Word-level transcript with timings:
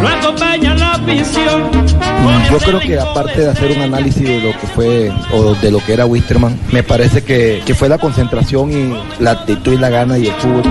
Lo 0.00 0.08
acompaña 0.08 0.74
la 0.74 0.92
afición. 0.92 1.70
Yo 2.50 2.58
creo 2.58 2.80
que 2.80 2.98
aparte 2.98 3.40
de 3.42 3.50
hacer 3.50 3.72
un 3.76 3.82
análisis 3.82 4.26
de 4.26 4.40
lo 4.40 4.52
que 4.52 4.66
fue 4.66 5.12
o 5.32 5.54
de 5.54 5.70
lo 5.70 5.78
que 5.84 5.92
era 5.92 6.06
Wisterman, 6.06 6.58
me 6.72 6.82
parece 6.82 7.22
que, 7.22 7.62
que 7.64 7.74
fue 7.74 7.88
la 7.88 7.98
concentración 7.98 8.72
y 8.72 9.22
la 9.22 9.32
actitud 9.32 9.72
y 9.72 9.76
la 9.76 9.90
gana 9.90 10.18
y 10.18 10.28
el 10.28 10.34
fútbol. 10.34 10.62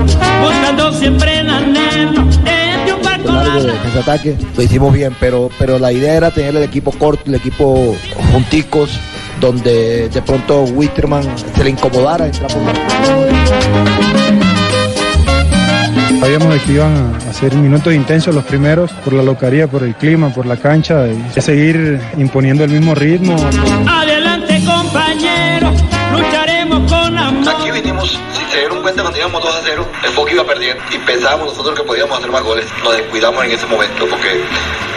Buscando 0.41 0.91
siempre 0.93 1.39
el 1.39 1.49
anhelo 1.49 2.27
largo 3.31 3.63
de 3.63 3.71
defensa 3.71 3.99
ataque, 3.99 4.37
lo 4.55 4.63
hicimos 4.63 4.93
bien, 4.93 5.15
pero, 5.19 5.49
pero 5.57 5.79
la 5.79 5.91
idea 5.91 6.15
era 6.15 6.31
tener 6.31 6.55
el 6.55 6.63
equipo 6.63 6.91
corto, 6.91 7.23
el 7.27 7.35
equipo 7.35 7.95
junticos, 8.31 8.99
donde 9.39 10.09
de 10.09 10.21
pronto 10.21 10.63
Wisterman 10.63 11.23
se 11.55 11.63
le 11.63 11.71
incomodara 11.71 12.25
entrar 12.25 12.51
por 12.51 12.63
la... 12.63 14.16
Sabíamos 16.19 16.53
de 16.53 16.59
que 16.61 16.71
iban 16.73 17.15
a 17.29 17.33
ser 17.33 17.53
minutos 17.55 17.93
intensos 17.93 18.33
los 18.33 18.43
primeros 18.43 18.91
por 18.91 19.13
la 19.13 19.23
localía, 19.23 19.67
por 19.67 19.83
el 19.83 19.95
clima, 19.95 20.29
por 20.29 20.45
la 20.45 20.57
cancha 20.57 21.07
y 21.07 21.41
seguir 21.41 22.01
imponiendo 22.17 22.63
el 22.63 22.71
mismo 22.71 22.95
ritmo. 22.95 23.35
Adelante 23.87 24.61
compañeros, 24.65 25.73
lucharemos 26.11 26.91
con 26.91 27.17
amor. 27.17 27.49
Aquí 27.49 27.71
vinimos, 27.71 28.19
si 28.33 28.51
se 28.51 28.59
dieron 28.59 28.81
cuenta 28.81 29.03
cuando 29.03 29.19
íbamos 29.19 29.43
2 29.43 29.55
a 29.55 29.59
0, 29.63 29.87
el 30.05 30.15
Boca 30.15 30.33
iba 30.33 30.43
perdiendo 30.45 30.83
y 30.91 30.97
pensábamos 30.99 31.47
nosotros 31.49 31.79
que 31.79 31.85
podíamos 31.85 32.17
hacer 32.17 32.31
más 32.31 32.43
goles. 32.43 32.65
Nos 32.83 32.97
descuidamos 32.97 33.45
en 33.45 33.51
ese 33.51 33.67
momento 33.67 34.05
porque 34.09 34.43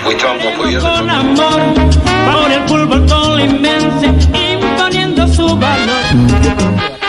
Wisterman 0.06 0.38
no 0.38 0.50
podía 0.56 0.78
hacer 0.78 0.91
Con 0.91 1.10
amor, 1.10 1.60
por 2.32 2.52
el 2.52 2.68
fútbol 2.68 3.06
tolimense, 3.06 4.06
imponiendo 4.06 5.28
su 5.28 5.56
valor. 5.56 6.99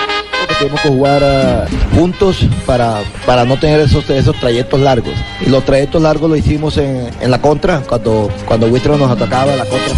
Tenemos 0.62 0.82
que 0.82 0.90
jugar 0.90 1.24
ah, 1.24 1.66
juntos 1.96 2.46
para, 2.68 3.02
para 3.26 3.46
no 3.46 3.58
tener 3.58 3.80
esos, 3.80 4.08
esos 4.10 4.36
trayectos 4.40 4.80
largos. 4.80 5.14
Y 5.46 5.50
los 5.50 5.66
trayectos 5.66 6.02
largos 6.02 6.30
lo 6.30 6.36
hicimos 6.36 6.78
en, 6.78 7.10
en 7.20 7.32
la 7.32 7.42
contra, 7.42 7.80
cuando, 7.82 8.30
cuando 8.46 8.68
nos 8.68 9.12
atacaba, 9.12 9.56
la 9.56 9.66
contra. 9.66 9.96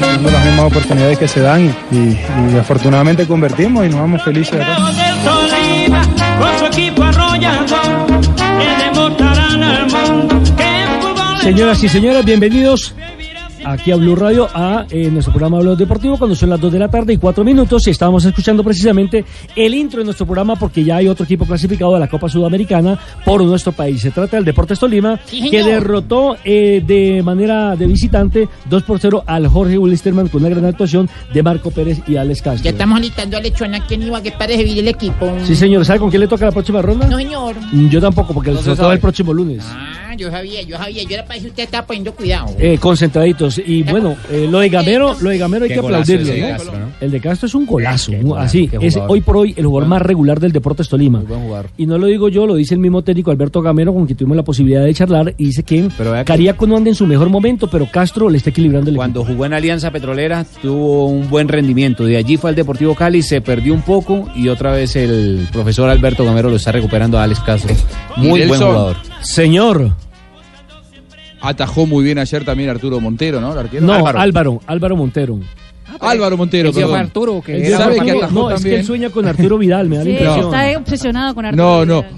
Teniendo 0.00 0.30
las 0.30 0.44
mismas 0.46 0.64
oportunidades 0.64 1.18
que 1.18 1.28
se 1.28 1.40
dan 1.40 1.74
y, 1.90 1.96
y 1.96 2.58
afortunadamente 2.58 3.26
convertimos 3.26 3.84
y 3.84 3.90
nos 3.90 4.00
vamos 4.00 4.22
felices 4.22 4.58
Señoras 11.42 11.84
y 11.84 11.88
señores, 11.88 12.24
bienvenidos 12.24 12.94
aquí 13.66 13.90
a 13.90 13.96
Blue 13.96 14.14
Radio 14.14 14.48
a 14.54 14.86
eh, 14.90 15.10
nuestro 15.10 15.32
programa 15.32 15.58
Blog 15.58 15.76
Deportivo 15.76 16.16
cuando 16.16 16.36
son 16.36 16.50
las 16.50 16.60
2 16.60 16.72
de 16.72 16.78
la 16.78 16.88
tarde 16.88 17.12
y 17.12 17.18
4 17.18 17.44
minutos 17.44 17.86
y 17.86 17.90
estábamos 17.90 18.24
escuchando 18.24 18.62
precisamente 18.62 19.24
el 19.54 19.74
intro 19.74 19.98
de 20.00 20.04
nuestro 20.04 20.24
programa 20.24 20.56
porque 20.56 20.84
ya 20.84 20.96
hay 20.96 21.08
otro 21.08 21.24
equipo 21.24 21.44
clasificado 21.44 21.94
de 21.94 22.00
la 22.00 22.08
Copa 22.08 22.28
Sudamericana 22.28 22.98
por 23.24 23.42
nuestro 23.44 23.72
país. 23.72 24.00
Se 24.00 24.10
trata 24.10 24.36
del 24.36 24.44
Deportes 24.44 24.78
Tolima 24.78 25.18
que 25.50 25.62
derrotó 25.62 26.36
eh, 26.44 26.82
de 26.86 27.22
manera 27.22 27.76
de 27.76 27.86
visitante 27.86 28.48
2 28.68 28.82
por 28.84 29.00
0 29.00 29.24
al 29.26 29.48
Jorge 29.48 29.78
Wilstermann 29.78 30.28
con 30.28 30.42
una 30.42 30.50
gran 30.50 30.64
actuación 30.64 31.08
de 31.32 31.42
Marco 31.42 31.70
Pérez 31.70 32.02
y 32.06 32.16
Alex 32.16 32.42
Castro. 32.42 32.64
Ya 32.64 32.70
estamos 32.70 32.98
alistando 32.98 33.36
a 33.36 33.40
Lechona 33.40 33.86
que 33.86 33.98
ni 33.98 34.08
va 34.08 34.22
que 34.22 34.32
para 34.32 34.56
vivir 34.56 34.78
el 34.78 34.88
equipo. 34.88 35.32
Sí, 35.44 35.56
señor. 35.56 35.84
¿Sabe 35.84 35.98
con 35.98 36.10
quién 36.10 36.20
le 36.20 36.28
toca 36.28 36.46
la 36.46 36.52
próxima 36.52 36.82
ronda? 36.82 37.06
No, 37.06 37.18
señor. 37.18 37.56
Yo 37.90 38.00
tampoco, 38.00 38.32
porque 38.32 38.50
el 38.50 38.58
sorteo 38.58 38.88
es 38.90 38.94
el 38.94 39.00
próximo 39.00 39.32
lunes. 39.32 39.64
Ah, 39.68 40.05
yo 40.16 40.30
sabía, 40.30 40.62
yo 40.62 40.76
sabía. 40.76 41.02
Yo 41.02 41.10
era 41.14 41.22
para 41.24 41.34
decir 41.34 41.50
usted 41.50 41.64
estaba 41.64 41.86
poniendo 41.86 42.12
cuidado. 42.14 42.48
Eh, 42.58 42.78
concentraditos. 42.78 43.58
Y 43.58 43.82
bueno, 43.82 44.16
eh, 44.30 44.46
lo 44.50 44.60
de 44.60 44.68
Gamero, 44.68 45.16
lo 45.20 45.30
de 45.30 45.38
Gamero 45.38 45.64
hay 45.64 45.68
Qué 45.68 45.74
que 45.74 45.80
aplaudirlo. 45.80 46.22
ese 46.22 46.32
de 46.34 46.40
¿no? 46.40 46.48
Castro, 46.48 46.78
¿no? 46.78 46.86
El 47.00 47.10
de 47.10 47.20
Castro 47.20 47.46
es 47.46 47.54
un 47.54 47.66
golazo. 47.66 48.10
Qué 48.12 48.22
golazo, 48.22 48.46
Así, 48.46 48.68
qué 48.68 48.78
es 48.80 48.96
hoy 49.08 49.20
por 49.20 49.36
hoy 49.36 49.54
el 49.56 49.66
jugador 49.66 49.88
más 49.88 50.02
regular 50.02 50.40
del 50.40 50.52
Deportes 50.52 50.88
Tolima. 50.88 51.22
Y 51.76 51.86
no 51.86 51.98
lo 51.98 52.06
digo 52.06 52.28
yo, 52.28 52.46
lo 52.46 52.54
dice 52.54 52.74
el 52.74 52.80
mismo 52.80 53.02
técnico 53.02 53.30
Alberto 53.30 53.62
Gamero, 53.62 53.92
con 53.92 54.06
quien 54.06 54.16
tuvimos 54.16 54.36
la 54.36 54.42
posibilidad 54.44 54.84
de 54.84 54.94
charlar, 54.94 55.34
y 55.36 55.46
dice 55.46 55.62
que 55.62 55.88
Pero 55.96 56.14
Cariaco 56.24 56.66
no 56.66 56.76
anda 56.76 56.90
en 56.90 56.96
su 56.96 57.06
mejor 57.06 57.28
momento, 57.28 57.68
pero 57.68 57.86
Castro 57.90 58.28
le 58.28 58.38
está 58.38 58.50
equilibrando 58.50 58.90
el 58.90 58.96
Cuando 58.96 59.24
jugó 59.24 59.44
en 59.46 59.52
Alianza 59.52 59.90
Petrolera 59.90 60.44
tuvo 60.62 61.06
un 61.06 61.28
buen 61.28 61.48
rendimiento. 61.48 62.04
De 62.04 62.16
allí 62.16 62.36
fue 62.36 62.50
al 62.50 62.56
Deportivo 62.56 62.94
Cali, 62.94 63.22
se 63.22 63.40
perdió 63.40 63.74
un 63.74 63.82
poco 63.82 64.28
y 64.34 64.48
otra 64.48 64.72
vez 64.72 64.96
el 64.96 65.46
profesor 65.52 65.88
Alberto 65.90 66.24
Gamero 66.24 66.50
lo 66.50 66.56
está 66.56 66.72
recuperando 66.72 67.18
a 67.18 67.24
Alex 67.24 67.40
Castro. 67.40 67.74
Muy 68.16 68.46
buen 68.46 68.60
jugador. 68.60 68.96
Señor, 69.20 69.92
Atajó 71.48 71.86
muy 71.86 72.04
bien 72.04 72.18
ayer 72.18 72.44
también 72.44 72.70
Arturo 72.70 73.00
Montero, 73.00 73.40
¿no? 73.40 73.52
El 73.52 73.58
arquero. 73.58 73.86
no, 73.86 73.92
Álvaro, 73.94 74.60
Álvaro, 74.66 74.96
Montero. 74.96 75.38
Álvaro 76.00 76.36
Montero, 76.36 76.70
Ese 76.70 76.80
fue 76.80 76.82
perdón. 76.90 77.00
Arturo, 77.06 77.42
que 77.42 77.56
Él 77.68 77.72
¿Sabe 77.74 78.00
que 78.00 78.10
atajó 78.10 78.34
no, 78.34 78.48
es 78.50 78.54
que 78.56 78.60
también? 78.62 78.80
él 78.80 78.86
sueña 78.86 79.10
con 79.10 79.26
Arturo 79.26 79.56
Vidal, 79.58 79.88
me 79.88 79.96
da 79.98 80.04
la 80.04 80.10
Sí, 80.10 80.16
impresión. 80.16 80.54
está 80.54 80.78
obsesionado 80.78 81.34
con 81.34 81.44
Arturo. 81.46 81.64
No, 81.64 81.86
no. 81.86 82.02
Vidal. 82.02 82.14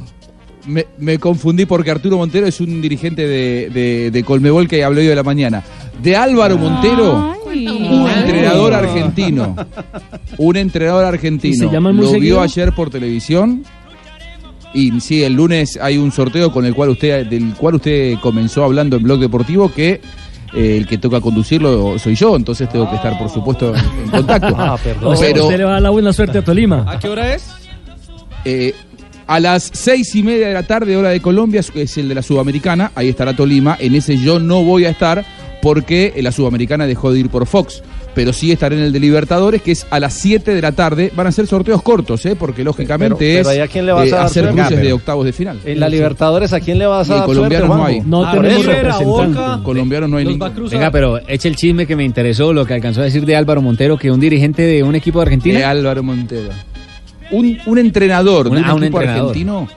Me, 0.67 0.87
me 0.99 1.19
confundí 1.19 1.65
porque 1.67 1.91
Arturo 1.91 2.17
Montero 2.19 2.47
es 2.47 2.61
un 2.61 2.81
dirigente 2.83 3.27
de, 3.27 3.71
de, 3.71 4.11
de 4.11 4.25
Colmebol 4.25 4.67
que 4.69 4.83
habló 4.85 5.01
hoy 5.01 5.07
de 5.07 5.15
la 5.15 5.23
mañana. 5.23 5.63
De 6.03 6.15
Álvaro 6.17 6.59
Montero, 6.59 7.35
Ay. 7.51 7.67
un 7.67 8.09
entrenador 8.09 8.75
argentino. 8.75 9.55
Un 10.39 10.57
entrenador 10.57 11.05
argentino. 11.05 11.55
¿Y 11.55 11.57
se 11.57 11.65
Lo 11.81 11.93
seguido? 12.09 12.21
vio 12.21 12.41
ayer 12.43 12.73
por 12.73 12.91
televisión. 12.91 13.65
Y 14.75 15.01
sí, 15.01 15.23
el 15.25 15.33
lunes 15.35 15.79
hay 15.81 15.97
un 15.99 16.13
sorteo 16.13 16.53
con 16.53 16.65
el 16.67 16.75
cual 16.75 16.91
usted, 16.91 17.27
del 17.27 17.55
cual 17.55 17.77
usted 17.77 18.15
comenzó 18.21 18.65
hablando 18.65 18.97
en 18.97 19.03
Blog 19.03 19.19
Deportivo 19.21 19.73
que 19.73 20.01
eh, 20.55 20.77
el 20.77 20.87
que 20.87 20.99
toca 20.99 21.21
conducirlo 21.21 21.99
soy 21.99 22.15
yo, 22.15 22.37
entonces 22.37 22.69
tengo 22.69 22.89
que 22.91 22.97
estar, 22.97 23.19
por 23.19 23.31
supuesto, 23.31 23.75
en, 23.75 23.85
en 24.05 24.11
contacto. 24.11 24.55
O 25.03 25.17
sea, 25.17 25.29
Pero- 25.29 25.45
usted 25.45 25.59
le 25.59 25.65
va 25.65 25.71
a 25.71 25.73
dar 25.75 25.83
la 25.83 25.91
buena 25.91 26.13
suerte 26.13 26.39
a 26.39 26.43
Tolima. 26.45 26.85
¿A 26.87 26.99
qué 26.99 27.09
hora 27.09 27.35
es? 27.35 27.51
Eh, 28.45 28.75
a 29.27 29.41
las 29.41 29.71
seis 29.75 30.15
y 30.15 30.23
media 30.23 30.49
de 30.49 30.55
la 30.55 30.63
tarde, 30.63 30.97
hora 30.97 31.11
de 31.11 31.21
Colombia, 31.21 31.61
es 31.75 31.99
el 31.99 32.09
de 32.09 32.15
la 32.15 32.23
Sudamericana, 32.23 32.93
ahí 32.95 33.09
estará 33.11 33.35
Tolima. 33.37 33.77
En 33.79 33.95
ese 33.95 34.17
yo 34.19 34.39
no 34.41 34.63
voy 34.65 34.87
a 34.87 34.91
estar 34.91 35.25
porque 35.61 36.15
la 36.23 36.33
Sudamericana 36.33 36.87
dejó 36.87 37.13
de 37.13 37.21
ir 37.21 37.29
por 37.29 37.47
Fox. 37.47 37.83
Pero 38.19 38.33
sí 38.33 38.51
estaré 38.51 38.75
en 38.77 38.83
el 38.83 38.93
de 38.93 38.99
Libertadores, 38.99 39.63
que 39.63 39.71
es 39.71 39.87
a 39.91 40.01
las 40.01 40.13
7 40.15 40.53
de 40.53 40.61
la 40.61 40.73
tarde. 40.73 41.13
Van 41.15 41.29
a 41.29 41.31
ser 41.31 41.47
sorteos 41.47 41.83
cortos, 41.83 42.27
¿eh? 42.27 42.35
porque 42.35 42.65
lógicamente 42.65 43.15
Pero- 43.17 43.29
pero 43.29 43.41
es 43.43 43.47
ahí 43.47 43.59
a 43.61 43.69
quién 43.69 43.87
le 43.87 43.93
vas 43.93 44.09
eh, 44.09 44.13
a 44.13 44.17
dar 44.17 44.27
hacer 44.27 44.43
suerte. 44.43 44.61
cruces 44.61 44.81
de 44.83 44.93
octavos 44.93 45.25
de 45.25 45.33
final. 45.33 45.61
En 45.65 45.79
la 45.79 45.89
Libertadores, 45.89 46.53
¿a 46.53 46.59
quién 46.59 46.79
le 46.81 46.87
vas 46.89 47.09
a 47.11 47.15
dar 47.19 47.27
colombiano 47.27 47.67
suerte, 47.67 47.81
no 47.81 47.87
hay. 47.87 48.01
No 48.01 48.29
tenemos 48.33 48.67
representante. 48.67 49.05
Boca. 49.39 49.61
Colombiano 49.63 50.09
no 50.09 50.17
hay 50.17 50.25
ningún. 50.25 50.69
Venga, 50.69 50.91
pero 50.91 51.21
eche 51.29 51.47
el 51.49 51.55
chisme 51.55 51.87
que 51.87 51.95
me 51.95 52.03
interesó, 52.03 52.53
lo 52.53 52.67
que 52.67 52.75
alcanzó 52.75 53.03
a 53.03 53.05
decir 53.05 53.25
de 53.25 53.37
Álvaro 53.37 53.63
Montero, 53.63 53.97
que 53.97 54.11
un 54.11 54.19
dirigente 54.19 54.63
de 54.63 54.83
un 54.83 54.97
equipo 54.97 55.21
de 55.21 55.23
Argentina. 55.27 55.59
De 55.61 55.65
Álvaro 55.65 56.03
Montero. 56.03 56.49
Un, 57.31 57.57
un 57.67 57.79
entrenador 57.79 58.47
de 58.47 58.51
Un- 58.51 58.59
un 58.59 58.65
ah, 58.65 58.75
un 58.75 58.83
equipo 58.83 58.99
entrenador. 59.01 59.29
argentino 59.31 59.69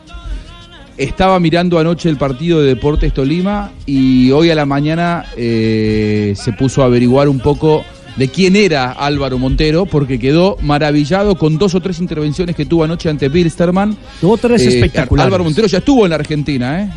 estaba 0.98 1.40
mirando 1.40 1.78
anoche 1.78 2.10
el 2.10 2.18
partido 2.18 2.60
de 2.62 2.68
Deportes 2.70 3.14
Tolima 3.14 3.72
y 3.86 4.32
hoy 4.32 4.50
a 4.50 4.56
la 4.56 4.66
mañana 4.66 5.26
eh, 5.38 6.34
se 6.36 6.54
puso 6.54 6.82
a 6.82 6.86
averiguar 6.86 7.28
un 7.30 7.40
poco 7.40 7.84
de 8.16 8.28
quién 8.28 8.56
era 8.56 8.92
Álvaro 8.92 9.38
Montero 9.38 9.86
porque 9.86 10.20
quedó 10.20 10.58
maravillado 10.62 11.36
con 11.36 11.58
dos 11.58 11.76
o 11.76 11.82
tres 11.82 12.00
intervenciones 12.00 12.56
que 12.56 12.66
tuvo 12.66 12.84
anoche 12.84 13.10
ante 13.10 13.30
Bilsterman. 13.30 13.96
Tuvo 14.20 14.38
tres 14.38 14.62
Eh, 14.66 14.70
espectaculares. 14.70 15.26
Álvaro 15.28 15.44
Montero 15.44 15.68
ya 15.68 15.78
estuvo 15.80 16.06
en 16.06 16.10
la 16.12 16.16
Argentina, 16.16 16.82
¿eh? 16.84 16.90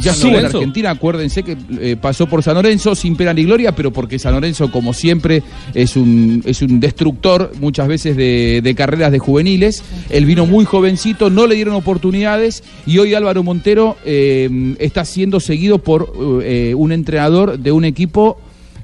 Ya 0.00 0.12
estuvo 0.12 0.28
en 0.32 0.36
Lorenzo. 0.36 0.58
Argentina, 0.58 0.90
acuérdense 0.90 1.42
que 1.42 1.56
eh, 1.80 1.96
pasó 2.00 2.26
por 2.28 2.42
San 2.42 2.54
Lorenzo 2.54 2.94
sin 2.94 3.16
pena 3.16 3.32
ni 3.32 3.44
gloria, 3.44 3.74
pero 3.74 3.90
porque 3.90 4.18
San 4.18 4.34
Lorenzo, 4.34 4.70
como 4.70 4.92
siempre, 4.92 5.42
es 5.74 5.96
un, 5.96 6.42
es 6.46 6.62
un 6.62 6.78
destructor 6.78 7.52
muchas 7.58 7.88
veces 7.88 8.14
de, 8.16 8.60
de 8.62 8.74
carreras 8.76 9.10
de 9.10 9.18
juveniles. 9.18 9.82
Él 10.10 10.24
vino 10.26 10.46
muy 10.46 10.66
jovencito, 10.66 11.30
no 11.30 11.46
le 11.48 11.56
dieron 11.56 11.74
oportunidades 11.74 12.62
y 12.86 12.98
hoy 12.98 13.14
Álvaro 13.14 13.42
Montero 13.42 13.96
eh, 14.04 14.76
está 14.78 15.04
siendo 15.04 15.40
seguido 15.40 15.78
por 15.78 16.12
eh, 16.44 16.74
un 16.76 16.92
entrenador 16.92 17.58
de 17.58 17.72
un 17.72 17.84
equipo 17.84 18.38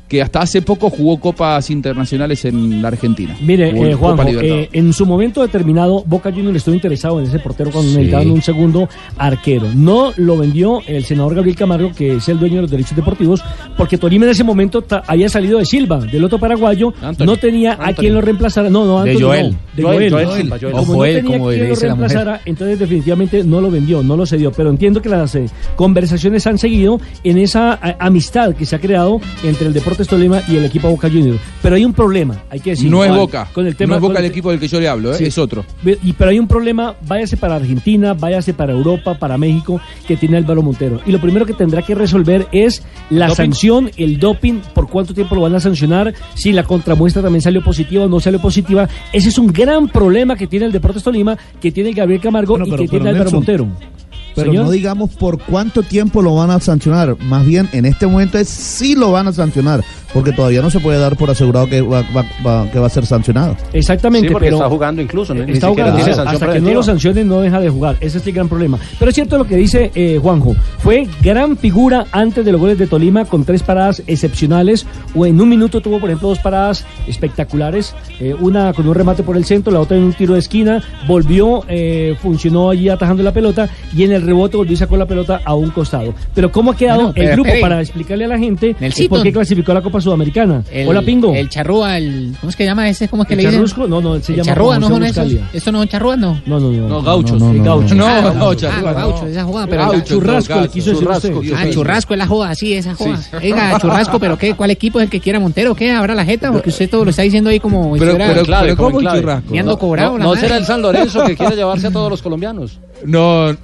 que 0.08 0.20
hasta 0.22 0.40
hace 0.40 0.60
poco 0.62 0.90
jugó 0.90 1.18
copas 1.18 1.70
internacionales 1.70 2.44
en 2.44 2.82
la 2.82 2.88
Argentina. 2.88 3.34
Mire, 3.40 3.70
eh, 3.70 3.94
Juanjo, 3.94 4.22
eh, 4.28 4.68
en 4.72 4.92
su 4.92 5.06
momento 5.06 5.40
determinado, 5.42 6.04
Boca 6.06 6.30
Juniors 6.30 6.56
estuvo 6.58 6.74
interesado 6.74 7.18
en 7.20 7.26
ese 7.26 7.38
portero 7.38 7.70
cuando 7.70 7.90
Sí. 7.90 7.96
necesitaban 7.96 8.30
un 8.30 8.42
segundo 8.42 8.88
arquero. 9.16 9.66
No 9.74 10.12
lo 10.16 10.36
vendió 10.36 10.80
el 10.86 11.04
senador 11.04 11.34
Gabriel 11.34 11.56
Camargo, 11.56 11.90
que 11.96 12.16
es 12.16 12.28
el 12.28 12.38
dueño 12.38 12.56
de 12.56 12.62
los 12.62 12.70
derechos 12.70 12.94
deportivos, 12.96 13.42
porque 13.76 13.96
Tolima 13.98 14.26
en 14.26 14.32
ese 14.32 14.44
momento 14.44 14.84
había 15.06 15.28
salido 15.28 15.58
de 15.58 15.64
Silva, 15.64 15.98
del 16.00 16.22
otro 16.24 16.38
paraguayo, 16.38 16.92
Anthony. 17.00 17.24
no 17.24 17.36
tenía 17.36 17.78
a 17.80 17.92
quien 17.92 18.14
lo 18.14 18.20
reemplazara. 18.20 18.68
No, 18.70 18.84
no, 18.84 19.02
De 19.02 19.12
Anthony, 19.12 19.24
Joel. 19.26 19.50
no, 19.52 19.58
de 19.76 19.82
Joel, 19.82 20.10
Joel. 20.10 20.26
Joel 20.26 20.36
Silva, 20.42 20.58
Joel. 20.60 20.72
Como 20.72 20.82
O 20.82 20.86
no 20.86 20.94
Joel, 20.94 21.14
tenía 21.16 21.38
como 21.38 21.48
quien 21.50 21.68
lo 21.68 21.74
la 21.74 21.80
reemplazara, 21.80 22.40
entonces 22.44 22.78
definitivamente 22.78 23.44
no 23.44 23.60
lo 23.60 23.70
vendió, 23.70 24.02
no 24.02 24.16
lo 24.16 24.26
cedió. 24.26 24.52
Pero 24.52 24.70
entiendo 24.70 25.00
que 25.00 25.08
las 25.08 25.34
eh, 25.34 25.46
conversaciones 25.76 26.46
han 26.46 26.58
seguido 26.58 27.00
en 27.24 27.38
esa 27.38 27.72
a- 27.74 27.96
amistad 27.98 28.54
que 28.54 28.66
se 28.66 28.76
ha 28.76 28.78
creado 28.78 29.20
entre 29.42 29.66
el 29.66 29.72
Deportes 29.94 30.08
Tolima 30.08 30.42
y 30.48 30.56
el 30.56 30.64
equipo 30.64 30.90
Boca 30.90 31.08
Juniors. 31.08 31.38
Pero 31.62 31.76
hay 31.76 31.84
un 31.84 31.92
problema, 31.92 32.42
hay 32.50 32.58
que 32.60 32.70
decir. 32.70 32.90
no 32.90 33.04
es 33.04 33.10
Boca, 33.14 33.48
Con 33.52 33.66
el 33.66 33.76
tema, 33.76 33.90
no 33.90 33.96
es 33.96 34.00
Boca 34.02 34.18
el 34.18 34.24
el 34.24 34.30
equipo 34.30 34.50
del 34.50 34.58
que 34.58 34.66
yo 34.68 34.80
le 34.80 34.88
hablo, 34.88 35.12
¿eh? 35.12 35.18
Sí. 35.18 35.24
es 35.24 35.38
otro. 35.38 35.64
Y, 36.02 36.12
pero 36.14 36.30
hay 36.30 36.38
un 36.38 36.48
problema, 36.48 36.94
váyase 37.06 37.36
para 37.36 37.56
Argentina, 37.56 38.12
váyase 38.14 38.54
para 38.54 38.72
Europa, 38.72 39.14
para 39.18 39.38
México, 39.38 39.80
que 40.06 40.16
tiene 40.16 40.36
Álvaro 40.36 40.62
Montero. 40.62 41.00
Y 41.06 41.12
lo 41.12 41.20
primero 41.20 41.46
que 41.46 41.52
tendrá 41.52 41.82
que 41.82 41.94
resolver 41.94 42.46
es 42.52 42.82
la 43.10 43.26
¿Doping? 43.28 43.36
sanción, 43.36 43.90
el 43.96 44.18
doping, 44.18 44.60
por 44.74 44.88
cuánto 44.88 45.14
tiempo 45.14 45.34
lo 45.36 45.42
van 45.42 45.54
a 45.54 45.60
sancionar, 45.60 46.12
si 46.34 46.52
la 46.52 46.64
contramuestra 46.64 47.22
también 47.22 47.42
salió 47.42 47.62
positiva 47.62 48.04
o 48.04 48.08
no 48.08 48.18
salió 48.18 48.40
positiva. 48.40 48.88
Ese 49.12 49.28
es 49.28 49.38
un 49.38 49.46
gran 49.48 49.88
problema 49.88 50.34
que 50.36 50.46
tiene 50.46 50.66
el 50.66 50.72
Deportes 50.72 51.02
Tolima, 51.02 51.36
que 51.60 51.70
tiene 51.70 51.92
Gabriel 51.92 52.20
Camargo 52.20 52.54
Bueno, 52.54 52.66
y 52.66 52.70
pero- 52.70 52.82
que 52.82 52.88
tiene 52.88 53.04
pero, 53.04 53.10
Álvaro 53.22 53.30
Nelson, 53.30 53.38
Montero. 53.68 53.93
Pero 54.34 54.50
Señor. 54.50 54.64
no 54.66 54.70
digamos 54.70 55.10
por 55.10 55.38
cuánto 55.38 55.82
tiempo 55.82 56.22
lo 56.22 56.34
van 56.34 56.50
a 56.50 56.60
sancionar. 56.60 57.16
Más 57.20 57.46
bien, 57.46 57.68
en 57.72 57.84
este 57.84 58.06
momento 58.06 58.38
es 58.38 58.48
sí 58.48 58.94
lo 58.94 59.12
van 59.12 59.28
a 59.28 59.32
sancionar. 59.32 59.84
Porque 60.14 60.32
todavía 60.32 60.62
no 60.62 60.70
se 60.70 60.80
puede 60.80 60.98
dar 60.98 61.16
por 61.16 61.28
asegurado 61.28 61.66
que 61.68 61.82
va, 61.82 62.02
va- 62.16 62.24
va- 62.46 62.70
que 62.70 62.78
va 62.78 62.86
a 62.86 62.90
ser 62.90 63.04
sancionado. 63.04 63.56
Exactamente, 63.72 64.28
Sí, 64.28 64.32
porque 64.32 64.46
pero 64.46 64.56
está 64.56 64.68
jugando 64.70 65.02
incluso, 65.02 65.34
¿no? 65.34 65.44
Ni 65.44 65.52
está 65.52 65.68
siquiera 65.68 65.90
jugando. 65.90 66.12
tiene 66.14 66.30
Hasta 66.30 66.52
que 66.52 66.60
no 66.60 66.70
lo 66.72 66.82
sancionen 66.82 67.28
no 67.28 67.40
deja 67.40 67.60
de 67.60 67.68
jugar. 67.68 67.96
Ese 68.00 68.18
es 68.18 68.26
el 68.26 68.32
gran 68.32 68.48
problema. 68.48 68.78
Pero 68.98 69.08
es 69.10 69.14
cierto 69.14 69.36
lo 69.36 69.44
que 69.44 69.56
dice 69.56 69.90
eh, 69.94 70.18
Juanjo. 70.22 70.54
Fue 70.78 71.06
gran 71.22 71.56
figura 71.56 72.06
antes 72.12 72.44
de 72.44 72.52
los 72.52 72.60
goles 72.60 72.78
de 72.78 72.86
Tolima 72.86 73.24
con 73.24 73.44
tres 73.44 73.62
paradas 73.62 74.02
excepcionales. 74.06 74.86
O 75.14 75.26
en 75.26 75.40
un 75.40 75.48
minuto 75.48 75.80
tuvo, 75.80 75.98
por 75.98 76.08
ejemplo, 76.08 76.28
dos 76.28 76.38
paradas 76.38 76.86
espectaculares. 77.28 77.94
Eh, 78.20 78.34
una 78.38 78.72
con 78.72 78.86
un 78.86 78.94
remate 78.94 79.22
por 79.22 79.36
el 79.36 79.44
centro, 79.44 79.72
la 79.72 79.80
otra 79.80 79.96
en 79.96 80.04
un 80.04 80.12
tiro 80.12 80.34
de 80.34 80.40
esquina. 80.40 80.82
Volvió, 81.08 81.64
eh, 81.68 82.14
funcionó 82.22 82.70
allí 82.70 82.88
atajando 82.88 83.22
la 83.22 83.32
pelota 83.32 83.68
y 83.96 84.04
en 84.04 84.12
el 84.12 84.22
rebote 84.22 84.56
volvió 84.56 84.74
y 84.74 84.76
sacó 84.76 84.96
la 84.96 85.06
pelota 85.06 85.40
a 85.44 85.54
un 85.54 85.70
costado. 85.70 86.14
Pero 86.34 86.52
¿cómo 86.52 86.70
ha 86.72 86.76
quedado 86.76 86.98
Bueno, 87.00 87.12
pero 87.14 87.28
el 87.30 87.34
grupo 87.34 87.50
para 87.60 87.80
explicarle 87.80 88.24
a 88.26 88.28
la 88.28 88.38
gente 88.38 88.76
eh, 88.80 89.08
por 89.08 89.22
qué 89.22 89.32
clasificó 89.32 89.72
a 89.72 89.76
la 89.76 89.82
Copa 89.82 90.00
Sudamericana? 90.04 90.62
El- 90.70 90.86
Hola, 90.88 91.02
Pingo. 91.02 91.34
El 91.34 91.48
charrúa, 91.48 91.98
el. 91.98 92.34
¿Cómo 92.40 92.50
es 92.50 92.56
que 92.56 92.64
llama 92.64 92.88
ese? 92.88 93.08
¿Cómo 93.08 93.22
es 93.22 93.28
que 93.28 93.34
¿El 93.34 93.38
le 93.38 93.42
dicen? 93.44 93.54
charrusco? 93.58 93.86
No, 93.88 94.00
no, 94.00 94.20
se 94.20 94.32
el 94.32 94.38
llama 94.38 94.44
charrúa, 94.46 94.78
¿no 94.78 94.88
son 94.88 95.04
esos? 95.04 95.32
¿Eso 95.52 95.72
no 95.72 95.78
son 95.78 95.88
charrúas, 95.88 96.18
no? 96.18 96.40
No, 96.46 96.60
no, 96.60 96.70
no. 96.70 96.88
No, 96.88 97.02
gauchos. 97.02 97.42
Sí, 97.42 97.58
gauchos. 97.60 97.92
No, 97.96 98.06
Ah, 98.06 98.20
no, 98.34 98.50
ah, 98.50 98.56
charrúa, 98.56 98.92
no. 98.92 98.98
gauchos, 98.98 99.28
esa 99.28 99.44
joda, 99.44 99.66
pero 99.66 99.82
Gauchos, 99.82 100.04
Churrasco, 100.04 100.60
le 100.60 100.68
quiso 100.68 100.90
decir 100.90 101.04
Churrasco, 101.06 101.38
usted. 101.40 101.54
Ah, 101.56 101.70
churrasco 101.70 102.14
es 102.14 102.18
la 102.18 102.26
joda, 102.26 102.54
sí, 102.54 102.72
esa 102.74 102.94
joda. 102.94 103.20
Oiga, 103.42 103.78
churrasco, 103.80 104.18
pero 104.18 104.38
qué, 104.38 104.54
¿cuál 104.54 104.70
equipo 104.70 105.00
es 105.00 105.04
el 105.04 105.10
que 105.10 105.20
quiera 105.20 105.40
Montero? 105.40 105.74
¿Qué? 105.74 105.90
¿Abra 105.90 106.14
la 106.14 106.24
jeta? 106.24 106.52
Porque 106.52 106.70
usted 106.70 106.88
todo 106.88 107.04
lo 107.04 107.10
está 107.10 107.22
diciendo 107.22 107.50
ahí 107.50 107.58
como. 107.60 107.92
Pero- 107.98 108.16
pero- 108.16 108.76
¿cómo 108.76 109.00
el 109.00 109.06
churrasco? 109.08 109.50
Me 109.50 109.60
ando 109.60 109.78
cobrado, 109.78 110.18
No, 110.18 110.24
no 110.24 110.36
será 110.36 110.56
el 110.58 110.64
San 110.64 110.82
Lorenzo 110.82 111.24
que 111.24 111.36
quiere 111.36 111.56
llevarse 111.56 111.86
a 111.86 111.90
todos 111.90 112.10
los 112.10 112.22
colombianos. 112.22 112.78
No, 113.04 113.54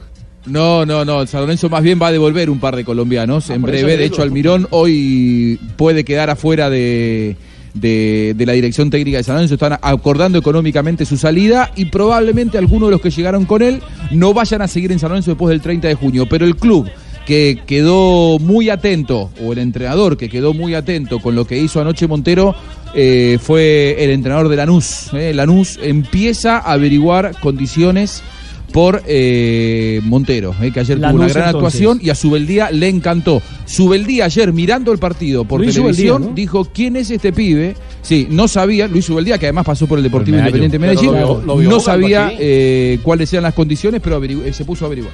no, 0.51 0.85
no, 0.85 1.05
no. 1.05 1.27
San 1.27 1.43
Lorenzo 1.43 1.69
más 1.69 1.83
bien 1.83 1.99
va 2.01 2.09
a 2.09 2.13
devolver 2.13 2.51
un 2.51 2.61
par 2.61 2.77
de 2.77 2.85
colombianos. 2.85 3.49
en 3.51 3.61
por 3.61 3.71
eso 3.75 3.85
breve, 3.85 3.99
de 3.99 4.07
hecho, 4.07 4.23
Almirón 4.23 4.67
hoy 4.71 5.59
puede 5.77 6.05
quedar 6.05 6.31
afuera 6.31 6.69
de, 6.71 7.37
de, 7.75 8.35
de 8.37 8.47
la 8.47 8.53
dirección 8.53 8.91
técnica 8.91 9.19
de 9.19 9.25
San 9.25 9.37
Lorenzo. 9.37 9.55
Están 9.55 9.79
acordando 9.81 10.39
económicamente 10.39 11.05
su 11.07 11.17
salida 11.17 11.71
y 11.77 11.87
probablemente 11.87 12.59
algunos 12.59 12.89
de 12.89 12.93
los 12.93 13.01
que 13.01 13.11
llegaron 13.11 13.45
con 13.47 13.63
él 13.63 13.81
no 14.11 14.35
vayan 14.35 14.63
a 14.63 14.69
seguir 14.69 14.93
en 14.93 14.99
San 14.99 15.11
Lorenzo 15.11 15.31
después 15.33 15.51
del 15.51 15.61
30 15.61 15.89
de 15.89 15.95
junio. 15.95 16.27
Pero 16.29 16.45
el 16.47 16.57
club 16.57 16.89
que 17.27 17.61
quedó 17.67 18.39
muy 18.41 18.71
atento, 18.71 19.31
o 19.45 19.53
el 19.53 19.59
entrenador 19.59 20.17
que 20.17 20.29
quedó 20.29 20.53
muy 20.53 20.75
atento 20.75 21.21
con 21.21 21.35
lo 21.37 21.47
que 21.47 21.59
hizo 21.59 21.81
anoche 21.81 22.09
Montero, 22.09 22.57
eh, 22.95 23.39
fue 23.41 23.97
el 24.03 24.11
entrenador 24.11 24.49
de 24.49 24.57
Lanús. 24.57 25.11
eh. 25.13 25.33
Lanús 25.33 25.79
empieza 25.81 26.57
a 26.59 26.73
averiguar 26.73 27.39
condiciones 27.41 28.23
por 28.73 29.03
eh, 29.07 30.01
Montero, 30.05 30.55
eh, 30.63 30.71
que 30.73 30.81
ayer 30.81 30.99
tuvo 30.99 31.09
una 31.11 31.29
gran 31.29 31.49
entonces. 31.49 31.55
actuación 31.55 31.99
y 32.03 32.11
a 32.11 32.15
Subeldía 32.15 32.71
le 32.71 32.89
encantó. 32.89 33.43
Subeldía 33.67 34.27
ayer 34.27 34.53
mirando 34.53 34.93
el 34.93 34.99
partido 34.99 35.45
por 35.45 35.61
Luis 35.61 35.75
televisión 35.75 36.09
Subeldía, 36.19 36.29
¿no? 36.31 36.35
dijo 36.35 36.65
quién 36.73 36.97
es 36.97 37.11
este 37.11 37.33
pibe. 37.33 37.75
Sí, 38.03 38.27
no 38.31 38.49
sabía, 38.49 38.87
Luis 38.89 39.05
Subeldía, 39.05 39.39
que 39.39 39.47
además 39.47 39.67
pasó 39.67 39.87
por 39.87 39.99
el 39.99 40.05
Deportivo. 40.05 40.39
Independiente 40.39 40.79
de 40.79 40.87
Medellín, 40.87 41.07
lo 41.13 41.37
vio- 41.41 41.43
lo 41.47 41.57
vio 41.57 41.69
no 41.71 41.81
sabía 41.81 42.33
eh, 42.39 42.99
cuáles 43.03 43.33
eran 43.33 43.43
las 43.45 43.55
condiciones, 43.55 44.01
pero 44.03 44.23
eh, 44.23 44.53
se 44.53 44.65
puso 44.65 44.85
a 44.85 44.87
averiguar. 44.87 45.13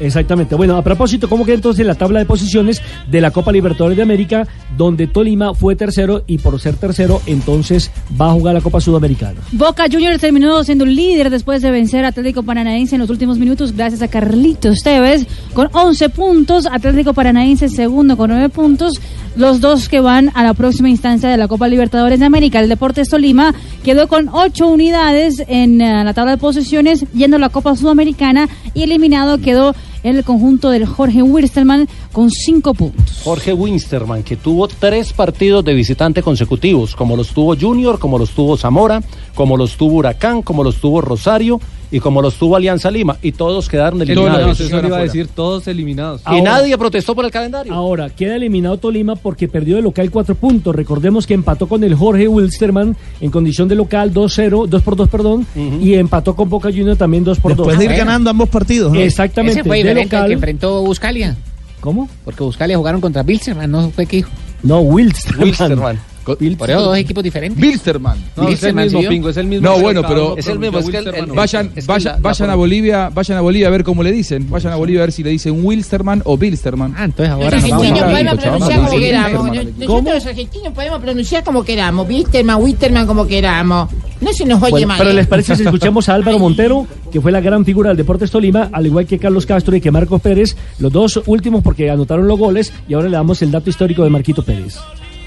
Exactamente. 0.00 0.54
Bueno, 0.54 0.76
a 0.76 0.82
propósito, 0.82 1.28
¿cómo 1.28 1.44
queda 1.44 1.56
entonces 1.56 1.84
la 1.84 1.94
tabla 1.94 2.20
de 2.20 2.26
posiciones 2.26 2.80
de 3.10 3.20
la 3.20 3.30
Copa 3.30 3.52
Libertadores 3.52 3.96
de 3.96 4.02
América, 4.02 4.46
donde 4.76 5.06
Tolima 5.06 5.54
fue 5.54 5.76
tercero 5.76 6.22
y 6.26 6.38
por 6.38 6.58
ser 6.60 6.76
tercero, 6.76 7.20
entonces 7.26 7.90
va 8.20 8.30
a 8.30 8.32
jugar 8.32 8.54
la 8.54 8.60
Copa 8.60 8.80
Sudamericana? 8.80 9.40
Boca 9.52 9.86
Juniors 9.90 10.20
terminó 10.20 10.62
siendo 10.64 10.86
líder 10.86 11.30
después 11.30 11.62
de 11.62 11.70
vencer 11.70 12.04
a 12.04 12.08
Atlético 12.08 12.42
Paranaense 12.42 12.94
en 12.94 13.00
los 13.00 13.10
últimos 13.10 13.38
minutos 13.38 13.72
gracias 13.72 14.02
a 14.02 14.08
Carlitos 14.08 14.82
Tevez 14.82 15.26
con 15.52 15.68
11 15.72 16.08
puntos, 16.10 16.66
Atlético 16.66 17.12
Paranaense 17.12 17.68
segundo 17.68 18.16
con 18.16 18.30
9 18.30 18.48
puntos, 18.50 19.00
los 19.36 19.60
dos 19.60 19.88
que 19.88 20.00
van 20.00 20.30
a 20.34 20.42
la 20.42 20.54
próxima 20.54 20.88
instancia 20.88 21.28
de 21.28 21.36
la 21.36 21.48
Copa 21.48 21.68
Libertadores 21.68 22.20
de 22.20 22.26
América. 22.26 22.60
El 22.60 22.68
Deportes 22.68 23.08
Tolima 23.08 23.54
quedó 23.84 24.08
con 24.08 24.28
8 24.28 24.66
unidades 24.66 25.42
en 25.48 25.80
eh, 25.80 26.04
la 26.04 26.14
tabla 26.14 26.32
de 26.32 26.38
posiciones 26.38 27.04
yendo 27.12 27.36
a 27.36 27.40
la 27.40 27.48
Copa 27.48 27.76
Sudamericana 27.76 28.48
y 28.74 28.82
eliminado 28.82 29.38
quedó 29.38 29.74
el 30.16 30.24
conjunto 30.24 30.70
del 30.70 30.86
Jorge 30.86 31.22
Wirstelman 31.22 31.88
con 32.12 32.30
5 32.30 32.74
puntos. 32.74 33.20
Jorge 33.24 33.52
Winsterman, 33.52 34.22
que 34.22 34.36
tuvo 34.36 34.68
tres 34.68 35.12
partidos 35.12 35.64
de 35.64 35.74
visitante 35.74 36.22
consecutivos, 36.22 36.96
como 36.96 37.16
los 37.16 37.28
tuvo 37.28 37.56
Junior, 37.56 37.98
como 37.98 38.18
los 38.18 38.30
tuvo 38.30 38.56
Zamora, 38.56 39.02
como 39.34 39.56
los 39.56 39.76
tuvo 39.76 39.96
Huracán, 39.96 40.42
como 40.42 40.64
los 40.64 40.76
tuvo 40.76 41.00
Rosario 41.00 41.60
y 41.90 42.00
como 42.00 42.22
los 42.22 42.34
tuvo 42.34 42.56
Alianza 42.56 42.90
Lima. 42.90 43.16
Y 43.22 43.32
todos 43.32 43.68
quedaron 43.68 44.02
eliminados. 44.02 44.60
eso 44.60 44.80
le 44.80 44.88
iba 44.88 44.98
a 44.98 45.02
decir, 45.02 45.28
todos 45.28 45.66
eliminados. 45.68 46.22
Y 46.30 46.40
nadie 46.40 46.76
protestó 46.78 47.14
por 47.14 47.24
el 47.24 47.30
calendario. 47.30 47.72
Ahora, 47.72 48.10
queda 48.10 48.36
eliminado 48.36 48.76
Tolima 48.78 49.16
porque 49.16 49.48
perdió 49.48 49.76
de 49.76 49.82
local 49.82 50.10
4 50.10 50.34
puntos. 50.34 50.74
Recordemos 50.74 51.26
que 51.26 51.34
empató 51.34 51.68
con 51.68 51.84
el 51.84 51.94
Jorge 51.94 52.28
Wilstermann 52.28 52.96
en 53.20 53.30
condición 53.30 53.68
de 53.68 53.74
local 53.74 54.12
2-0, 54.12 54.66
2 54.66 54.82
por 54.82 54.96
2, 54.96 55.08
perdón, 55.08 55.46
y 55.80 55.94
empató 55.94 56.34
con 56.34 56.48
Boca 56.48 56.68
Juniors 56.70 56.98
también 56.98 57.24
2 57.24 57.40
por 57.40 57.54
2. 57.54 57.66
Después 57.66 57.78
de 57.78 57.92
ir 57.92 57.98
ganando 57.98 58.30
ambos 58.30 58.48
partidos. 58.48 58.92
¿no? 58.92 59.00
Exactamente. 59.00 59.60
Ese 59.60 59.68
fue 59.68 59.82
de 59.82 59.94
local. 59.94 60.26
que 60.26 60.34
enfrentó 60.34 60.82
Buscalia. 60.82 61.36
¿Cómo? 61.80 62.08
Porque 62.24 62.42
Buscalia 62.42 62.76
jugaron 62.76 63.00
contra 63.00 63.22
Bilzerman, 63.22 63.70
no 63.70 63.90
fue 63.90 64.06
que 64.06 64.18
dijo. 64.18 64.30
No, 64.62 64.80
Wilstermann. 64.80 65.44
Wilstermann. 65.44 65.98
Por 66.36 66.70
eso 66.70 66.80
dos 66.82 66.96
equipos 66.96 67.24
diferentes. 67.24 67.60
Bilsterman. 67.60 68.16
No, 68.18 68.22
es 68.22 68.38
el 68.38 68.46
Wilstermann, 68.48 68.84
mismo 68.84 69.00
pingo, 69.08 69.28
es 69.30 69.36
el 69.36 69.46
mismo. 69.46 69.68
No, 69.68 69.78
bueno, 69.80 70.02
pero- 70.06 70.36
Es 70.36 70.46
el 70.46 70.58
mismo, 70.58 70.78
es 70.78 70.84
que 70.86 70.96
el- 70.98 71.04
Wilstermann, 71.04 71.22
el- 71.22 71.28
¿no? 71.28 71.34
Vayan, 71.34 71.66
Es 71.74 71.84
que 71.86 71.92
vayan, 71.92 72.12
la- 72.12 72.18
la 72.18 72.22
vayan 72.22 72.50
a 72.50 72.54
Bolivia, 72.54 73.10
vayan 73.14 73.38
a 73.38 73.40
Bolivia 73.40 73.66
a 73.68 73.70
ver 73.70 73.84
cómo 73.84 74.02
le 74.02 74.12
dicen. 74.12 74.48
Vayan 74.50 74.72
a 74.72 74.76
Bolivia 74.76 75.00
a 75.00 75.04
ver 75.04 75.12
si 75.12 75.22
le 75.22 75.30
dicen 75.30 75.64
Wilsterman 75.64 76.22
o 76.24 76.36
Bilsterman. 76.36 76.94
Ah, 76.96 77.04
entonces 77.04 77.32
ahora 77.32 77.44
Los 77.50 77.54
argentinos 77.64 78.02
podemos 78.02 78.38
pronunciar 78.38 78.80
como 78.80 78.98
queramos. 78.98 79.42
Wilstermann. 79.42 79.78
Nosotros 79.78 80.14
los 80.14 80.26
argentinos 80.26 80.72
podemos 80.74 81.00
pronunciar 81.00 81.44
como 81.44 81.64
queramos. 81.64 82.08
Wisterman, 82.08 82.62
Wisterman 82.62 83.06
como 83.06 83.26
queramos. 83.26 83.90
No 84.20 84.32
se 84.32 84.44
nos 84.44 84.60
oye 84.62 84.70
Bueno, 84.72 84.86
mal. 84.88 84.98
pero 84.98 85.12
les 85.12 85.26
parece 85.28 85.54
si 85.54 85.62
escuchamos 85.62 86.08
a 86.08 86.14
Álvaro 86.14 86.38
Montero, 86.40 86.86
que 87.12 87.20
fue 87.20 87.30
la 87.30 87.40
gran 87.40 87.64
figura 87.64 87.90
del 87.90 87.96
Deportes 87.98 88.30
Tolima, 88.32 88.68
al 88.72 88.84
igual 88.84 89.06
que 89.06 89.16
Carlos 89.18 89.46
Castro 89.46 89.76
y 89.76 89.80
que 89.80 89.92
Marcos 89.92 90.20
Pérez, 90.20 90.56
los 90.80 90.92
dos 90.92 91.20
últimos 91.26 91.62
porque 91.62 91.88
anotaron 91.88 92.26
los 92.26 92.36
goles 92.38 92.72
y 92.88 92.94
ahora 92.94 93.08
le 93.08 93.14
damos 93.16 93.40
el 93.42 93.52
dato 93.52 93.70
histórico 93.70 94.02
de 94.02 94.10
Marquito 94.10 94.42
Pérez. 94.42 94.76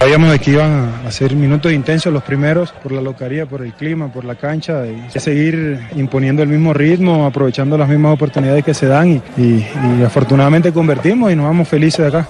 Sabíamos 0.02 0.32
de 0.32 0.40
que 0.40 0.52
iban 0.52 0.72
a 1.06 1.08
hacer 1.08 1.36
minutos 1.36 1.72
intensos 1.72 2.12
los 2.12 2.24
primeros 2.24 2.72
por 2.72 2.92
la 2.92 3.02
localía, 3.02 3.46
por 3.46 3.62
el 3.64 3.72
clima, 3.74 4.12
por 4.12 4.26
la 4.26 4.34
cancha 4.34 4.84
y 4.88 5.20
seguir 5.20 5.80
imponiendo 5.96 6.42
el 6.42 6.50
mismo 6.50 6.74
ritmo, 6.74 7.28
aprovechando 7.28 7.78
las 7.78 7.88
mismas 7.88 8.16
oportunidades 8.16 8.66
que 8.66 8.74
se 8.74 8.88
dan 8.88 9.10
y, 9.12 9.22
y- 9.40 9.64
y 10.00 10.04
afortunadamente 10.04 10.74
convertimos 10.74 11.32
y 11.32 11.36
nos 11.36 11.46
vamos 11.46 11.68
felices 11.68 12.00
de 12.00 12.08
acá. 12.08 12.28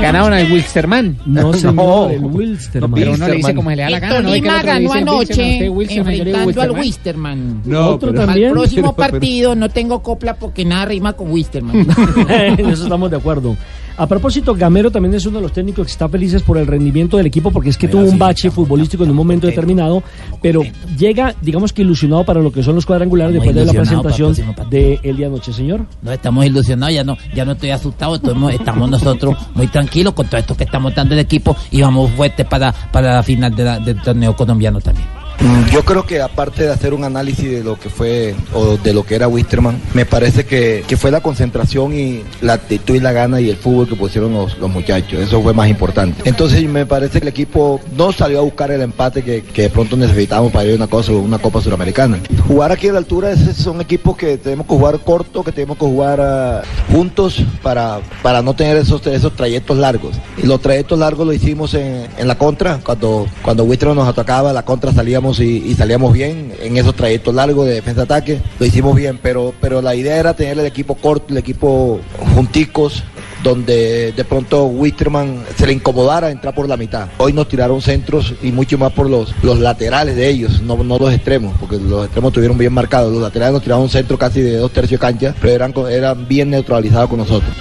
Ganaron 0.00 0.32
al 0.32 0.50
Wilstermann. 0.50 1.18
No, 1.26 1.52
señor, 1.52 2.12
el 2.12 2.24
Wilstermann. 2.24 2.92
pero 2.94 3.12
uno 3.12 3.28
le 3.28 3.34
dice 3.34 3.54
como 3.54 3.70
se 3.70 3.76
le 3.76 3.82
da 3.82 3.90
la 3.90 3.98
gana. 4.00 4.20
¿no? 4.22 4.30
Le 4.30 4.40
ganó 4.40 4.92
anoche 4.92 5.66
enfrentando 5.66 6.38
al 6.38 6.46
Wilstermann. 6.70 6.80
Wisterman. 6.80 7.62
No, 7.66 7.88
Otro 7.88 8.10
pero- 8.10 8.20
Al 8.22 8.26
también. 8.28 8.52
próximo 8.52 8.94
Pero- 8.94 9.10
partido 9.10 9.54
no 9.56 9.68
tengo 9.68 10.00
copla 10.00 10.34
porque 10.36 10.64
nada 10.64 10.84
rima 10.86 11.12
con 11.14 11.28
Wisterman. 11.30 11.86
en 12.28 12.60
eso 12.70 12.84
estamos 12.84 13.10
de 13.10 13.16
acuerdo. 13.16 13.56
A 13.96 14.06
propósito, 14.06 14.54
Gamero 14.54 14.90
también 14.90 15.14
es 15.14 15.26
uno 15.26 15.38
de 15.38 15.42
los 15.42 15.52
técnicos 15.52 15.86
que 15.86 15.92
está 15.92 16.08
felices 16.08 16.42
por 16.42 16.58
el 16.58 16.66
rendimiento 16.66 17.16
del 17.16 17.26
equipo 17.26 17.50
porque 17.50 17.68
es 17.70 17.76
que 17.78 17.88
tuvo 17.88 18.02
un 18.02 18.18
bache 18.18 18.50
futbolístico 18.50 19.04
en 19.04 19.10
un 19.10 19.16
momento 19.16 19.46
determinado, 19.46 20.02
pero 20.40 20.62
llega, 20.98 21.34
digamos 21.40 21.72
que 21.72 21.82
ilusionado 21.82 22.24
para 22.24 22.40
lo 22.40 22.50
que 22.52 22.62
son 22.62 22.74
los 22.74 22.86
cuadrangulares 22.86 23.34
después 23.34 23.54
de 23.54 23.64
la 23.64 23.72
para 23.72 23.82
presentación 24.02 24.34
del 24.70 24.98
el 25.02 25.16
día 25.16 25.28
de 25.28 25.34
anoche, 25.34 25.52
señor. 25.52 25.86
No 26.02 26.12
estamos 26.12 26.44
ilusionados, 26.46 26.94
ya 26.94 27.04
no, 27.04 27.16
ya 27.34 27.44
no 27.44 27.52
estoy 27.52 27.70
asustado, 27.70 28.14
estamos, 28.16 28.52
estamos 28.52 28.90
nosotros 28.90 29.36
muy 29.54 29.66
tranquilos 29.68 30.14
con 30.14 30.26
todo 30.26 30.38
esto 30.38 30.56
que 30.56 30.64
estamos 30.64 30.94
dando 30.94 31.14
el 31.14 31.20
equipo 31.20 31.56
y 31.70 31.82
vamos 31.82 32.10
fuertes 32.12 32.46
para, 32.46 32.72
para 32.72 33.14
la 33.14 33.22
final 33.22 33.54
de 33.54 33.64
la- 33.64 33.78
del 33.78 34.00
torneo 34.00 34.34
colombiano 34.34 34.80
también. 34.80 35.06
Mm, 35.40 35.70
Yo 35.70 35.84
creo 35.84 36.04
que 36.06 36.20
aparte 36.20 36.62
de 36.64 36.70
hacer 36.72 36.92
un 36.94 37.02
análisis 37.04 37.50
de 37.50 37.64
lo 37.64 37.78
que 37.78 37.88
fue 37.88 38.34
o 38.52 38.76
de 38.76 38.92
lo 38.92 39.04
que 39.04 39.14
era 39.14 39.26
Wisterman, 39.28 39.80
me 39.94 40.04
parece 40.06 40.44
que, 40.44 40.84
que 40.86 40.96
fue 40.96 41.10
la 41.10 41.20
concentración 41.20 41.94
y 41.98 42.22
la 42.40 42.52
actitud 42.54 42.94
y 42.94 43.00
la 43.00 43.12
gana 43.12 43.40
y 43.40 43.48
el 43.50 43.56
fútbol 43.56 43.88
que 43.88 43.96
pusieron 43.96 44.32
los, 44.34 44.58
los 44.58 44.70
muchachos. 44.70 45.20
Eso 45.20 45.42
fue 45.42 45.52
más 45.54 45.68
importante. 45.68 46.22
Entonces 46.28 46.62
me 46.68 46.86
parece 46.86 47.18
que 47.20 47.24
el 47.24 47.28
equipo 47.28 47.80
no 47.96 48.12
salió 48.12 48.38
a 48.40 48.42
buscar 48.42 48.70
el 48.70 48.82
empate 48.82 49.22
que, 49.22 49.42
que 49.42 49.62
de 49.62 49.70
pronto 49.70 49.96
necesitábamos 49.96 50.52
para 50.52 50.66
ir 50.66 50.72
a 50.72 50.76
una 50.76 50.86
cosa, 50.86 51.12
una 51.12 51.38
Copa 51.38 51.60
Suramericana. 51.60 52.18
Jugar 52.46 52.70
aquí 52.72 52.88
a 52.88 52.92
la 52.92 52.98
altura 52.98 53.30
es- 53.32 53.56
son 53.56 53.80
equipos 53.80 54.16
que 54.16 54.36
tenemos 54.38 54.66
que 54.66 54.74
jugar 54.74 55.00
corto, 55.00 55.42
que 55.42 55.52
tenemos 55.52 55.78
que 55.78 55.86
jugar 55.86 56.20
ah, 56.20 56.62
juntos 56.92 57.42
para, 57.62 58.00
para 58.22 58.42
no 58.42 58.54
tener 58.54 58.76
esos, 58.76 59.04
esos 59.06 59.34
trayectos 59.34 59.76
largos. 59.78 60.14
Y 60.42 60.46
los 60.46 60.60
trayectos 60.60 60.98
largos 60.98 61.26
lo 61.26 61.32
hicimos 61.32 61.74
en, 61.74 62.06
en 62.18 62.28
la 62.28 62.36
contra, 62.36 62.78
cuando, 62.84 63.26
cuando 63.42 63.64
Wisterman 63.64 63.96
nos 63.96 64.08
atacaba, 64.08 64.52
la 64.52 64.64
contra 64.64 64.92
y, 65.40 65.74
salíamos 65.74 66.12
bien 66.12 66.52
en 66.60 66.76
esos 66.76 66.94
trayectos 66.94 67.34
largos 67.34 67.66
de 67.66 67.74
defensa-ataque, 67.74 68.40
lo 68.58 68.66
hicimos 68.66 68.96
bien, 68.96 69.18
pero, 69.22 69.54
pero 69.60 69.80
la 69.80 69.94
idea 69.94 70.16
era 70.16 70.34
tener 70.34 70.58
el 70.58 70.66
equipo 70.66 70.94
corto, 70.96 71.26
el 71.30 71.38
equipo 71.38 72.00
junticos, 72.34 73.04
donde 73.42 74.12
de 74.12 74.24
pronto 74.24 74.66
Wisterman 74.66 75.44
se 75.56 75.66
le 75.66 75.72
incomodara 75.72 76.30
entrar 76.30 76.54
por 76.54 76.68
la 76.68 76.76
mitad. 76.76 77.08
Hoy 77.18 77.32
nos 77.32 77.48
tiraron 77.48 77.80
centros 77.80 78.34
y 78.42 78.52
mucho 78.52 78.78
más 78.78 78.92
por 78.92 79.08
los, 79.08 79.34
los 79.42 79.58
laterales 79.58 80.16
de 80.16 80.28
ellos, 80.28 80.62
no, 80.62 80.76
no 80.82 80.98
los 80.98 81.12
extremos, 81.12 81.54
porque 81.58 81.78
los 81.78 82.04
extremos 82.04 82.30
estuvieron 82.30 82.58
bien 82.58 82.72
marcados. 82.72 83.12
Los 83.12 83.22
laterales 83.22 83.54
nos 83.54 83.62
tiraron 83.62 83.84
un 83.84 83.90
centro 83.90 84.18
casi 84.18 84.40
de 84.40 84.56
dos 84.56 84.72
tercios 84.72 85.00
de 85.00 85.06
cancha, 85.06 85.34
pero 85.40 85.52
eran, 85.52 85.74
eran 85.90 86.28
bien 86.28 86.50
neutralizados 86.50 87.08
con 87.08 87.18
nosotros. 87.18 87.52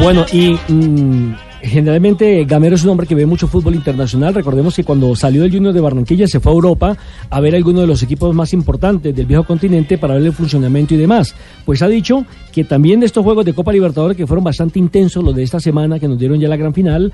Bueno, 0.00 0.24
y 0.32 0.58
mm, 0.68 1.34
generalmente 1.62 2.44
Gamero 2.44 2.74
es 2.74 2.84
un 2.84 2.90
hombre 2.90 3.06
que 3.06 3.14
ve 3.14 3.24
mucho 3.24 3.46
fútbol 3.46 3.74
internacional. 3.74 4.34
Recordemos 4.34 4.74
que 4.74 4.84
cuando 4.84 5.14
salió 5.14 5.42
del 5.42 5.52
Junior 5.52 5.72
de 5.72 5.80
Barranquilla 5.80 6.26
se 6.26 6.40
fue 6.40 6.52
a 6.52 6.54
Europa 6.54 6.96
a 7.30 7.40
ver 7.40 7.54
algunos 7.54 7.82
de 7.82 7.86
los 7.86 8.02
equipos 8.02 8.34
más 8.34 8.52
importantes 8.52 9.14
del 9.14 9.26
viejo 9.26 9.44
continente 9.44 9.98
para 9.98 10.14
ver 10.14 10.24
el 10.24 10.32
funcionamiento 10.32 10.94
y 10.94 10.96
demás. 10.96 11.34
Pues 11.64 11.82
ha 11.82 11.88
dicho 11.88 12.24
que 12.52 12.64
también 12.64 13.00
de 13.00 13.06
estos 13.06 13.24
juegos 13.24 13.44
de 13.44 13.54
Copa 13.54 13.72
Libertadores, 13.72 14.16
que 14.16 14.26
fueron 14.26 14.44
bastante 14.44 14.78
intensos 14.78 15.22
los 15.22 15.34
de 15.34 15.42
esta 15.42 15.60
semana, 15.60 15.98
que 15.98 16.08
nos 16.08 16.18
dieron 16.18 16.40
ya 16.40 16.48
la 16.48 16.56
gran 16.56 16.74
final, 16.74 17.12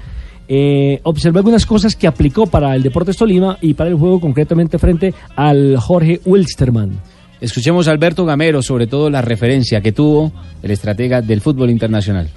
eh, 0.49 1.01
observé 1.03 1.41
algunas 1.41 1.67
cosas 1.67 1.95
que 1.95 2.07
aplicó 2.07 2.47
para 2.47 2.75
el 2.75 2.83
Deportes 2.83 3.17
Tolima 3.17 3.59
y 3.61 3.75
para 3.75 3.91
el 3.91 3.97
juego 3.97 4.19
concretamente 4.19 4.79
frente 4.79 5.13
al 5.37 5.77
Jorge 5.77 6.21
Wilstermann. 6.25 6.99
Escuchemos 7.41 7.87
a 7.87 7.93
Alberto 7.93 8.25
Gamero, 8.25 8.63
sobre 8.63 8.87
todo 8.87 9.11
la 9.11 9.23
referencia 9.23 9.81
que 9.81 9.93
tuvo 9.93 10.33
el 10.63 10.71
estratega 10.71 11.21
del 11.23 11.41
fútbol 11.41 11.71
internacional. 11.71 12.29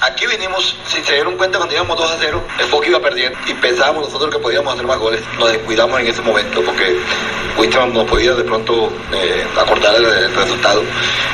Aquí 0.00 0.26
vinimos, 0.58 0.76
si 0.86 1.02
se 1.02 1.14
dieron 1.14 1.36
cuenta 1.36 1.58
cuando 1.58 1.74
íbamos 1.74 1.96
2 1.96 2.10
a 2.10 2.16
0, 2.18 2.44
el 2.58 2.66
Foco 2.66 2.84
iba 2.84 3.00
perdiendo 3.00 3.38
y 3.46 3.54
pensábamos 3.54 4.04
nosotros 4.04 4.34
que 4.34 4.40
podíamos 4.40 4.74
hacer 4.74 4.86
más 4.86 4.98
goles. 4.98 5.20
Nos 5.38 5.52
descuidamos 5.52 6.00
en 6.00 6.06
ese 6.06 6.22
momento 6.22 6.62
porque 6.62 6.96
Wisterman 7.58 7.92
no 7.92 8.06
podía 8.06 8.34
de 8.34 8.44
pronto 8.44 8.90
eh, 9.12 9.44
acortar 9.58 9.94
el, 9.96 10.04
el 10.04 10.34
resultado. 10.34 10.82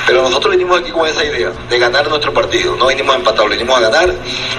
Pero 0.07 0.23
nosotros 0.23 0.52
vinimos 0.52 0.81
aquí 0.81 0.90
con 0.90 1.09
esa 1.09 1.25
idea 1.25 1.50
de 1.69 1.78
ganar 1.78 2.09
nuestro 2.09 2.33
partido. 2.33 2.76
No 2.76 2.88
vinimos 2.88 3.14
a 3.14 3.19
empatar, 3.19 3.49
vinimos 3.49 3.76
a 3.76 3.81
ganar, 3.81 4.14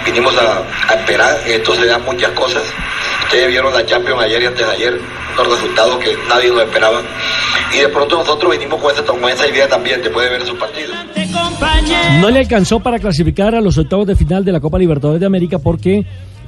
vinimos 0.06 0.36
a, 0.38 0.64
a 0.92 0.96
esperar. 0.96 1.40
Esto 1.46 1.76
se 1.76 1.86
dan 1.86 2.04
muchas 2.04 2.32
cosas. 2.32 2.64
Ustedes 3.24 3.48
vieron 3.48 3.74
la 3.74 3.86
Champions 3.86 4.22
ayer 4.22 4.44
y 4.44 4.46
antes 4.46 4.66
de 4.66 4.74
ayer, 4.74 5.02
los 5.38 5.48
resultados 5.48 5.98
que 6.00 6.16
nadie 6.30 6.50
nos 6.50 6.62
esperaba. 6.62 7.02
Y 7.74 7.80
de 7.80 7.90
pronto 7.90 8.18
nosotros 8.18 8.52
vinimos 8.52 8.82
con 8.82 8.92
esa, 8.94 9.04
con 9.04 9.24
esa 9.30 9.48
idea 9.48 9.68
también, 9.68 10.02
después 10.02 10.26
de 10.26 10.32
ver 10.32 10.42
esos 10.42 10.58
partidos. 10.58 10.96
No 12.22 12.30
le 12.30 12.40
alcanzó 12.40 12.80
para 12.80 13.00
clasificar 13.00 13.56
a 13.56 13.62
los 13.62 13.78
octavos 13.78 14.08
de 14.08 14.16
final 14.16 14.46
de 14.46 14.52
la 14.52 14.55
Copa 14.60 14.80
Libertadores 14.80 15.20
de 15.20 15.26
América 15.26 15.60
porque 15.60 16.06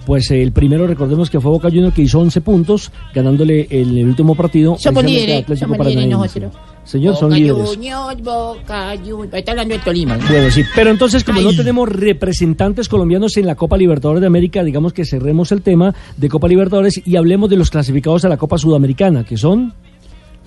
pues 0.08 0.32
el 0.32 0.54
primero 0.54 0.88
recordemos 0.88 1.30
que 1.30 1.42
fue 1.42 1.52
Boca 1.52 1.70
Juniors 1.70 1.94
que 1.94 2.02
hizo 2.02 2.20
11 2.20 2.40
puntos 2.40 2.92
ganándole 3.14 3.68
en 3.70 3.98
el 3.98 4.06
último 4.06 4.36
partido 4.36 4.78
Somos 4.78 5.04
líderes, 5.04 5.50
líderes 5.50 6.08
nosotros. 6.08 6.54
Señor, 6.86 7.18
son 7.18 7.34
líderes. 7.34 7.76
Juniors, 7.76 8.22
Boca 8.22 8.96
Juniors. 8.96 9.34
Está 9.34 9.52
hablando 9.52 9.76
de 9.76 9.82
Tolima. 9.82 10.16
¿no? 10.16 10.26
Bueno, 10.26 10.50
sí, 10.50 10.64
pero 10.74 10.90
entonces 10.92 11.26
como 11.26 11.42
no 11.42 11.54
tenemos 11.54 11.90
representantes 11.90 12.88
colombianos 12.88 13.36
en 13.36 13.46
la 13.46 13.56
Copa 13.56 13.76
Libertadores 13.76 14.22
de 14.22 14.28
América, 14.28 14.64
digamos 14.64 14.94
que 14.94 15.04
cerremos 15.04 15.52
el 15.52 15.62
tema 15.62 15.94
de 16.16 16.30
Copa 16.30 16.48
Libertadores 16.48 17.02
y 17.06 17.18
hablemos 17.18 17.50
de 17.50 17.58
los 17.58 17.70
clasificados 17.70 18.24
a 18.24 18.30
la 18.30 18.38
Copa 18.38 18.58
Sudamericana, 18.58 19.26
que 19.26 19.36
son 19.36 19.74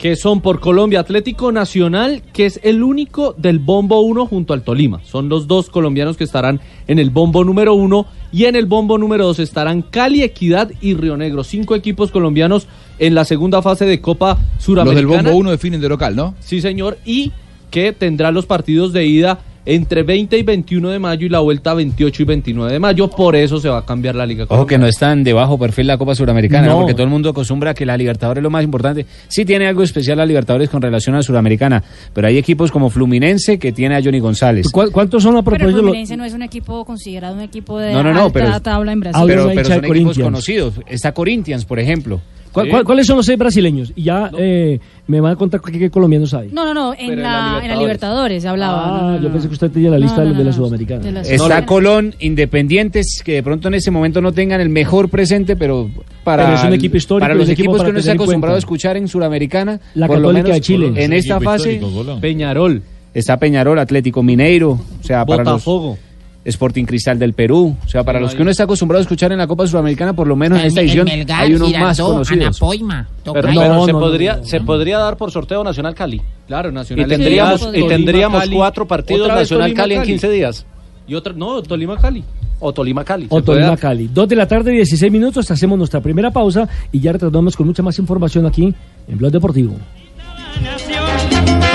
que 0.00 0.16
son 0.16 0.40
por 0.40 0.60
Colombia 0.60 1.00
Atlético 1.00 1.52
Nacional, 1.52 2.22
que 2.32 2.46
es 2.46 2.58
el 2.62 2.82
único 2.82 3.34
del 3.36 3.58
bombo 3.58 4.00
1 4.00 4.26
junto 4.26 4.54
al 4.54 4.62
Tolima. 4.62 5.02
Son 5.04 5.28
los 5.28 5.46
dos 5.46 5.68
colombianos 5.68 6.16
que 6.16 6.24
estarán 6.24 6.58
en 6.88 6.98
el 6.98 7.10
bombo 7.10 7.44
número 7.44 7.74
1 7.74 8.06
y 8.32 8.46
en 8.46 8.56
el 8.56 8.64
bombo 8.64 8.96
número 8.96 9.26
2 9.26 9.40
estarán 9.40 9.82
Cali, 9.82 10.22
Equidad 10.22 10.70
y 10.80 10.94
Río 10.94 11.18
Negro. 11.18 11.44
Cinco 11.44 11.74
equipos 11.74 12.10
colombianos 12.10 12.66
en 12.98 13.14
la 13.14 13.26
segunda 13.26 13.60
fase 13.60 13.84
de 13.84 14.00
Copa 14.00 14.38
Los 14.54 14.64
Suramericana. 14.64 15.16
del 15.16 15.24
bombo 15.24 15.38
1 15.38 15.50
definen 15.50 15.82
de 15.82 15.88
local, 15.90 16.16
¿no? 16.16 16.34
Sí, 16.40 16.62
señor, 16.62 16.96
y 17.04 17.32
que 17.70 17.92
tendrá 17.92 18.30
los 18.30 18.46
partidos 18.46 18.94
de 18.94 19.04
ida 19.04 19.40
entre 19.74 20.02
20 20.02 20.36
y 20.36 20.42
21 20.42 20.88
de 20.90 20.98
mayo 20.98 21.26
y 21.26 21.28
la 21.28 21.38
vuelta 21.40 21.74
28 21.74 22.22
y 22.22 22.26
29 22.26 22.72
de 22.72 22.78
mayo. 22.80 23.08
Por 23.08 23.36
eso 23.36 23.60
se 23.60 23.68
va 23.68 23.78
a 23.78 23.86
cambiar 23.86 24.16
la 24.16 24.26
Liga 24.26 24.46
Ojo 24.48 24.66
que 24.66 24.78
no 24.78 24.86
es 24.86 24.96
tan 24.96 25.22
de 25.22 25.32
bajo 25.32 25.58
perfil 25.58 25.86
la 25.86 25.96
Copa 25.96 26.14
Suramericana, 26.14 26.66
¿no? 26.66 26.72
No. 26.72 26.78
porque 26.80 26.94
todo 26.94 27.04
el 27.04 27.10
mundo 27.10 27.30
acostumbra 27.30 27.70
a 27.70 27.74
que 27.74 27.86
la 27.86 27.96
Libertadores 27.96 28.40
es 28.40 28.42
lo 28.42 28.50
más 28.50 28.64
importante. 28.64 29.06
Sí 29.28 29.44
tiene 29.44 29.66
algo 29.68 29.82
especial 29.82 30.18
la 30.18 30.26
Libertadores 30.26 30.68
con 30.68 30.82
relación 30.82 31.14
a 31.14 31.18
la 31.18 31.22
Suramericana, 31.22 31.82
pero 32.12 32.26
hay 32.26 32.36
equipos 32.38 32.70
como 32.72 32.90
Fluminense 32.90 33.58
que 33.58 33.72
tiene 33.72 33.96
a 33.96 34.02
Johnny 34.02 34.18
González. 34.18 34.66
¿Cuántos 34.70 35.22
son 35.22 35.36
a 35.36 35.42
Pero 35.42 35.56
propósito? 35.56 35.80
Fluminense 35.82 36.16
no 36.16 36.24
es 36.24 36.34
un 36.34 36.42
equipo 36.42 36.84
considerado 36.84 37.34
un 37.34 37.42
equipo 37.42 37.78
de 37.78 37.92
No, 37.92 38.02
no, 38.02 38.12
no, 38.12 38.24
alta 38.24 38.32
pero- 38.32 38.60
tabla 38.60 38.92
en 38.92 39.00
Brasil. 39.00 39.22
Pero, 39.26 39.50
pero 39.54 39.64
son 39.68 39.84
equipos 39.84 40.18
conocidos. 40.18 40.74
Está 40.88 41.12
Corinthians, 41.12 41.64
por 41.64 41.78
ejemplo. 41.78 42.20
¿Cuál- 42.52 42.66
Sí. 42.66 42.70
cuál- 42.70 42.84
¿Cuáles 42.84 43.06
son 43.06 43.16
los 43.16 43.26
seis 43.26 43.38
brasileños? 43.38 43.92
Y 43.94 44.02
ya 44.04 44.30
eh, 44.36 44.80
me 45.06 45.20
van 45.20 45.32
a 45.32 45.36
contar 45.36 45.60
qué, 45.60 45.78
qué 45.78 45.90
colombianos 45.90 46.34
hay. 46.34 46.48
No, 46.52 46.64
no, 46.64 46.74
no, 46.74 46.94
en, 46.98 47.22
la, 47.22 47.60
en 47.62 47.68
la 47.68 47.76
Libertadores 47.76 48.44
hablaba. 48.44 48.84
Ah, 48.84 49.02
no, 49.02 49.10
no, 49.12 49.16
yo 49.18 49.28
no. 49.28 49.32
pensé 49.32 49.48
que 49.48 49.54
usted 49.54 49.70
tenía 49.70 49.90
la 49.90 49.96
No, 49.98 50.02
lista 50.02 50.18
no, 50.24 50.30
de 50.30 50.32
no, 50.34 50.38
la 50.38 50.44
no, 50.44 50.52
Sudamericana. 50.52 51.00
de 51.00 51.12
la 51.12 51.20
Está 51.22 51.64
Colón, 51.66 52.14
Independientes, 52.20 53.22
que 53.24 53.34
de 53.34 53.42
pronto 53.42 53.68
en 53.68 53.74
ese 53.74 53.90
momento 53.90 54.20
no 54.20 54.32
tengan 54.32 54.60
el 54.60 54.68
mejor 54.68 55.08
presente, 55.08 55.56
pero 55.56 55.88
para, 56.24 56.44
Pero 56.44 56.56
es 56.56 56.64
un 56.64 56.72
equipo 56.74 56.96
histórico, 56.96 57.24
para 57.24 57.34
los 57.34 57.48
equipos 57.48 57.78
para 57.78 57.84
que 57.86 57.90
uno 57.92 58.00
tener 58.00 58.10
en 58.16 58.20
acostumbrado 58.20 58.56
a 58.56 58.58
escuchar 58.58 58.96
en 58.96 59.08
Suramericana, 59.08 59.80
La 59.94 60.06
por 60.06 60.16
lo 60.18 60.28
Católica 60.28 60.42
menos 60.48 60.56
de 60.56 60.60
Chile. 60.60 60.92
en 61.04 61.12
esta 61.12 61.40
fase. 61.40 61.80
Peñarol. 62.20 62.82
Está 63.14 63.38
Peñarol, 63.38 63.78
Atlético 63.78 64.22
Mineiro, 64.22 64.70
o 64.72 64.80
sea, 65.02 65.24
para 65.26 65.42
los 65.42 65.52
Botafogo. 65.54 65.98
Sporting 66.44 66.84
Cristal 66.84 67.18
del 67.18 67.34
Perú, 67.34 67.76
o 67.84 67.88
sea, 67.88 68.02
para 68.02 68.18
los 68.18 68.34
que 68.34 68.40
uno 68.42 68.50
está 68.50 68.64
acostumbrado 68.64 69.00
a 69.00 69.02
escuchar 69.02 69.30
en 69.32 69.38
la 69.38 69.46
Copa 69.46 69.66
Sudamericana, 69.66 70.14
por 70.14 70.26
lo 70.26 70.36
menos 70.36 70.58
en 70.60 70.66
esta 70.66 70.80
edición 70.80 71.04
Melgar, 71.04 71.42
hay 71.42 71.54
unos 71.54 71.68
Girardot, 71.68 71.88
más 71.88 72.00
conocidos. 72.00 72.62
Anapoima, 72.62 73.08
Pero, 73.24 73.32
pero 73.34 73.52
No, 73.52 73.84
se, 73.84 73.92
no, 73.92 74.00
podría, 74.00 74.36
no, 74.36 74.44
se 74.44 74.60
podría 74.62 74.98
dar 74.98 75.16
por 75.18 75.30
sorteo 75.30 75.62
Nacional 75.62 75.94
Cali. 75.94 76.22
Claro, 76.46 76.70
Y 76.70 76.72
Nacional 76.72 77.08
tendríamos, 77.08 77.62
Equidad, 77.62 77.74
y 77.74 77.88
tendríamos 77.88 78.40
Cali. 78.40 78.56
cuatro 78.56 78.86
partidos 78.86 79.28
Nacional 79.28 79.74
Cali 79.74 79.94
en 79.96 80.02
15 80.02 80.30
días. 80.30 80.66
Y 81.06 81.14
otra, 81.14 81.32
no, 81.34 81.62
Tolima 81.62 81.96
Cali. 81.98 82.24
O 82.60 82.72
Tolima 82.72 83.04
Cali. 83.04 83.26
O 83.30 83.42
Tolima 83.42 83.76
Cali. 83.76 84.08
Dos 84.12 84.28
de 84.28 84.36
la 84.36 84.46
tarde, 84.46 84.70
16 84.72 85.10
minutos. 85.12 85.50
Hacemos 85.50 85.76
nuestra 85.76 86.00
primera 86.00 86.30
pausa 86.30 86.68
y 86.92 87.00
ya 87.00 87.12
retornamos 87.12 87.56
con 87.56 87.66
mucha 87.66 87.82
más 87.82 87.98
información 87.98 88.46
aquí 88.46 88.74
en 89.08 89.18
Blog 89.18 89.32
Deportivo. 89.32 89.74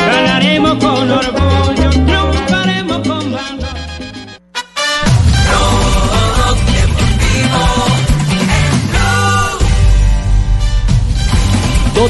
Ganaremos 0.07 0.73
con 0.83 1.11
orgullo, 1.11 1.89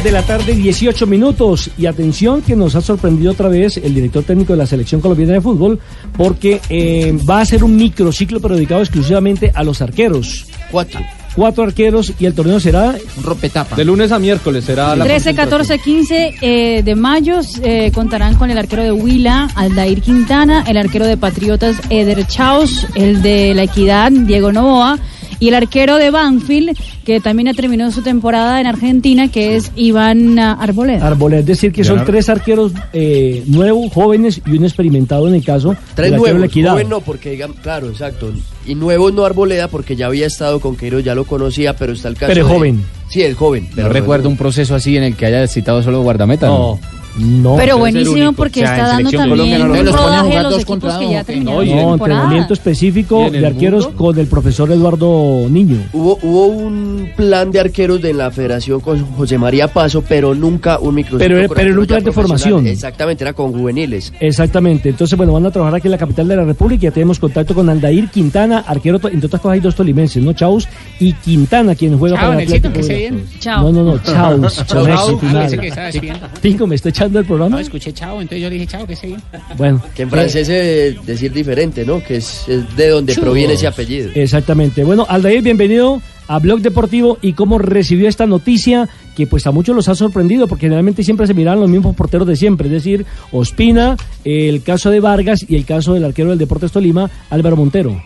de 0.04 0.12
la 0.12 0.24
tarde, 0.24 0.54
18 0.54 1.08
minutos. 1.08 1.70
Y 1.78 1.86
atención 1.86 2.42
que 2.42 2.56
nos 2.56 2.76
ha 2.76 2.82
sorprendido 2.82 3.32
otra 3.32 3.50
vez 3.50 3.78
el 3.78 3.94
director 3.94 4.24
técnico 4.24 4.54
de 4.54 4.58
la 4.58 4.68
Selección 4.68 5.02
Colombiana 5.02 5.34
de 5.34 5.42
Fútbol, 5.42 5.80
porque 6.18 6.62
eh, 6.70 7.18
va 7.30 7.42
a 7.42 7.46
ser 7.46 7.64
un 7.64 7.76
microciclo, 7.76 8.40
pero 8.40 8.56
dedicado 8.56 8.82
exclusivamente 8.82 9.52
a 9.54 9.64
los 9.64 9.82
arqueros. 9.82 10.48
Cuatro. 10.72 11.02
Cuatro 11.36 11.64
arqueros 11.64 12.14
y 12.20 12.26
el 12.26 12.34
torneo 12.34 12.60
será. 12.60 12.96
Ropetapa. 13.22 13.76
De 13.76 13.86
lunes 13.86 14.12
a 14.12 14.20
miércoles 14.20 14.64
será 14.64 14.96
la. 14.96 15.04
13, 15.04 15.36
14, 15.36 15.80
15 15.80 16.82
de 16.84 16.96
mayo 16.96 17.40
eh, 17.62 17.92
contarán 17.94 18.36
con 18.36 18.50
el 18.50 18.58
arquero 18.58 18.84
de 18.84 18.92
Huila, 18.92 19.50
Aldair 19.56 20.02
Quintana, 20.02 20.64
el 20.68 20.78
arquero 20.78 21.06
de 21.06 21.18
Patriotas, 21.18 21.76
Eder 21.90 22.26
Chaos, 22.28 22.88
el 22.96 23.22
de 23.22 23.54
La 23.54 23.64
Equidad, 23.64 24.12
Diego 24.12 24.52
Novoa 24.52 24.98
y 25.40 25.48
el 25.50 25.56
arquero 25.56 25.98
de 25.98 26.10
Banfield, 26.10 26.78
que 27.06 27.20
también 27.20 27.48
ha 27.48 27.54
terminado 27.54 27.92
su 27.92 28.02
temporada 28.02 28.60
en 28.62 28.68
Argentina, 28.68 29.28
que 29.30 29.56
es 29.56 29.72
Iván 29.76 30.38
ah, 30.40 30.58
Arboleda. 30.60 31.06
Arboleda, 31.06 31.42
es 31.42 31.46
decir, 31.46 31.72
que 31.72 31.84
son 31.84 32.06
tres 32.06 32.30
arqueros 32.30 32.72
eh, 32.94 33.44
nuevos, 33.48 33.92
jóvenes 33.94 34.42
y 34.46 34.58
un 34.58 34.64
experimentado 34.64 35.28
en 35.28 35.36
el 35.36 35.44
caso 35.44 35.76
Tres 35.96 36.12
del 36.12 36.20
nuevos, 36.20 36.52
joven 36.52 36.90
no, 36.90 37.02
porque 37.02 37.32
digamos, 37.32 37.58
claro, 37.60 37.90
exacto. 37.90 38.32
Y 38.66 38.76
nuevos 38.76 39.14
no 39.14 39.26
Arboleda, 39.26 39.68
porque 39.68 39.96
ya 39.96 40.08
había 40.08 40.28
estado 40.28 40.60
con 40.60 40.76
Queiroz, 40.76 41.04
ya 41.04 41.16
lo 41.16 41.26
conocía, 41.26 41.76
pero 41.76 41.94
está 41.94 42.08
el 42.08 42.16
caso 42.16 42.34
Pero 42.34 42.48
de- 42.48 42.54
joven. 42.54 42.84
Sí, 43.10 43.22
el 43.22 43.36
joven. 43.36 43.70
No 43.76 43.90
recuerdo 43.90 44.30
un 44.30 44.38
proceso 44.38 44.74
así 44.76 44.98
en 44.98 45.04
el 45.04 45.16
que 45.16 45.28
haya 45.28 45.48
citado 45.48 45.84
solo 45.84 46.02
guardameta. 46.02 46.48
No, 46.48 46.80
no. 47.18 47.56
Pero 47.56 47.78
buenísimo 47.78 48.34
porque 48.34 48.62
está 48.64 48.88
dando 48.88 49.10
también 49.12 49.62
un 49.70 49.86
rodaje 49.88 50.38
a 50.38 50.44
los 50.44 50.60
equipos 50.62 50.94
que 50.98 51.10
ya 51.12 51.24
terminaron 51.24 51.66
No, 51.66 51.72
temporada. 51.92 51.94
entrenamiento 52.22 52.54
específico 52.54 53.22
¿Y 53.24 53.28
en 53.28 53.36
el 53.36 53.42
de 53.42 53.48
arqueros 53.48 53.86
mundo? 53.86 53.98
con 53.98 54.20
el 54.20 54.28
profesor 54.28 54.72
Eduardo 54.72 55.48
Niño. 55.50 55.78
Hubo, 55.94 56.18
hubo 56.22 56.46
un 56.48 57.10
plan 57.16 57.52
de 57.52 57.60
arqueros 57.60 58.02
de 58.02 58.14
la 58.14 58.32
federación 58.32 58.80
con 58.82 59.04
José 59.16 59.38
María 59.38 59.68
Paso, 59.68 60.04
pero 60.08 60.36
nunca 60.36 60.80
un 60.80 60.96
microciclo. 60.96 61.20
Pero 61.20 61.54
pero 61.54 61.72
era 61.72 61.80
un 61.80 61.86
plan 61.86 62.04
de 62.04 62.12
formación. 62.12 62.68
Exactamente, 62.68 63.24
era 63.24 63.34
con 63.34 63.54
juveniles. 63.54 64.12
Exactamente. 64.20 64.90
Entonces, 64.90 65.18
bueno, 65.18 65.34
van 65.34 65.46
a 65.46 65.52
trabajar 65.52 65.76
aquí 65.76 65.88
en 65.88 65.92
la 65.92 65.98
capital 65.98 66.28
de 66.28 66.36
la 66.36 66.44
República. 66.44 66.84
Ya 66.84 66.92
tenemos 66.92 67.20
contacto 67.20 67.54
con 67.54 67.70
Aldair 67.70 68.10
Quintana, 68.10 68.60
arquero, 68.68 69.00
entre 69.08 69.28
otras 69.28 69.42
cosas 69.42 69.54
hay 69.54 69.60
dos 69.62 69.76
tolimenses, 69.76 70.22
¿no? 70.24 70.34
Chaus 70.34 70.68
y 71.00 71.14
Quintana, 71.14 71.76
quien 71.76 71.98
juega 71.98 72.18
Chao, 72.18 72.30
para 72.30 72.42
el 72.42 72.48
Atlético. 72.54 72.80
No, 73.46 73.72
no, 73.72 73.84
no, 73.84 74.00
Chaus. 74.00 74.66
Tingo, 76.42 76.68
¿me 76.68 76.76
está 76.76 76.90
echando 76.90 77.05
el 77.14 77.26
programa? 77.26 77.56
No, 77.56 77.60
escuché 77.60 77.94
chao, 77.94 78.22
entonces 78.22 78.42
yo 78.42 78.50
le 78.50 78.56
dije 78.56 78.68
chao, 78.68 78.86
que 78.88 78.96
se. 78.96 79.16
Bueno. 79.58 79.82
Que 79.96 80.04
en 80.04 80.10
francés 80.10 80.50
es 80.50 81.06
decir 81.06 81.32
diferente, 81.34 81.86
¿no? 81.86 82.04
Que 82.04 82.18
es, 82.18 82.48
es 82.48 82.76
de 82.76 82.90
donde 82.90 83.14
Churros. 83.14 83.30
proviene 83.30 83.54
ese 83.54 83.68
apellido. 83.68 84.10
Exactamente. 84.16 84.84
Bueno, 84.84 85.06
Aldair, 85.08 85.42
bienvenido 85.42 86.02
a 86.28 86.40
Blog 86.40 86.62
Deportivo 86.62 87.18
y 87.22 87.34
cómo 87.34 87.60
recibió 87.60 88.08
esta 88.10 88.26
noticia 88.26 88.90
que 89.16 89.28
pues 89.28 89.46
a 89.48 89.52
muchos 89.52 89.76
los 89.76 89.88
ha 89.90 89.96
sorprendido 89.96 90.48
porque 90.48 90.66
generalmente 90.66 91.04
siempre 91.04 91.28
se 91.28 91.34
miran 91.34 91.60
los 91.60 91.70
mismos 91.70 91.96
porteros 91.96 92.28
de 92.28 92.36
siempre, 92.36 92.68
es 92.68 92.74
decir, 92.74 93.06
Ospina, 93.32 93.96
el 94.24 94.64
caso 94.64 94.90
de 94.90 95.00
Vargas 95.00 95.46
y 95.48 95.56
el 95.56 95.66
caso 95.66 95.94
del 95.94 96.04
arquero 96.04 96.30
del 96.30 96.40
Deportes 96.40 96.72
Tolima, 96.72 97.10
Álvaro 97.30 97.56
Montero. 97.56 98.02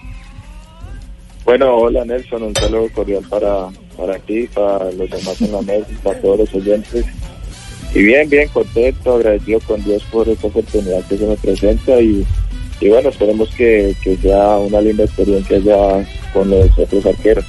Bueno, 1.46 1.74
hola 1.76 2.06
Nelson, 2.06 2.44
un 2.44 2.56
saludo 2.56 2.88
cordial 2.94 3.24
para, 3.28 3.68
para 3.98 4.20
ti, 4.20 4.48
para 4.54 4.92
los 4.92 5.10
demás 5.10 5.42
en 5.42 5.52
la 5.52 5.62
mesa, 5.62 5.88
para 6.04 6.22
todos 6.22 6.40
los 6.40 6.54
oyentes. 6.54 7.06
Y 7.94 8.04
bien, 8.04 8.30
bien, 8.30 8.48
contento, 8.50 9.16
agradecido 9.16 9.60
con 9.62 9.84
Dios 9.84 10.04
por 10.12 10.30
esta 10.30 10.48
oportunidad 10.48 11.04
que 11.08 11.18
se 11.18 11.26
me 11.26 11.36
presenta 11.36 12.00
y, 12.00 12.24
y 12.80 12.90
bueno, 12.90 13.10
esperemos 13.10 13.50
que, 13.56 13.96
que 14.04 14.16
sea 14.18 14.58
una 14.58 14.80
linda 14.80 15.06
experiencia 15.06 15.58
ya 15.58 16.06
con 16.32 16.50
los 16.50 16.78
otros 16.78 17.06
arqueros. 17.06 17.46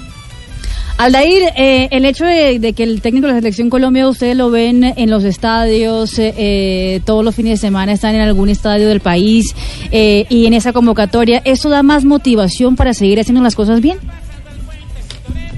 Aldair, 0.96 1.44
eh, 1.56 1.88
el 1.92 2.04
hecho 2.04 2.26
de, 2.26 2.58
de 2.58 2.74
que 2.74 2.82
el 2.82 3.00
técnico 3.00 3.26
de 3.26 3.32
la 3.32 3.38
selección 3.38 3.70
Colombia 3.70 4.06
ustedes 4.06 4.36
lo 4.36 4.50
ven 4.50 4.84
en 4.84 5.08
los 5.08 5.24
estadios, 5.24 6.18
eh, 6.18 6.34
eh, 6.36 7.00
todos 7.06 7.24
los 7.24 7.34
fines 7.34 7.52
de 7.52 7.56
semana 7.56 7.92
están 7.92 8.14
en 8.14 8.20
algún 8.20 8.50
estadio 8.50 8.88
del 8.88 9.00
país 9.00 9.54
eh, 9.92 10.26
y 10.28 10.44
en 10.44 10.52
esa 10.52 10.74
convocatoria, 10.74 11.40
¿eso 11.46 11.70
da 11.70 11.82
más 11.82 12.04
motivación 12.04 12.76
para 12.76 12.92
seguir 12.92 13.18
haciendo 13.18 13.42
las 13.42 13.54
cosas 13.54 13.80
bien? 13.80 13.96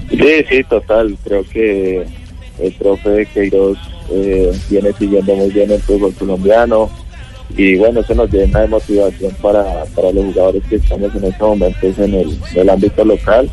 Sí, 0.09 0.45
sí, 0.49 0.63
total. 0.69 1.17
Creo 1.25 1.43
que 1.43 2.05
el 2.61 2.71
profe 2.73 3.27
Queiroz 3.33 3.77
eh, 4.11 4.51
viene 4.69 4.93
siguiendo 4.93 5.35
muy 5.35 5.49
bien 5.49 5.71
el 5.71 5.81
fútbol 5.81 6.13
colombiano 6.13 6.89
y 7.55 7.75
bueno, 7.75 7.99
eso 7.99 8.15
nos 8.15 8.31
llena 8.31 8.61
de 8.61 8.67
motivación 8.67 9.31
para, 9.41 9.85
para 9.95 10.11
los 10.11 10.25
jugadores 10.25 10.63
que 10.69 10.77
estamos 10.77 11.13
en 11.15 11.25
estos 11.25 11.47
momentos 11.47 11.99
en 11.99 12.13
el, 12.13 12.39
en 12.53 12.59
el 12.61 12.69
ámbito 12.69 13.05
local. 13.05 13.49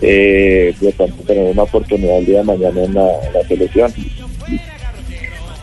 Eh, 0.00 0.74
de 0.80 0.92
tanto 0.92 1.24
tener 1.24 1.50
una 1.50 1.64
oportunidad 1.64 2.18
el 2.18 2.26
día 2.26 2.38
de 2.38 2.44
mañana 2.44 2.84
en 2.84 2.94
la, 2.94 3.08
en 3.26 3.32
la 3.32 3.48
selección. 3.48 3.92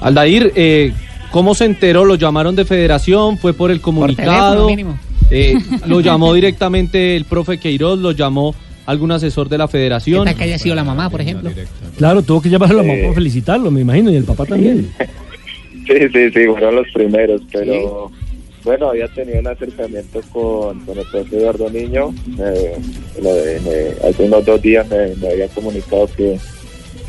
Aldair, 0.01 0.51
eh, 0.55 0.91
¿cómo 1.31 1.55
se 1.55 1.65
enteró? 1.65 2.03
¿Lo 2.03 2.15
llamaron 2.15 2.53
de 2.53 2.65
federación? 2.65 3.37
¿Fue 3.37 3.53
por 3.53 3.71
el 3.71 3.79
comunicado? 3.79 4.67
teléfono, 4.67 4.67
mínimo. 4.67 4.99
Eh, 5.31 5.55
¿Lo 5.85 5.99
llamó 6.01 6.33
directamente 6.33 7.15
el 7.15 7.23
profe 7.23 7.59
Queiroz? 7.59 7.97
¿Lo 7.97 8.11
llamó 8.11 8.53
algún 8.85 9.11
asesor 9.11 9.49
de 9.49 9.57
la 9.57 9.67
¿Qué 9.67 9.71
federación? 9.73 10.25
que 10.35 10.43
haya 10.43 10.57
sido 10.57 10.75
la 10.75 10.83
mamá, 10.83 11.09
por 11.09 11.21
ejemplo? 11.21 11.51
Claro, 11.97 12.21
tuvo 12.21 12.41
que 12.41 12.49
llamar 12.49 12.71
a 12.71 12.73
la 12.73 12.83
mamá 12.83 12.99
para 13.01 13.13
felicitarlo, 13.13 13.71
me 13.71 13.81
imagino, 13.81 14.11
y 14.11 14.15
el 14.15 14.23
papá 14.23 14.45
también. 14.45 14.89
Sí, 15.87 15.93
sí, 16.11 16.31
sí, 16.33 16.45
fueron 16.47 16.77
los 16.77 16.87
primeros, 16.91 17.41
pero 17.51 18.09
bueno, 18.63 18.89
había 18.89 19.07
tenido 19.09 19.39
un 19.39 19.45
acercamiento 19.45 20.19
con, 20.33 20.79
con 20.79 20.97
el 20.97 21.05
profe 21.11 21.37
Eduardo 21.37 21.69
Niño. 21.69 22.11
eh, 22.39 22.71
lo 23.21 23.35
de- 23.35 23.59
me- 23.59 24.09
hace 24.09 24.23
unos 24.23 24.43
dos 24.47 24.59
días 24.63 24.87
me, 24.89 25.13
me 25.17 25.29
había 25.33 25.47
comunicado 25.49 26.09
que 26.17 26.39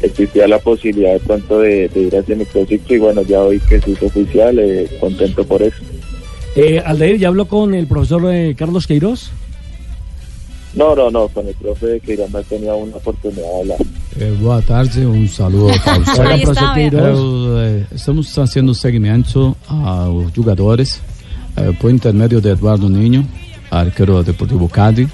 existía 0.03 0.47
la 0.47 0.59
posibilidad 0.59 1.15
de 1.15 1.21
pronto 1.21 1.61
de, 1.61 1.89
de 1.89 2.01
ir 2.03 2.17
a 2.17 2.19
ese 2.19 2.37
microciclo 2.37 2.97
y 2.97 2.99
bueno, 2.99 3.23
ya 3.23 3.41
hoy 3.41 3.61
que 3.61 3.81
se 3.81 3.93
hizo 3.93 4.05
oficial, 4.07 4.59
eh, 4.59 4.87
contento 5.01 5.43
por 5.47 5.63
eso. 5.63 5.79
Eh, 6.55 6.83
Aldair, 6.85 7.17
¿ya 7.17 7.29
habló 7.29 7.47
con 7.47 7.73
el 7.75 7.87
profesor 7.87 8.25
eh, 8.31 8.55
Carlos 8.59 8.87
Queiroz? 8.87 9.31
No, 10.77 10.95
no, 10.95 11.11
no, 11.11 11.27
con 11.29 11.49
el 11.49 11.55
profe 11.55 11.99
que 12.01 12.19
ya 12.19 12.29
no 12.29 12.43
tenía 12.43 12.75
una 12.75 12.97
oportunidad 12.97 13.43
de 13.43 13.61
hablar. 13.61 13.79
É, 14.19 14.31
boa 14.33 14.63
tarde, 14.63 15.07
um 15.07 15.27
saludo 15.27 15.73
para 15.83 16.75
Queiroz. 16.75 17.19
Eu, 17.19 17.59
eh, 17.59 17.87
estamos 17.95 18.35
fazendo 18.35 18.75
seguimento 18.75 19.57
aos 19.67 20.31
jogadores 20.35 21.01
eh, 21.57 21.73
por 21.81 21.91
intermédio 21.91 22.41
de 22.41 22.51
Eduardo 22.51 22.89
Niño, 22.91 23.27
arquero 23.71 24.23
Deportivo 24.23 24.69
Cádiz. 24.69 25.09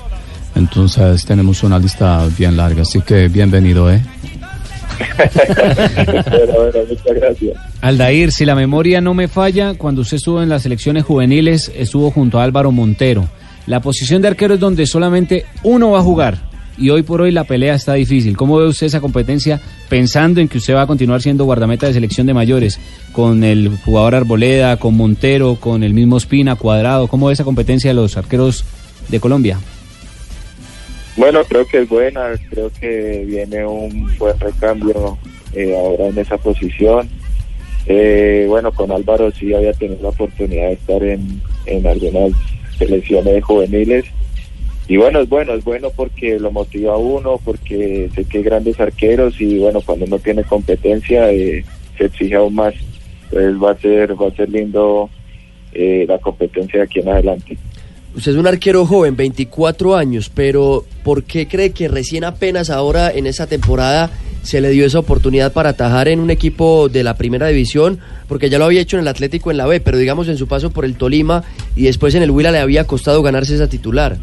Entonces 0.56 1.24
tenemos 1.24 1.62
una 1.62 1.78
lista 1.78 2.26
bien 2.36 2.56
larga, 2.56 2.82
así 2.82 3.00
que 3.00 3.28
bienvenido, 3.28 3.90
¿eh? 3.90 4.02
Pero 5.16 6.52
bueno, 6.54 6.78
muchas 6.88 7.14
gracias. 7.14 7.56
Aldair, 7.80 8.32
si 8.32 8.44
la 8.44 8.54
memoria 8.54 9.00
no 9.00 9.14
me 9.14 9.28
falla, 9.28 9.74
cuando 9.74 10.02
usted 10.02 10.16
estuvo 10.16 10.42
en 10.42 10.48
las 10.48 10.62
selecciones 10.62 11.04
juveniles, 11.04 11.70
estuvo 11.74 12.10
junto 12.10 12.40
a 12.40 12.44
Álvaro 12.44 12.72
Montero. 12.72 13.28
La 13.66 13.80
posición 13.80 14.22
de 14.22 14.28
arquero 14.28 14.54
es 14.54 14.60
donde 14.60 14.86
solamente 14.86 15.46
uno 15.62 15.90
va 15.90 16.00
a 16.00 16.02
jugar. 16.02 16.52
Y 16.78 16.90
hoy 16.90 17.02
por 17.02 17.20
hoy 17.20 17.30
la 17.30 17.44
pelea 17.44 17.74
está 17.74 17.94
difícil. 17.94 18.36
¿Cómo 18.36 18.56
ve 18.56 18.66
usted 18.66 18.86
esa 18.86 19.00
competencia 19.00 19.60
pensando 19.88 20.40
en 20.40 20.48
que 20.48 20.58
usted 20.58 20.74
va 20.74 20.82
a 20.82 20.86
continuar 20.86 21.20
siendo 21.20 21.44
guardameta 21.44 21.86
de 21.86 21.92
selección 21.92 22.26
de 22.26 22.34
mayores? 22.34 22.80
Con 23.12 23.44
el 23.44 23.76
jugador 23.84 24.14
Arboleda, 24.14 24.78
con 24.78 24.96
Montero, 24.96 25.56
con 25.60 25.84
el 25.84 25.92
mismo 25.92 26.16
Espina, 26.16 26.56
Cuadrado. 26.56 27.08
¿Cómo 27.08 27.26
ve 27.26 27.34
esa 27.34 27.44
competencia 27.44 27.90
de 27.90 27.94
los 27.94 28.16
arqueros 28.16 28.64
de 29.08 29.20
Colombia? 29.20 29.58
Bueno, 31.16 31.44
creo 31.44 31.66
que 31.66 31.82
es 31.82 31.88
buena, 31.88 32.30
creo 32.48 32.70
que 32.80 33.24
viene 33.26 33.66
un 33.66 34.10
buen 34.16 34.38
recambio 34.40 35.18
eh, 35.52 35.76
ahora 35.76 36.08
en 36.08 36.18
esa 36.18 36.38
posición. 36.38 37.08
Eh, 37.86 38.46
bueno, 38.48 38.72
con 38.72 38.90
Álvaro 38.90 39.30
sí 39.32 39.52
había 39.52 39.72
tenido 39.74 40.02
la 40.02 40.08
oportunidad 40.08 40.68
de 40.68 40.72
estar 40.72 41.02
en, 41.02 41.42
en 41.66 41.86
algunas 41.86 42.32
selecciones 42.86 43.44
juveniles. 43.44 44.04
Y 44.88 44.96
bueno, 44.96 45.20
es 45.20 45.28
bueno, 45.28 45.54
es 45.54 45.64
bueno 45.64 45.90
porque 45.94 46.38
lo 46.38 46.50
motiva 46.50 46.94
a 46.94 46.98
uno, 46.98 47.40
porque 47.44 48.10
sé 48.14 48.24
que 48.24 48.38
hay 48.38 48.44
grandes 48.44 48.78
arqueros 48.80 49.40
y 49.40 49.58
bueno, 49.58 49.80
cuando 49.80 50.04
uno 50.06 50.18
tiene 50.18 50.42
competencia 50.44 51.30
eh, 51.30 51.64
se 51.96 52.06
exige 52.06 52.34
aún 52.34 52.54
más. 52.54 52.74
Entonces 53.24 53.62
va 53.62 53.70
a 53.70 53.78
ser, 53.78 54.20
va 54.20 54.28
a 54.28 54.32
ser 54.32 54.50
lindo 54.50 55.08
eh, 55.72 56.04
la 56.06 56.18
competencia 56.18 56.80
de 56.80 56.84
aquí 56.84 57.00
en 57.00 57.08
adelante. 57.08 57.56
Usted 58.14 58.32
es 58.32 58.38
un 58.38 58.46
arquero 58.46 58.84
joven, 58.84 59.16
24 59.16 59.96
años, 59.96 60.30
pero 60.34 60.84
¿por 61.02 61.24
qué 61.24 61.48
cree 61.48 61.70
que 61.70 61.88
recién 61.88 62.24
apenas 62.24 62.68
ahora 62.68 63.10
en 63.10 63.26
esa 63.26 63.46
temporada 63.46 64.10
se 64.42 64.60
le 64.60 64.70
dio 64.70 64.84
esa 64.84 64.98
oportunidad 64.98 65.52
para 65.52 65.70
atajar 65.70 66.08
en 66.08 66.20
un 66.20 66.30
equipo 66.30 66.88
de 66.88 67.04
la 67.04 67.16
primera 67.16 67.46
división? 67.46 67.98
Porque 68.28 68.50
ya 68.50 68.58
lo 68.58 68.64
había 68.64 68.80
hecho 68.80 68.96
en 68.96 69.02
el 69.02 69.08
Atlético 69.08 69.50
en 69.50 69.56
la 69.56 69.66
B, 69.66 69.80
pero 69.80 69.98
digamos 69.98 70.28
en 70.28 70.36
su 70.36 70.48
paso 70.48 70.70
por 70.70 70.84
el 70.84 70.96
Tolima 70.96 71.44
y 71.76 71.84
después 71.84 72.14
en 72.14 72.22
el 72.22 72.30
Huila 72.30 72.50
le 72.50 72.58
había 72.58 72.86
costado 72.86 73.22
ganarse 73.22 73.54
esa 73.54 73.68
titular. 73.68 74.18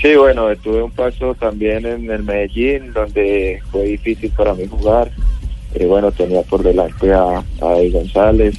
Sí, 0.00 0.14
bueno, 0.14 0.54
tuve 0.56 0.82
un 0.82 0.90
paso 0.90 1.34
también 1.34 1.86
en 1.86 2.10
el 2.10 2.22
Medellín, 2.22 2.92
donde 2.92 3.60
fue 3.70 3.84
difícil 3.84 4.30
para 4.36 4.54
mí 4.54 4.66
jugar. 4.68 5.10
Eh, 5.74 5.86
bueno, 5.86 6.12
tenía 6.12 6.42
por 6.42 6.62
delante 6.62 7.12
a, 7.12 7.38
a 7.38 7.76
González. 7.92 8.54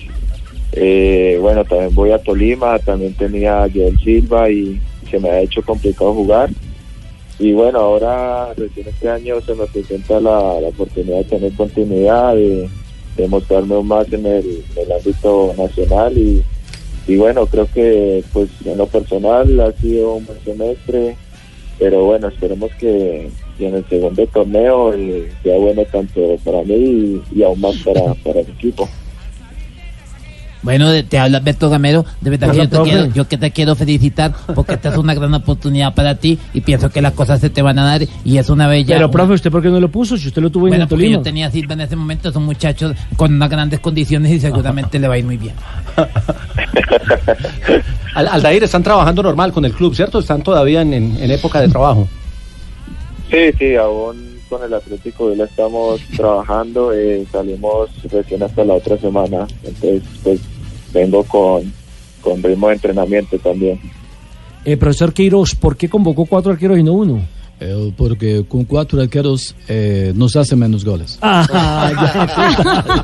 Eh, 0.73 1.37
bueno, 1.39 1.63
también 1.63 1.93
voy 1.93 2.11
a 2.11 2.17
Tolima, 2.17 2.77
también 2.79 3.13
tenía 3.13 3.63
a 3.63 3.69
Joel 3.69 3.97
Silva 3.99 4.49
y 4.49 4.79
se 5.09 5.19
me 5.19 5.29
ha 5.29 5.41
hecho 5.41 5.61
complicado 5.61 6.13
jugar. 6.13 6.49
Y 7.39 7.53
bueno, 7.53 7.79
ahora 7.79 8.53
recién 8.55 8.87
este 8.87 9.09
año 9.09 9.39
se 9.41 9.53
me 9.53 9.65
presenta 9.67 10.19
la, 10.19 10.59
la 10.59 10.69
oportunidad 10.69 11.17
de 11.17 11.23
tener 11.25 11.53
continuidad, 11.53 12.35
de, 12.35 12.67
de 13.15 13.27
mostrarme 13.27 13.75
aún 13.75 13.87
más 13.87 14.11
en 14.11 14.25
el, 14.25 14.63
el 14.75 14.91
ámbito 14.91 15.53
nacional 15.57 16.17
y, 16.17 16.43
y 17.07 17.15
bueno, 17.17 17.45
creo 17.45 17.67
que 17.71 18.23
pues 18.33 18.49
en 18.65 18.77
lo 18.77 18.87
personal 18.87 19.59
ha 19.59 19.71
sido 19.73 20.15
un 20.15 20.25
buen 20.25 20.39
semestre. 20.43 21.15
pero 21.79 22.05
bueno, 22.05 22.27
esperemos 22.27 22.71
que, 22.79 23.29
que 23.57 23.67
en 23.67 23.75
el 23.75 23.85
segundo 23.87 24.25
torneo 24.27 24.93
eh, 24.93 25.31
sea 25.43 25.57
bueno 25.57 25.83
tanto 25.85 26.37
para 26.43 26.63
mí 26.63 26.73
y, 26.73 27.21
y 27.35 27.43
aún 27.43 27.61
más 27.61 27.75
para, 27.83 28.13
para 28.23 28.39
el 28.39 28.49
equipo. 28.49 28.89
Bueno, 30.63 30.89
de- 30.89 31.03
te 31.03 31.19
habla 31.19 31.37
Alberto 31.37 31.69
Gamero. 31.69 32.03
De 32.19 32.29
verdad 32.31 32.51
que 32.51 32.57
yo, 32.57 32.69
te 32.69 32.81
quiero, 32.81 33.05
yo 33.13 33.27
que 33.27 33.37
te 33.37 33.51
quiero 33.51 33.75
felicitar 33.75 34.33
porque 34.55 34.73
esta 34.73 34.89
es 34.89 34.97
una 34.97 35.13
gran 35.13 35.33
oportunidad 35.33 35.93
para 35.93 36.15
ti 36.15 36.37
y 36.53 36.61
pienso 36.61 36.89
que 36.89 37.01
las 37.01 37.13
cosas 37.13 37.39
se 37.39 37.49
te 37.49 37.61
van 37.61 37.77
a 37.79 37.85
dar 37.85 38.01
y 38.25 38.37
es 38.37 38.49
una 38.49 38.67
bella. 38.67 38.95
Pero, 38.95 39.11
profe, 39.11 39.33
¿usted 39.33 39.51
por 39.51 39.61
qué 39.61 39.69
no 39.69 39.79
lo 39.79 39.89
puso? 39.89 40.17
Si 40.17 40.27
usted 40.27 40.41
lo 40.41 40.49
tuvo 40.49 40.67
en 40.67 40.71
bueno, 40.71 40.83
el 40.83 40.89
porque 40.89 41.03
Tolima. 41.05 41.17
yo 41.19 41.23
tenía 41.23 41.51
Silva 41.51 41.73
en 41.75 41.81
ese 41.81 41.95
momento, 41.95 42.29
es 42.29 42.35
un 42.35 42.45
muchacho 42.45 42.93
con 43.15 43.33
unas 43.33 43.49
grandes 43.49 43.79
condiciones 43.79 44.31
y 44.31 44.39
seguramente 44.39 44.99
le 44.99 45.07
va 45.07 45.13
a 45.13 45.17
ir 45.19 45.25
muy 45.25 45.37
bien. 45.37 45.53
Al- 48.15 48.27
Aldair, 48.27 48.63
están 48.63 48.83
trabajando 48.83 49.23
normal 49.23 49.51
con 49.51 49.65
el 49.65 49.73
club, 49.73 49.95
¿cierto? 49.95 50.19
Están 50.19 50.41
todavía 50.41 50.81
en, 50.81 50.93
en- 50.93 51.17
en 51.21 51.31
época 51.31 51.61
de 51.61 51.67
trabajo. 51.69 52.07
Sí, 53.29 53.51
sí, 53.59 53.75
aún 53.75 54.26
con 54.49 54.63
el 54.63 54.73
Atlético 54.73 55.33
ya 55.33 55.43
estamos 55.45 56.01
trabajando, 56.15 56.91
eh, 56.93 57.25
salimos 57.31 57.89
recién 58.11 58.41
hasta 58.43 58.63
la 58.63 58.73
otra 58.75 58.97
semana, 58.97 59.45
entonces 59.63 60.03
pues 60.23 60.39
vengo 60.93 61.23
con, 61.23 61.71
con 62.21 62.41
ritmo 62.41 62.67
de 62.69 62.73
entrenamiento 62.75 63.37
también. 63.39 63.79
Eh, 64.65 64.75
profesor 64.77 65.13
Queiroz, 65.13 65.55
¿por 65.55 65.77
qué 65.77 65.87
convocó 65.89 66.25
cuatro 66.25 66.51
arqueros 66.51 66.77
y 66.79 66.83
no 66.83 66.93
uno? 66.93 67.21
Eh, 67.59 67.91
porque 67.97 68.45
con 68.47 68.65
cuatro 68.65 69.01
arqueros 69.01 69.55
eh, 69.67 70.11
nos 70.15 70.35
hace 70.35 70.55
menos 70.55 70.85
goles. 70.85 71.17
Ah. 71.21 71.91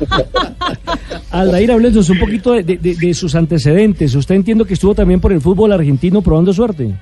Aldair, 1.30 1.72
háblenos 1.72 2.08
un 2.10 2.18
poquito 2.20 2.52
de, 2.52 2.62
de- 2.62 2.76
de- 2.76 2.94
de 2.94 3.14
sus 3.14 3.34
antecedentes. 3.34 4.14
Usted 4.14 4.34
entiendo 4.36 4.64
que 4.64 4.74
estuvo 4.74 4.94
también 4.94 5.20
por 5.20 5.32
el 5.32 5.40
fútbol 5.40 5.72
argentino 5.72 6.22
probando 6.22 6.52
suerte. 6.52 6.94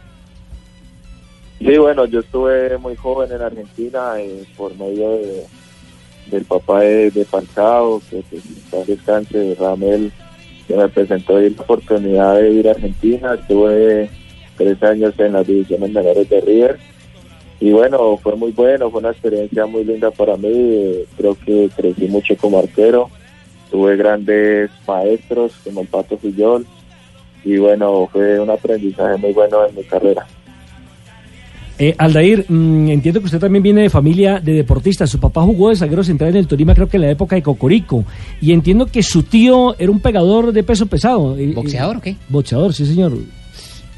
Sí, 1.64 1.78
bueno, 1.78 2.06
yo 2.06 2.20
estuve 2.20 2.76
muy 2.78 2.96
joven 2.96 3.30
en 3.30 3.40
Argentina 3.40 4.14
eh, 4.18 4.42
por 4.56 4.76
medio 4.76 5.10
de, 5.10 5.44
del 6.26 6.44
papá 6.44 6.80
de, 6.80 7.12
de 7.12 7.24
Falcao, 7.24 8.02
que 8.10 8.18
está 8.18 8.84
descanse, 8.84 9.56
Ramel, 9.60 10.10
que 10.66 10.74
me 10.74 10.88
presentó 10.88 11.38
la 11.38 11.48
oportunidad 11.62 12.34
de 12.34 12.50
ir 12.50 12.66
a 12.66 12.72
Argentina. 12.72 13.34
Estuve 13.34 14.10
tres 14.56 14.82
años 14.82 15.14
en 15.18 15.34
las 15.34 15.46
divisiones 15.46 15.92
menores 15.92 16.28
de 16.28 16.40
River. 16.40 16.80
Y 17.60 17.70
bueno, 17.70 18.16
fue 18.16 18.34
muy 18.34 18.50
bueno, 18.50 18.90
fue 18.90 18.98
una 18.98 19.10
experiencia 19.10 19.64
muy 19.64 19.84
linda 19.84 20.10
para 20.10 20.36
mí. 20.36 21.04
creo 21.16 21.36
que 21.46 21.70
crecí 21.76 22.08
mucho 22.08 22.36
como 22.38 22.58
arquero. 22.58 23.08
Tuve 23.70 23.96
grandes 23.96 24.68
maestros 24.84 25.52
como 25.62 25.82
el 25.82 25.86
Pato 25.86 26.18
Fillol. 26.18 26.66
Y 27.44 27.58
bueno, 27.58 28.08
fue 28.10 28.40
un 28.40 28.50
aprendizaje 28.50 29.16
muy 29.16 29.32
bueno 29.32 29.64
en 29.64 29.76
mi 29.76 29.84
carrera. 29.84 30.26
Eh, 31.82 31.96
Aldair, 31.98 32.44
mm, 32.48 32.90
entiendo 32.90 33.18
que 33.18 33.26
usted 33.26 33.40
también 33.40 33.60
viene 33.60 33.82
de 33.82 33.90
familia 33.90 34.38
de 34.38 34.52
deportistas. 34.52 35.10
Su 35.10 35.18
papá 35.18 35.42
jugó 35.42 35.70
de 35.70 35.74
zaguero 35.74 36.04
central 36.04 36.30
en 36.30 36.36
el 36.36 36.46
Tolima, 36.46 36.76
creo 36.76 36.88
que 36.88 36.96
en 36.96 37.02
la 37.02 37.10
época 37.10 37.34
de 37.34 37.42
Cocorico. 37.42 38.04
Y 38.40 38.52
entiendo 38.52 38.86
que 38.86 39.02
su 39.02 39.24
tío 39.24 39.74
era 39.80 39.90
un 39.90 39.98
pegador 39.98 40.52
de 40.52 40.62
peso 40.62 40.86
pesado. 40.86 41.36
Eh, 41.36 41.50
¿Boxeador 41.52 41.96
eh, 41.96 41.98
o 41.98 42.02
qué? 42.02 42.16
Boxeador, 42.28 42.72
sí, 42.72 42.86
señor. 42.86 43.14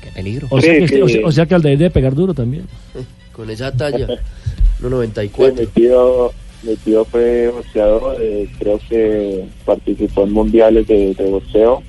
Qué 0.03 0.11
peligro. 0.15 0.47
O, 0.51 0.63
sea, 0.63 0.73
Sí, 0.73 0.81
que, 0.81 0.89
sí. 0.89 1.01
o 1.03 1.09
sea- 1.11 1.27
o 1.27 1.33
sea 1.33 1.45
que 1.45 1.55
Aldair 1.57 1.77
debe 1.77 1.91
pegar 1.91 2.15
duro 2.15 2.33
también. 2.33 2.65
Con 3.33 3.51
esa 3.51 3.71
talla. 3.71 4.07
Sí, 4.07 4.83
1.94. 4.83 5.61
mi 5.61 5.67
tío, 5.67 6.33
mi 6.63 6.77
tío 6.77 7.05
fue 7.05 7.51
boxeador, 7.55 8.17
eh, 8.19 8.49
creo 8.59 8.81
que 8.89 9.45
participó 9.67 10.25
en 10.25 10.33
mundiales 10.33 10.87
de, 10.87 11.13
de 11.13 11.31
boxeo 11.31 11.83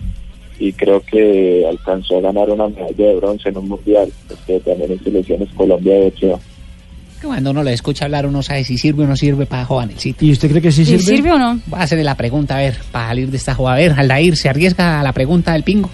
y 0.60 0.72
creo 0.74 1.02
que 1.02 1.66
alcanzó 1.70 2.18
a 2.18 2.22
ganar 2.22 2.50
una 2.50 2.68
medalla 2.68 3.08
de 3.08 3.16
bronce 3.16 3.50
en 3.50 3.58
un 3.58 3.68
mundial, 3.70 4.10
este, 4.30 4.60
también 4.62 4.92
en 4.94 5.04
selecciones 5.04 5.50
Colombia 5.56 5.94
de. 5.96 6.12
Que 6.12 7.28
Cuando 7.28 7.52
uno 7.52 7.64
le 7.64 7.74
escucha 7.74 8.06
hablar, 8.06 8.26
uno 8.26 8.42
sabe 8.44 8.64
si 8.64 8.78
sirve 8.78 9.04
o 9.04 9.08
no 9.08 9.16
sirve 9.16 9.46
para 9.46 9.66
Juanelcito. 9.66 10.24
¿Y 10.26 10.32
usted 10.32 10.50
cree 10.50 10.62
que 10.62 10.72
sí 10.72 10.86
¿Sí 10.86 11.00
sirve 11.00 11.32
o 11.32 11.38
no? 11.38 11.60
Voy 11.68 11.80
a 11.80 11.84
hacerle 11.84 12.04
la 12.04 12.16
pregunta, 12.16 12.56
a 12.58 12.62
ver, 12.62 12.76
para 12.92 13.08
salir 13.08 13.30
de 13.32 13.38
esta 13.38 13.54
jugada. 13.56 13.78
A 13.78 13.80
ver, 13.80 13.94
Aldair, 13.98 14.38
¿se 14.38 14.50
arriesga 14.50 15.00
a 15.00 15.04
la 15.04 15.14
pregunta 15.14 15.54
del 15.54 15.64
pingo? 15.64 15.90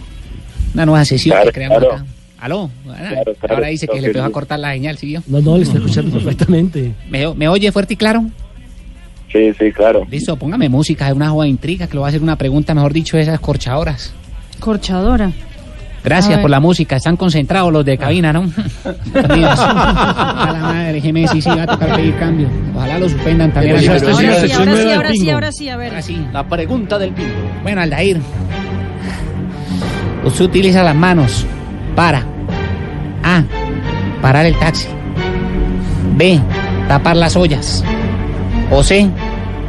Una 0.74 0.86
nueva 0.86 1.06
sesión 1.06 1.34
Claro, 1.36 1.48
que 1.48 1.54
creamos 1.54 1.80
claro. 1.80 1.96
acá. 1.96 2.06
¿Aló? 2.40 2.70
Ah, 2.90 2.96
Claro, 2.98 3.34
claro, 3.40 3.56
Ahora 3.56 3.68
dice 3.68 3.88
que 3.88 3.96
le 3.96 4.02
que 4.02 4.08
empezó 4.08 4.26
a 4.26 4.32
cortar 4.32 4.60
la 4.60 4.72
señal, 4.74 4.98
¿sí 4.98 5.06
vio? 5.08 5.24
No, 5.28 5.42
no, 5.42 5.58
le 5.58 5.64
está 5.64 5.78
escuchando 5.78 6.12
perfectamente. 6.18 6.92
¿Me, 7.10 7.32
me 7.36 7.48
oye 7.48 7.72
fuerte 7.72 7.94
y 7.94 7.98
claro? 7.98 8.26
Sí, 9.32 9.52
sí, 9.58 9.72
claro. 9.72 10.06
Listo, 10.10 10.36
póngame 10.36 10.68
música, 10.68 11.08
es 11.08 11.14
una 11.14 11.30
joda 11.30 11.44
de 11.44 11.50
intriga 11.52 11.88
que 11.88 11.94
le 11.94 12.00
voy 12.00 12.08
a 12.08 12.10
hacer 12.10 12.22
una 12.22 12.38
pregunta, 12.38 12.74
mejor 12.74 12.94
dicho, 12.94 13.16
de 13.16 13.24
esas 13.24 13.40
corchadoras. 13.40 14.14
Corchadora. 14.62 15.32
Gracias 16.04 16.40
por 16.40 16.50
la 16.50 16.60
música, 16.60 16.96
están 16.96 17.16
concentrados 17.16 17.72
los 17.72 17.86
de 17.86 17.98
cabina, 17.98 18.32
¿no? 18.34 18.50
A 19.14 20.50
la 20.52 20.60
madre, 20.60 21.00
Gemesis, 21.02 21.44
sí, 21.44 21.50
va 21.50 21.64
a 21.64 21.68
tocar 21.68 21.96
pedir 21.96 22.16
cambio. 22.18 22.48
Ojalá 22.76 22.98
lo 22.98 23.10
suspendan 23.10 23.52
también. 23.52 23.76
Ahora 23.78 24.00
sí, 24.00 24.06
Ahora 24.08 24.36
sí, 24.42 24.48
sí, 25.20 25.30
ahora 25.30 25.52
sí, 25.52 25.70
a 25.70 25.78
ver. 25.78 25.90
ahora 25.90 26.02
sí. 26.02 26.26
La 26.34 26.48
pregunta 26.48 26.98
del 26.98 27.12
pingo. 27.14 27.30
Bueno, 27.62 27.82
Aldair, 27.82 28.20
usted 30.24 30.46
utiliza 30.46 30.82
las 30.84 30.96
manos 30.96 31.46
para 31.96 32.24
A. 33.24 33.44
Parar 34.22 34.46
el 34.46 34.58
taxi. 34.58 34.88
B. 36.16 36.40
Tapar 36.88 37.16
las 37.16 37.36
ollas. 37.36 37.84
O 38.72 38.84
C. 38.84 39.08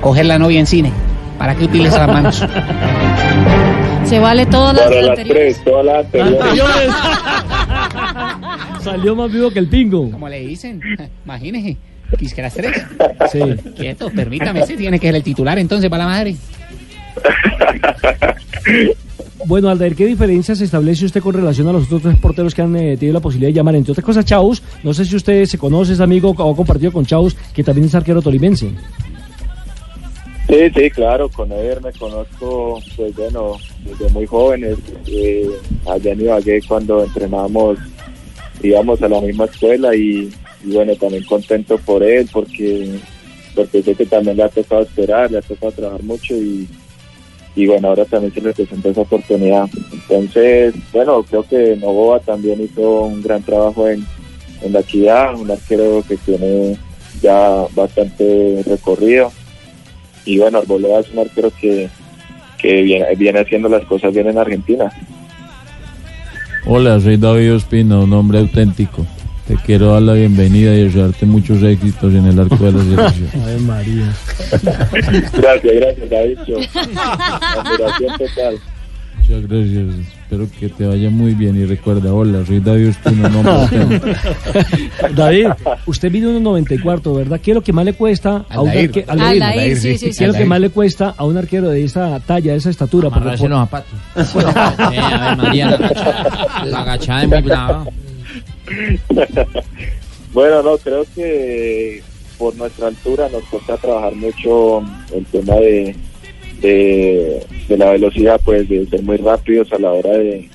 Coger 0.01 0.27
la 0.27 0.39
novia 0.39 0.61
en 0.61 0.67
cine. 0.67 0.93
¿Para 1.39 1.55
qué 1.55 1.65
utiliza 1.65 1.99
las 1.99 2.09
manos? 2.09 2.47
Se 4.05 4.19
vale 4.19 4.45
todas 4.47 4.75
las 4.77 4.85
Para 4.85 5.01
las 5.01 5.09
anteriores. 5.11 5.57
tres, 5.57 5.65
todas 5.65 5.87
las 5.87 6.05
anteriores. 6.07 6.93
Salió 8.83 9.17
más 9.17 9.33
vivo 9.33 9.51
que 9.51 9.59
el 9.59 9.69
pingo. 9.69 10.11
Como 10.11 10.29
le 10.29 10.41
dicen, 10.41 10.81
imagínese. 11.25 11.77
Quis 12.19 12.35
que 12.35 12.43
las 12.43 12.53
tres. 12.53 12.85
Sí. 13.31 13.41
Quieto, 13.75 14.11
permítame, 14.11 14.61
ese 14.61 14.77
tiene 14.77 14.99
que 14.99 15.07
ser 15.07 15.15
el 15.17 15.23
titular 15.23 15.59
entonces 15.59 15.89
para 15.89 16.05
la 16.05 16.11
madre. 16.11 16.37
Bueno, 19.45 19.69
Aldair, 19.71 19.97
¿qué 19.97 20.07
diferencias 20.07 20.61
establece 20.61 21.05
usted 21.05 21.21
con 21.21 21.35
relación 21.35 21.67
a 21.69 21.73
los 21.73 21.87
otros 21.87 22.03
tres 22.03 22.17
porteros 22.19 22.55
que 22.55 22.63
han 22.63 22.77
eh, 22.77 22.97
tenido 22.97 23.15
la 23.15 23.21
posibilidad 23.21 23.49
de 23.49 23.55
llamar? 23.55 23.75
Entre 23.75 23.91
otras 23.91 24.05
cosas, 24.05 24.25
Chaus. 24.25 24.63
No 24.85 24.95
sé 24.95 25.05
si 25.05 25.17
usted 25.17 25.47
se 25.47 25.59
conoce, 25.59 25.95
es 25.95 26.01
amigo 26.01 26.31
o 26.31 26.53
ha 26.53 26.57
compartido 26.57 26.93
con 26.93 27.05
Chaus, 27.05 27.35
que 27.53 27.65
también 27.65 27.89
es 27.89 27.95
arquero 27.97 28.23
tolimense. 28.23 28.71
Sí, 30.53 30.69
sí, 30.77 30.91
claro, 30.91 31.31
con 31.31 31.51
Eder 31.51 31.81
me 31.81 31.93
conozco, 31.93 32.79
pues 32.95 33.17
bueno, 33.17 33.57
desde 33.87 34.11
muy 34.11 34.27
jóvenes. 34.27 34.77
Eh, 35.07 35.49
allá 35.87 36.13
en 36.13 36.21
Ibagué 36.21 36.61
cuando 36.69 37.03
entrenábamos 37.03 37.79
íbamos 38.63 39.01
a 39.01 39.09
la 39.09 39.23
misma 39.23 39.47
escuela 39.47 39.97
y, 39.97 40.31
y 40.63 40.75
bueno, 40.75 40.95
también 40.97 41.25
contento 41.25 41.79
por 41.79 42.03
él 42.03 42.29
porque 42.31 42.87
porque 43.55 43.83
sé 43.83 43.95
que 43.95 44.05
también 44.05 44.37
le 44.37 44.43
ha 44.43 44.51
tocado 44.51 44.83
esperar, 44.83 45.31
le 45.31 45.39
ha 45.39 45.41
tocado 45.43 45.73
trabajar 45.73 46.03
mucho 46.03 46.37
y, 46.37 46.69
y 47.57 47.67
bueno, 47.67 47.89
ahora 47.89 48.05
también 48.05 48.35
se 48.35 48.43
le 48.43 48.53
presentó 48.53 48.91
esa 48.91 49.01
oportunidad. 49.01 49.71
Entonces, 49.91 50.75
bueno, 50.93 51.23
creo 51.23 51.45
que 51.45 51.77
Novoa 51.77 52.21
también 52.21 52.61
hizo 52.61 53.05
un 53.05 53.23
gran 53.23 53.43
trabajo 53.43 53.89
en, 53.89 54.07
en 54.61 54.73
la 54.75 54.81
equidad, 54.81 55.35
un 55.35 55.51
arquero 55.51 56.05
que 56.07 56.19
tiene 56.19 56.77
ya 57.23 57.65
bastante 57.75 58.63
recorrido 58.67 59.33
y 60.25 60.39
bueno, 60.39 60.59
Arboleda 60.59 61.01
es 61.01 61.11
un 61.13 61.21
arquero 61.21 61.53
que, 61.61 61.89
que 62.59 62.83
viene, 62.83 63.15
viene 63.17 63.41
haciendo 63.41 63.69
las 63.69 63.85
cosas 63.85 64.13
bien 64.15 64.29
en 64.29 64.39
Argentina. 64.39 64.93
Hola, 66.65 67.01
soy 67.01 67.17
David 67.17 67.55
Ospina, 67.55 67.99
un 67.99 68.13
hombre 68.13 68.39
auténtico. 68.39 69.05
Te 69.49 69.57
quiero 69.57 69.93
dar 69.93 70.03
la 70.03 70.13
bienvenida 70.13 70.73
y 70.75 70.85
desearte 70.85 71.27
muchos 71.27 71.63
éxitos 71.63 72.15
en 72.15 72.27
el 72.27 72.39
arco 72.39 72.57
de 72.57 72.73
la 72.73 73.11
selección. 73.11 73.43
Ay, 73.45 73.61
María. 73.61 74.13
Gracias, 75.33 75.75
gracias, 75.75 76.11
David. 76.11 76.39
Admiración 77.57 78.19
total. 78.19 78.61
Muchas 79.33 79.49
gracias. 79.49 79.95
Espero 80.23 80.47
que 80.61 80.69
te 80.69 80.87
vaya 80.87 81.09
muy 81.11 81.35
bien 81.35 81.57
y 81.57 81.65
recuerda, 81.65 82.13
hola, 82.13 82.45
soy 82.47 82.61
David 82.61 82.91
Ospina, 82.91 83.29
auténtico. 83.63 84.07
David, 85.15 85.47
usted 85.87 86.11
mide 86.13 86.27
1.94, 86.29 87.17
¿verdad? 87.17 87.41
¿Qué 87.41 87.51
es 87.53 87.55
lo 87.55 87.63
que 87.63 87.73
más 87.73 87.85
le 87.85 87.95
cuesta 87.95 88.45
a 88.49 88.61
un 88.61 88.69
arquero? 88.69 89.07
Sí, 89.77 89.99
sí, 89.99 90.11
¿Qué 90.17 90.25
es 90.25 90.33
lo 90.33 90.35
que 90.35 90.45
más 90.45 90.61
le 90.61 90.71
cuesta 90.71 91.15
a 91.17 91.25
un 91.25 91.37
arquero 91.39 91.71
de 91.71 91.85
esa 91.85 92.21
talla, 92.21 92.53
de 92.53 92.59
esa 92.59 92.71
estatura? 92.71 93.09
Porque 93.09 93.21
Amarrarse 93.21 93.43
por- 93.45 93.51
los 93.51 93.61
zapatos. 93.61 93.93
Sí, 94.33 94.39
a 94.99 95.19
ver, 95.29 95.37
María, 95.39 95.71
la 95.71 95.77
agachada, 95.77 96.65
la 96.67 96.79
agachada 96.81 97.23
es 97.23 97.29
muy 97.29 97.41
brava. 97.43 97.87
Bueno, 100.33 100.63
no, 100.63 100.79
creo 100.79 101.05
que 101.15 102.03
por 102.39 102.55
nuestra 102.57 102.89
altura 102.89 103.29
nos 103.31 103.43
cuesta 103.45 103.77
trabajar 103.77 104.15
mucho 104.15 104.83
el 105.15 105.25
tema 105.27 105.55
de, 105.57 105.95
de, 106.63 107.45
de 107.69 107.77
la 107.77 107.91
velocidad, 107.91 108.41
pues 108.45 108.69
de 108.69 108.87
ser 108.87 109.03
muy 109.03 109.17
rápidos 109.19 109.73
a 109.73 109.79
la 109.79 109.93
hora 109.93 110.11
de, 110.11 110.49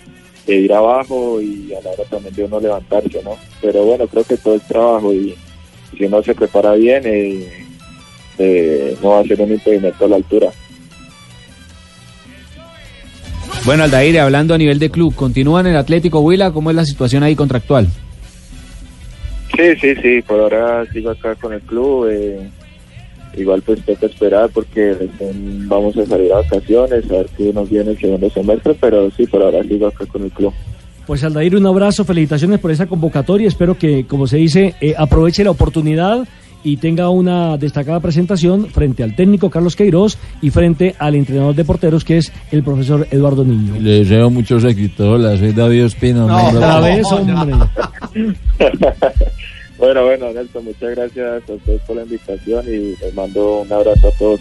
de 0.48 0.56
ir 0.56 0.74
abajo 0.74 1.42
y 1.42 1.74
a 1.74 1.82
la 1.82 1.92
hora 1.92 2.04
también 2.10 2.34
de 2.34 2.44
uno 2.46 2.60
levantarse, 2.60 3.22
¿no? 3.24 3.38
Pero 3.62 3.84
bueno, 3.84 4.08
creo 4.08 4.24
que 4.24 4.38
todo 4.38 4.56
es 4.56 4.64
trabajo 4.64 5.14
y 5.14 5.36
si 5.98 6.06
uno 6.06 6.24
se 6.24 6.34
prepara 6.34 6.74
bien, 6.74 7.04
eh, 7.06 7.48
eh, 8.40 8.96
no 9.04 9.10
va 9.10 9.20
a 9.20 9.24
ser 9.24 9.42
un 9.42 9.52
impedimento 9.52 10.06
a 10.06 10.08
la 10.08 10.16
altura. 10.16 10.50
Bueno, 13.66 13.84
Aldair, 13.84 14.20
hablando 14.20 14.54
a 14.54 14.58
nivel 14.58 14.80
de 14.80 14.90
club, 14.90 15.14
¿continúa 15.14 15.60
en 15.60 15.68
el 15.68 15.76
Atlético 15.78 16.22
Huila? 16.22 16.52
¿Cómo 16.52 16.70
es 16.70 16.76
la 16.76 16.86
situación 16.86 17.24
ahí 17.24 17.36
contractual? 17.36 17.88
Sí, 19.56 19.76
sí, 19.82 19.96
sí, 20.02 20.22
por 20.22 20.40
ahora 20.40 20.86
sigo 20.94 21.10
acá 21.10 21.36
con 21.36 21.52
el 21.52 21.62
club. 21.62 22.08
eh, 22.10 22.50
igual 23.38 23.62
pues 23.62 23.84
toca 23.84 24.06
esperar 24.06 24.50
porque 24.54 24.94
recién 24.94 25.68
vamos 25.68 25.98
a 25.98 26.06
salir 26.06 26.32
a 26.34 26.38
vacaciones, 26.38 27.10
a 27.10 27.14
ver 27.14 27.28
qué 27.38 27.54
nos 27.54 27.70
viene 27.70 27.92
el 27.92 28.00
segundo 28.00 28.30
semestre, 28.30 28.76
pero 28.80 29.10
sí, 29.12 29.26
por 29.28 29.42
ahora 29.42 29.64
sigo 29.64 29.88
acá 29.88 30.06
con 30.06 30.24
el 30.24 30.32
club. 30.32 30.54
Pues 31.06 31.24
Aldair, 31.24 31.56
un 31.56 31.66
abrazo, 31.66 32.04
felicitaciones 32.04 32.60
por 32.60 32.70
esa 32.70 32.86
convocatoria. 32.86 33.48
Espero 33.48 33.78
que, 33.78 34.06
como 34.06 34.28
se 34.28 34.38
dice, 34.38 34.76
eh, 34.82 34.94
aproveche 34.98 35.44
la 35.46 35.52
oportunidad 35.52 36.28
y 36.64 36.78
tenga 36.78 37.10
una 37.10 37.58
destacada 37.58 38.02
presentación 38.02 38.68
frente 38.68 39.04
al 39.04 39.16
técnico 39.16 39.50
Carlos 39.50 39.78
Queiroz 39.78 40.18
y 40.42 40.50
frente 40.50 40.96
al 41.00 41.16
entrenador 41.16 41.56
de 41.56 41.64
porteros 41.64 42.04
que 42.04 42.18
es 42.18 42.34
el 42.52 42.62
profesor 42.62 43.08
Eduardo 43.10 43.46
Niño. 43.46 43.80
Le 43.80 44.00
deseo 44.00 44.30
muchos 44.30 44.66
éxitos. 44.66 45.08
Hola, 45.08 45.38
soy 45.38 45.54
David 45.54 45.86
Ospina. 45.86 46.26
No, 46.26 46.48
otra 46.50 46.82
vez, 46.82 47.06
hombre. 47.10 47.54
Bueno, 49.78 50.06
bueno, 50.06 50.34
Nelson, 50.34 50.66
muchas 50.66 50.96
gracias 50.96 51.50
a 51.50 51.54
ustedes 51.54 51.82
por 51.82 51.96
la 51.96 52.04
invitación 52.04 52.66
y 52.68 52.96
les 52.96 53.14
mando 53.14 53.62
un 53.62 53.72
abrazo 53.72 54.08
a 54.08 54.12
todos 54.12 54.40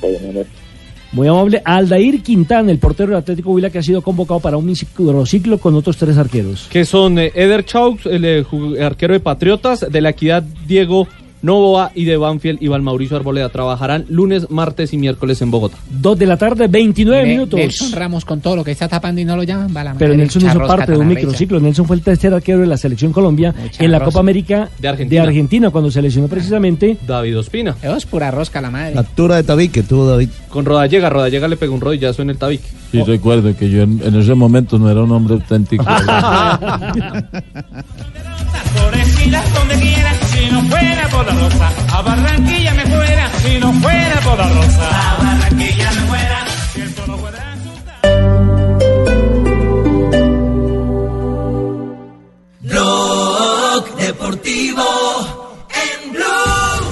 Muy 1.12 1.28
amable. 1.28 1.60
Aldair 1.64 2.22
Quintana, 2.22 2.72
el 2.72 2.78
portero 2.78 3.10
del 3.10 3.18
Atlético 3.18 3.52
Huila, 3.52 3.68
que 3.68 3.78
ha 3.78 3.82
sido 3.82 4.00
convocado 4.00 4.40
para 4.40 4.56
un 4.56 4.64
microciclo 4.64 5.58
con 5.58 5.74
otros 5.74 5.96
tres 5.98 6.16
arqueros. 6.16 6.68
que 6.70 6.86
son 6.86 7.18
eh, 7.18 7.32
Eder 7.34 7.64
Chaux, 7.64 8.06
el 8.06 8.24
eh, 8.24 8.44
arquero 8.82 9.12
de 9.12 9.20
Patriotas, 9.20 9.80
de 9.90 10.00
la 10.00 10.10
Equidad 10.10 10.42
Diego 10.42 11.06
Novoa 11.42 11.92
y 11.94 12.04
de 12.04 12.16
Banfield 12.16 12.62
Iván 12.62 12.82
Mauricio 12.82 13.16
Arboleda. 13.16 13.48
Trabajarán 13.50 14.04
lunes, 14.08 14.50
martes 14.50 14.92
y 14.92 14.98
miércoles 14.98 15.40
en 15.42 15.50
Bogotá. 15.50 15.76
Dos 15.90 16.18
de 16.18 16.26
la 16.26 16.36
tarde, 16.36 16.66
29 16.68 17.22
Ne- 17.22 17.28
minutos. 17.28 17.58
Nelson 17.60 17.92
Ramos 17.92 18.24
con 18.24 18.40
todo 18.40 18.56
lo 18.56 18.64
que 18.64 18.72
está 18.72 18.88
tapando 18.88 19.20
y 19.20 19.24
no 19.24 19.36
lo 19.36 19.42
llaman, 19.42 19.68
va 19.76 19.84
la 19.84 19.94
Pero 19.94 20.10
madre, 20.10 20.16
Nelson 20.18 20.46
hizo 20.46 20.58
parte 20.66 20.92
de 20.92 20.98
un 20.98 21.08
microciclo. 21.08 21.60
Nelson 21.60 21.86
fue 21.86 21.96
el 21.96 22.02
tercer 22.02 22.32
arquero 22.34 22.60
de 22.60 22.66
la 22.66 22.76
selección 22.76 23.12
Colombia 23.12 23.54
en 23.78 23.92
la. 23.92 24.06
Copa 24.06 24.20
América 24.20 24.68
De 24.78 24.86
Argentina. 24.88 25.22
Argentina, 25.24 25.70
cuando 25.70 25.90
se 25.90 26.00
lesionó 26.00 26.28
precisamente. 26.28 26.96
David 27.06 27.38
Ospina. 27.38 27.74
Eso 27.82 27.96
es 27.96 28.06
pura 28.06 28.30
rosca 28.30 28.60
la 28.60 28.70
madre. 28.70 28.94
La 28.94 29.00
altura 29.00 29.36
de 29.36 29.42
tabique 29.42 29.82
tuvo 29.82 30.06
David. 30.06 30.28
Con 30.48 30.64
Rodallega, 30.64 31.10
Rodallega 31.10 31.48
le 31.48 31.56
pegó 31.56 31.74
un 31.74 31.80
rodillazo 31.80 32.22
en 32.22 32.30
el 32.30 32.38
tabique. 32.38 32.64
Sí, 32.92 33.02
recuerdo 33.02 33.54
que 33.56 33.68
yo 33.68 33.82
en, 33.82 34.00
en 34.04 34.14
ese 34.14 34.34
momento 34.34 34.78
no 34.78 34.88
era 34.90 35.02
un 35.02 35.10
hombre 35.10 35.34
auténtico. 35.34 35.84
Si 40.46 40.52
no 40.52 40.62
fuera 40.62 41.08
por 41.08 41.26
la 41.26 41.32
rosa. 41.32 41.72
A 41.90 42.02
Barranquilla 42.02 42.74
me 42.74 42.86
fuera, 42.86 43.30
si 43.42 43.58
no 43.58 43.72
fuera 43.72 44.20
por 44.20 44.38
la 44.38 44.48
rosa. 44.48 45.10
A 45.10 45.16
Barranquilla 45.20 45.90
me 45.90 46.00
fuera, 46.02 46.46
si 46.72 46.80
esto 46.82 47.06
no 47.08 47.18
fuera. 47.18 47.56
Blog 52.60 53.96
Deportivo 53.96 54.84
en 55.84 56.12
Blue. 56.12 56.86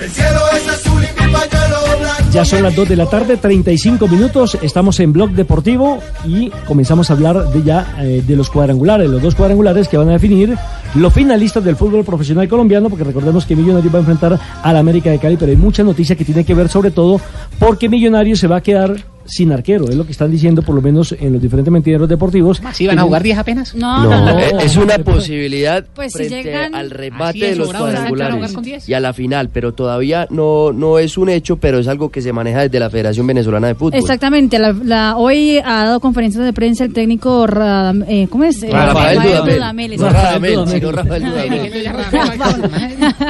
El 0.00 0.10
cielo 0.10 0.40
es 0.56 0.68
azul 0.68 1.04
y 1.04 1.20
mi 1.20 1.32
pañuelo 1.32 1.98
blanco. 2.00 2.21
Ya 2.32 2.46
son 2.46 2.62
las 2.62 2.74
2 2.74 2.88
de 2.88 2.96
la 2.96 3.04
tarde, 3.10 3.36
35 3.36 4.08
minutos. 4.08 4.56
Estamos 4.62 4.98
en 5.00 5.12
Blog 5.12 5.32
Deportivo 5.32 5.98
y 6.24 6.48
comenzamos 6.66 7.10
a 7.10 7.12
hablar 7.12 7.50
de 7.50 7.62
ya 7.62 7.94
eh, 8.00 8.22
de 8.26 8.36
los 8.36 8.48
cuadrangulares, 8.48 9.10
los 9.10 9.20
dos 9.20 9.34
cuadrangulares 9.34 9.86
que 9.86 9.98
van 9.98 10.08
a 10.08 10.12
definir 10.12 10.56
los 10.94 11.12
finalistas 11.12 11.62
del 11.62 11.76
fútbol 11.76 12.04
profesional 12.04 12.48
colombiano, 12.48 12.88
porque 12.88 13.04
recordemos 13.04 13.44
que 13.44 13.54
Millonarios 13.54 13.92
va 13.92 13.98
a 13.98 14.00
enfrentar 14.00 14.40
al 14.62 14.76
América 14.78 15.10
de 15.10 15.18
Cali, 15.18 15.36
pero 15.36 15.50
hay 15.50 15.58
mucha 15.58 15.82
noticia 15.82 16.16
que 16.16 16.24
tiene 16.24 16.42
que 16.42 16.54
ver 16.54 16.70
sobre 16.70 16.90
todo 16.90 17.20
porque 17.58 17.90
Millonarios 17.90 18.38
se 18.38 18.46
va 18.46 18.56
a 18.56 18.60
quedar 18.62 18.96
sin 19.26 19.52
arquero, 19.52 19.88
es 19.88 19.94
lo 19.96 20.04
que 20.04 20.12
están 20.12 20.30
diciendo 20.30 20.62
por 20.62 20.74
lo 20.74 20.82
menos 20.82 21.12
en 21.18 21.32
los 21.34 21.42
diferentes 21.42 21.72
mentideros 21.72 22.08
deportivos. 22.08 22.60
¿Sí 22.72 22.86
van 22.86 22.98
a 22.98 23.02
jugar 23.02 23.22
10 23.22 23.38
apenas? 23.38 23.74
No, 23.74 24.04
No, 24.04 24.10
no, 24.10 24.24
no. 24.32 24.38
eh, 24.38 24.52
es 24.64 24.76
una 24.76 24.98
posibilidad 24.98 25.84
Pues 25.94 26.12
si 26.12 26.24
llegan- 26.28 26.74
al 26.74 26.86
Así 26.86 26.94
rebate 26.94 27.38
es, 27.38 27.50
de 27.50 27.56
los 27.56 27.66
sobrado, 27.68 27.86
¿saben 27.86 27.94
que 27.94 27.96
van 27.96 28.06
a 28.06 28.08
cuadrangulares 28.08 28.34
jugar 28.36 28.52
con 28.54 28.64
10? 28.64 28.88
y 28.88 28.94
a 28.94 29.00
la 29.00 29.12
final, 29.12 29.48
pero 29.52 29.72
todavía 29.72 30.26
no, 30.30 30.72
no 30.72 30.98
es 30.98 31.16
un 31.18 31.28
hecho, 31.28 31.56
pero 31.56 31.78
es 31.78 31.88
algo 31.88 32.10
que 32.10 32.20
se 32.22 32.32
maneja 32.32 32.60
desde 32.62 32.78
la 32.80 32.90
Federación 32.90 33.26
Venezolana 33.26 33.68
de 33.68 33.74
Fútbol. 33.74 33.98
Exactamente, 33.98 34.58
la, 34.58 34.72
la- 34.84 35.16
hoy 35.16 35.58
ha 35.58 35.84
dado 35.84 36.00
conferencias 36.00 36.44
de 36.44 36.52
prensa 36.52 36.84
el 36.84 36.92
técnico 36.92 37.46
Radam- 37.46 38.04
eh, 38.08 38.26
¿cómo 38.30 38.44
es? 38.44 38.62
Eh, 38.62 38.70
Rafael 38.70 39.18
Dudamel. 39.22 39.54
Dudamel, 39.56 39.96
No. 39.98 40.08
Radamel, 40.10 40.68
sino 40.68 40.92
Rafael 40.92 41.24
Dudamel. 41.24 41.72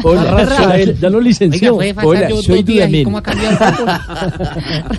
Hola, 0.05 0.25
Rafael, 0.25 0.99
ya 1.01 1.11
lo 1.11 1.21
licenció. 1.21 1.77
Oiga, 1.77 1.95
fue 2.03 2.17
falta 2.17 2.29
yo 2.29 2.37
dos 2.43 2.65
días 2.65 2.91
y 2.91 3.05
cómo 3.05 3.19
ha 3.19 3.23
cambiado 3.23 3.51
el 3.51 3.75
fútbol. 3.75 3.89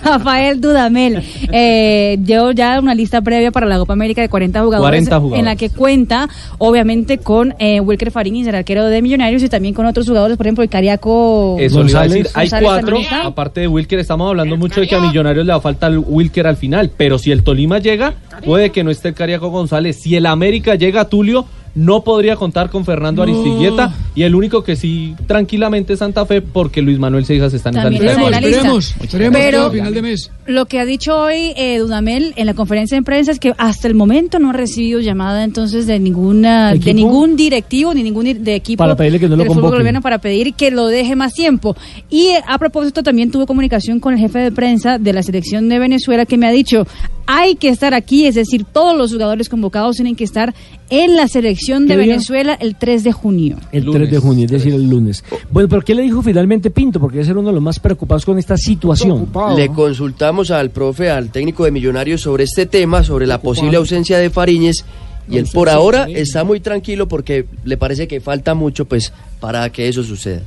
Rafael 0.04 0.60
Dudamel 0.60 0.83
eh, 1.52 2.16
dio 2.20 2.50
ya 2.52 2.80
una 2.80 2.94
lista 2.94 3.20
previa 3.22 3.50
para 3.50 3.66
la 3.66 3.78
Copa 3.78 3.92
América 3.92 4.22
de 4.22 4.28
40 4.28 4.62
jugadores, 4.62 4.88
40 5.08 5.16
jugadores. 5.20 5.38
en 5.38 5.44
la 5.44 5.56
que 5.56 5.70
cuenta 5.70 6.28
obviamente 6.58 7.18
con 7.18 7.54
eh, 7.58 7.80
Wilker 7.80 8.10
Fariñez, 8.10 8.46
el 8.46 8.54
arquero 8.54 8.86
de 8.86 9.02
Millonarios, 9.02 9.42
y 9.42 9.48
también 9.48 9.74
con 9.74 9.86
otros 9.86 10.06
jugadores, 10.06 10.36
por 10.36 10.46
ejemplo, 10.46 10.62
el 10.64 10.70
Cariaco 10.70 11.56
Eso 11.58 11.82
le 11.82 11.90
iba 11.90 12.00
a 12.00 12.02
decir, 12.04 12.24
González. 12.24 12.36
hay 12.36 12.48
González 12.48 12.96
cuatro, 13.08 13.28
aparte 13.28 13.60
de 13.62 13.68
Wilker, 13.68 13.98
estamos 13.98 14.28
hablando 14.28 14.56
mucho 14.56 14.80
de 14.80 14.86
que 14.86 14.94
a 14.94 15.00
Millonarios 15.00 15.46
le 15.46 15.52
va 15.52 15.58
a 15.58 15.60
falta 15.60 15.86
el 15.86 15.98
Wilker 15.98 16.46
al 16.46 16.56
final, 16.56 16.90
pero 16.96 17.18
si 17.18 17.32
el 17.32 17.42
Tolima 17.42 17.78
llega, 17.78 18.14
puede 18.44 18.70
que 18.70 18.84
no 18.84 18.90
esté 18.90 19.08
el 19.08 19.14
Cariaco 19.14 19.48
González. 19.50 19.96
Si 19.96 20.14
el 20.16 20.26
América 20.26 20.74
llega, 20.74 21.06
Tulio 21.06 21.46
no 21.74 22.04
podría 22.04 22.36
contar 22.36 22.70
con 22.70 22.84
Fernando 22.84 23.22
Aristigueta 23.22 23.92
y 24.14 24.22
el 24.22 24.34
único 24.34 24.62
que 24.62 24.76
sí 24.76 25.14
tranquilamente 25.26 25.94
es 25.94 25.98
Santa 25.98 26.24
Fe 26.24 26.40
porque 26.40 26.80
Luis 26.82 26.98
Manuel 26.98 27.24
Seijas 27.24 27.52
está 27.52 27.70
en 27.70 27.76
esa 27.76 27.82
También 27.84 28.02
lista. 28.04 28.30
la 28.30 28.40
lista. 28.40 28.94
esperemos 29.02 29.40
Pero 29.40 29.60
que 29.60 29.66
a 29.66 29.70
final 29.70 29.94
de 29.94 30.02
mes. 30.02 30.30
Lo 30.46 30.66
que 30.66 30.78
ha 30.78 30.84
dicho 30.84 31.16
hoy 31.16 31.52
eh, 31.56 31.78
Dudamel 31.78 32.34
en 32.36 32.46
la 32.46 32.54
conferencia 32.54 32.96
de 32.96 33.02
prensa 33.02 33.32
es 33.32 33.38
que 33.38 33.54
hasta 33.56 33.88
el 33.88 33.94
momento 33.94 34.38
no 34.38 34.50
ha 34.50 34.52
recibido 34.52 35.00
llamada 35.00 35.44
entonces 35.44 35.86
de 35.86 35.98
ninguna 35.98 36.74
de 36.74 36.94
ningún 36.94 37.36
directivo 37.36 37.94
ni 37.94 38.02
ningún 38.02 38.24
de 38.42 38.54
equipo 38.54 38.82
Para 38.82 38.96
pedirle 38.96 39.20
que 39.20 39.28
no 39.28 39.36
lo 39.36 39.44
fútbol 39.46 39.70
colombiano 39.70 40.00
para 40.00 40.18
pedir 40.18 40.54
que 40.54 40.70
lo 40.70 40.86
deje 40.86 41.16
más 41.16 41.34
tiempo. 41.34 41.76
Y 42.10 42.28
eh, 42.28 42.42
a 42.46 42.58
propósito 42.58 43.02
también 43.02 43.30
tuve 43.30 43.46
comunicación 43.46 44.00
con 44.00 44.14
el 44.14 44.20
jefe 44.20 44.38
de 44.38 44.52
prensa 44.52 44.98
de 44.98 45.12
la 45.12 45.22
selección 45.22 45.68
de 45.68 45.78
Venezuela 45.78 46.26
que 46.26 46.36
me 46.36 46.46
ha 46.46 46.52
dicho 46.52 46.86
hay 47.26 47.56
que 47.56 47.68
estar 47.68 47.94
aquí, 47.94 48.26
es 48.26 48.34
decir, 48.34 48.64
todos 48.64 48.96
los 48.96 49.12
jugadores 49.12 49.48
convocados 49.48 49.96
tienen 49.96 50.14
que 50.16 50.24
estar 50.24 50.54
en 50.90 51.16
la 51.16 51.28
selección 51.28 51.86
de. 51.86 51.96
Venezuela 51.96 52.54
el 52.54 52.76
3 52.76 53.04
de 53.04 53.12
junio. 53.12 53.56
El 53.72 53.86
3 53.90 54.10
de 54.10 54.18
junio, 54.18 54.44
es 54.44 54.50
decir, 54.50 54.74
el 54.74 54.88
lunes. 54.88 55.24
Bueno, 55.50 55.68
pero 55.68 55.82
¿qué 55.82 55.94
le 55.94 56.02
dijo 56.02 56.22
finalmente 56.22 56.70
Pinto? 56.70 57.00
Porque 57.00 57.16
debe 57.16 57.26
ser 57.26 57.38
uno 57.38 57.48
de 57.48 57.54
los 57.54 57.62
más 57.62 57.78
preocupados 57.78 58.26
con 58.26 58.38
esta 58.38 58.56
situación. 58.56 59.28
Le 59.56 59.68
consultamos 59.68 60.33
al 60.34 60.70
profe, 60.70 61.10
al 61.10 61.30
técnico 61.30 61.64
de 61.64 61.70
Millonarios 61.70 62.22
sobre 62.22 62.44
este 62.44 62.66
tema, 62.66 63.04
sobre 63.04 63.26
la 63.26 63.40
posible 63.40 63.76
ausencia 63.76 64.18
de 64.18 64.30
Fariñez. 64.30 64.84
Y 65.28 65.38
él 65.38 65.46
por 65.52 65.68
ahora 65.70 66.06
está 66.08 66.44
muy 66.44 66.60
tranquilo 66.60 67.08
porque 67.08 67.46
le 67.64 67.76
parece 67.76 68.06
que 68.08 68.20
falta 68.20 68.54
mucho 68.54 68.84
pues 68.84 69.12
para 69.40 69.70
que 69.70 69.88
eso 69.88 70.02
suceda. 70.02 70.42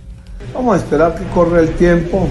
Vamos 0.53 0.75
a 0.75 0.77
esperar 0.77 1.15
que 1.15 1.23
corra 1.33 1.61
el 1.61 1.69
tiempo. 1.75 2.27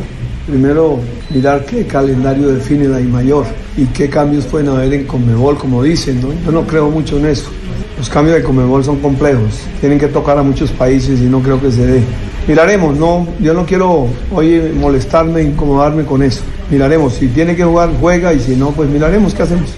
Primero 0.47 1.01
mirar 1.31 1.65
qué 1.65 1.87
calendario 1.87 2.49
define 2.49 2.87
la 2.87 3.01
I 3.01 3.05
mayor 3.05 3.47
y 3.77 3.87
qué 3.87 4.09
cambios 4.09 4.45
pueden 4.45 4.69
haber 4.69 4.93
en 4.93 5.07
Conmebol, 5.07 5.59
como 5.59 5.83
dicen. 5.83 6.21
¿no? 6.21 6.29
Yo 6.45 6.53
no 6.53 6.67
creo 6.67 6.89
mucho 6.89 7.19
en 7.19 7.27
eso. 7.27 7.51
Los 7.99 8.09
cambios 8.09 8.37
de 8.37 8.43
Conmebol 8.45 8.85
son 8.85 9.01
complejos. 9.01 9.63
Tienen 9.81 9.99
que 9.99 10.09
tocar 10.09 10.39
a 10.39 10.43
muchos 10.43 10.71
países 10.71 11.21
y 11.21 11.25
no 11.25 11.41
creo 11.41 11.61
que 11.61 11.73
se 11.73 11.87
dé. 11.87 12.03
Miraremos, 12.47 12.97
no, 12.97 13.27
yo 13.41 13.55
no 13.55 13.67
quiero 13.67 14.07
hoy 14.33 14.73
molestarme, 14.79 15.43
incomodarme 15.43 16.05
con 16.05 16.23
eso. 16.23 16.43
Miraremos, 16.71 17.15
si 17.15 17.27
tiene 17.29 17.57
que 17.57 17.65
jugar, 17.65 17.91
juega 18.01 18.33
y 18.33 18.41
si 18.41 18.55
no, 18.55 18.71
pues 18.71 18.89
miraremos 18.89 19.35
qué 19.35 19.43
hacemos. 19.43 19.75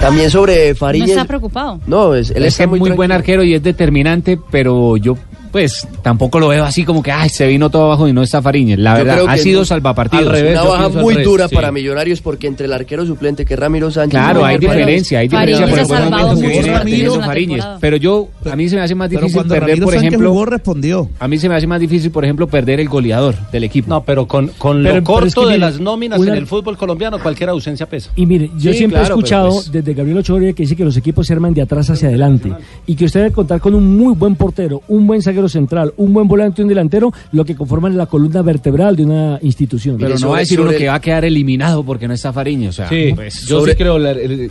También 0.00 0.30
sobre 0.30 0.70
No 0.70 0.76
Fariñez. 0.76 1.10
está 1.10 1.24
preocupado. 1.24 1.80
No, 1.86 2.14
es, 2.14 2.30
él 2.30 2.44
es 2.44 2.54
está 2.54 2.64
que 2.64 2.64
es 2.64 2.70
muy, 2.70 2.80
muy 2.80 2.90
buen 2.92 3.12
arquero 3.12 3.42
y 3.42 3.54
es 3.54 3.62
determinante, 3.62 4.38
pero 4.50 4.96
yo 4.96 5.16
pues 5.54 5.86
tampoco 6.02 6.40
lo 6.40 6.48
veo 6.48 6.64
así 6.64 6.82
como 6.84 7.00
que 7.00 7.12
ay 7.12 7.28
se 7.28 7.46
vino 7.46 7.70
todo 7.70 7.84
abajo 7.84 8.08
y 8.08 8.12
no 8.12 8.24
está 8.24 8.42
Fariñez. 8.42 8.76
La 8.76 8.98
Yo 8.98 9.04
verdad, 9.04 9.24
ha 9.28 9.36
sido 9.38 9.62
es 9.62 9.68
salvapartidos. 9.68 10.26
una 10.36 10.62
baja 10.64 10.88
muy 10.88 11.14
dura 11.22 11.46
para 11.46 11.70
Millonarios 11.70 12.20
porque 12.20 12.48
entre 12.48 12.66
el 12.66 12.72
arquero 12.72 13.06
suplente 13.06 13.44
que 13.44 13.54
es 13.54 13.60
Ramiro 13.60 13.88
Sánchez. 13.92 14.18
Claro, 14.18 14.40
y 14.40 14.44
hay 14.46 14.58
diferencia, 14.58 15.20
hay 15.20 15.28
Fariñez 15.28 15.60
diferencia 15.60 15.86
por 15.96 16.04
el 16.04 16.10
momento 16.10 16.40
que 16.40 16.48
viene 16.48 16.72
Ramiro 16.76 17.14
Fariñez. 17.20 17.64
Pero 17.78 17.96
yo, 17.98 18.28
a 18.50 18.56
mí 18.56 18.68
se 18.68 18.74
me 18.74 18.82
hace 18.82 18.96
más 18.96 19.08
difícil 19.08 19.42
perder, 19.42 19.60
Ramiro 19.60 19.84
por 19.86 19.94
ejemplo, 19.94 20.30
jugó, 20.32 20.44
respondió. 20.46 21.08
a 21.20 21.28
mí 21.28 21.38
se 21.38 21.48
me 21.48 21.54
hace 21.54 21.68
más 21.68 21.78
difícil, 21.78 22.10
por 22.10 22.24
ejemplo, 22.24 22.48
perder 22.48 22.80
el 22.80 22.88
goleador 22.88 23.36
del 23.52 23.62
equipo. 23.62 23.88
No, 23.90 24.02
pero 24.02 24.26
con, 24.26 24.48
con 24.58 24.82
Pero- 24.82 24.96
lo 24.96 25.04
corto 25.04 25.26
es 25.28 25.34
que 25.36 25.40
de 25.42 25.46
mire, 25.46 25.58
las 25.58 25.78
nóminas 25.78 26.18
una- 26.18 26.32
en 26.32 26.38
el 26.38 26.48
fútbol 26.48 26.76
colombiano, 26.76 27.20
cualquier 27.20 27.50
ausencia 27.50 27.86
pesa. 27.86 28.10
Y 28.16 28.26
mire, 28.26 28.50
yo 28.58 28.72
Sí, 28.72 28.78
siempre 28.78 28.98
claro, 28.98 29.14
he 29.14 29.18
escuchado 29.18 29.44
pero 29.50 29.54
pues- 29.60 29.70
desde 29.72 29.94
Gabriel 29.94 30.18
Ochoa 30.18 30.40
que 30.40 30.52
dice 30.64 30.74
que 30.74 30.84
los 30.84 30.96
equipos 30.96 31.28
se 31.28 31.32
arman 31.32 31.54
de 31.54 31.62
atrás 31.62 31.88
hacia 31.90 32.08
adelante 32.08 32.52
y 32.88 32.96
que 32.96 33.04
usted 33.04 33.20
debe 33.20 33.32
contar 33.32 33.60
con 33.60 33.72
un 33.76 33.96
muy 33.96 34.14
buen 34.16 34.34
portero, 34.34 34.82
un 34.88 35.06
buen 35.06 35.22
zaguero 35.22 35.43
central, 35.48 35.92
un 35.96 36.12
buen 36.12 36.26
volante 36.28 36.60
y 36.60 36.64
un 36.64 36.68
delantero, 36.68 37.12
lo 37.32 37.44
que 37.44 37.54
conforman 37.54 37.96
la 37.96 38.06
columna 38.06 38.42
vertebral 38.42 38.96
de 38.96 39.04
una 39.04 39.38
institución. 39.42 39.96
Pero 39.98 40.18
no 40.18 40.30
va 40.30 40.36
a 40.36 40.40
decir 40.40 40.60
uno 40.60 40.70
que 40.70 40.88
va 40.88 40.94
a 40.94 41.00
quedar 41.00 41.24
eliminado 41.24 41.84
porque 41.84 42.06
no 42.08 42.14
está 42.14 42.32
Fariñez. 42.32 42.70
O 42.70 42.72
sea, 42.72 42.88
Sí, 42.88 43.12
pues, 43.14 43.42
yo 43.46 43.60
sobre- 43.60 43.72
sí 43.72 43.78
creo, 43.78 43.98
la- 43.98 44.10
el- 44.12 44.50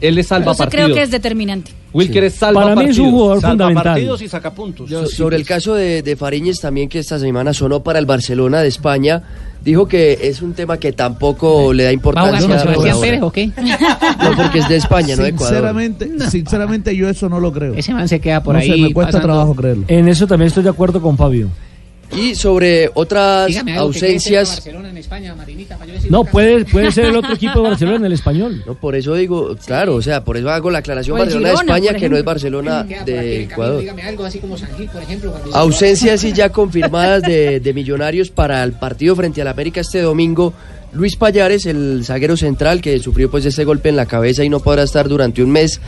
él 0.00 0.18
es 0.18 0.26
salva 0.26 0.54
partidos. 0.54 0.84
creo 0.86 0.94
que 0.96 1.02
es 1.02 1.10
determinante. 1.10 1.70
Wilker 1.92 2.24
es 2.24 2.34
salva 2.34 2.62
Para 2.62 2.74
mí 2.76 2.84
es 2.84 2.98
un 2.98 3.04
partidos. 3.04 3.10
jugador 3.12 3.40
Salva 3.40 3.50
fundamental. 3.52 3.84
partidos 3.84 4.22
y 4.22 4.28
saca 4.28 4.52
puntos. 4.54 4.90
So- 4.90 5.06
sobre 5.06 5.36
el 5.36 5.44
caso 5.44 5.74
de, 5.74 6.02
de 6.02 6.16
Fariñez 6.16 6.58
también 6.60 6.88
que 6.88 6.98
esta 6.98 7.18
semana 7.18 7.52
sonó 7.52 7.82
para 7.82 7.98
el 7.98 8.06
Barcelona 8.06 8.60
de 8.62 8.68
España, 8.68 9.22
dijo 9.64 9.86
que 9.86 10.18
es 10.22 10.42
un 10.42 10.52
tema 10.54 10.76
que 10.78 10.92
tampoco 10.92 11.72
le 11.72 11.84
da 11.84 11.88
¿Va 11.88 11.90
a 11.90 11.94
importancia. 11.94 12.40
jugar 12.40 12.64
con 12.64 12.74
por 12.74 12.82
Sebastián. 12.84 13.00
Pérez 13.00 13.22
o 13.22 13.30
qué? 13.32 13.46
No, 14.22 14.36
porque 14.36 14.58
es 14.60 14.68
de 14.68 14.76
España, 14.76 15.16
no 15.16 15.22
de 15.22 15.28
Ecuador. 15.30 15.54
Sinceramente, 15.54 16.30
sinceramente 16.30 16.96
yo 16.96 17.08
eso 17.08 17.28
no 17.28 17.40
lo 17.40 17.52
creo. 17.52 17.74
Ese 17.74 17.92
man 17.94 18.08
se 18.08 18.20
queda 18.20 18.42
por 18.42 18.54
No 18.54 18.60
ahí. 18.60 18.68
sé, 18.70 18.76
me 18.76 18.92
cuesta 18.92 19.12
pasando. 19.12 19.26
trabajo 19.34 19.54
creerlo. 19.54 19.84
En 19.88 20.08
eso 20.08 20.26
también 20.26 20.48
estoy 20.48 20.62
de 20.64 20.70
acuerdo 20.70 21.00
con 21.00 21.16
Fabio. 21.16 21.48
Y 22.14 22.34
sobre 22.34 22.90
otras 22.94 23.48
Dígame 23.48 23.76
ausencias. 23.76 24.66
En 24.66 24.96
España, 24.98 25.34
Marinita, 25.34 25.78
No, 26.10 26.24
puede, 26.24 26.64
puede 26.64 26.92
ser 26.92 27.06
el 27.06 27.16
otro 27.16 27.32
equipo 27.34 27.62
de 27.62 27.68
Barcelona 27.70 27.96
en 27.98 28.04
el 28.04 28.12
español. 28.12 28.62
No, 28.66 28.74
por 28.74 28.94
eso 28.94 29.14
digo, 29.14 29.56
claro, 29.64 29.94
o 29.94 30.02
sea, 30.02 30.22
por 30.22 30.36
eso 30.36 30.50
hago 30.50 30.70
la 30.70 30.78
aclaración 30.78 31.18
Barcelona 31.18 31.48
de 31.48 31.54
España, 31.54 31.94
que 31.94 32.08
no 32.08 32.16
es. 32.16 32.24
Barcelona 32.24 32.84
de 32.84 33.44
Ecuador. 33.44 33.80
Dígame 33.80 34.02
algo 34.02 34.24
así 34.24 34.38
como 34.38 34.56
San 34.56 34.74
Gil, 34.76 34.88
por 34.88 35.02
ejemplo. 35.02 35.34
Ausencias 35.52 36.20
sí 36.20 36.32
ya 36.32 36.50
confirmadas 36.50 37.22
de, 37.22 37.60
de 37.64 37.74
Millonarios 37.74 38.30
para 38.30 38.62
el 38.62 38.72
partido 38.72 39.16
frente 39.16 39.40
al 39.42 39.48
América 39.48 39.80
este 39.80 40.00
domingo. 40.00 40.52
Luis 40.92 41.16
Payares, 41.16 41.64
el 41.64 42.02
zaguero 42.04 42.36
central 42.36 42.82
que 42.82 42.98
sufrió 42.98 43.30
pues 43.30 43.46
ese 43.46 43.64
golpe 43.64 43.88
en 43.88 43.96
la 43.96 44.04
cabeza 44.04 44.44
y 44.44 44.50
no 44.50 44.60
podrá 44.60 44.82
estar 44.82 45.08
durante 45.08 45.42
un 45.42 45.50
mes. 45.50 45.80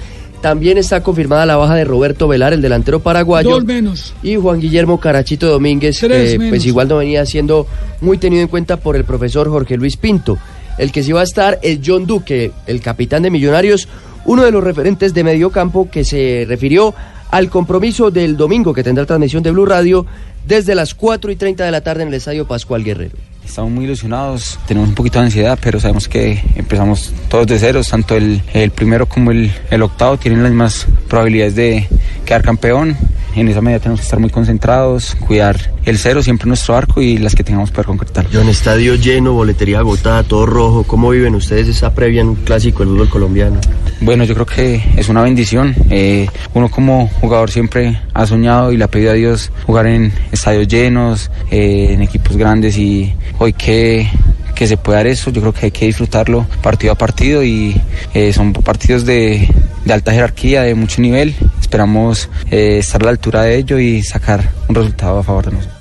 También 0.44 0.76
está 0.76 1.02
confirmada 1.02 1.46
la 1.46 1.56
baja 1.56 1.74
de 1.74 1.86
Roberto 1.86 2.28
Velar, 2.28 2.52
el 2.52 2.60
delantero 2.60 3.00
paraguayo. 3.00 3.48
Dos 3.48 3.64
menos. 3.64 4.12
Y 4.22 4.36
Juan 4.36 4.60
Guillermo 4.60 5.00
Carachito 5.00 5.48
Domínguez, 5.48 5.98
que 5.98 6.36
pues 6.50 6.66
igual 6.66 6.86
no 6.86 6.98
venía 6.98 7.24
siendo 7.24 7.66
muy 8.02 8.18
tenido 8.18 8.42
en 8.42 8.48
cuenta 8.48 8.76
por 8.76 8.94
el 8.94 9.04
profesor 9.04 9.48
Jorge 9.48 9.78
Luis 9.78 9.96
Pinto. 9.96 10.36
El 10.76 10.92
que 10.92 11.02
sí 11.02 11.12
va 11.12 11.22
a 11.22 11.24
estar 11.24 11.58
es 11.62 11.80
John 11.82 12.04
Duque, 12.04 12.52
el 12.66 12.82
capitán 12.82 13.22
de 13.22 13.30
Millonarios, 13.30 13.88
uno 14.26 14.44
de 14.44 14.50
los 14.50 14.62
referentes 14.62 15.14
de 15.14 15.24
medio 15.24 15.48
campo 15.48 15.88
que 15.90 16.04
se 16.04 16.44
refirió 16.46 16.94
al 17.30 17.48
compromiso 17.48 18.10
del 18.10 18.36
domingo 18.36 18.74
que 18.74 18.82
tendrá 18.82 19.06
transmisión 19.06 19.42
de 19.42 19.50
Blue 19.50 19.64
Radio 19.64 20.04
desde 20.46 20.74
las 20.74 20.94
4 20.94 21.32
y 21.32 21.36
30 21.36 21.64
de 21.64 21.70
la 21.70 21.80
tarde 21.80 22.02
en 22.02 22.08
el 22.08 22.14
Estadio 22.14 22.46
Pascual 22.46 22.84
Guerrero. 22.84 23.16
Estamos 23.44 23.70
muy 23.70 23.84
ilusionados, 23.84 24.58
tenemos 24.66 24.88
un 24.88 24.94
poquito 24.94 25.18
de 25.20 25.26
ansiedad, 25.26 25.58
pero 25.62 25.78
sabemos 25.78 26.08
que 26.08 26.42
empezamos 26.56 27.12
todos 27.28 27.46
de 27.46 27.58
ceros, 27.58 27.88
tanto 27.88 28.16
el, 28.16 28.42
el 28.52 28.70
primero 28.70 29.06
como 29.06 29.30
el, 29.30 29.52
el 29.70 29.82
octavo 29.82 30.16
tienen 30.16 30.42
las 30.42 30.50
mismas 30.50 30.86
probabilidades 31.08 31.54
de 31.54 31.88
quedar 32.24 32.42
campeón. 32.42 32.96
En 33.36 33.48
esa 33.48 33.60
medida 33.60 33.80
tenemos 33.80 34.00
que 34.00 34.04
estar 34.04 34.20
muy 34.20 34.30
concentrados, 34.30 35.16
cuidar 35.16 35.72
el 35.84 35.98
cero, 35.98 36.22
siempre 36.22 36.46
nuestro 36.46 36.76
arco 36.76 37.02
y 37.02 37.18
las 37.18 37.34
que 37.34 37.42
tengamos 37.42 37.70
poder 37.72 37.86
concretar. 37.86 38.26
John, 38.32 38.48
estadio 38.48 38.94
lleno, 38.94 39.32
boletería 39.32 39.80
agotada, 39.80 40.22
todo 40.22 40.46
rojo. 40.46 40.84
¿Cómo 40.84 41.10
viven 41.10 41.34
ustedes 41.34 41.66
esa 41.66 41.92
previa 41.94 42.22
en 42.22 42.28
un 42.28 42.36
clásico 42.36 42.84
del 42.84 42.90
fútbol 42.90 43.08
colombiano? 43.08 43.60
Bueno, 44.04 44.24
yo 44.24 44.34
creo 44.34 44.44
que 44.44 44.82
es 44.98 45.08
una 45.08 45.22
bendición. 45.22 45.74
Eh, 45.88 46.28
uno 46.52 46.68
como 46.68 47.08
jugador 47.22 47.50
siempre 47.50 47.98
ha 48.12 48.26
soñado 48.26 48.70
y 48.70 48.76
le 48.76 48.84
ha 48.84 48.88
pedido 48.88 49.12
a 49.12 49.14
Dios 49.14 49.50
jugar 49.64 49.86
en 49.86 50.12
estadios 50.30 50.68
llenos, 50.68 51.30
eh, 51.50 51.88
en 51.90 52.02
equipos 52.02 52.36
grandes 52.36 52.76
y 52.76 53.14
hoy 53.38 53.54
que 53.54 54.06
que 54.54 54.68
se 54.68 54.76
puede 54.76 54.98
dar 54.98 55.06
eso, 55.08 55.30
yo 55.30 55.40
creo 55.40 55.52
que 55.52 55.66
hay 55.66 55.72
que 55.72 55.86
disfrutarlo 55.86 56.46
partido 56.62 56.92
a 56.92 56.96
partido 56.96 57.42
y 57.42 57.74
eh, 58.12 58.32
son 58.32 58.52
partidos 58.52 59.04
de, 59.04 59.48
de 59.84 59.92
alta 59.92 60.12
jerarquía, 60.12 60.62
de 60.62 60.76
mucho 60.76 61.00
nivel. 61.00 61.34
Esperamos 61.60 62.28
estar 62.50 63.02
a 63.02 63.06
la 63.06 63.10
altura 63.10 63.42
de 63.42 63.56
ello 63.56 63.78
y 63.78 64.02
sacar 64.02 64.48
un 64.68 64.74
resultado 64.76 65.18
a 65.18 65.22
favor 65.24 65.46
de 65.46 65.52
nosotros. 65.52 65.78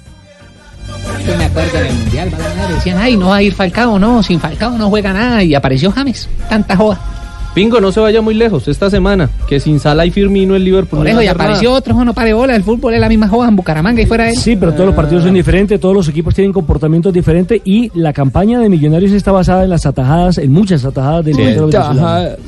Yo 1.28 1.38
me 1.38 1.46
acuerdo 1.46 1.78
en 1.78 1.86
el 1.86 1.94
Mundial, 1.94 2.32
decían, 2.74 2.98
ay, 2.98 3.18
no 3.18 3.28
va 3.30 3.36
a 3.36 3.42
ir 3.44 3.54
Falcao, 3.54 4.00
no, 4.00 4.24
sin 4.24 4.40
Falcao 4.40 4.72
no 4.78 4.90
juega 4.90 5.14
nada. 5.14 5.44
Y 5.44 5.54
apareció 5.54 5.92
James, 5.92 6.28
tanta 6.50 6.76
joda. 6.76 7.13
Pingo, 7.54 7.80
no 7.80 7.92
se 7.92 8.00
vaya 8.00 8.20
muy 8.20 8.34
lejos 8.34 8.68
esta 8.68 8.90
semana, 8.90 9.30
que 9.48 9.60
sin 9.60 9.80
Sala 9.80 10.08
y 10.08 10.12
Firmino 10.12 10.56
el 10.56 10.64
Liverpool 10.64 10.98
Por 11.00 11.06
no 11.06 11.10
eso, 11.12 11.20
a 11.20 11.24
y 11.24 11.28
nada. 11.28 11.44
apareció 11.44 11.72
otro, 11.72 12.04
no 12.04 12.12
pare 12.14 12.34
bola, 12.34 12.56
el 12.56 12.64
fútbol 12.64 12.96
es 12.96 13.00
la 13.00 13.08
misma 13.08 13.28
joda 13.28 13.48
en 13.48 13.56
Bucaramanga 13.56 14.02
y 14.02 14.08
fuera 14.08 14.24
de 14.24 14.32
él. 14.32 14.38
Sí, 14.38 14.56
pero 14.56 14.74
todos 14.74 14.88
los 14.88 14.96
partidos 14.96 15.24
son 15.24 15.36
diferentes, 15.36 15.80
todos 15.80 15.94
los 15.96 16.08
equipos 16.10 16.34
tienen 16.34 16.52
comportamientos 16.52 17.14
diferentes 17.14 17.62
y 17.64 17.92
la 17.94 18.12
campaña 18.12 18.60
de 18.60 18.70
Millonarios 18.70 19.12
está 19.12 19.32
basada 19.32 19.64
en 19.66 19.70
las 19.70 19.86
atajadas, 19.86 20.40
en 20.40 20.52
muchas 20.52 20.84
atajadas 20.84 21.26
del 21.26 21.36
delantero 21.36 21.68
venezolano. 21.68 22.08
Atajadas. 22.08 22.40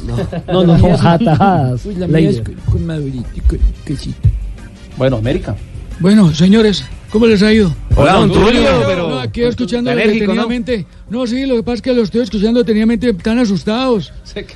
No, 0.48 0.64
no, 0.64 0.78
no, 0.78 0.96
atajadas. 1.08 1.86
Uy, 1.86 1.96
la 1.96 2.08
Leider. 2.08 2.22
mía 2.22 2.30
es 2.32 2.42
con- 2.66 2.74
con 2.74 2.86
Madurito, 2.88 3.30
con 3.48 3.60
quesito. 3.86 4.30
Bueno, 4.98 5.18
América. 5.18 5.56
Bueno, 6.00 6.34
señores, 6.34 6.84
¿cómo 7.12 7.26
les 7.28 7.42
ha 7.44 7.54
ido? 7.54 7.74
Hola, 7.96 8.14
don 8.14 8.32
Tulio, 8.32 8.62
No, 8.62 8.86
pero- 8.88 9.10
no, 9.10 9.20
aquí 9.20 9.42
escuchando 9.44 9.90
Está 9.92 10.02
alérgico, 10.04 10.34
¿no? 10.34 10.42
detenidamente. 10.48 10.86
¿no? 11.10 11.26
sí, 11.28 11.46
lo 11.46 11.56
que 11.56 11.64
pasa 11.64 11.76
es 11.76 11.82
que 11.82 11.94
lo 11.94 12.04
estoy 12.04 12.22
escuchando 12.22 12.60
detenidamente, 12.60 13.10
están 13.10 13.40
asustados. 13.40 14.12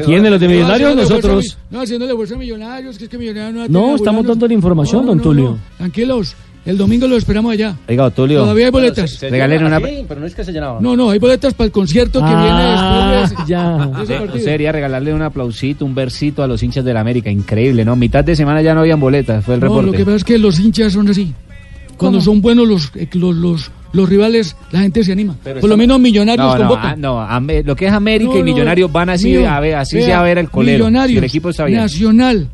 ¿Quiénes, 0.05 0.31
los 0.31 0.39
de 0.41 0.47
No, 0.47 0.53
Millonarios 0.53 0.89
o 0.89 0.91
haciéndole 0.91 1.07
fuerza 1.07 1.13
a 1.13 1.31
nosotros? 1.35 1.57
mi- 1.71 1.77
No, 1.77 1.81
haciéndole 1.83 2.13
fuerza 2.15 2.35
a 2.35 2.37
Millonarios, 2.37 2.97
que 2.97 3.03
es 3.05 3.09
que 3.09 3.17
Millonarios 3.17 3.53
no 3.53 3.63
ha 3.63 3.67
No, 3.67 3.95
estamos 3.95 4.25
dando 4.25 4.47
la 4.47 4.53
información, 4.53 5.05
don 5.05 5.19
Tulio. 5.21 5.57
Tranquilos, 5.77 6.35
el 6.65 6.77
domingo 6.77 7.07
lo 7.07 7.15
esperamos 7.15 7.53
allá. 7.53 7.77
Oiga, 7.87 8.09
Tulio. 8.09 8.41
Todavía 8.41 8.65
hay 8.65 8.71
boletas. 8.71 9.21
Regalen 9.21 9.63
una. 9.63 9.79
Sí, 9.79 10.05
pero 10.07 10.19
no 10.19 10.25
es 10.27 10.35
que 10.35 10.43
se 10.43 10.51
llenaba. 10.51 10.81
No, 10.81 10.97
no, 10.97 11.09
hay 11.09 11.17
boletas 11.19 11.53
para 11.53 11.67
el 11.67 11.71
concierto 11.71 12.19
que 12.19 12.25
Ah, 12.27 12.43
viene 12.43 13.21
después 13.21 13.47
de, 13.47 13.51
ya. 13.53 13.87
de 14.27 14.33
ese. 14.37 14.43
Sería 14.43 14.71
regalarle 14.73 15.13
un 15.13 15.21
aplausito, 15.21 15.85
un 15.85 15.95
versito 15.95 16.43
a 16.43 16.47
los 16.47 16.61
hinchas 16.61 16.83
del 16.83 16.97
América. 16.97 17.31
Increíble, 17.31 17.85
¿no? 17.85 17.95
Mitad 17.95 18.23
de 18.25 18.35
semana 18.35 18.61
ya 18.61 18.73
no 18.73 18.81
habían 18.81 18.99
boletas, 18.99 19.45
fue 19.45 19.53
el 19.55 19.61
No, 19.61 19.67
lo 19.67 19.75
reporte. 19.77 19.97
que 19.99 20.03
pasa 20.05 20.17
es 20.17 20.23
que 20.25 20.37
los 20.37 20.59
hinchas 20.59 20.91
son 20.91 21.07
así. 21.07 21.33
Cuando 21.99 22.21
son 22.21 22.41
buenos 22.41 22.67
los, 22.67 22.91
eh, 22.95 23.07
los, 23.13 23.35
los, 23.35 23.71
los 23.93 24.09
rivales, 24.09 24.55
la 24.71 24.79
gente 24.81 25.03
se 25.03 25.11
anima. 25.11 25.35
Pero 25.43 25.59
Por 25.61 25.69
lo 25.69 25.77
menos 25.77 25.99
Millonarios 25.99 26.45
no, 26.45 26.53
no, 26.53 26.59
convocan. 26.59 26.91
ah, 26.91 26.95
no, 26.97 27.21
Ame- 27.21 27.63
lo 27.63 27.75
que 27.75 27.85
es 27.87 27.91
América 27.93 28.31
No, 28.31 28.37
y 28.37 28.39
no, 28.39 28.45
Millonarios 28.45 28.91
van 28.91 29.09
así 29.09 29.29
mío, 29.29 29.49
a 29.49 29.59
ver, 29.59 29.75
así 29.75 29.97
vea, 29.97 30.19
a 30.19 30.23
ver 30.23 30.37
el 30.39 30.49
colero. 30.49 30.85
Millonarios, 30.85 31.11
si 31.13 31.17
el 31.17 31.23
equipo 31.25 31.49
está 31.49 31.65
bien. 31.65 31.79
Nacional, 31.79 32.47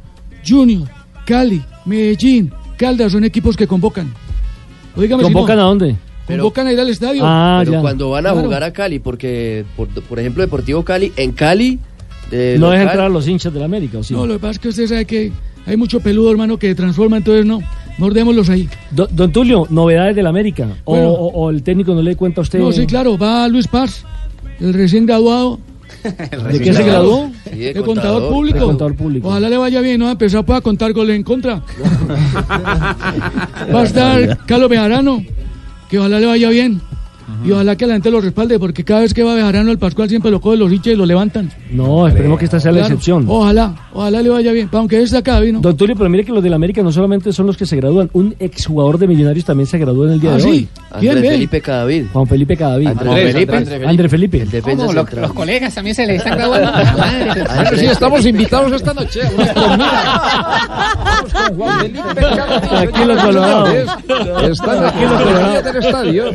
Junior, 0.47 0.88
Cali, 1.25 1.62
Medellín, 1.86 2.51
Caldas 2.77 3.12
son 3.12 3.23
equipos 3.23 3.55
que 3.55 3.67
convocan. 3.67 4.12
Oígame, 4.95 5.23
si 5.23 5.31
¿Convocan 5.31 5.58
no, 5.58 5.62
a 5.63 5.65
dónde? 5.65 5.95
Convocan 6.27 6.67
a 6.67 6.73
ir 6.73 6.79
al 6.79 6.89
estadio. 6.89 7.21
Ah, 7.25 7.58
Pero 7.60 7.73
ya. 7.73 7.81
cuando 7.81 8.10
van 8.10 8.25
a 8.25 8.31
Claro. 8.31 8.45
jugar 8.45 8.63
a 8.63 8.73
Cali, 8.73 8.99
porque, 8.99 9.63
por, 9.75 9.88
por 9.89 10.19
ejemplo, 10.19 10.41
Deportivo 10.41 10.84
Cali, 10.84 11.12
en 11.17 11.34
Cali... 11.34 11.79
de 12.31 12.58
No 12.58 12.71
deja 12.71 12.84
local, 12.84 12.93
entrar 12.93 13.05
a 13.05 13.10
los 13.10 13.27
hinchas 13.27 13.53
del 13.53 13.62
América, 13.63 13.99
¿o 13.99 14.03
sí? 14.03 14.13
No, 14.13 14.25
lo 14.25 14.34
que 14.34 14.39
pasa 14.39 14.51
es 14.53 14.60
que 14.60 14.67
usted 14.69 14.88
sabe 14.88 15.05
que 15.05 15.31
hay 15.67 15.77
mucho 15.77 15.99
peludo, 15.99 16.31
hermano, 16.31 16.58
que 16.58 16.73
transforma, 16.73 17.17
entonces 17.17 17.45
no, 17.45 17.60
mordémoslos 17.97 18.49
ahí. 18.49 18.67
Don, 18.91 19.08
don 19.12 19.31
Tulio, 19.31 19.67
novedades 19.69 20.15
del 20.15 20.27
América. 20.27 20.67
O, 20.86 20.91
Bueno. 20.93 21.10
o- 21.12 21.27
o 21.45 21.49
el 21.49 21.63
técnico 21.63 21.93
no 21.93 22.01
le 22.01 22.15
cuenta 22.15 22.41
a 22.41 22.43
usted. 22.43 22.60
No, 22.60 22.71
sí, 22.71 22.86
claro, 22.86 23.17
va 23.17 23.47
Luis 23.47 23.67
Paz, 23.67 24.03
el 24.60 24.73
recién 24.73 25.05
graduado. 25.05 25.60
¿De 26.51 26.60
qué 26.60 26.73
se 26.73 26.84
graduó? 26.84 27.31
Sí, 27.51 27.58
de 27.58 27.73
de 27.73 27.81
contador, 27.81 27.86
contador. 27.86 28.29
público. 28.31 28.60
De 28.60 28.65
contador 28.65 28.95
público. 28.95 29.27
Ojalá 29.27 29.49
le 29.49 29.58
vaya 29.58 29.81
bien, 29.81 29.99
¿no? 29.99 30.10
Empezar 30.12 30.45
pues, 30.45 30.58
a 30.58 30.62
contar 30.62 30.93
goles 30.93 31.15
en 31.15 31.23
contra. 31.23 31.62
Va 33.73 33.81
a 33.81 33.84
estar 33.84 34.38
Carlos 34.45 34.69
Bejarano, 34.69 35.23
que 35.89 35.99
ojalá 35.99 36.19
le 36.19 36.25
vaya 36.27 36.49
bien. 36.49 36.81
Y 37.43 37.51
ojalá 37.51 37.75
que 37.75 37.88
la 37.88 37.93
gente 37.93 38.11
lo 38.11 38.21
respalde, 38.21 38.59
porque 38.59 38.83
cada 38.83 39.01
vez 39.01 39.13
que 39.13 39.23
va 39.23 39.33
Bejarano 39.33 39.71
al 39.71 39.77
Pascual 39.79 40.09
siempre 40.09 40.29
lo 40.31 40.39
cogen 40.41 40.59
los 40.59 40.71
hinchas 40.71 40.93
y 40.93 40.95
lo 40.95 41.05
levantan. 41.05 41.51
No, 41.71 42.07
esperemos 42.07 42.38
que 42.38 42.45
esta 42.45 42.59
sea 42.59 42.71
la 42.71 42.79
Claro. 42.79 42.93
excepción. 42.93 43.25
Ojalá, 43.27 43.73
ojalá 43.93 44.21
le 44.21 44.29
vaya 44.29 44.51
bien. 44.51 44.69
Aunque 44.71 45.01
está 45.01 45.19
acá, 45.19 45.39
vino. 45.39 45.59
Don 45.59 45.75
Tulio, 45.75 45.95
pero 45.95 46.09
mire 46.09 46.23
que 46.23 46.31
los 46.31 46.43
del 46.43 46.53
América 46.53 46.83
no 46.83 46.91
solamente 46.91 47.33
son 47.33 47.47
los 47.47 47.57
que 47.57 47.65
se 47.65 47.75
gradúan, 47.77 48.09
un 48.13 48.35
exjugador 48.39 48.97
de 48.99 49.07
Millonarios 49.07 49.45
también 49.45 49.67
se 49.67 49.77
graduó 49.77 50.05
en 50.05 50.13
el 50.13 50.19
día 50.19 50.31
Ah, 50.31 50.35
de 50.35 50.41
sí. 50.41 50.47
hoy. 50.49 50.67
¿Quién 50.99 51.11
Andrés? 51.13 51.31
Felipe 51.33 51.61
Cadavid. 51.61 52.05
Juan 52.13 52.27
Felipe 52.27 52.57
Cadavid. 52.57 52.88
Andrés 52.88 53.07
Andrés 53.09 53.33
Felipe. 53.33 53.65
Felipe. 53.65 53.88
Andrés 53.88 54.11
Felipe. 54.11 54.41
El 54.41 54.51
defensa 54.51 54.85
¿Cómo? 54.85 54.93
Los, 54.93 55.13
los 55.13 55.33
colegas 55.33 55.73
también 55.75 55.95
se 55.95 56.05
les 56.05 56.17
están 56.17 56.33
graduando. 56.38 56.71
Madre, 56.71 57.43
Andrés 57.49 57.79
sí, 57.79 57.85
estamos 57.88 58.19
Felipe. 58.21 58.38
invitados 58.38 58.71
esta 58.71 58.93
noche 58.93 59.19
a 59.23 59.53
con 59.53 59.79
Juan 61.57 61.79
Felipe 61.81 62.01
Cadavid. 62.15 62.67
Tranquilo, 62.69 63.17
Colorado. 63.17 63.67
Están 64.51 64.85
aquí 64.85 65.03
la 65.03 65.19
orilla 65.19 65.61
del 65.61 65.75
estadio. 65.83 66.25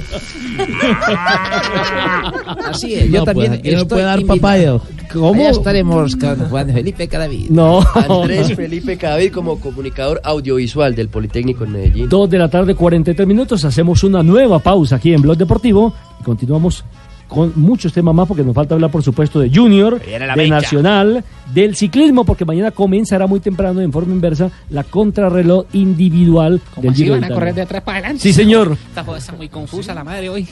Así 2.66 2.95
es, 2.95 3.11
yo 3.11 3.21
No, 3.21 3.25
también 3.25 3.49
pues, 3.49 3.61
aquí 3.61 3.75
no 3.75 3.87
puede 3.87 4.03
dar 4.03 4.25
papaya. 4.25 4.79
¿Cómo? 5.12 5.35
Allá 5.35 5.51
estaremos 5.51 6.16
con 6.16 6.37
Juan 6.49 6.73
Felipe 6.73 7.09
Cadavid. 7.09 7.51
No. 7.51 7.81
Andrés 7.95 8.55
Felipe 8.55 8.97
Cadavid 8.97 9.33
como 9.33 9.59
comunicador 9.59 10.21
audiovisual 10.23 10.95
del 10.95 11.09
Politécnico 11.09 11.64
en 11.64 11.73
Medellín. 11.73 12.09
Dos 12.09 12.31
de 12.31 12.38
la 12.38 12.49
tarde, 12.49 12.75
43 12.75 13.27
minutos. 13.27 13.64
Hacemos 13.64 14.05
una 14.05 14.23
nueva 14.23 14.59
pausa 14.61 14.97
aquí 14.97 15.12
en 15.12 15.23
Blog 15.23 15.37
Deportivo 15.37 15.93
y 16.21 16.25
continuamos 16.25 16.85
con 17.31 17.53
muchos 17.55 17.93
temas 17.93 18.14
más 18.14 18.27
porque 18.27 18.43
nos 18.43 18.55
falta 18.55 18.75
hablar, 18.75 18.90
por 18.90 19.03
supuesto, 19.03 19.38
de 19.38 19.51
Junior, 19.55 20.01
de 20.05 20.16
América. 20.16 20.57
Nacional, 20.57 21.25
del 21.55 21.77
ciclismo, 21.77 22.25
porque 22.25 22.45
mañana 22.45 22.73
comenzará 22.73 23.27
muy 23.27 23.40
temprano 23.40 23.81
en 23.81 23.93
forma 23.93 24.12
inversa 24.12 24.51
la 24.69 24.83
contrarreloj 24.83 25.66
individual 25.73 26.61
¿Cómo 26.75 26.83
del 26.83 26.90
así 26.93 27.03
Giro 27.05 27.14
van 27.14 27.25
a 27.25 27.29
correr 27.29 27.55
de 27.55 27.62
atrás 27.62 27.83
para 27.83 27.99
adelante? 27.99 28.23
Sí, 28.23 28.33
señor. 28.33 28.77
Esta 28.88 29.05
joda 29.05 29.19
está 29.19 29.33
muy 29.33 29.49
confusa 29.49 29.95
la 29.95 30.05
madre 30.05 30.29
hoy. 30.29 30.49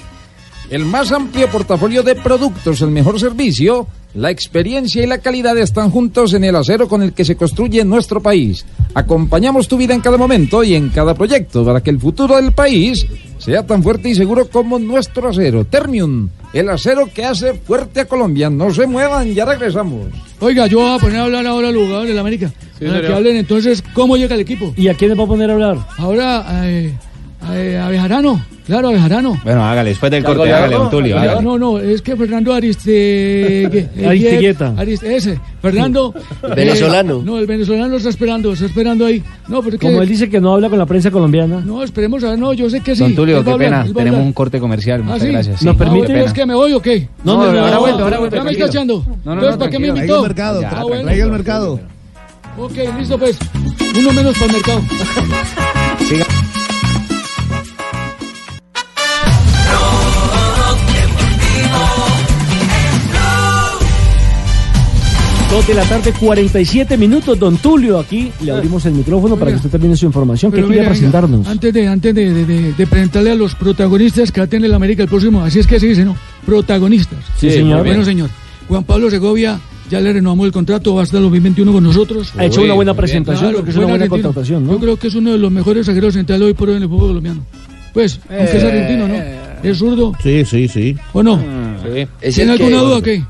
El 0.71 0.85
más 0.85 1.13
amplio 1.13 1.49
portafolio 1.49 2.03
de 2.03 2.15
productos, 2.15 2.83
el 2.83 2.91
mejor 2.91 3.19
servicio, 3.19 3.87
la 4.15 4.31
experiencia 4.31 5.03
y 5.03 5.07
la 5.07 5.19
calidad 5.19 5.57
están 5.57 5.91
juntos 5.91 6.35
en 6.35 6.45
el 6.45 6.57
acero 6.57 6.89
con 6.89 7.03
el 7.03 7.15
que 7.15 7.25
se 7.25 7.37
construye 7.37 7.85
nuestro 7.87 8.21
país. 8.21 8.67
Acompañamos 8.93 9.67
tu 9.67 9.79
vida 9.79 9.95
en 9.95 10.03
cada 10.03 10.19
momento 10.19 10.63
y 10.63 10.75
en 10.75 10.91
cada 10.91 11.15
proyecto 11.15 11.65
para 11.65 11.81
que 11.83 11.89
el 11.89 11.99
futuro 11.99 12.37
del 12.37 12.53
país 12.53 13.07
sea 13.39 13.65
tan 13.65 13.83
fuerte 13.83 14.11
y 14.11 14.15
seguro 14.15 14.51
como 14.51 14.79
nuestro 14.79 15.31
acero. 15.31 15.65
Termium, 15.65 16.29
el 16.53 16.69
acero 16.69 17.09
que 17.15 17.25
hace 17.25 17.55
fuerte 17.55 18.01
a 18.01 18.05
Colombia. 18.05 18.51
No 18.51 18.71
se 18.71 18.87
muevan, 18.87 19.33
ya 19.35 19.47
regresamos. 19.47 20.09
Oiga, 20.41 20.67
yo 20.67 20.81
voy 20.81 20.97
a 20.97 20.99
poner 20.99 21.21
a 21.21 21.25
hablar 21.25 21.47
ahora 21.47 21.69
a 21.69 21.73
los 21.73 21.83
jugadores 21.85 22.09
de 22.11 22.15
la 22.15 22.21
América. 22.21 22.53
para 22.79 23.01
que 23.01 23.13
hablen 23.13 23.37
entonces 23.37 23.83
cómo 23.95 24.19
llega 24.19 24.35
el 24.35 24.43
equipo. 24.43 24.75
¿Y 24.77 24.89
a 24.89 24.95
quién 24.95 25.11
les 25.11 25.19
va 25.19 25.25
a 25.25 25.29
poner 25.29 25.51
a 25.51 25.55
hablar? 25.55 25.79
Ahora, 25.97 26.45
eh, 26.67 26.93
Eh, 27.51 27.79
a 27.83 27.89
Bejarano, 27.89 28.45
claro, 28.67 28.89
a 28.89 28.93
Bejarano. 28.93 29.41
Bueno, 29.45 29.65
hágale, 29.65 29.91
después 29.91 30.11
del 30.11 30.23
Ya, 30.23 30.27
corte, 30.29 30.49
ya, 30.49 30.59
hágale, 30.59 30.75
no, 30.75 30.81
don 30.81 30.91
Tulio. 30.91 31.15
ya, 31.17 31.23
hágale. 31.23 31.43
No, 31.43 31.57
no, 31.59 31.79
es 31.79 32.03
que 32.03 32.17
Fernando 32.17 32.53
Ariste... 32.53 33.63
Eh, 33.97 34.07
Aristigueta. 34.07 34.75
Arist- 34.77 35.05
ese, 35.05 35.39
Fernando... 35.63 36.13
El 36.43 36.55
venezolano. 36.57 37.23
no, 37.25 37.39
el 37.39 37.47
venezolano 37.47 37.97
está 37.97 38.09
esperando, 38.11 38.53
está 38.53 38.67
esperando 38.67 39.07
ahí. 39.07 39.23
No, 39.47 39.63
pero 39.63 39.77
es 39.77 39.81
que... 39.81 39.87
Como 39.87 40.03
él 40.03 40.09
dice 40.09 40.29
que 40.29 40.41
no 40.41 40.53
habla 40.55 40.69
con 40.69 40.79
la 40.79 40.85
prensa 40.87 41.11
colombiana. 41.13 41.63
No, 41.65 41.83
esperemos 41.83 42.23
a 42.25 42.31
ver, 42.31 42.39
no, 42.39 42.53
yo 42.53 42.69
sé 42.69 42.81
que 42.81 42.95
sí. 42.95 43.03
Don 43.03 43.15
Tulio, 43.15 43.43
qué 43.45 43.55
pena, 43.55 43.87
tenemos 43.95 44.21
un 44.21 44.33
corte 44.33 44.59
comercial, 44.59 45.01
¿Ah, 45.03 45.05
muchas 45.05 45.23
sí? 45.23 45.29
gracias. 45.29 45.63
¿Nos 45.63 45.75
Sí. 45.75 45.79
permite? 45.79 46.07
Qué 46.09 46.13
pena. 46.15 46.25
¿Es 46.27 46.33
que 46.33 46.45
me 46.47 46.55
voy 46.55 46.73
o 46.73 46.83
qué? 46.83 47.09
No, 47.25 47.37
no, 47.37 47.53
no, 47.53 47.61
ahora 47.65 47.79
vuelve, 47.79 48.03
ahora 48.03 48.19
vuelve, 48.19 48.37
¿Ya 48.37 48.45
me 48.45 48.51
está 48.51 48.67
echando? 48.67 49.05
No, 49.25 49.35
no, 49.37 49.41
no, 49.51 49.59
¿para 49.59 49.71
qué 49.71 49.79
me 49.79 49.89
invitó? 49.89 50.07
Traiga 50.07 50.17
el 50.19 50.23
mercado, 50.29 50.61
Ah, 50.71 50.83
bueno. 50.85 51.03
Traiga 51.05 51.25
el 51.25 51.31
mercado. 51.31 51.81
Ok, 52.59 52.73
listo 52.99 53.17
pues. 53.19 53.39
Uno 53.97 54.13
menos 54.13 54.35
para 54.37 54.47
el 54.47 54.53
mercado. 54.53 54.81
Dos 65.51 65.67
de 65.67 65.73
la 65.75 65.83
tarde, 65.85 66.13
47 66.13 66.99
minutos, 66.99 67.39
don 67.39 67.57
Tulio. 67.57 67.99
Aquí 67.99 68.31
le 68.43 68.53
abrimos 68.53 68.85
el 68.85 68.93
micrófono 68.93 69.35
para 69.37 69.51
que 69.53 69.57
usted 69.57 69.71
termine 69.71 69.97
su 69.97 70.05
información. 70.05 70.53
¿Qué 70.53 70.57
Pero 70.57 70.69
quería 70.69 70.83
mira, 70.83 70.93
venga, 70.93 71.01
presentarnos? 71.11 71.49
Antes 71.49 71.73
de, 71.73 71.89
antes 71.89 72.15
de, 72.15 72.35
de- 72.35 72.45
de- 72.45 72.73
de 72.75 72.87
presentarle 72.87 73.31
a 73.31 73.35
los 73.35 73.55
protagonistas 73.55 74.31
que 74.31 74.41
va 74.43 74.45
a 74.45 74.47
tener 74.49 74.67
el 74.69 74.75
América 74.75 75.03
el 75.05 75.09
próximo, 75.09 75.43
así 75.43 75.59
es 75.61 75.67
que 75.67 75.81
se 75.81 75.87
dice, 75.87 76.05
¿no? 76.05 76.17
Protagonistas. 76.45 77.19
Sí, 77.39 77.51
señor. 77.51 77.83
Bueno, 77.83 78.05
señor. 78.05 78.29
Juan 78.69 78.85
Pablo 78.85 79.09
Segovia 79.09 79.59
ya 79.89 80.01
le 80.03 80.13
renovamos 80.13 80.45
el 80.45 80.53
contrato, 80.53 80.95
va 80.95 81.03
hasta 81.05 81.17
el 81.17 81.23
2021 81.23 81.73
con 81.73 81.83
nosotros. 81.83 82.31
Ha 82.37 82.45
hecho 82.45 82.61
una 82.63 82.75
buena 82.75 82.93
presentación, 82.93 83.51
creo 83.53 83.65
que 83.65 83.71
es 83.71 83.77
una 83.77 83.87
buen 83.87 83.93
buena 83.93 84.05
argentino. 84.05 84.29
contratación, 84.29 84.67
¿no? 84.67 84.73
Yo 84.73 84.79
creo 84.81 84.97
que 84.99 85.07
es 85.09 85.15
uno 85.15 85.33
de 85.33 85.39
los 85.39 85.51
mejores 85.51 85.87
zagueros 85.87 86.13
centrales 86.13 86.47
hoy 86.47 86.53
por 86.53 86.69
hoy 86.69 86.77
en 86.77 86.83
el 86.83 86.89
fútbol 86.91 87.09
colombiano. 87.09 87.41
Pues, 87.95 88.21
aunque 88.29 88.45
es 88.59 88.63
Eh. 88.63 88.67
argentino, 88.67 89.09
¿no? 89.09 89.15
Es 89.63 89.79
zurdo. 89.79 90.13
Sí, 90.23 90.45
sí, 90.45 90.69
sí. 90.69 90.95
¿O 91.15 91.23
no? 91.23 91.41
Es 92.21 92.35
¿Tiene 92.35 92.55
que- 92.59 92.63
alguna 92.65 92.83
duda 92.83 93.01
qué? 93.03 93.25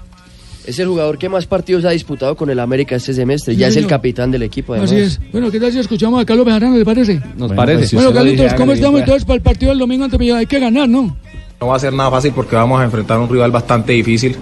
Es 0.68 0.78
el 0.78 0.86
jugador 0.86 1.16
que 1.16 1.30
más 1.30 1.46
partidos 1.46 1.86
ha 1.86 1.90
disputado 1.90 2.36
con 2.36 2.50
el 2.50 2.60
América 2.60 2.94
este 2.96 3.14
semestre. 3.14 3.54
Sí, 3.54 3.60
ya 3.60 3.68
es 3.68 3.76
el 3.76 3.86
capitán 3.86 4.30
del 4.30 4.42
equipo, 4.42 4.74
además. 4.74 4.92
Así 4.92 5.00
es. 5.00 5.20
Bueno, 5.32 5.50
¿qué 5.50 5.58
tal 5.58 5.72
si 5.72 5.78
escuchamos 5.78 6.20
a 6.20 6.26
Carlos 6.26 6.44
Bejarano, 6.44 6.76
le 6.76 6.84
parece? 6.84 7.22
Nos 7.38 7.52
parece. 7.52 7.76
Bueno, 7.76 7.86
Si 7.86 7.96
usted 7.96 8.08
lo 8.08 8.14
Carlitos, 8.14 8.52
¿cómo 8.52 8.72
estamos 8.72 8.92
pues. 8.92 9.02
entonces 9.04 9.24
para 9.24 9.36
el 9.36 9.40
partido 9.40 9.70
del 9.70 9.78
domingo 9.78 10.04
ante 10.04 10.18
Millonarios? 10.18 10.40
Hay 10.42 10.46
que 10.46 10.60
ganar, 10.62 10.86
¿no? 10.86 11.16
No 11.58 11.66
va 11.66 11.76
a 11.76 11.78
ser 11.78 11.94
nada 11.94 12.10
fácil 12.10 12.32
porque 12.34 12.54
vamos 12.54 12.78
a 12.82 12.84
enfrentar 12.84 13.16
a 13.16 13.20
un 13.20 13.30
rival 13.30 13.50
bastante 13.50 13.94
difícil, 13.94 14.36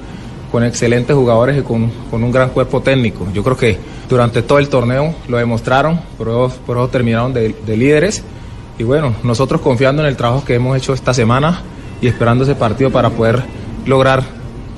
con 0.50 0.64
excelentes 0.64 1.14
jugadores 1.14 1.58
y 1.58 1.62
con, 1.62 1.92
con 2.10 2.24
un 2.24 2.32
gran 2.32 2.50
cuerpo 2.50 2.80
técnico. 2.82 3.28
Yo 3.32 3.44
creo 3.44 3.56
que 3.56 3.78
durante 4.08 4.42
todo 4.42 4.58
el 4.58 4.68
torneo 4.68 5.14
lo 5.28 5.36
demostraron, 5.36 6.00
por 6.18 6.26
eso, 6.26 6.52
por 6.66 6.76
eso 6.78 6.88
terminaron 6.88 7.32
de, 7.34 7.54
de 7.64 7.76
líderes. 7.76 8.24
Y 8.80 8.82
bueno, 8.82 9.14
nosotros 9.22 9.60
confiando 9.60 10.02
en 10.02 10.08
el 10.08 10.16
trabajo 10.16 10.44
que 10.44 10.54
hemos 10.56 10.76
hecho 10.76 10.92
esta 10.92 11.14
semana 11.14 11.62
y 12.02 12.08
esperando 12.08 12.42
ese 12.42 12.56
partido 12.56 12.90
para 12.90 13.10
poder 13.10 13.44
lograr 13.86 14.24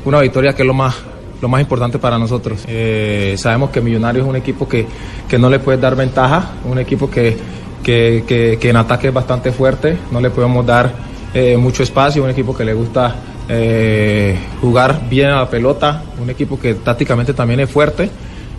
una 0.05 0.21
victoria 0.21 0.53
que 0.53 0.61
es 0.63 0.67
lo 0.67 0.75
más, 0.75 0.95
lo 1.41 1.49
más 1.49 1.61
importante 1.61 1.99
para 1.99 2.19
nosotros. 2.19 2.65
Eh, 2.67 3.35
sabemos 3.39 3.71
que 3.71 3.81
Millonarios 3.81 4.25
es 4.25 4.31
un 4.31 4.37
equipo 4.37 4.69
que, 4.69 4.87
que 5.29 5.39
no 5.39 5.49
le 5.49 5.59
puede 5.61 5.79
dar 5.79 5.95
ventaja, 5.97 6.53
un 6.65 6.79
equipo 6.79 7.09
que, 7.11 7.37
que, 7.83 8.25
que- 8.61 8.69
en 8.71 8.77
ataque 8.77 9.09
es 9.09 9.15
bastante 9.15 9.53
fuerte, 9.53 9.97
no 10.11 10.21
le 10.21 10.31
podemos 10.31 10.67
dar 10.67 10.93
eh, 11.35 11.57
mucho 11.57 11.83
espacio, 11.83 12.25
un 12.25 12.31
equipo 12.31 12.57
que 12.57 12.65
le 12.65 12.75
gusta 12.75 13.15
eh, 13.49 14.37
jugar 14.61 15.03
bien 15.09 15.31
a 15.31 15.37
la 15.37 15.49
pelota, 15.51 16.03
un 16.21 16.29
equipo 16.31 16.59
que 16.59 16.75
tácticamente 16.75 17.33
también 17.35 17.61
es 17.61 17.71
fuerte. 17.71 18.11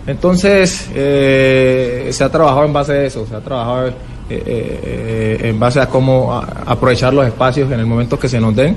Entonces, 0.07 0.89
se 0.91 2.23
ha 2.23 2.29
trabajado 2.31 2.65
en 2.65 2.73
base 2.73 2.93
a 2.93 3.03
eso, 3.03 3.27
se 3.27 3.35
ha 3.35 3.41
trabajado 3.41 3.91
en 4.29 5.59
base 5.59 5.79
a 5.79 5.87
cómo 5.87 6.33
aprovechar 6.65 7.13
los 7.13 7.27
espacios 7.27 7.71
en 7.71 7.79
el 7.79 7.85
momento 7.85 8.17
que 8.17 8.27
se 8.27 8.39
nos 8.39 8.55
den. 8.55 8.75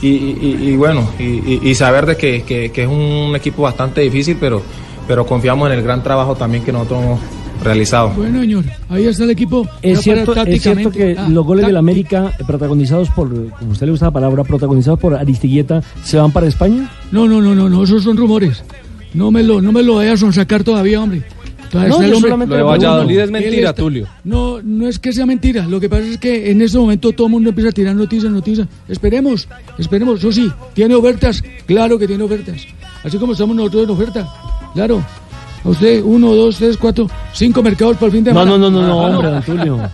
Y, 0.00 0.06
y- 0.08 0.58
y 0.70 0.76
bueno, 0.76 1.08
y, 1.18 1.58
y- 1.68 1.74
saber 1.74 2.06
de 2.06 2.16
que, 2.16 2.42
que- 2.42 2.70
que 2.70 2.82
es 2.84 2.88
un 2.88 3.34
equipo 3.34 3.62
bastante 3.62 4.00
difícil, 4.00 4.36
pero, 4.38 4.62
pero 5.08 5.26
confiamos 5.26 5.68
en 5.70 5.78
el 5.78 5.82
gran 5.82 6.02
trabajo 6.02 6.36
también 6.36 6.62
que 6.62 6.70
nosotros 6.72 7.02
hemos 7.02 7.20
realizado. 7.64 8.10
Bueno, 8.10 8.38
señor, 8.40 8.64
ahí 8.88 9.06
está 9.06 9.24
el 9.24 9.30
equipo. 9.30 9.66
Es 9.82 10.00
cierto, 10.02 10.32
es 10.44 10.62
cierto 10.62 10.90
que 10.92 11.16
Ah, 11.18 11.28
los 11.28 11.44
goles 11.44 11.66
del 11.66 11.76
América, 11.76 12.32
protagonizados 12.46 13.10
por, 13.10 13.28
como 13.58 13.72
usted 13.72 13.86
le 13.86 13.90
gusta 13.90 14.06
la 14.06 14.12
palabra, 14.12 14.44
protagonizados 14.44 15.00
por 15.00 15.14
Aristigueta, 15.14 15.82
¿se 16.04 16.16
van 16.16 16.30
para 16.30 16.46
España? 16.46 16.88
No, 17.10 17.26
no, 17.26 17.40
no, 17.42 17.56
no, 17.56 17.68
no, 17.68 17.82
esos 17.82 18.04
son 18.04 18.16
rumores. 18.16 18.62
No 19.14 19.30
me 19.32 19.42
lo, 19.42 19.60
no 19.62 19.72
me 19.72 19.82
lo 19.82 19.96
vayas 19.96 20.22
a 20.22 20.30
sacar 20.32 20.62
todavía, 20.62 21.00
hombre. 21.02 21.22
Todavía 21.70 21.96
No, 21.96 22.02
el 22.02 22.14
hombre. 22.14 22.46
Lo 22.46 22.56
de. 22.56 22.62
Valladolid 22.62 23.18
es 23.18 23.30
mentira, 23.30 23.70
está- 23.70 23.82
Tulio. 23.82 24.06
No, 24.24 24.60
no 24.62 24.88
es 24.88 24.98
que 24.98 25.12
sea 25.12 25.26
mentira. 25.26 25.66
Lo 25.66 25.78
que 25.80 25.88
pasa 25.88 26.02
es 26.04 26.18
que 26.18 26.50
en 26.50 26.62
este 26.62 26.78
momento 26.78 27.12
todo 27.12 27.26
el 27.26 27.32
mundo 27.32 27.50
empieza 27.50 27.70
a 27.70 27.72
tirar 27.72 27.94
noticias, 27.94 28.32
noticias. 28.32 28.66
Esperemos, 28.88 29.46
esperemos. 29.78 30.18
Eso 30.20 30.32
sí, 30.32 30.50
tiene 30.74 30.94
ofertas. 30.94 31.42
Claro 31.66 31.98
que 31.98 32.06
tiene 32.06 32.24
ofertas. 32.24 32.66
Así 33.04 33.16
como 33.18 33.32
estamos 33.32 33.54
nosotros 33.56 33.84
en 33.84 33.90
oferta. 33.90 34.28
Claro. 34.74 35.04
A 35.64 35.68
usted, 35.70 36.02
uno, 36.04 36.34
dos, 36.34 36.56
tres, 36.56 36.76
cuatro, 36.76 37.08
cinco 37.32 37.62
mercados 37.62 37.96
para 37.96 38.06
el 38.06 38.12
fin 38.12 38.24
de 38.24 38.32
No, 38.32 38.44
semana. 38.44 38.58
no, 38.58 38.70
no, 38.70 38.80
no, 38.80 38.86
no, 38.86 39.00
Ah, 39.00 39.10
hombre, 39.10 39.28
Antonio. 39.36 39.90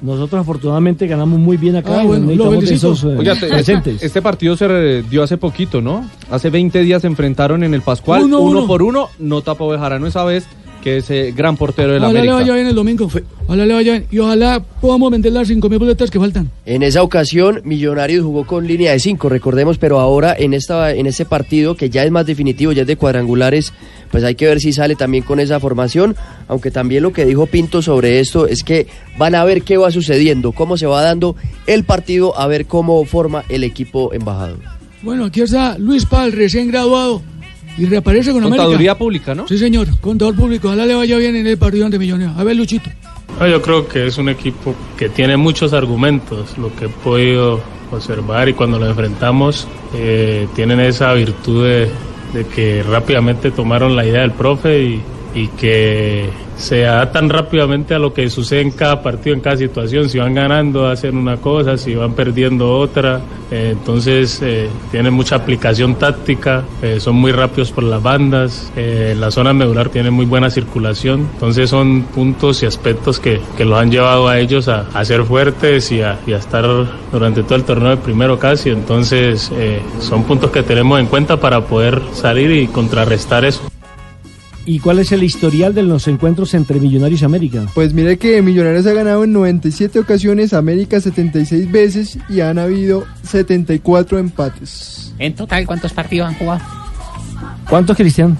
Nosotros 0.00 0.40
afortunadamente 0.40 1.08
ganamos 1.08 1.40
muy 1.40 1.56
bien 1.56 1.74
acá 1.74 2.00
Ah, 2.00 2.04
bueno, 2.04 2.26
no 2.26 2.50
lo 2.52 2.62
esos 2.62 3.02
eh, 3.02 3.16
Oiga, 3.18 3.34
te- 3.34 3.48
presentes. 3.48 4.00
este 4.00 4.22
partido 4.22 4.56
se 4.56 5.02
dio 5.02 5.24
hace 5.24 5.36
poquito, 5.36 5.80
¿no? 5.82 6.08
Hace 6.30 6.50
20 6.50 6.80
días 6.82 7.02
se 7.02 7.08
enfrentaron 7.08 7.64
en 7.64 7.74
el 7.74 7.82
Pascual, 7.82 8.22
Uno, 8.22 8.38
uno, 8.38 8.58
uno. 8.60 8.66
por 8.68 8.82
uno, 8.84 9.08
no 9.18 9.42
tapó 9.42 9.68
Bejarano 9.68 10.06
esa 10.06 10.22
vez, 10.22 10.46
que 10.82 10.98
es 10.98 11.10
eh, 11.10 11.32
gran 11.36 11.56
portero 11.56 11.92
del 11.92 12.02
Ojalá 12.02 12.12
le 12.12 12.18
América. 12.30 12.34
vaya 12.36 12.54
bien 12.54 12.66
el 12.68 12.74
domingo. 12.74 13.10
Ojalá 13.46 13.66
le 13.66 13.74
vaya 13.74 13.92
bien. 13.92 14.06
Y 14.10 14.18
ojalá 14.18 14.62
podamos 14.80 15.10
vender 15.10 15.32
las 15.32 15.48
cinco 15.48 15.68
mil 15.68 15.78
boletas 15.78 16.10
que 16.10 16.18
faltan. 16.18 16.50
En 16.66 16.82
esa 16.82 17.02
ocasión, 17.02 17.60
Millonarios 17.64 18.24
jugó 18.24 18.46
con 18.46 18.66
línea 18.66 18.92
de 18.92 19.00
5, 19.00 19.28
recordemos, 19.28 19.78
pero 19.78 19.98
ahora 20.00 20.34
en 20.38 20.54
esta 20.54 20.94
en 20.94 21.06
este 21.06 21.24
partido 21.24 21.74
que 21.74 21.90
ya 21.90 22.04
es 22.04 22.10
más 22.10 22.26
definitivo, 22.26 22.72
ya 22.72 22.82
es 22.82 22.86
de 22.88 22.96
cuadrangulares, 22.96 23.72
pues 24.10 24.22
hay 24.24 24.34
que 24.34 24.46
ver 24.46 24.60
si 24.60 24.72
sale 24.72 24.94
también 24.94 25.24
con 25.24 25.40
esa 25.40 25.58
formación, 25.60 26.14
aunque 26.46 26.70
también 26.70 27.02
lo 27.02 27.12
que 27.12 27.24
dijo 27.24 27.46
Pinto 27.46 27.82
sobre 27.82 28.20
esto 28.20 28.46
es 28.46 28.62
que 28.62 28.86
van 29.18 29.34
a 29.34 29.44
ver 29.44 29.62
qué 29.62 29.76
va 29.76 29.90
sucediendo, 29.90 30.52
cómo 30.52 30.76
se 30.76 30.86
va 30.86 31.02
dando 31.02 31.36
el 31.66 31.84
partido, 31.84 32.38
a 32.38 32.46
ver 32.46 32.66
cómo 32.66 33.04
forma 33.04 33.44
el 33.48 33.64
equipo 33.64 34.12
embajador. 34.12 34.58
Bueno, 35.02 35.26
aquí 35.26 35.40
está 35.42 35.78
Luis 35.78 36.04
Pal, 36.06 36.32
recién 36.32 36.68
graduado. 36.68 37.22
Y 37.78 37.86
reaparece 37.86 38.32
con 38.32 38.42
Contaduría 38.42 38.74
América. 38.74 38.94
pública, 38.98 39.34
¿no? 39.34 39.46
Sí, 39.46 39.56
señor. 39.56 39.86
Contador 40.00 40.34
público. 40.34 40.68
Ojalá 40.68 40.84
le 40.84 40.94
vaya 40.94 41.16
bien 41.16 41.36
en 41.36 41.46
el 41.46 41.56
partido 41.56 41.86
ante 41.86 41.98
Millonarios. 41.98 42.36
A 42.36 42.44
ver, 42.44 42.56
Luchito. 42.56 42.90
No, 43.38 43.46
yo 43.46 43.62
creo 43.62 43.86
que 43.86 44.06
es 44.06 44.18
un 44.18 44.28
equipo 44.28 44.74
que 44.96 45.08
tiene 45.08 45.36
muchos 45.36 45.72
argumentos, 45.72 46.58
lo 46.58 46.74
que 46.74 46.86
he 46.86 46.88
podido 46.88 47.60
observar 47.92 48.48
y 48.48 48.52
cuando 48.52 48.78
lo 48.78 48.86
enfrentamos 48.86 49.66
eh, 49.94 50.46
tienen 50.54 50.80
esa 50.80 51.12
virtud 51.14 51.64
de, 51.64 51.88
de 52.34 52.44
que 52.46 52.82
rápidamente 52.82 53.50
tomaron 53.50 53.96
la 53.96 54.04
idea 54.04 54.20
del 54.20 54.32
profe 54.32 54.82
y, 54.82 55.02
y 55.38 55.48
que 55.48 56.28
se 56.56 56.84
adaptan 56.86 57.28
rápidamente 57.30 57.94
a 57.94 58.00
lo 58.00 58.12
que 58.12 58.28
sucede 58.28 58.62
en 58.62 58.72
cada 58.72 59.00
partido, 59.00 59.34
en 59.34 59.40
cada 59.40 59.56
situación. 59.56 60.08
Si 60.08 60.18
van 60.18 60.34
ganando, 60.34 60.88
hacen 60.88 61.16
una 61.16 61.36
cosa, 61.36 61.76
si 61.76 61.94
van 61.94 62.14
perdiendo 62.14 62.76
otra. 62.76 63.20
Eh, 63.50 63.70
entonces 63.72 64.40
eh, 64.42 64.68
tienen 64.90 65.14
mucha 65.14 65.36
aplicación 65.36 65.94
táctica, 65.94 66.64
eh, 66.82 66.98
son 66.98 67.14
muy 67.14 67.30
rápidos 67.30 67.70
por 67.70 67.84
las 67.84 68.02
bandas, 68.02 68.70
la 68.76 69.30
zona 69.30 69.52
medular 69.52 69.88
tiene 69.88 70.10
muy 70.10 70.26
buena 70.26 70.50
circulación. 70.50 71.28
Entonces 71.34 71.70
son 71.70 72.02
puntos 72.02 72.62
y 72.62 72.66
aspectos 72.66 73.20
que, 73.20 73.40
que 73.56 73.64
los 73.64 73.78
han 73.78 73.90
llevado 73.90 74.26
a 74.26 74.38
ellos 74.38 74.68
a, 74.68 75.04
ser 75.04 75.22
fuertes 75.24 75.92
y 75.92 76.02
a, 76.02 76.18
y 76.26 76.32
a 76.32 76.38
estar 76.38 76.66
durante 77.12 77.44
todo 77.44 77.54
el 77.54 77.64
torneo 77.64 77.90
de 77.90 77.96
primero 77.98 78.38
casi. 78.38 78.70
Entonces 78.70 79.50
son 80.00 80.24
puntos 80.24 80.50
que 80.50 80.62
tenemos 80.62 80.98
en 80.98 81.06
cuenta 81.06 81.38
para 81.38 81.60
poder 81.62 82.02
salir 82.12 82.50
y 82.50 82.66
contrarrestar 82.66 83.44
eso. 83.44 83.62
¿Y 84.68 84.80
cuál 84.80 84.98
es 84.98 85.12
el 85.12 85.22
historial 85.22 85.74
de 85.74 85.82
los 85.82 86.06
encuentros 86.08 86.52
entre 86.52 86.78
Millonarios 86.78 87.22
y 87.22 87.24
América? 87.24 87.64
Pues 87.74 87.94
mire 87.94 88.18
que 88.18 88.42
Millonarios 88.42 88.86
ha 88.86 88.92
ganado 88.92 89.24
en 89.24 89.32
97 89.32 89.98
ocasiones, 89.98 90.52
América 90.52 91.00
76 91.00 91.72
veces 91.72 92.18
y 92.28 92.40
han 92.40 92.58
habido 92.58 93.06
74 93.22 94.18
empates. 94.18 95.14
En 95.18 95.34
total, 95.34 95.66
¿cuántos 95.66 95.94
partidos 95.94 96.28
han 96.28 96.34
jugado? 96.34 96.60
¿Cuántos, 97.66 97.96
Cristian? 97.96 98.36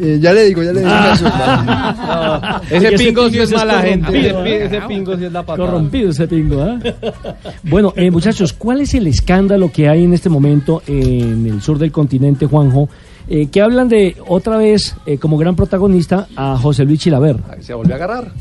Eh, 0.00 0.18
ya 0.22 0.32
le 0.32 0.44
digo, 0.44 0.62
ya 0.62 0.72
le 0.72 0.80
digo. 0.80 0.90
Ah. 0.90 2.62
Ese 2.70 2.88
Porque 2.88 2.96
pingo 2.96 3.28
sí 3.28 3.38
es 3.38 3.52
mala 3.54 3.82
gente. 3.82 4.18
Ese, 4.18 4.30
¿eh? 4.30 4.64
ese 4.64 4.80
pingo 4.88 5.18
sí 5.18 5.24
es 5.26 5.32
la 5.32 5.42
patada. 5.42 5.68
Corrompido 5.68 6.10
ese 6.12 6.26
pingo, 6.26 6.62
¿ah? 6.62 6.78
Bueno, 7.62 7.92
eh, 7.94 8.10
muchachos, 8.10 8.54
¿cuál 8.54 8.80
es 8.80 8.94
el 8.94 9.06
escándalo 9.06 9.70
que 9.70 9.86
hay 9.86 10.04
en 10.04 10.14
este 10.14 10.30
momento 10.30 10.82
en 10.86 11.46
el 11.46 11.60
sur 11.60 11.78
del 11.78 11.92
continente, 11.92 12.46
Juanjo? 12.46 12.88
Eh, 13.28 13.48
que 13.50 13.60
hablan 13.60 13.88
de 13.88 14.16
otra 14.28 14.56
vez 14.56 14.94
eh, 15.04 15.18
como 15.18 15.36
gran 15.36 15.56
protagonista 15.56 16.28
a 16.36 16.56
José 16.58 16.84
Luis 16.84 17.00
Chilaver. 17.00 17.36
Se 17.60 17.74
volvió 17.74 17.94
a 17.94 17.96
agarrar. 17.96 18.32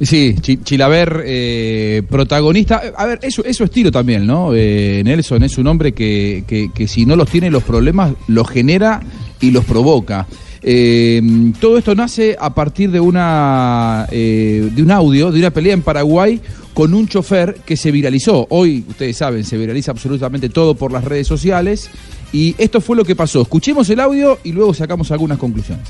Sí, 0.00 0.34
Chi- 0.40 0.58
Chilaver, 0.62 1.22
eh, 1.24 2.02
protagonista. 2.10 2.82
A 2.96 3.06
ver, 3.06 3.20
eso 3.22 3.44
es 3.44 3.56
su 3.56 3.64
estilo 3.64 3.92
también, 3.92 4.26
¿no? 4.26 4.50
Eh, 4.52 5.02
Nelson 5.04 5.44
es 5.44 5.56
un 5.56 5.68
hombre 5.68 5.92
que, 5.92 6.44
que- 6.48 6.70
que 6.74 6.88
si 6.88 7.06
no 7.06 7.14
los 7.14 7.30
tiene 7.30 7.48
los 7.50 7.62
problemas, 7.62 8.12
los 8.26 8.48
genera 8.48 9.00
y 9.40 9.52
los 9.52 9.64
provoca. 9.64 10.26
Eh, 10.60 11.22
todo 11.60 11.78
esto 11.78 11.94
nace 11.94 12.36
a 12.40 12.52
partir 12.54 12.90
de 12.90 12.98
una 12.98 14.06
eh, 14.10 14.68
de 14.74 14.82
un 14.82 14.90
audio, 14.90 15.30
de 15.30 15.38
una 15.38 15.50
pelea 15.50 15.74
en 15.74 15.82
Paraguay, 15.82 16.40
con 16.72 16.92
un 16.92 17.06
chofer 17.06 17.56
que 17.64 17.76
se 17.76 17.92
viralizó. 17.92 18.46
Hoy, 18.50 18.84
ustedes 18.88 19.16
saben, 19.16 19.44
se 19.44 19.56
viraliza 19.58 19.92
absolutamente 19.92 20.48
todo 20.48 20.74
por 20.74 20.90
las 20.90 21.04
redes 21.04 21.26
sociales. 21.28 21.88
Y 22.34 22.52
esto 22.58 22.80
fue 22.80 22.96
lo 22.96 23.04
que 23.04 23.14
pasó. 23.14 23.42
Escuchemos 23.42 23.88
el 23.90 24.00
audio 24.00 24.40
y 24.42 24.50
luego 24.50 24.74
sacamos 24.74 25.08
algunas 25.12 25.38
conclusiones. 25.38 25.86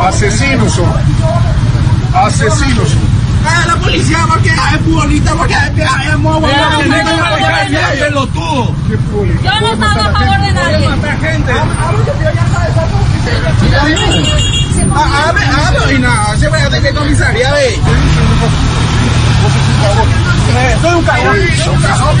Asesinos. 0.00 0.80
Asesinos. 2.14 2.96
Ah, 3.48 3.64
la 3.66 3.76
policía, 3.76 4.18
porque 4.28 4.48
es 4.48 4.80
futbolista, 4.84 5.34
porque 5.34 5.54
es 5.54 6.18
muy 6.18 6.40
pelotudo. 8.00 8.74
Yo 8.88 9.60
no 9.60 9.72
estaba 9.72 10.06
a 10.06 10.12
favor 10.12 10.40
de 10.40 10.52
nadie. 10.52 10.88
Ah, 14.98 15.28
abre, 15.28 15.44
abre 15.44 15.94
y 15.94 15.98
nada, 15.98 16.36
se 16.36 16.48
de 16.48 16.82
qué 16.82 16.94
comisaría, 16.94 17.52
ve. 17.52 17.80
Soy 20.80 20.94
un 20.94 21.04
cagón. 21.04 21.36
Soy 21.56 21.68
un 21.74 21.82
cagón. 21.82 22.16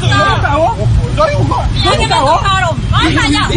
Soy 0.00 0.10
un 0.10 0.40
cagón. 0.42 0.91
Soy 1.16 1.34
un 1.34 1.48
cagón. 1.48 1.66
Soy 1.82 1.98
un 1.98 2.08
cagón. 2.08 2.08
Mira 2.08 2.08
que 2.08 2.08
me 2.08 2.14
tocaron. 2.40 2.90
Basta 2.90 3.28
ya. 3.28 3.48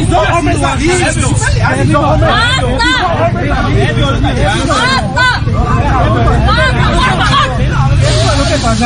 Hombre 8.35 8.57
sadizo. 8.57 8.85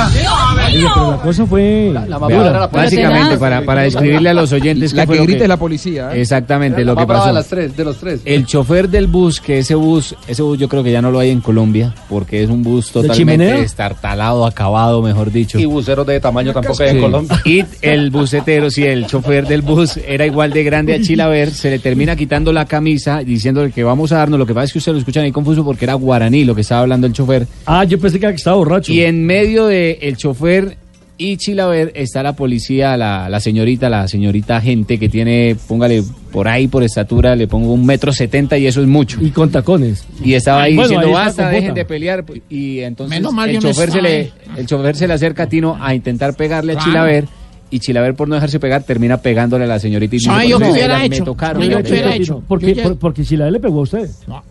Oye, 0.68 0.88
pero 0.94 1.12
la 1.12 1.18
cosa 1.18 1.46
fue... 1.46 1.92
Vea, 1.94 2.68
Básicamente, 2.72 3.38
para, 3.38 3.62
para 3.64 3.82
describirle 3.84 4.30
a 4.30 4.34
los 4.34 4.52
oyentes... 4.52 4.94
La 4.94 5.06
que 5.06 5.16
lo 5.16 5.24
grita 5.24 5.44
es 5.44 5.50
la 5.50 5.58
policía. 5.58 6.12
¿eh? 6.14 6.22
Exactamente, 6.22 6.86
lo 6.86 6.96
que 6.96 7.06
pasó. 7.06 7.28
de 7.28 7.34
las 7.34 7.48
tres, 7.48 7.76
de 7.76 7.84
los 7.86 7.98
tres. 7.98 8.22
El 8.26 8.46
chofer 8.46 8.90
del 8.90 9.08
bus, 9.08 9.40
que 9.42 9.60
ese 9.60 9.76
bus, 9.76 10.16
ese 10.28 10.42
bus 10.42 10.58
yo 10.60 10.68
creo 10.70 10.84
que 10.84 10.92
ya 10.92 11.02
no 11.02 11.12
lo 11.12 11.20
hay 11.20 11.30
en 11.32 11.42
Colombia, 11.42 11.94
porque 12.10 12.44
es 12.44 12.50
un 12.50 12.64
bus 12.64 12.88
¿De 12.94 13.02
totalmente 13.02 13.62
estartalado, 13.62 14.46
acabado, 14.46 15.02
mejor 15.02 15.32
dicho. 15.32 15.60
Y 15.60 15.66
buceros 15.66 16.06
de 16.06 16.20
tamaño 16.20 16.54
tampoco 16.54 16.84
hay 16.84 16.90
en 16.90 16.96
Sí. 16.96 17.02
Colombia. 17.02 17.42
Y 17.46 17.64
el 17.82 18.10
bucetero, 18.12 18.70
sí, 18.70 18.84
el 18.86 19.08
chofer 19.08 19.48
del 19.48 19.62
bus 19.62 19.98
era 19.98 20.26
igual 20.26 20.52
de 20.52 20.64
grande 20.64 20.94
a 20.94 21.02
Chilaver, 21.02 21.52
se 21.52 21.70
le 21.70 21.80
termina 21.80 22.16
quitando 22.16 22.52
la 22.54 22.66
camisa 22.66 23.20
diciéndole 23.20 23.72
que 23.72 23.84
vamos 23.84 24.12
a 24.12 24.18
darnos. 24.18 24.38
Lo 24.40 24.46
que 24.46 24.54
pasa 24.54 24.66
es 24.66 24.74
que 24.74 24.80
usted 24.80 24.92
lo 24.92 24.98
escuchan 25.00 25.24
ahí 25.24 25.32
confuso 25.32 25.64
porque 25.64 25.86
era 25.86 25.94
guaraní 25.96 26.46
lo 26.46 26.54
que 26.56 26.62
estaba 26.62 26.82
hablando 26.82 27.08
el 27.08 27.14
chofer. 27.14 27.48
Ah, 27.66 27.84
yo 27.84 28.00
pensé 28.00 28.20
que 28.20 28.30
que 28.30 28.36
estaba 28.36 28.58
borracho. 28.58 28.92
Y 28.92 29.02
en 29.02 29.26
medio 29.26 29.39
del 29.48 29.98
el 30.02 30.18
chofer 30.18 30.78
y 31.22 31.36
Chilaver 31.36 31.92
está 31.96 32.24
la 32.24 32.32
policía, 32.34 32.96
la, 32.96 33.28
la 33.28 33.40
señorita, 33.42 33.90
la 33.90 34.08
señorita 34.08 34.62
gente 34.62 34.98
que 34.98 35.10
tiene, 35.10 35.58
póngale 35.68 36.02
por 36.32 36.48
ahí 36.48 36.70
por 36.70 36.82
estatura, 36.82 37.36
le 37.36 37.46
pongo 37.46 37.74
un 37.74 37.86
metro 37.86 38.14
setenta 38.14 38.58
y 38.58 38.68
eso 38.68 38.80
es 38.82 38.88
mucho. 38.88 39.20
Y 39.22 39.32
con 39.32 39.52
tacones. 39.52 40.06
Y 40.24 40.34
estaba 40.36 40.64
ahí 40.64 40.76
Bueno, 40.76 40.90
diciendo, 40.92 41.08
ahí 41.08 41.26
basta, 41.26 41.50
dejen 41.50 41.70
bota". 41.72 41.80
de 41.80 41.86
pelear. 41.86 42.24
Y 42.50 42.80
entonces 42.80 43.18
Menos 43.18 43.34
mal 43.34 43.50
el, 43.50 43.60
chofer 43.60 43.92
se 43.92 44.02
le, 44.02 44.32
el 44.56 44.66
chofer 44.66 44.96
se 44.96 45.08
le 45.10 45.14
acerca 45.14 45.44
a 45.44 45.50
Tino 45.50 45.78
a 45.82 45.94
intentar 45.94 46.36
pegarle 46.36 46.72
a 46.72 46.76
Claro. 46.76 46.90
Chilaver. 46.92 47.26
Y 47.72 47.80
Chilaver, 47.80 48.16
por 48.16 48.28
no 48.28 48.34
dejarse 48.36 48.60
pegar, 48.60 48.82
termina 48.84 49.18
pegándole 49.18 49.66
a 49.66 49.68
la 49.68 49.80
señorita. 49.80 50.16
Y 50.16 50.20
¿Sabe 50.22 50.50
yo 50.50 50.58
"Por 50.58 50.64
qué 50.64 50.66
eso 50.70 50.74
hubiera 50.74 50.98
me 51.00 51.06
hecho? 51.06 51.24
tocaron". 51.24 51.62
Yo 51.62 51.78
me 51.78 51.84
qué 51.84 51.92
hubiera 51.92 52.16
hecho. 52.16 52.44
Porque, 52.48 52.68
Yo 52.70 52.74
ya- 52.74 52.84
por- 52.84 52.98
porque 52.98 53.24
si 53.24 53.38
la 53.38 53.52
le 53.52 53.60
pegó 53.60 53.80
a 53.80 53.84
usted. 53.84 54.10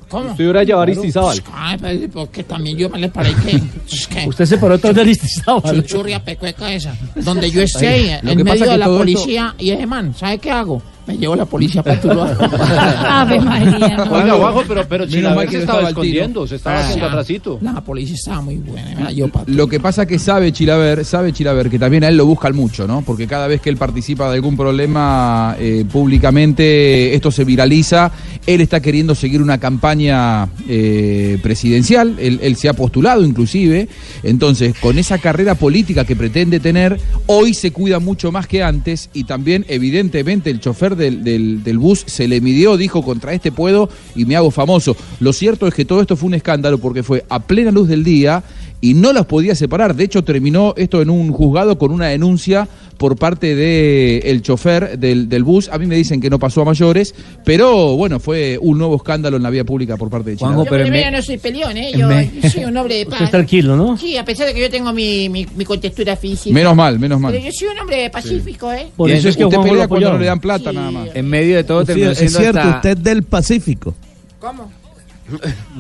¿Cómo? 0.09 0.31
Usted 0.31 0.45
hubiera 0.45 0.63
llevado 0.63 0.81
a 0.81 0.83
Aristizábal. 0.85 1.43
Ay, 1.53 1.77
pero 1.81 2.11
porque 2.13 2.45
también 2.45 2.77
yo 2.79 2.89
me 2.89 2.99
le 2.99 3.09
paré 3.09 3.31
que... 3.45 3.61
es 3.93 4.07
que 4.07 4.29
Usted 4.29 4.45
se 4.45 4.59
paró 4.59 4.75
atrás 4.75 4.95
de 4.95 5.01
Aristizábal. 5.01 5.83
Chuchurria 5.83 6.23
pecueca 6.25 6.73
esa. 6.73 6.95
Donde 7.17 7.51
yo 7.51 7.61
esté 7.63 8.13
en 8.23 8.43
medio 8.45 8.71
de 8.71 8.79
la 8.79 8.85
todo 8.87 8.95
esto- 8.95 8.99
policía 8.99 9.55
y 9.59 9.71
ese 9.71 9.87
man, 9.87 10.15
¿sabe 10.17 10.39
qué 10.39 10.51
hago? 10.53 10.81
Me 11.09 11.17
llevo 11.17 11.35
la 11.35 11.47
policía 11.47 11.83
para 11.83 11.99
tu 12.01 12.09
lado. 12.09 12.37
Ave 13.09 13.41
María. 13.41 13.97
no. 13.97 14.13
Oiga, 14.13 14.63
pero, 14.69 14.87
pero 14.89 15.07
Chilaver 15.07 15.51
se 15.51 15.59
estaba 15.61 15.89
escondiendo, 15.89 16.47
se 16.47 16.57
estaba 16.57 16.77
Ah. 16.77 16.81
haciendo 16.85 17.07
atrasito. 17.07 17.59
La 17.63 17.81
policía 17.83 18.15
estaba 18.15 18.43
muy 18.43 18.57
buena. 18.57 19.09
pa' 19.33 19.45
Lo 19.47 19.67
que 19.67 19.81
pasa 19.81 20.05
que 20.07 20.19
sabe 20.19 20.53
Chilaver, 20.53 21.05
sabe 21.07 21.33
Chilaver 21.33 21.71
que 21.71 21.79
también 21.79 22.05
a 22.05 22.09
él 22.09 22.17
lo 22.19 22.27
buscan 22.27 22.55
mucho, 22.55 22.87
¿no? 22.87 23.01
Porque 23.03 23.27
cada 23.27 23.47
vez 23.49 23.61
que 23.63 23.71
él 23.71 23.79
participa 23.79 24.29
de 24.29 24.35
algún 24.37 24.55
problema 24.57 25.57
eh, 25.59 25.85
públicamente, 25.91 27.15
esto 27.15 27.31
se 27.31 27.45
viraliza. 27.45 28.13
Él 28.49 28.63
está 28.63 28.81
queriendo 28.81 29.15
seguir 29.15 29.43
una 29.43 29.59
campaña 29.59 30.49
eh, 30.67 31.39
presidencial, 31.43 32.17
él, 32.19 32.57
se 32.57 32.71
ha 32.71 32.73
postulado 32.73 33.23
inclusive. 33.23 33.89
Entonces, 34.23 34.75
con 34.81 34.99
esa 34.99 35.19
carrera 35.19 35.55
política 35.55 36.07
que 36.07 36.17
pretende 36.17 36.59
tener, 36.59 36.99
hoy 37.27 37.53
se 37.53 37.73
cuida 37.73 37.99
mucho 37.99 38.33
más 38.33 38.47
que 38.47 38.63
antes 38.63 39.11
y 39.13 39.25
también, 39.25 39.67
evidentemente, 39.69 40.49
el 40.49 40.61
chofer 40.61 40.97
del, 40.97 41.23
del- 41.25 41.63
del 41.63 41.77
bus 41.77 42.05
se 42.07 42.27
le 42.27 42.41
midió, 42.41 42.79
dijo, 42.79 43.03
contra 43.03 43.35
este 43.35 43.53
puedo 43.53 43.91
y 44.17 44.25
me 44.25 44.35
hago 44.35 44.51
famoso. 44.51 44.97
Lo 45.21 45.35
cierto 45.35 45.67
es 45.67 45.75
que 45.75 45.85
todo 45.85 46.01
esto 46.01 46.17
fue 46.17 46.29
un 46.29 46.35
escándalo 46.35 46.79
porque 46.79 47.03
fue 47.03 47.27
a 47.29 47.41
plena 47.41 47.71
luz 47.71 47.87
del 47.87 48.03
día 48.03 48.43
y 48.81 48.95
no 48.95 49.13
las 49.13 49.27
podía 49.27 49.55
separar. 49.55 49.95
De 49.97 50.05
hecho, 50.05 50.23
terminó 50.25 50.75
esto 50.77 51.03
en 51.03 51.11
un 51.11 51.33
juzgado 51.33 51.79
con 51.79 51.91
una 51.91 52.07
denuncia 52.07 52.69
por 52.97 53.17
parte 53.17 53.55
del 53.55 54.23
el 54.25 54.43
chofer 54.43 54.99
del, 54.99 55.29
del 55.29 55.45
bus. 55.45 55.69
A 55.69 55.79
mí 55.79 55.87
me 55.87 55.97
dicen 55.97 56.21
que 56.21 56.31
no 56.31 56.39
pasó 56.39 56.63
a 56.63 56.65
mayores, 56.65 57.15
pero 57.45 57.97
bueno, 57.97 58.19
fue 58.21 58.59
un 58.61 58.79
nuevo 58.79 58.97
escándalo 58.97 59.37
en 59.37 59.43
la 59.43 59.51
vía 59.51 59.65
pública 59.65 59.97
por 59.97 60.11
parte 60.11 60.31
de 60.31 60.37
Chile. 60.37 60.51
yo, 60.65 60.91
mira, 60.91 61.11
no 61.11 61.23
soy 61.23 61.39
peleón, 61.39 61.77
¿eh? 61.77 61.93
Yo, 61.97 62.09
me- 62.09 62.31
yo 62.43 62.51
soy 62.51 62.65
un 62.65 62.77
hombre 62.77 62.97
de 62.97 63.05
paz. 63.07 63.13
Usted 63.15 63.25
es 63.27 63.31
tranquilo, 63.31 63.77
¿no? 63.77 63.97
Sí, 63.97 64.17
a 64.17 64.25
pesar 64.25 64.47
de 64.47 64.55
que 64.55 64.61
yo 64.61 64.71
tengo 64.71 64.93
mi, 64.93 65.29
mi, 65.29 65.47
mi 65.57 65.65
contextura 65.65 66.17
física. 66.17 66.53
Menos 66.55 66.75
mal, 66.77 66.99
menos 66.99 67.21
mal. 67.21 67.33
Pero 67.33 67.45
yo 67.47 67.53
soy 67.53 67.69
un 67.69 67.79
hombre 67.79 68.11
pacífico, 68.11 68.73
¿eh? 68.73 68.89
Por 68.97 69.11
eso 69.11 69.29
es 69.29 69.37
que 69.37 69.45
Usted 69.45 69.61
pelea 69.61 69.89
cuando 69.89 70.13
no 70.13 70.19
le 70.19 70.27
dan 70.27 70.41
plata 70.41 70.73
nada 70.73 70.91
más. 70.91 71.09
En 71.15 71.29
medio 71.29 71.57
de 71.57 71.65
todo 71.65 71.81
Sí, 71.83 71.87
terminó 71.89 72.11
es 72.11 72.19
cierto, 72.19 72.59
hasta- 72.61 72.77
usted 72.77 72.91
es 72.99 73.03
del 73.05 73.23
Pacífico. 73.23 73.95
¿Cómo? 74.41 74.71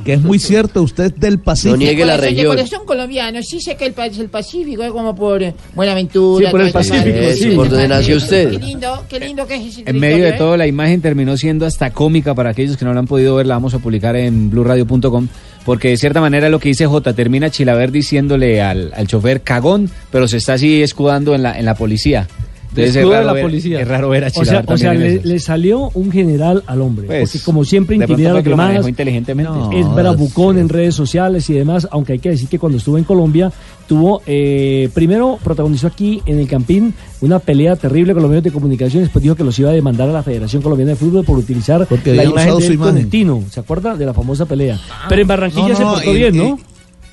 Que 0.04 0.14
es 0.14 0.20
muy 0.22 0.38
cierto, 0.38 0.82
usted 0.82 1.04
es 1.06 1.20
del 1.20 1.38
Pacífico. 1.38 1.78
De 1.78 1.96
corazón- 1.98 2.34
De 2.34 2.44
corazón 2.46 2.80
colombiano, 2.86 3.42
sí 3.42 3.60
sé 3.60 3.76
que 3.76 3.86
el 3.86 3.92
país 3.92 4.18
el 4.18 4.28
Pacífico 4.28 4.82
es 4.82 4.90
como 4.92 5.14
por 5.14 5.42
eh, 5.42 5.54
Buenaventura. 5.74 6.46
Sí, 6.46 6.50
por 6.50 6.60
el. 6.60 6.70
Pacífico, 6.72 7.18
sí. 7.34 7.48
eh, 7.50 7.54
Por 7.54 7.68
donde 7.68 7.88
nació 7.88 8.16
usted. 8.16 8.50
Qué 8.50 8.58
lindo, 8.58 9.04
qué 9.08 9.20
lindo 9.20 9.46
que 9.46 9.56
es 9.56 9.66
ese 9.66 9.82
En 9.86 9.98
medio 9.98 10.24
de 10.24 10.30
¿eh? 10.30 10.34
todo, 10.38 10.56
la 10.56 10.66
imagen 10.66 11.00
terminó 11.00 11.36
siendo 11.36 11.66
hasta 11.66 11.90
cómica 11.92 12.34
para 12.34 12.50
aquellos 12.50 12.76
que 12.76 12.84
no 12.84 12.92
la 12.92 13.00
han 13.00 13.06
podido 13.06 13.36
ver. 13.36 13.46
La 13.46 13.54
vamos 13.54 13.74
a 13.74 13.78
publicar 13.78 14.16
en 14.16 14.50
blueradio.com. 14.50 15.28
Porque 15.64 15.88
de 15.88 15.96
cierta 15.98 16.20
manera 16.20 16.48
lo 16.48 16.60
que 16.60 16.68
dice 16.70 16.86
J 16.86 17.12
termina 17.12 17.50
Chilaver 17.50 17.90
diciéndole 17.92 18.62
al, 18.62 18.90
al 18.94 19.06
chofer 19.06 19.42
cagón, 19.42 19.90
pero 20.10 20.26
se 20.26 20.38
está 20.38 20.54
así 20.54 20.82
escudando 20.82 21.34
en 21.34 21.42
la, 21.42 21.58
en 21.58 21.64
la 21.66 21.74
policía. 21.74 22.26
Entonces 22.70 22.96
es 22.96 23.08
raro, 23.08 23.24
la 23.26 23.32
ver, 23.32 23.42
policía. 23.42 23.80
es 23.80 23.88
raro 23.88 24.08
ver 24.10 24.24
a 24.24 24.28
O 24.28 24.44
sea, 24.44 24.62
o 24.66 24.76
sea, 24.76 24.94
le, 24.94 25.38
salió 25.40 25.90
un 25.94 26.12
general 26.12 26.62
al 26.66 26.80
hombre. 26.82 27.06
Pues, 27.06 27.30
porque 27.32 27.44
como 27.44 27.64
siempre 27.64 27.96
intimida 27.96 28.30
a 28.30 28.34
los 28.34 28.42
que 28.42 28.50
lo 28.50 28.56
demás. 28.56 28.68
manejó 28.68 28.88
inteligentemente. 28.88 29.52
es 29.78 29.86
No, 29.86 29.94
bravucón 29.94 30.58
en 30.58 30.68
redes 30.68 30.94
sociales 30.94 31.48
y 31.50 31.54
demás, 31.54 31.88
aunque 31.90 32.14
hay 32.14 32.18
que 32.18 32.30
decir 32.30 32.48
que 32.48 32.58
cuando 32.58 32.78
estuvo 32.78 32.98
en 32.98 33.04
Colombia, 33.04 33.50
tuvo, 33.86 34.20
eh, 34.26 34.90
primero 34.92 35.38
protagonizó 35.42 35.86
aquí 35.86 36.22
en 36.26 36.38
el 36.38 36.46
Campín 36.46 36.92
una 37.22 37.38
pelea 37.38 37.74
terrible 37.76 38.12
con 38.12 38.22
los 38.22 38.28
medios 38.30 38.44
de 38.44 38.52
comunicación, 38.52 39.02
después 39.02 39.22
dijo 39.22 39.34
que 39.34 39.44
los 39.44 39.58
iba 39.58 39.70
a 39.70 39.72
demandar 39.72 40.08
a 40.10 40.12
la 40.12 40.22
Federación 40.22 40.60
Colombiana 40.62 40.90
de 40.90 40.96
Fútbol 40.96 41.24
por 41.24 41.38
utilizar 41.38 41.86
Porque 41.86 42.14
la 42.14 42.24
imagen 42.24 42.58
de 42.58 42.66
su 42.66 42.72
imagen. 42.74 43.10
¿Se 43.50 43.60
acuerda 43.60 43.96
de 43.96 44.04
la 44.06 44.12
famosa 44.14 44.44
pelea? 44.46 44.78
Pero 45.08 45.22
en 45.22 45.28
Barranquilla 45.28 45.68
No, 45.70 45.76
se 45.76 45.82
portó 45.84 46.14
y- 46.14 46.16
bien, 46.18 46.34
y- 46.34 46.38
¿no? 46.38 46.58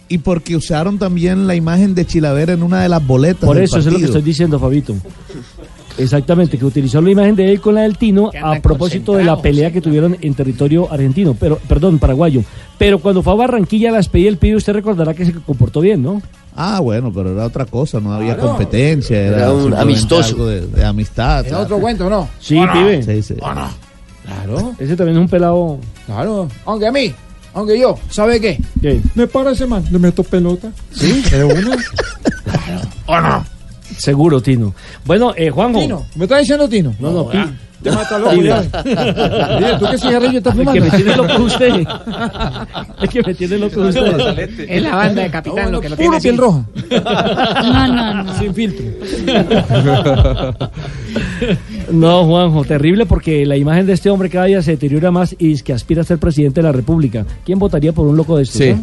Y 0.08 0.20
porque 0.20 0.56
usaron 0.56 1.00
también 1.00 1.48
la 1.48 1.56
imagen 1.56 1.96
de 1.96 2.06
Chilaver 2.06 2.52
en 2.52 2.62
una 2.64 2.82
de 2.84 2.90
las 2.90 3.06
boletas. 3.06 3.46
Por 3.46 3.56
del 3.56 3.66
eso 3.66 3.80
eso 3.80 3.90
es 3.90 3.94
lo 3.94 4.00
que 4.00 4.06
estoy 4.06 4.22
diciendo, 4.22 4.60
Fabito. 4.60 4.96
Exactamente, 5.98 6.58
que 6.58 6.66
utilizó 6.66 7.02
la 7.02 7.10
imagen 7.10 7.36
de 7.36 7.52
él 7.52 7.62
con 7.62 7.76
la 7.76 7.82
del 7.82 7.98
Tino 7.98 8.30
a 8.44 8.60
propósito 8.60 9.14
de 9.14 9.24
la 9.24 9.42
pelea 9.42 9.72
que 9.72 9.80
tuvieron 9.80 10.18
en 10.20 10.34
territorio 10.34 10.92
argentino, 10.92 11.36
pero 11.40 11.58
perdón, 11.70 12.00
paraguayo. 12.00 12.44
Pero 12.78 13.00
cuando 13.00 13.24
fue 13.24 13.32
a 13.32 13.38
Barranquilla 13.38 13.90
a 13.90 13.92
la 13.94 13.98
despedida 14.00 14.26
del 14.28 14.38
pibe, 14.38 14.58
usted 14.58 14.74
recordará 14.74 15.14
que 15.14 15.26
se 15.26 15.34
comportó 15.34 15.80
bien, 15.80 16.04
¿no? 16.04 16.22
Ah, 16.54 16.82
bueno, 16.82 17.12
pero 17.14 17.32
era 17.32 17.46
otra 17.46 17.66
cosa, 17.66 18.00
no 18.02 18.12
había 18.14 18.38
competencia, 18.38 19.18
era, 19.18 19.38
Era 19.38 19.54
un 19.54 19.74
amistoso. 19.74 20.46
de, 20.46 20.68
de 20.68 20.84
amistad. 20.84 21.46
¿Es 21.46 21.54
otro 21.54 21.80
cuento 21.80 22.10
no? 22.10 22.28
Sí, 22.40 22.60
pibe. 22.74 23.02
Sí, 23.04 23.22
sí. 23.22 23.36
Claro. 23.36 24.74
Ese 24.80 24.96
también 24.98 25.18
es 25.18 25.22
un 25.22 25.30
pelado. 25.30 25.78
Claro. 26.06 26.48
Aunque 26.66 26.88
a 26.88 26.92
mí, 26.92 27.14
aunque 27.56 27.80
yo, 27.80 27.98
¿sabe 28.10 28.40
qué? 28.40 28.60
¿Qué? 28.82 29.02
Me 29.16 29.26
parece 29.26 29.66
mal, 29.66 29.84
le 29.92 29.98
meto 29.98 30.24
pelota. 30.24 30.70
¿Sí? 30.92 31.24
¿De 31.32 31.44
una? 31.44 31.76
¿O 33.08 33.20
no? 33.20 33.44
Seguro, 33.98 34.42
Tino. 34.42 34.76
Bueno, 35.06 35.34
eh, 35.36 35.50
Juanjo. 35.50 35.80
Tino, 35.80 36.06
¿me 36.16 36.26
está 36.26 36.38
diciendo 36.38 36.70
Tino? 36.70 36.94
No, 37.00 37.12
no, 37.12 37.30
Pi- 37.30 37.38
Te 37.84 37.92
mata 37.92 38.18
loco. 38.18 38.34
Mire, 38.34 38.54
¿tú 39.80 39.86
qué 39.92 39.98
cigarrillo 39.98 40.38
estás 40.40 40.58
El 40.58 40.66
fumando? 40.66 40.74
que 40.74 40.82
me 40.82 40.90
tiene 40.98 41.16
loco 41.16 41.32
es 41.34 41.40
usted. 41.40 41.88
El 43.00 43.10
que 43.10 43.22
me 43.26 43.34
tiene 43.36 43.58
loco 43.60 43.82
usted. 43.82 44.60
Es 44.70 44.82
la 44.82 44.96
banda 44.96 45.22
de 45.22 45.30
Capitán 45.30 45.72
lo 45.72 45.80
que 45.82 45.90
lo 45.90 45.96
tiene 45.96 46.08
Puro 46.10 46.18
así. 46.18 46.28
piel 46.28 46.38
roja. 46.38 46.66
No, 47.64 47.88
no, 47.88 48.24
no. 48.24 48.40
Sin 48.40 48.54
filtro. 48.56 48.86
No, 51.92 52.26
Juanjo, 52.26 52.64
terrible 52.66 53.06
porque 53.06 53.46
la 53.46 53.58
imagen 53.58 53.86
de 53.86 53.94
este 53.94 54.10
hombre 54.10 54.30
cada 54.30 54.46
día 54.46 54.62
se 54.62 54.72
deteriora 54.72 55.12
más 55.12 55.36
y 55.38 55.52
es 55.54 55.64
que 55.64 55.74
aspira 55.74 56.02
a 56.02 56.06
ser 56.06 56.18
presidente 56.18 56.60
de 56.62 56.64
la 56.64 56.72
República. 56.72 57.26
¿Quién 57.46 57.60
votaría 57.60 57.94
por 57.94 58.08
un 58.08 58.18
loco 58.18 58.38
de 58.38 58.44
estos? 58.44 58.58
Sí. 58.58 58.64
eh? 58.66 58.78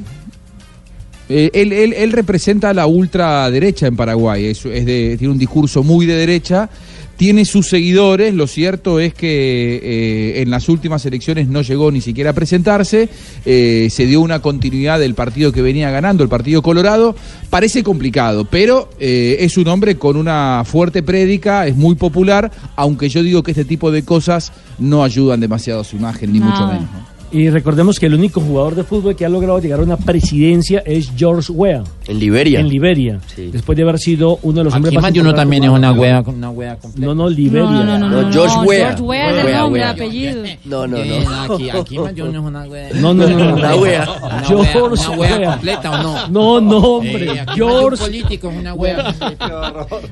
Eh, 1.29 1.51
él, 1.55 1.73
él- 1.73 1.93
él 1.95 2.13
representa 2.13 2.71
a 2.71 2.75
la 2.75 2.87
ultraderecha 2.87 3.87
en 3.87 3.97
Paraguay, 3.97 4.47
es, 4.47 4.65
es 4.67 4.85
de- 4.85 5.17
tiene 5.19 5.33
un 5.33 5.39
discurso 5.39 5.83
muy 5.83 6.05
de 6.05 6.15
derecha, 6.17 6.69
tiene 7.17 7.45
sus 7.45 7.69
seguidores, 7.69 8.35
lo 8.35 8.47
cierto 8.47 9.01
es 9.01 9.15
que 9.15 9.81
eh, 9.83 10.43
en 10.43 10.51
las 10.51 10.69
últimas 10.69 11.05
elecciones 11.07 11.49
no 11.49 11.63
llegó 11.63 11.91
ni 11.91 12.01
siquiera 12.01 12.31
a 12.31 12.33
presentarse, 12.33 13.09
eh, 13.45 13.89
se 13.91 14.07
dio 14.07 14.21
una 14.21 14.41
continuidad 14.41 14.99
del 14.99 15.15
partido 15.15 15.53
que 15.53 15.63
venía 15.63 15.91
ganando, 15.91 16.23
el 16.23 16.29
Partido 16.29 16.63
Colorado, 16.63 17.15
parece 17.51 17.83
complicado, 17.83 18.45
pero 18.45 18.91
eh, 18.99 19.37
es 19.41 19.57
un 19.57 19.69
hombre 19.69 19.97
con 19.97 20.17
una 20.17 20.63
fuerte 20.65 21.03
prédica, 21.03 21.67
es 21.67 21.77
muy 21.77 21.95
popular, 21.95 22.51
aunque 22.77 23.09
yo 23.09 23.23
digo 23.23 23.43
que 23.43 23.53
este 23.53 23.65
tipo 23.65 23.91
de 23.91 24.05
cosas 24.05 24.53
no 24.79 25.05
ayudan 25.05 25.41
demasiado 25.41 25.81
a 25.81 25.85
su 25.85 25.97
imagen, 25.97 26.33
ni 26.33 26.41
mucho 26.41 26.67
menos. 26.67 26.83
¿no? 26.83 27.02
Y 27.33 27.49
recordemos 27.49 27.99
que 27.99 28.07
el 28.07 28.14
único 28.14 28.41
jugador 28.43 28.74
de 28.74 28.85
fútbol 28.85 29.16
que 29.16 29.24
ha 29.24 29.28
logrado 29.28 29.59
llegar 29.59 29.80
a 29.80 29.83
una 29.83 29.97
presidencia 29.97 30.83
es 30.85 31.11
George 31.16 31.51
Weah. 31.51 31.83
En 32.07 32.18
Liberia. 32.18 32.61
En 32.61 32.68
Liberia. 32.68 33.20
Después 33.37 33.74
de 33.74 33.83
haber 33.85 33.99
sido 33.99 34.39
uno 34.43 34.59
de 34.59 34.64
los 34.64 34.74
hombres 34.74 34.95
más 34.95 35.12
de 35.12 35.20
uno 35.20 35.30
importantes 35.30 35.43
también 35.43 35.64
es 35.64 35.70
una 35.70 35.93
wea, 35.93 36.20
una 36.26 36.51
wea 36.51 36.76
completa. 36.76 37.07
No, 37.07 37.14
no, 37.14 37.30
Liberia. 37.30 37.70
No, 37.70 37.85
no, 37.85 37.99
no, 37.99 38.09
no, 38.11 38.22
No, 38.22 38.33
George 38.33 38.55
no, 38.57 38.62
Weah. 38.64 38.87
George 38.89 39.03
Weah 39.03 39.30
es 39.30 39.39
el 39.39 39.45
Weah, 39.47 39.61
nombre, 39.61 39.85
apellido. 39.85 40.43
No, 40.66 40.87
no, 40.87 40.97
Eh, 40.99 41.24
no. 41.24 41.55
Aquí, 41.55 41.70
aquí 41.70 41.97
de 42.14 42.22
uno 42.22 42.39
es 42.41 42.45
una 42.45 42.64
wea. 42.64 42.89
No, 42.97 43.14
no, 43.14 43.26
no, 43.26 43.39
no. 43.39 43.55
Una 43.57 43.76
wea. 43.76 44.07
George 44.47 44.78
wea, 44.78 44.85
una 44.85 45.11
wea 45.39 45.51
completa 45.53 45.91
o 45.91 46.03
no. 46.03 46.28
No, 46.28 46.61
no, 46.61 46.78
hombre. 46.78 47.24
Eh, 47.24 47.45
de 47.47 47.53
George 47.55 48.03
un 48.05 48.11
político 48.11 48.51
es 48.51 48.57
una 48.59 48.74
wea. 48.74 49.14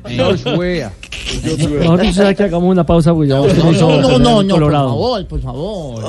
George 0.09 0.55
Weah. 0.57 0.93
Nosotros 1.85 2.15
sabemos 2.15 2.37
que 2.37 2.43
hagamos 2.45 2.71
una 2.71 2.85
pausa 2.85 3.13
porque 3.13 3.29
ya 3.29 3.37
No, 3.37 3.47
no, 3.47 4.19
no, 4.19 4.43
no, 4.43 4.43
no, 4.43 4.57
por 4.57 4.73
favor, 4.73 5.27
por 5.27 5.41
favor. 5.41 6.05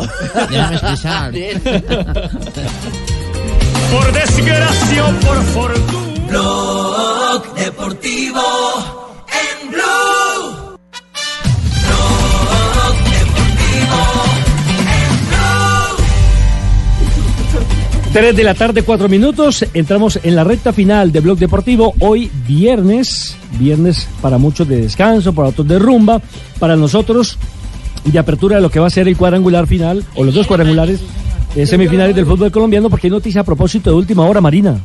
Déjame 0.49 0.78
expresar. 1.02 1.34
Por 3.91 4.14
desgracia 4.14 5.06
o 5.06 5.12
por 5.20 5.43
fortuna. 5.43 6.28
Blog 6.30 7.56
Deportivo 7.56 8.41
en 9.28 9.70
Blue. 9.70 10.78
Blog 11.84 12.95
Deportivo 13.04 13.99
en 14.88 15.12
Blue. 15.28 15.97
3 18.14 18.36
de 18.36 18.43
la 18.43 18.54
tarde, 18.54 18.84
4 18.84 19.10
minutos. 19.10 19.66
Entramos 19.74 20.20
en 20.24 20.36
la 20.38 20.45
recta 20.45 20.72
final 20.72 21.12
de 21.12 21.20
Blog 21.20 21.38
Deportivo. 21.38 21.93
Hoy 21.99 22.32
viernes, 22.47 23.36
viernes 23.60 24.08
para 24.22 24.38
muchos 24.38 24.70
de 24.70 24.78
descanso, 24.84 25.34
para 25.34 25.49
otros 25.49 25.68
de 25.68 25.80
rumba, 25.80 26.22
para 26.60 26.78
nosotros 26.78 27.38
de 28.04 28.20
apertura 28.20 28.58
de 28.58 28.62
lo 28.62 28.70
que 28.70 28.80
va 28.80 28.88
a 28.88 28.89
ser 28.89 29.08
el 29.08 29.18
cuadrangular 29.18 29.68
final, 29.68 30.04
o 30.16 30.24
los 30.24 30.34
dos 30.34 30.47
cuadrangulares 30.47 31.02
eh, 31.56 31.66
semifinales 31.66 32.16
del 32.16 32.26
fútbol 32.26 32.52
colombiano, 32.52 32.89
porque 32.89 33.08
hay 33.08 33.12
noticia 33.12 33.41
a 33.41 33.43
propósito 33.43 33.89
de 33.89 33.95
última 33.97 34.26
hora, 34.26 34.41
Marina. 34.41 34.80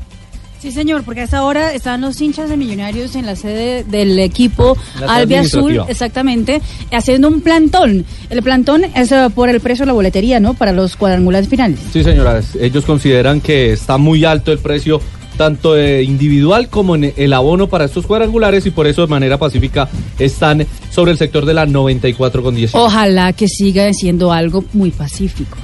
Sí, 0.61 0.73
señor, 0.73 1.05
porque 1.05 1.21
a 1.21 1.25
esta 1.25 1.45
hora 1.45 1.75
están 1.75 2.01
los 2.01 2.21
hinchas 2.21 2.49
de 2.49 2.57
Millonarios 2.57 3.15
en 3.15 3.27
la 3.27 3.37
sede 3.37 3.85
del 3.85 4.19
equipo 4.19 4.77
Albiazul, 5.07 5.61
administrativa. 5.61 5.87
exactamente, 5.89 6.63
haciendo 6.91 7.29
un 7.29 7.41
plantón. 7.41 8.05
El 8.31 8.43
plantón 8.43 8.85
es 8.85 9.13
eh, 9.13 9.29
por 9.35 9.49
el 9.49 9.61
precio 9.61 9.85
de 9.85 9.89
la 9.89 9.93
boletería, 9.93 10.41
¿no? 10.41 10.55
Para 10.55 10.73
los 10.73 10.97
cuadrangulares 10.97 11.49
finales. 11.49 11.79
Sí, 11.93 12.03
señoras, 12.03 12.57
ellos 12.57 12.85
consideran 12.85 13.41
que 13.41 13.75
está 13.75 13.99
muy 13.99 14.25
alto 14.25 14.51
el 14.51 14.59
precio 14.59 15.01
tanto 15.37 15.77
eh, 15.77 16.03
individual 16.03 16.69
como 16.69 16.95
en 16.97 17.13
el 17.17 17.33
abono 17.33 17.69
para 17.69 17.85
estos 17.85 18.07
cuadrangulares 18.07 18.67
y 18.67 18.71
por 18.71 18.87
eso 18.87 19.03
de 19.03 19.09
manera 19.09 19.39
pacífica 19.39 19.89
están 20.19 20.67
sobre 20.91 21.13
el 21.13 21.19
sector 21.19 21.45
de 21.45 21.55
la 21.55 21.67
94 21.67 22.43
con 22.43 22.55
10. 22.55 22.75
Ojalá 22.75 23.33
que 23.33 23.49
siga 23.49 23.93
siendo 23.93 24.33
algo 24.33 24.65
muy 24.73 24.91
pacífico. 24.91 25.57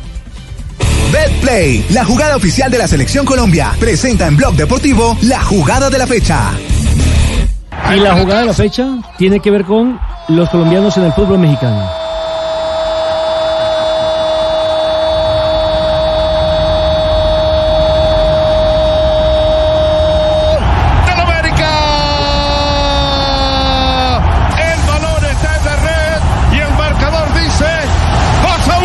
BetPlay, 1.13 1.85
la 1.91 2.05
jugada 2.05 2.37
oficial 2.37 2.71
de 2.71 2.79
la 2.79 2.89
Selección 2.89 3.27
Colombia, 3.27 3.73
presenta 3.79 4.27
en 4.27 4.37
Blog 4.37 4.55
Deportivo 4.55 5.17
la 5.23 5.43
jugada 5.43 5.91
de 5.91 5.99
la 5.99 6.07
fecha. 6.07 6.53
Y 7.95 8.01
la 8.01 8.19
jugada 8.19 8.41
de 8.41 8.47
la 8.47 8.55
fecha 8.55 8.99
tiene 9.19 9.41
que 9.41 9.51
ver 9.51 9.65
con 9.65 10.01
los 10.29 10.49
colombianos 10.49 10.97
en 10.97 11.05
el 11.05 11.13
fútbol 11.13 11.39
mexicano. 11.39 11.87
del 21.07 21.21
América. 21.21 21.69
El 24.59 24.81
balón 24.87 25.25
está 25.31 25.57
en 25.57 25.65
la 25.67 25.77
red 25.77 26.23
y 26.53 26.59
el 26.61 26.75
marcador 26.79 27.35
dice 27.35 27.71
2 28.43 28.69
a 28.69 28.81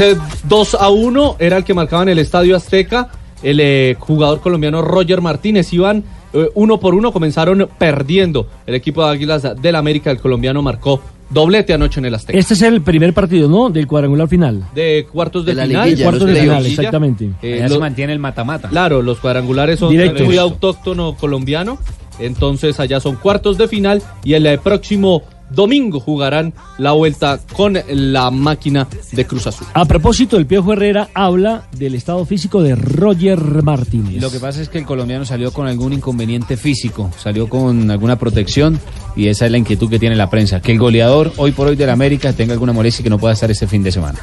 1. 0.00 0.12
Ese 0.12 0.20
2 0.48 0.74
a 0.80 0.88
1 0.90 1.36
era 1.38 1.56
el 1.58 1.64
que 1.64 1.74
marcaba 1.74 2.02
en 2.04 2.10
el 2.10 2.18
Estadio 2.18 2.56
Azteca. 2.56 3.08
El 3.42 3.58
eh, 3.60 3.96
jugador 3.98 4.40
colombiano 4.40 4.82
Roger 4.82 5.20
Martínez 5.20 5.72
iban 5.72 6.04
eh, 6.32 6.48
uno 6.54 6.78
por 6.78 6.94
uno, 6.94 7.12
comenzaron 7.12 7.68
perdiendo. 7.78 8.46
El 8.66 8.74
equipo 8.74 9.04
de 9.04 9.10
Águilas 9.12 9.46
del 9.60 9.76
América, 9.76 10.10
el 10.10 10.18
colombiano, 10.20 10.62
marcó 10.62 11.00
doblete 11.30 11.72
anoche 11.72 12.00
en 12.00 12.06
el 12.06 12.14
Azteca. 12.14 12.38
Este 12.38 12.54
es 12.54 12.62
el 12.62 12.82
primer 12.82 13.14
partido, 13.14 13.48
¿no? 13.48 13.70
Del 13.70 13.86
cuadrangular 13.86 14.28
final. 14.28 14.64
De 14.74 15.06
cuartos 15.10 15.44
de, 15.46 15.52
De 15.54 15.56
la 15.62 15.66
final. 15.66 15.88
liguilla, 15.88 16.04
Cuartos 16.04 16.28
de 16.28 16.34
final, 16.40 16.66
exactamente. 16.66 17.30
Eh, 17.40 17.54
Allá 17.54 17.68
lo- 17.68 17.74
se 17.74 17.80
mantiene 17.80 18.12
el 18.12 18.18
mata-mata. 18.18 18.68
Claro, 18.68 19.00
los 19.00 19.18
cuadrangulares 19.20 19.78
son 19.78 19.90
Directos. 19.90 20.26
muy 20.26 20.36
autóctono 20.38 21.14
colombiano. 21.16 21.78
Entonces 22.18 22.78
allá 22.80 23.00
son 23.00 23.16
cuartos 23.16 23.56
de 23.56 23.66
final 23.68 24.02
y 24.24 24.34
el 24.34 24.44
eh, 24.46 24.58
próximo 24.58 25.22
domingo 25.50 26.00
jugarán 26.00 26.52
la 26.78 26.92
vuelta 26.92 27.40
con 27.56 27.78
la 27.88 28.30
máquina 28.30 28.88
de 29.12 29.26
Cruz 29.26 29.46
Azul. 29.46 29.66
A 29.74 29.84
propósito, 29.84 30.36
el 30.36 30.46
Piojo 30.46 30.72
Herrera 30.72 31.08
habla 31.14 31.68
del 31.72 31.94
estado 31.94 32.24
físico 32.24 32.62
de 32.62 32.74
Roger 32.74 33.62
Martínez. 33.62 34.20
Lo 34.20 34.30
que 34.30 34.40
pasa 34.40 34.62
es 34.62 34.68
que 34.68 34.78
el 34.78 34.86
colombiano 34.86 35.24
salió 35.24 35.52
con 35.52 35.66
algún 35.66 35.92
inconveniente 35.92 36.56
físico, 36.56 37.10
salió 37.18 37.48
con 37.48 37.90
alguna 37.90 38.16
protección 38.16 38.78
y 39.16 39.28
esa 39.28 39.46
es 39.46 39.52
la 39.52 39.58
inquietud 39.58 39.88
que 39.88 39.98
tiene 39.98 40.16
la 40.16 40.30
prensa, 40.30 40.60
que 40.60 40.72
el 40.72 40.78
goleador 40.78 41.32
hoy 41.36 41.52
por 41.52 41.66
hoy 41.66 41.76
del 41.76 41.90
América 41.90 42.32
tenga 42.32 42.52
alguna 42.52 42.72
molestia 42.72 43.02
y 43.02 43.04
que 43.04 43.10
no 43.10 43.18
pueda 43.18 43.34
estar 43.34 43.50
este 43.50 43.66
fin 43.66 43.82
de 43.82 43.92
semana. 43.92 44.18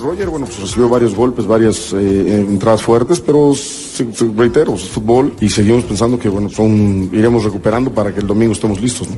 Roger, 0.00 0.28
bueno, 0.28 0.46
pues 0.46 0.60
recibió 0.60 0.88
varios 0.88 1.14
golpes, 1.14 1.46
varias 1.46 1.92
eh, 1.92 2.46
entradas 2.48 2.82
fuertes, 2.82 3.20
pero 3.20 3.52
reitero, 4.36 4.74
es 4.74 4.88
fútbol 4.88 5.34
y 5.40 5.48
seguimos 5.48 5.84
pensando 5.84 6.18
que, 6.18 6.28
bueno, 6.28 6.48
son, 6.48 7.10
iremos 7.12 7.44
recuperando 7.44 7.92
para 7.92 8.12
que 8.12 8.20
el 8.20 8.26
domingo 8.26 8.52
estemos 8.52 8.80
listos, 8.80 9.08
¿no? 9.10 9.16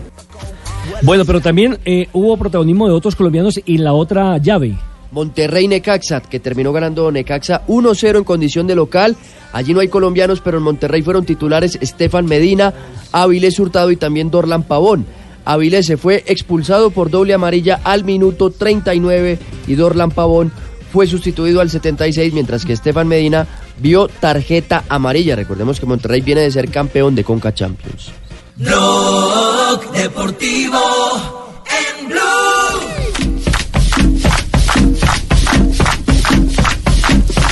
Bueno, 1.02 1.24
pero 1.24 1.40
también 1.40 1.78
eh, 1.84 2.06
hubo 2.12 2.36
protagonismo 2.36 2.86
de 2.86 2.94
otros 2.94 3.16
colombianos 3.16 3.60
en 3.66 3.82
la 3.82 3.92
otra 3.92 4.38
llave. 4.38 4.76
Monterrey 5.10 5.66
Necaxa, 5.66 6.20
que 6.20 6.38
terminó 6.38 6.72
ganando 6.72 7.10
Necaxa 7.10 7.66
1-0 7.66 8.18
en 8.18 8.24
condición 8.24 8.68
de 8.68 8.76
local. 8.76 9.16
Allí 9.52 9.74
no 9.74 9.80
hay 9.80 9.88
colombianos, 9.88 10.40
pero 10.40 10.58
en 10.58 10.64
Monterrey 10.64 11.02
fueron 11.02 11.24
titulares 11.24 11.76
Estefan 11.80 12.26
Medina, 12.26 12.72
Avilés 13.10 13.58
Hurtado 13.58 13.90
y 13.90 13.96
también 13.96 14.30
Dorlan 14.30 14.62
Pavón. 14.62 15.04
Avilés 15.44 15.86
se 15.86 15.96
fue 15.96 16.22
expulsado 16.28 16.90
por 16.90 17.10
doble 17.10 17.34
amarilla 17.34 17.80
al 17.82 18.04
minuto 18.04 18.50
39 18.50 19.38
y 19.66 19.74
Dorlan 19.74 20.12
Pavón 20.12 20.52
fue 20.92 21.08
sustituido 21.08 21.60
al 21.60 21.68
76, 21.68 22.32
mientras 22.32 22.64
que 22.64 22.74
Estefan 22.74 23.08
Medina 23.08 23.46
vio 23.80 24.06
tarjeta 24.08 24.84
amarilla. 24.88 25.34
Recordemos 25.34 25.80
que 25.80 25.86
Monterrey 25.86 26.20
viene 26.20 26.42
de 26.42 26.50
ser 26.52 26.70
campeón 26.70 27.16
de 27.16 27.24
Conca 27.24 27.52
Champions. 27.52 28.12
Blog 28.56 29.92
Deportivo 29.92 31.01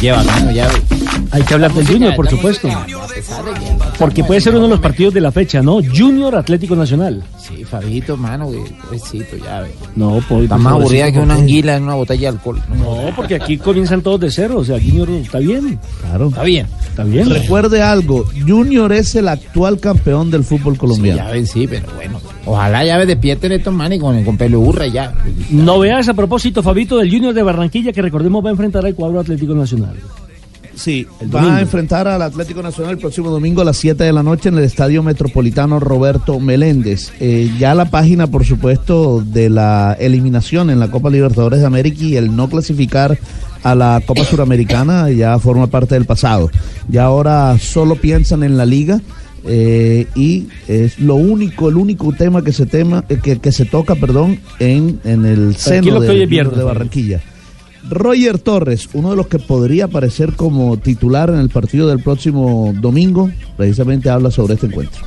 Lleva, 0.00 0.22
mano, 0.24 0.50
ya. 0.50 0.68
Hay 1.30 1.42
que 1.42 1.54
hablar 1.54 1.72
del 1.74 1.86
Junior, 1.86 2.16
por 2.16 2.28
supuesto. 2.28 2.68
Porque 3.98 4.24
puede 4.24 4.40
ser 4.40 4.54
uno 4.54 4.64
de 4.64 4.70
los 4.70 4.80
partidos 4.80 5.12
de 5.12 5.20
la 5.20 5.30
fecha, 5.30 5.62
¿no? 5.62 5.80
Junior 5.82 6.34
Atlético 6.36 6.74
Nacional. 6.74 7.22
Sí, 7.38 7.64
Fabito, 7.64 8.16
mano, 8.16 8.46
güey, 8.46 8.60
pobrecito, 8.82 9.36
ya, 9.36 9.60
ve. 9.60 9.70
No, 9.96 10.20
por, 10.28 10.42
Está 10.42 10.56
más 10.56 10.72
aburrida 10.72 11.12
que 11.12 11.18
una 11.18 11.34
anguila 11.34 11.76
en 11.76 11.82
una 11.84 11.94
botella 11.94 12.20
de 12.20 12.38
alcohol. 12.38 12.62
No, 12.78 13.12
porque 13.14 13.34
aquí 13.34 13.58
comienzan 13.58 14.00
todos 14.00 14.20
de 14.20 14.30
cero. 14.30 14.58
O 14.58 14.64
sea, 14.64 14.78
Junior 14.78 15.10
está 15.10 15.38
bien. 15.38 15.78
Claro. 16.00 16.28
Está 16.28 16.42
bien. 16.44 16.66
Está 16.88 17.04
bien. 17.04 17.28
Recuerde 17.28 17.82
algo, 17.82 18.24
Junior 18.46 18.92
es 18.92 19.14
el 19.14 19.28
actual 19.28 19.78
campeón 19.78 20.30
del 20.30 20.44
fútbol 20.44 20.78
colombiano. 20.78 21.18
Ya 21.18 21.30
ven, 21.30 21.46
sí, 21.46 21.66
pero 21.66 21.86
bueno. 21.94 22.20
Ojalá 22.50 22.84
llave 22.84 23.06
de 23.06 23.16
pie 23.16 23.38
estos 23.40 23.72
manes 23.72 24.00
con, 24.00 24.24
con 24.24 24.36
pelo 24.36 24.58
de 24.58 24.64
burra 24.64 24.86
y 24.88 24.90
ya. 24.90 25.14
Novedades 25.50 26.08
a 26.08 26.14
propósito, 26.14 26.64
Fabito, 26.64 26.98
del 26.98 27.08
Junior 27.08 27.32
de 27.32 27.44
Barranquilla, 27.44 27.92
que 27.92 28.02
recordemos 28.02 28.44
va 28.44 28.48
a 28.48 28.50
enfrentar 28.50 28.84
al 28.84 28.96
cuadro 28.96 29.20
Atlético 29.20 29.54
Nacional. 29.54 29.94
Sí, 30.74 31.06
El 31.20 31.32
va 31.32 31.58
a 31.58 31.60
enfrentar 31.60 32.08
al 32.08 32.22
Atlético 32.22 32.60
Nacional 32.60 32.94
el 32.94 32.98
próximo 32.98 33.30
domingo 33.30 33.62
a 33.62 33.64
las 33.64 33.76
7 33.76 34.02
de 34.02 34.12
la 34.12 34.24
noche 34.24 34.48
en 34.48 34.58
el 34.58 34.64
Estadio 34.64 35.00
Metropolitano 35.04 35.78
Roberto 35.78 36.40
Meléndez. 36.40 37.12
Eh, 37.20 37.52
ya 37.56 37.72
la 37.76 37.84
página, 37.84 38.26
por 38.26 38.44
supuesto, 38.44 39.22
de 39.24 39.48
la 39.48 39.96
eliminación 40.00 40.70
en 40.70 40.80
la 40.80 40.90
Copa 40.90 41.08
Libertadores 41.08 41.60
de 41.60 41.66
América 41.66 42.02
y 42.02 42.16
el 42.16 42.34
no 42.34 42.48
clasificar 42.48 43.16
a 43.62 43.74
la 43.76 44.02
Copa 44.04 44.24
Suramericana 44.24 45.08
ya 45.10 45.38
forma 45.38 45.68
parte 45.68 45.94
del 45.94 46.06
pasado. 46.06 46.50
Ya 46.88 47.04
ahora 47.04 47.56
solo 47.60 47.94
piensan 47.94 48.42
en 48.42 48.56
la 48.56 48.66
liga. 48.66 49.00
Eh, 49.44 50.06
y 50.14 50.48
es 50.68 50.98
lo 50.98 51.14
único, 51.14 51.68
el 51.68 51.76
único 51.76 52.12
tema 52.12 52.42
que 52.42 52.52
se 52.52 52.66
tema, 52.66 53.04
eh, 53.08 53.18
que, 53.22 53.38
que 53.38 53.52
se 53.52 53.64
toca, 53.64 53.94
perdón, 53.94 54.38
en, 54.58 55.00
en 55.04 55.24
el 55.24 55.56
seno 55.56 56.00
Junior 56.00 56.26
viernes, 56.26 56.56
de. 56.56 56.64
Barranquilla. 56.64 57.20
Roger 57.88 58.38
Torres, 58.38 58.88
uno 58.92 59.10
de 59.10 59.16
los 59.16 59.26
que 59.26 59.38
podría 59.38 59.86
aparecer 59.86 60.34
como 60.34 60.76
titular 60.76 61.30
en 61.30 61.36
el 61.36 61.48
partido 61.48 61.88
del 61.88 62.02
próximo 62.02 62.74
domingo, 62.78 63.30
precisamente 63.56 64.10
habla 64.10 64.30
sobre 64.30 64.54
este 64.54 64.66
encuentro. 64.66 65.02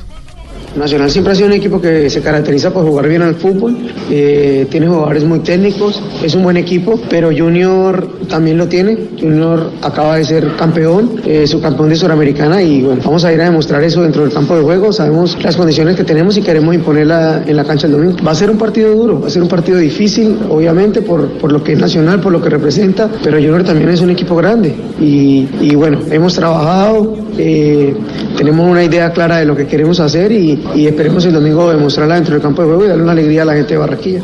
Nacional 0.76 1.10
siempre 1.10 1.32
ha 1.32 1.36
sido 1.36 1.48
un 1.48 1.54
equipo 1.54 1.80
que 1.80 2.10
se 2.10 2.20
caracteriza 2.20 2.72
por 2.72 2.84
jugar 2.84 3.08
bien 3.08 3.22
al 3.22 3.36
fútbol, 3.36 3.76
eh, 4.10 4.66
tiene 4.70 4.88
jugadores 4.88 5.24
muy 5.24 5.40
técnicos, 5.40 6.02
es 6.22 6.34
un 6.34 6.42
buen 6.42 6.56
equipo, 6.56 7.00
pero 7.08 7.30
Junior 7.36 8.08
también 8.28 8.58
lo 8.58 8.66
tiene. 8.66 8.96
Junior 9.20 9.70
acaba 9.82 10.16
de 10.16 10.24
ser 10.24 10.56
campeón, 10.56 11.20
eh, 11.24 11.46
subcampeón 11.46 11.90
de 11.90 11.96
Suramericana 11.96 12.62
y 12.62 12.82
bueno, 12.82 13.02
vamos 13.04 13.24
a 13.24 13.32
ir 13.32 13.40
a 13.40 13.44
demostrar 13.44 13.82
eso 13.84 14.02
dentro 14.02 14.22
del 14.22 14.32
campo 14.32 14.56
de 14.56 14.62
juego. 14.62 14.92
Sabemos 14.92 15.36
las 15.42 15.56
condiciones 15.56 15.96
que 15.96 16.04
tenemos 16.04 16.36
y 16.36 16.42
queremos 16.42 16.74
imponerla 16.74 17.44
en 17.46 17.56
la 17.56 17.64
cancha 17.64 17.86
el 17.86 17.92
domingo. 17.92 18.16
Va 18.26 18.32
a 18.32 18.34
ser 18.34 18.50
un 18.50 18.58
partido 18.58 18.94
duro, 18.94 19.20
va 19.20 19.28
a 19.28 19.30
ser 19.30 19.42
un 19.42 19.48
partido 19.48 19.78
difícil, 19.78 20.36
obviamente, 20.48 21.02
por, 21.02 21.28
por 21.38 21.52
lo 21.52 21.62
que 21.62 21.72
es 21.72 21.78
Nacional, 21.78 22.20
por 22.20 22.32
lo 22.32 22.40
que 22.40 22.48
representa, 22.48 23.08
pero 23.22 23.36
Junior 23.36 23.62
también 23.62 23.90
es 23.90 24.00
un 24.00 24.10
equipo 24.10 24.34
grande 24.36 24.74
y, 25.00 25.74
bueno, 25.74 26.00
hemos 26.10 26.34
trabajado, 26.34 27.14
eh, 27.36 27.94
tenemos 28.36 28.70
una 28.70 28.82
idea 28.82 29.12
clara 29.12 29.38
de 29.38 29.44
lo 29.44 29.54
que 29.54 29.66
queremos 29.66 30.00
hacer 30.00 30.32
y, 30.32 30.63
y 30.74 30.86
esperemos 30.86 31.24
el 31.24 31.32
domingo 31.32 31.70
demostrarla 31.70 32.16
dentro 32.16 32.34
del 32.34 32.42
campo 32.42 32.62
de 32.62 32.68
juego 32.68 32.84
y 32.84 32.88
darle 32.88 33.02
una 33.02 33.12
alegría 33.12 33.42
a 33.42 33.46
la 33.46 33.54
gente 33.54 33.74
de 33.74 33.78
Barranquilla. 33.78 34.22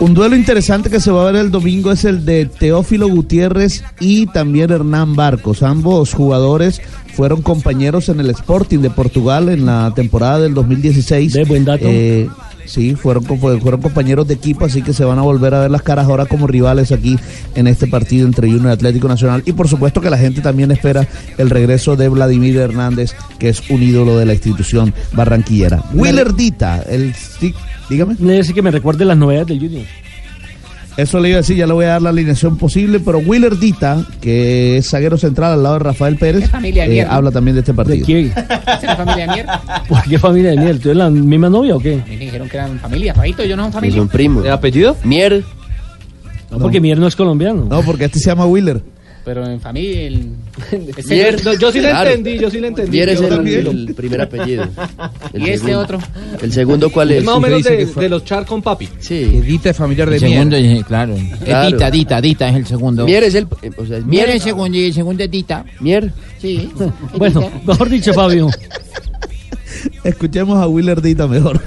Un 0.00 0.14
duelo 0.14 0.36
interesante 0.36 0.90
que 0.90 1.00
se 1.00 1.10
va 1.10 1.22
a 1.22 1.32
ver 1.32 1.40
el 1.40 1.50
domingo 1.50 1.90
es 1.90 2.04
el 2.04 2.24
de 2.24 2.46
Teófilo 2.46 3.08
Gutiérrez 3.08 3.82
y 3.98 4.26
también 4.26 4.70
Hernán 4.70 5.16
Barcos. 5.16 5.64
Ambos 5.64 6.14
jugadores 6.14 6.80
fueron 7.14 7.42
compañeros 7.42 8.08
en 8.08 8.20
el 8.20 8.30
Sporting 8.30 8.78
de 8.78 8.90
Portugal 8.90 9.48
en 9.48 9.66
la 9.66 9.92
temporada 9.96 10.38
del 10.38 10.54
2016. 10.54 11.32
De 11.32 11.44
buen 11.44 11.64
dato. 11.64 11.88
Sí, 12.68 12.94
fueron, 12.94 13.24
fueron 13.24 13.80
compañeros 13.80 14.28
de 14.28 14.34
equipo, 14.34 14.64
así 14.64 14.82
que 14.82 14.92
se 14.92 15.04
van 15.04 15.18
a 15.18 15.22
volver 15.22 15.54
a 15.54 15.60
ver 15.60 15.70
las 15.70 15.82
caras 15.82 16.06
ahora 16.06 16.26
como 16.26 16.46
rivales 16.46 16.92
aquí 16.92 17.18
en 17.54 17.66
este 17.66 17.86
partido 17.86 18.26
entre 18.26 18.48
Junior 18.48 18.70
y 18.70 18.72
Atlético 18.72 19.08
Nacional. 19.08 19.42
Y 19.46 19.52
por 19.52 19.68
supuesto 19.68 20.00
que 20.00 20.10
la 20.10 20.18
gente 20.18 20.40
también 20.40 20.70
espera 20.70 21.06
el 21.38 21.50
regreso 21.50 21.96
de 21.96 22.08
Vladimir 22.08 22.56
Hernández, 22.56 23.14
que 23.38 23.48
es 23.48 23.68
un 23.70 23.82
ídolo 23.82 24.18
de 24.18 24.26
la 24.26 24.34
institución 24.34 24.94
barranquillera. 25.12 25.82
Willer 25.94 26.34
Dita, 26.34 26.82
el 26.88 27.14
sí, 27.14 27.54
dígame. 27.88 28.16
Le 28.20 28.34
decir 28.34 28.54
que 28.54 28.62
me 28.62 28.70
recuerde 28.70 29.04
las 29.04 29.16
novedades 29.16 29.48
del 29.48 29.60
Junior. 29.60 29.84
Eso 30.98 31.20
le 31.20 31.28
iba 31.28 31.36
a 31.36 31.42
decir, 31.42 31.56
ya 31.56 31.64
le 31.68 31.74
voy 31.74 31.84
a 31.84 31.90
dar 31.90 32.02
la 32.02 32.10
alineación 32.10 32.58
posible, 32.58 32.98
pero 32.98 33.18
Willer 33.18 33.56
Dita, 33.56 34.04
que 34.20 34.78
es 34.78 34.90
zaguero 34.90 35.16
central 35.16 35.52
al 35.52 35.62
lado 35.62 35.74
de 35.74 35.84
Rafael 35.84 36.16
Pérez, 36.16 36.50
eh, 36.64 37.06
habla 37.08 37.30
también 37.30 37.54
de 37.54 37.60
este 37.60 37.72
partido. 37.72 37.98
¿De 37.98 38.02
quién? 38.02 38.26
¿Es 38.26 38.82
la 38.82 38.96
familia 38.96 39.26
de 39.28 39.32
mierda? 39.32 39.62
¿Por 39.88 40.02
qué 40.02 40.18
familia 40.18 40.50
de 40.50 40.56
miel? 40.56 40.80
¿Tú 40.80 40.88
eres 40.88 40.98
la 40.98 41.08
misma 41.08 41.48
novia 41.48 41.76
o 41.76 41.78
qué? 41.78 42.02
Me 42.04 42.16
dijeron 42.16 42.48
que 42.48 42.56
eran 42.56 42.80
familia, 42.80 43.14
Fabito, 43.14 43.44
yo 43.44 43.56
no 43.56 43.62
son 43.62 43.74
familia. 43.74 43.96
Son 43.96 44.08
primos. 44.08 44.42
¿De 44.42 44.50
apellido? 44.50 44.96
Mier. 45.04 45.44
No, 46.50 46.58
porque 46.58 46.80
Mier 46.80 46.98
no 46.98 47.06
es 47.06 47.14
colombiano. 47.14 47.66
No, 47.70 47.82
porque 47.82 48.06
este 48.06 48.18
se 48.18 48.26
llama 48.26 48.46
Willer. 48.46 48.82
Pero 49.24 49.46
en 49.46 49.60
familia. 49.60 50.02
El... 50.02 50.30
Ese- 50.96 51.14
Mier. 51.14 51.44
No, 51.44 51.52
yo 51.54 51.70
sí 51.72 51.80
le 51.80 51.90
Claro. 51.90 52.10
entendí, 52.10 52.38
yo 52.38 52.50
sí 52.50 52.60
le 52.60 52.68
entendí. 52.68 52.90
Mier 52.92 53.08
es 53.10 53.20
el, 53.20 53.94
primer 53.94 54.20
apellido. 54.22 54.64
El 55.32 55.42
¿Y 55.46 55.50
este 55.50 55.76
otro? 55.76 55.98
¿El 56.40 56.52
segundo 56.52 56.90
cuál 56.90 57.10
es? 57.12 57.24
Más 57.24 57.34
o 57.36 57.40
menos 57.40 57.62
de, 57.64 57.84
de 57.86 58.08
los 58.08 58.24
char 58.24 58.46
con 58.46 58.62
papi. 58.62 58.88
Sí. 59.00 59.14
Edita 59.42 59.70
es 59.70 59.76
familiar 59.76 60.08
de 60.08 60.16
El 60.16 60.22
Mier. 60.22 60.50
segundo, 60.50 60.86
claro. 60.86 61.14
Claro. 61.44 61.66
Es 61.68 61.72
Dita, 61.72 61.90
Dita, 61.90 62.20
Dita 62.20 62.48
es 62.48 62.56
el 62.56 62.66
segundo. 62.66 63.04
Mier 63.04 63.24
es 63.24 63.34
el. 63.34 63.46
eh, 63.62 63.70
O 63.76 63.84
sea, 63.86 63.98
es 63.98 64.04
Mier 64.04 64.26
Mier. 64.26 64.28
es 64.30 64.34
el 64.36 64.40
segundo 64.42 64.78
y 64.78 64.84
el 64.86 64.92
segundo 64.94 65.24
es 65.24 65.30
Dita. 65.30 65.64
Mier. 65.80 66.12
Sí. 66.40 66.70
Bueno, 67.18 67.50
mejor 67.66 67.88
dicho, 67.88 68.12
Fabio. 68.14 68.48
Escuchemos 70.04 70.58
a 70.58 70.66
Willer 70.68 71.00
Dita 71.02 71.26
mejor. 71.26 71.60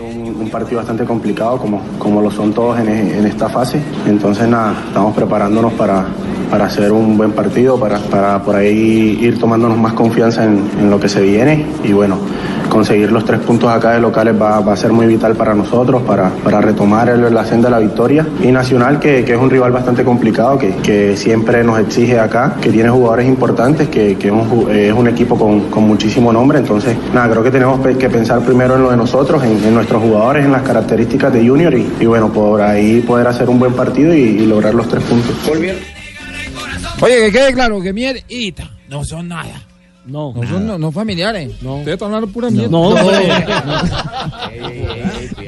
Un, 0.00 0.50
partido 0.50 0.78
bastante 0.78 1.04
complicado 1.04 1.58
como, 1.58 1.82
como 1.98 2.20
lo 2.20 2.30
son 2.30 2.52
todos 2.52 2.78
en, 2.78 2.88
esta 3.26 3.48
fase. 3.48 3.80
Entonces 4.06 4.48
nada, 4.48 4.74
estamos 4.88 5.14
preparándonos 5.14 5.72
para, 5.74 6.04
para 6.50 6.66
hacer 6.66 6.92
un 6.92 7.16
buen 7.16 7.32
partido, 7.32 7.78
para, 7.78 7.98
para 7.98 8.42
por 8.42 8.54
ahí 8.56 9.18
ir 9.20 9.38
tomándonos 9.38 9.76
más 9.76 9.92
confianza 9.92 10.44
en, 10.44 10.88
lo 10.88 11.00
que 11.00 11.08
se 11.08 11.20
viene 11.20 11.66
y 11.82 11.92
bueno, 11.92 12.16
conseguir 12.68 13.10
los 13.10 13.24
tres 13.24 13.40
puntos 13.40 13.70
acá 13.70 13.92
de 13.92 14.00
locales 14.00 14.40
va, 14.40 14.58
a 14.58 14.76
ser 14.76 14.92
muy 14.92 15.06
vital 15.06 15.34
para 15.34 15.54
nosotros, 15.54 16.02
para, 16.02 16.30
para 16.44 16.60
retomar 16.60 17.08
el- 17.08 17.34
la 17.34 17.44
senda 17.44 17.68
de 17.68 17.72
la 17.72 17.78
victoria. 17.80 18.26
Y 18.42 18.52
Nacional, 18.52 19.00
que, 19.00 19.24
que 19.24 19.32
es 19.34 19.38
un 19.38 19.50
rival 19.50 19.72
bastante 19.72 20.04
complicado, 20.04 20.58
que, 20.58 20.76
que 20.76 21.16
siempre 21.16 21.64
nos 21.64 21.80
exige 21.80 22.18
acá, 22.18 22.54
que 22.60 22.70
tiene 22.70 22.88
jugadores 22.88 23.26
importantes, 23.26 23.88
que, 23.88 24.16
que 24.16 24.28
es, 24.28 24.32
un, 24.32 24.70
es 24.70 24.92
un 24.92 25.08
equipo 25.08 25.36
con, 25.36 25.62
con 25.70 25.86
muchísimo 25.86 26.32
nombre. 26.32 26.58
Entonces, 26.58 26.96
nada, 27.14 27.30
creo 27.30 27.42
que 27.42 27.50
tenemos 27.50 27.80
que 27.80 28.08
pensar 28.08 28.40
primero 28.40 28.76
en 28.76 28.82
lo 28.82 28.90
de 28.90 28.96
nosotros, 28.96 29.42
en, 29.42 29.62
en 29.64 29.74
nuestros 29.86 30.02
jugadores, 30.02 30.44
en 30.44 30.50
las 30.50 30.62
características 30.62 31.32
de 31.32 31.46
Junior 31.46 31.72
y, 31.72 31.86
y 32.00 32.06
bueno, 32.06 32.32
por 32.32 32.60
ahí 32.60 33.00
poder 33.02 33.28
hacer 33.28 33.48
un 33.48 33.60
buen 33.60 33.72
partido 33.72 34.12
y, 34.12 34.18
y 34.20 34.46
lograr 34.46 34.74
los 34.74 34.88
tres 34.88 35.04
puntos. 35.04 35.32
Oye, 37.00 37.16
que 37.26 37.32
quede 37.32 37.52
claro 37.52 37.80
que 37.80 37.92
Mier 37.92 38.24
y 38.28 38.52
no 38.88 39.04
son 39.04 39.28
nada. 39.28 39.62
No. 40.04 40.32
No 40.34 40.48
son 40.48 40.66
no, 40.66 40.76
no 40.78 40.90
familiares. 40.90 41.52
No. 41.62 41.76
Ustedes 41.76 41.94
están 41.94 42.14
hablando 42.14 42.32
pura 42.32 42.50
mierda. 42.50 42.68
No, 42.70 42.80
hombre. 42.88 43.32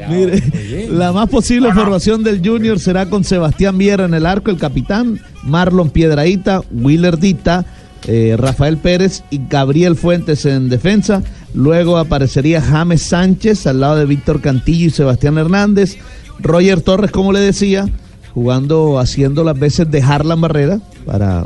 Mire, 0.09 0.89
la 0.89 1.13
más 1.13 1.29
posible 1.29 1.73
formación 1.73 2.23
del 2.23 2.41
Junior 2.45 2.79
será 2.79 3.07
con 3.07 3.25
Sebastián 3.25 3.77
Viera 3.77 4.05
en 4.05 4.15
el 4.15 4.25
arco, 4.25 4.51
el 4.53 4.59
capitán, 4.59 5.21
Marlon 5.43 5.91
Piedraíta, 5.91 6.63
Willer 6.71 7.19
Dita, 7.19 7.65
eh, 8.07 8.37
Rafael 8.39 8.79
Pérez 8.79 9.25
y 9.31 9.41
Gabriel 9.49 9.97
Fuentes 9.97 10.45
en 10.47 10.69
defensa. 10.69 11.23
Luego 11.55 11.97
aparecería 11.99 12.61
James 12.61 13.03
Sánchez 13.03 13.67
al 13.67 13.81
lado 13.81 13.97
de 13.97 14.07
Víctor 14.07 14.41
Cantillo 14.41 14.87
y 14.87 14.91
Sebastián 14.91 15.39
Hernández. 15.39 15.97
Roger 16.41 16.81
Torres, 16.83 17.11
como 17.11 17.33
le 17.33 17.41
decía, 17.41 17.89
jugando, 18.35 18.99
haciendo 18.99 19.43
las 19.43 19.59
veces 19.59 19.91
de 19.91 20.01
Harlan 20.03 20.41
Barrera, 20.41 20.79
para 21.05 21.45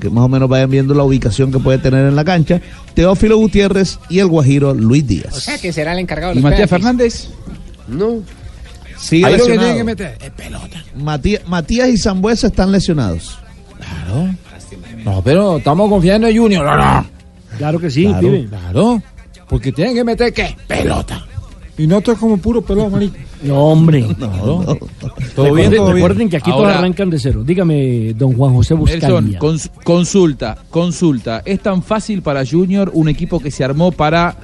que 0.00 0.10
más 0.10 0.24
o 0.24 0.28
menos 0.28 0.48
vayan 0.48 0.70
viendo 0.70 0.92
la 0.94 1.04
ubicación 1.04 1.50
que 1.52 1.58
puede 1.58 1.78
tener 1.78 2.06
en 2.06 2.16
la 2.16 2.24
cancha. 2.24 2.60
Teófilo 2.94 3.38
Gutiérrez 3.38 3.98
y 4.10 4.18
el 4.18 4.26
Guajiro 4.26 4.74
Luis 4.74 5.04
O 5.04 5.06
Díaz. 5.06 5.34
sea 5.42 5.56
que 5.58 5.72
será 5.72 5.92
el 5.92 6.00
encargado 6.00 6.34
de 6.34 6.40
¿Y 6.40 6.42
los 6.42 6.50
Matías 6.50 6.68
penaltis. 6.68 7.28
Fernández? 7.28 7.28
No. 7.88 8.22
Sigue 8.98 9.24
Ahí 9.26 9.32
que 9.32 9.38
lesionado. 9.38 9.60
tienen 9.68 9.76
que 9.78 9.84
meter 9.84 10.18
es 10.20 10.30
pelota. 10.30 10.84
Matías, 10.96 11.48
Matías 11.48 11.88
y 11.88 11.96
Zambuesa 11.98 12.48
están 12.48 12.72
lesionados. 12.72 13.38
Claro. 13.76 14.34
No, 15.04 15.22
pero 15.22 15.58
estamos 15.58 15.88
confiando 15.90 16.26
en 16.26 16.36
Junior. 16.38 16.64
No, 16.64 16.76
no. 16.76 17.06
Claro 17.58 17.78
que 17.78 17.90
sí, 17.90 18.04
Claro, 18.06 18.20
pibe. 18.20 18.46
claro. 18.48 19.02
Porque 19.48 19.72
tienen 19.72 19.94
que 19.94 20.04
meter 20.04 20.32
qué? 20.32 20.56
Pelota. 20.66 21.24
Y 21.76 21.86
no 21.88 21.98
esto 21.98 22.12
es 22.12 22.18
como 22.18 22.36
puro 22.38 22.62
pelota, 22.62 22.88
marico. 22.90 23.16
No, 23.42 23.56
hombre. 23.64 24.06
No. 24.18 24.64
Todo 25.34 25.52
bien, 25.54 25.70
todo 25.72 25.86
bien. 25.86 25.96
Recuerden 25.96 26.28
que 26.30 26.36
aquí 26.36 26.50
todos 26.50 26.62
Ahora- 26.66 26.78
arrancan 26.78 27.10
de 27.10 27.18
cero. 27.18 27.42
Dígame, 27.44 28.14
don 28.14 28.32
Juan 28.34 28.54
José 28.54 28.74
Buscalia. 28.74 29.38
cons- 29.40 29.70
consulta, 29.82 30.56
consulta. 30.70 31.42
¿Es 31.44 31.60
tan 31.60 31.82
fácil 31.82 32.22
para 32.22 32.46
Junior 32.46 32.90
un 32.94 33.08
equipo 33.08 33.40
que 33.40 33.50
se 33.50 33.64
armó 33.64 33.90
para 33.90 34.36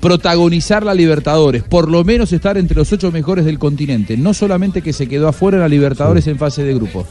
protagonizar 0.00 0.82
la 0.82 0.94
Libertadores? 0.94 1.62
Por 1.62 1.90
lo 1.90 2.04
menos 2.04 2.32
estar 2.32 2.56
entre 2.58 2.76
los 2.76 2.90
ocho 2.92 3.12
mejores 3.12 3.44
del 3.44 3.58
continente. 3.58 4.16
No 4.16 4.32
solamente 4.34 4.82
que 4.82 4.92
se 4.92 5.06
quedó 5.06 5.28
afuera 5.28 5.58
en 5.58 5.62
la 5.62 5.68
Libertadores 5.68 6.26
en 6.26 6.38
fase 6.38 6.64
de 6.64 6.74
grupos. 6.74 7.06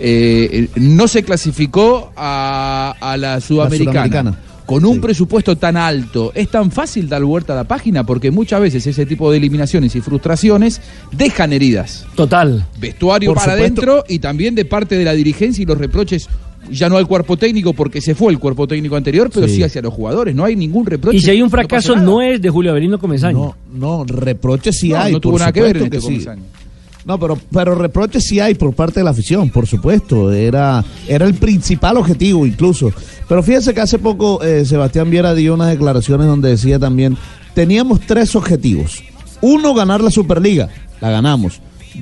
Eh, 0.00 0.48
eh, 0.50 0.68
no 0.80 1.06
se 1.08 1.22
clasificó 1.22 2.10
a, 2.16 2.94
a 3.00 3.16
la 3.16 3.40
Sudamericana. 3.40 3.92
Sudamericana. 3.92 4.38
Con 4.66 4.84
un 4.86 4.98
presupuesto 5.00 5.56
tan 5.56 5.76
alto, 5.76 6.32
¿es 6.34 6.48
tan 6.48 6.70
fácil 6.70 7.06
dar 7.08 7.22
vuelta 7.22 7.52
a 7.52 7.56
la 7.56 7.64
página? 7.64 8.04
Porque 8.04 8.30
muchas 8.30 8.62
veces 8.62 8.86
ese 8.86 9.04
tipo 9.04 9.30
de 9.30 9.36
eliminaciones 9.36 9.94
y 9.94 10.00
frustraciones 10.00 10.80
dejan 11.12 11.52
heridas. 11.52 12.06
Total. 12.14 12.64
Vestuario 12.80 13.30
Por 13.34 13.38
para 13.38 13.52
adentro 13.52 14.04
y 14.08 14.20
también 14.20 14.54
de 14.54 14.64
parte 14.64 14.96
de 14.96 15.04
la 15.04 15.12
dirigencia 15.12 15.62
y 15.62 15.66
los 15.66 15.76
reproches, 15.76 16.28
ya 16.70 16.88
no 16.88 16.96
al 16.96 17.06
cuerpo 17.06 17.36
técnico 17.36 17.74
porque 17.74 18.00
se 18.00 18.14
fue 18.14 18.32
el 18.32 18.38
cuerpo 18.38 18.66
técnico 18.66 18.96
anterior, 18.96 19.28
pero 19.32 19.46
sí, 19.46 19.56
Sí. 19.56 19.62
hacia 19.64 19.82
los 19.82 19.92
jugadores. 19.92 20.34
No 20.34 20.44
hay 20.46 20.56
ningún 20.56 20.86
reproche. 20.86 21.18
Y 21.18 21.20
si 21.20 21.30
hay 21.30 21.42
un 21.42 21.50
fracaso, 21.50 21.94
no, 21.96 22.22
es 22.22 22.40
de 22.40 22.48
Julio 22.48 22.70
Avelino 22.70 22.98
Comesaña. 22.98 23.34
No, 23.38 23.54
no, 23.70 24.04
reproches 24.06 24.78
sí 24.78 24.88
No, 24.88 24.96
hay. 24.98 25.12
no 25.12 25.20
tuvo 25.20 25.32
por 25.32 25.40
nada 25.40 25.52
que 25.52 25.60
ver 25.60 25.76
en 25.76 25.84
este 25.84 26.00
sí. 26.00 26.24
No, 27.04 27.18
pero, 27.20 27.38
pero 27.52 27.74
reproches 27.74 28.24
sí 28.26 28.40
hay 28.40 28.54
por 28.54 28.72
parte 28.74 29.00
de 29.00 29.04
la 29.04 29.10
afición, 29.10 29.50
por 29.50 29.66
supuesto. 29.66 30.32
Era, 30.32 30.82
era 31.06 31.26
el 31.26 31.34
principal 31.34 31.96
objetivo 31.98 32.46
incluso. 32.46 32.92
Pero 33.28 33.42
fíjense 33.42 33.74
que 33.74 33.80
hace 33.82 33.98
poco 33.98 34.42
eh, 34.42 34.64
Sebastián 34.64 35.10
Viera 35.10 35.34
dio 35.34 35.54
unas 35.54 35.68
declaraciones 35.70 36.26
donde 36.26 36.50
decía 36.50 36.78
también, 36.78 37.16
teníamos 37.54 38.00
tres 38.06 38.34
objetivos. 38.36 39.02
Uno, 39.42 39.74
ganar 39.74 40.00
la 40.00 40.10
Superliga, 40.10 40.68
la 41.00 41.10
ganamos. 41.10 41.60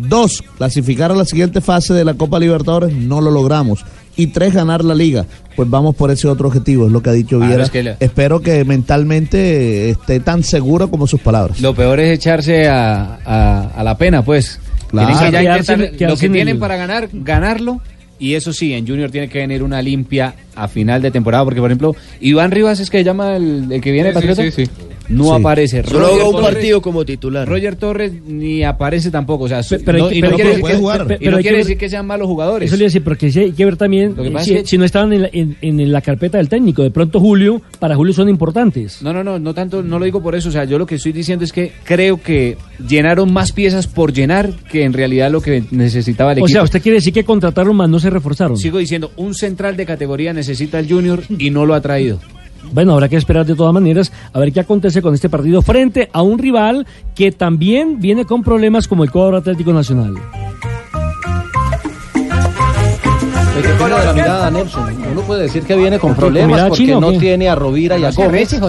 Dos, 0.09 0.43
clasificar 0.57 1.11
a 1.11 1.15
la 1.17 1.25
siguiente 1.25 1.61
fase 1.61 1.93
de 1.93 2.05
la 2.05 2.15
Copa 2.15 2.39
Libertadores, 2.39 2.95
no 2.95 3.21
lo 3.21 3.31
logramos. 3.31 3.85
Y 4.17 4.29
tres, 4.29 4.55
ganar 4.55 4.85
la 4.85 4.95
liga. 4.95 5.27
Pues 5.57 5.69
vamos 5.69 5.95
por 5.97 6.11
ese 6.11 6.29
otro 6.29 6.49
objetivo, 6.49 6.87
es 6.87 6.93
lo 6.93 7.03
que 7.03 7.11
ha 7.11 7.13
dicho 7.15 7.37
Claro, 7.39 7.47
Viera. 7.49 7.65
es 7.65 7.71
que 7.71 7.83
la- 7.83 7.97
Espero 8.01 8.41
que 8.41 8.65
mentalmente 8.65 9.91
esté 9.91 10.21
tan 10.21 10.43
seguro 10.45 10.89
como 10.91 11.07
sus 11.07 11.21
palabras. 11.21 11.61
Lo 11.61 11.75
peor 11.75 12.01
es 12.01 12.13
echarse 12.19 12.69
a, 12.69 13.19
a- 13.25 13.71
a 13.75 13.83
la 13.85 13.97
pena, 13.99 14.25
pues. 14.25 14.61
Claro. 14.93 15.09
Tienen 15.09 15.25
que 15.27 15.33
ya 15.33 15.41
Quedarse- 15.43 15.73
intentar- 15.73 16.11
lo 16.11 16.17
que 16.17 16.27
en 16.27 16.33
tienen 16.33 16.55
el- 16.55 16.61
para 16.61 16.77
ganar, 16.77 17.09
ganarlo. 17.13 17.81
Y 18.21 18.35
eso 18.35 18.53
sí, 18.53 18.73
en 18.73 18.87
Junior 18.87 19.11
tiene 19.11 19.29
que 19.29 19.39
venir 19.41 19.65
una 19.65 19.83
limpia 19.83 20.33
a 20.55 20.69
final 20.69 21.01
de 21.03 21.11
temporada. 21.11 21.45
Porque, 21.45 21.61
por 21.61 21.71
ejemplo, 21.71 21.95
Iván 22.21 22.51
Rivas 22.51 22.81
es 22.81 22.91
que 22.91 23.03
llama 23.05 23.37
el, 23.37 23.71
el 23.71 23.81
que 23.81 23.91
viene 23.93 24.11
Sí, 24.11 24.15
Patriota. 24.15 24.43
sí, 24.43 24.51
sí, 24.51 24.65
No 25.09 25.25
Sí. 25.25 25.31
aparece. 25.41 25.83
Solo 25.83 26.07
Roger 26.09 26.25
un 26.25 26.33
Torres- 26.33 26.55
partido 26.55 26.81
como 26.81 27.05
titular. 27.05 27.47
Roger 27.49 27.75
Torres 27.77 28.13
ni 28.25 28.63
aparece 28.63 29.11
tampoco. 29.11 29.45
O 29.45 29.49
sea, 29.49 29.61
pero 29.85 29.97
hay 29.97 30.03
no- 30.03 30.09
que- 30.09 30.15
y 30.17 30.21
no 30.23 30.27
pero 30.29 30.37
quiere 30.37 30.51
decir 30.51 30.65
que- 30.65 30.73
que- 30.73 30.79
pero- 30.79 31.05
y 31.15 31.19
pero 31.19 31.31
no 31.33 31.37
hay 31.37 31.43
quiere 31.43 31.57
que- 31.59 31.63
decir 31.65 31.79
que 31.79 31.89
sean 31.91 32.07
malos 32.07 32.29
jugadores. 32.29 32.69
Eso 32.71 32.77
le 32.79 32.85
decir, 32.85 33.03
porque 33.05 33.31
sí 33.33 33.41
hay 33.41 33.53
que 33.53 33.65
ver 33.65 33.77
también 33.77 34.15
Lo 34.17 34.23
que 34.23 34.31
pasa 34.31 34.45
si, 34.45 34.55
es 34.55 34.63
que- 34.63 34.69
si 34.69 34.79
no 34.79 34.85
estaban 34.85 35.13
en 35.13 35.23
la, 35.23 35.29
en- 35.33 35.57
en 35.61 35.93
la 35.93 36.01
carpeta 36.01 36.39
del 36.39 36.49
técnico. 36.49 36.83
De 36.83 36.91
pronto 36.93 37.19
Julio, 37.21 37.61
para 37.81 37.97
Julio 37.97 38.15
son 38.15 38.29
importantes. 38.29 39.03
No, 39.03 39.13
no, 39.13 39.25
no, 39.25 39.39
no 39.41 39.53
tanto, 39.55 39.83
no 39.83 39.99
lo 39.99 40.05
digo 40.05 40.23
por 40.23 40.35
eso. 40.37 40.49
O 40.49 40.53
sea, 40.53 40.65
yo 40.65 40.79
lo 40.79 40.87
que 40.87 40.95
estoy 40.95 41.13
diciendo 41.13 41.45
es 41.45 41.53
que 41.53 41.73
creo 41.85 42.23
que 42.23 42.57
llenaron 42.89 43.33
más 43.33 43.53
piezas 43.53 43.89
por 43.89 44.13
llenar 44.13 44.51
que 44.71 44.85
en 44.85 44.93
realidad 44.93 45.31
lo 45.31 45.41
que 45.43 45.65
necesitaba 45.73 46.33
el 46.33 46.39
O 46.39 46.41
equipo. 46.47 46.49
sea, 46.55 46.63
usted 46.63 46.81
quiere 46.81 46.97
decir 46.99 47.13
que 47.13 47.25
contrataron 47.25 47.77
más, 47.77 47.89
no 47.91 47.99
se 47.99 48.09
reforzaron. 48.09 48.57
Sigo 48.57 48.79
diciendo, 48.79 49.11
un 49.17 49.35
central 49.35 49.77
de 49.77 49.85
categoría 49.85 50.33
necesita 50.43 50.81
el 50.81 50.89
Junior 50.89 51.23
y 51.39 51.51
no 51.51 51.65
lo 51.67 51.75
ha 51.75 51.81
traído. 51.81 52.19
Bueno, 52.73 52.95
habrá 52.95 53.09
que 53.09 53.17
esperar 53.17 53.47
de 53.47 53.55
todas 53.55 53.73
maneras 53.73 54.13
a 54.33 54.39
ver 54.41 54.53
qué 54.53 54.61
acontece 54.61 55.01
con 55.01 55.15
este 55.15 55.29
partido 55.29 55.63
frente 55.63 56.09
a 56.13 56.23
un 56.23 56.39
rival 56.39 56.87
que 57.15 57.31
también 57.31 58.01
viene 58.01 58.25
con 58.25 58.43
problemas 58.43 58.89
como 58.89 59.05
el 59.05 59.11
cuadro 59.13 59.37
Atlético 59.37 59.73
Nacional. 59.73 60.15
El 63.57 63.63
que 63.63 63.89
la 63.89 64.13
mirada, 64.15 64.51
Nelson. 64.51 64.97
Uno 65.13 65.21
puede 65.21 65.43
decir 65.43 65.63
que 65.63 65.77
viene 65.77 65.99
con 65.99 66.11
¿Con 66.11 66.19
problemas 66.19 66.71
porque 66.71 66.97
no 66.97 67.13
tiene 67.13 67.49
a 67.49 67.55
Rovira 67.55 67.99
y 67.99 68.05
a 68.05 68.11
Gómez. 68.11 68.61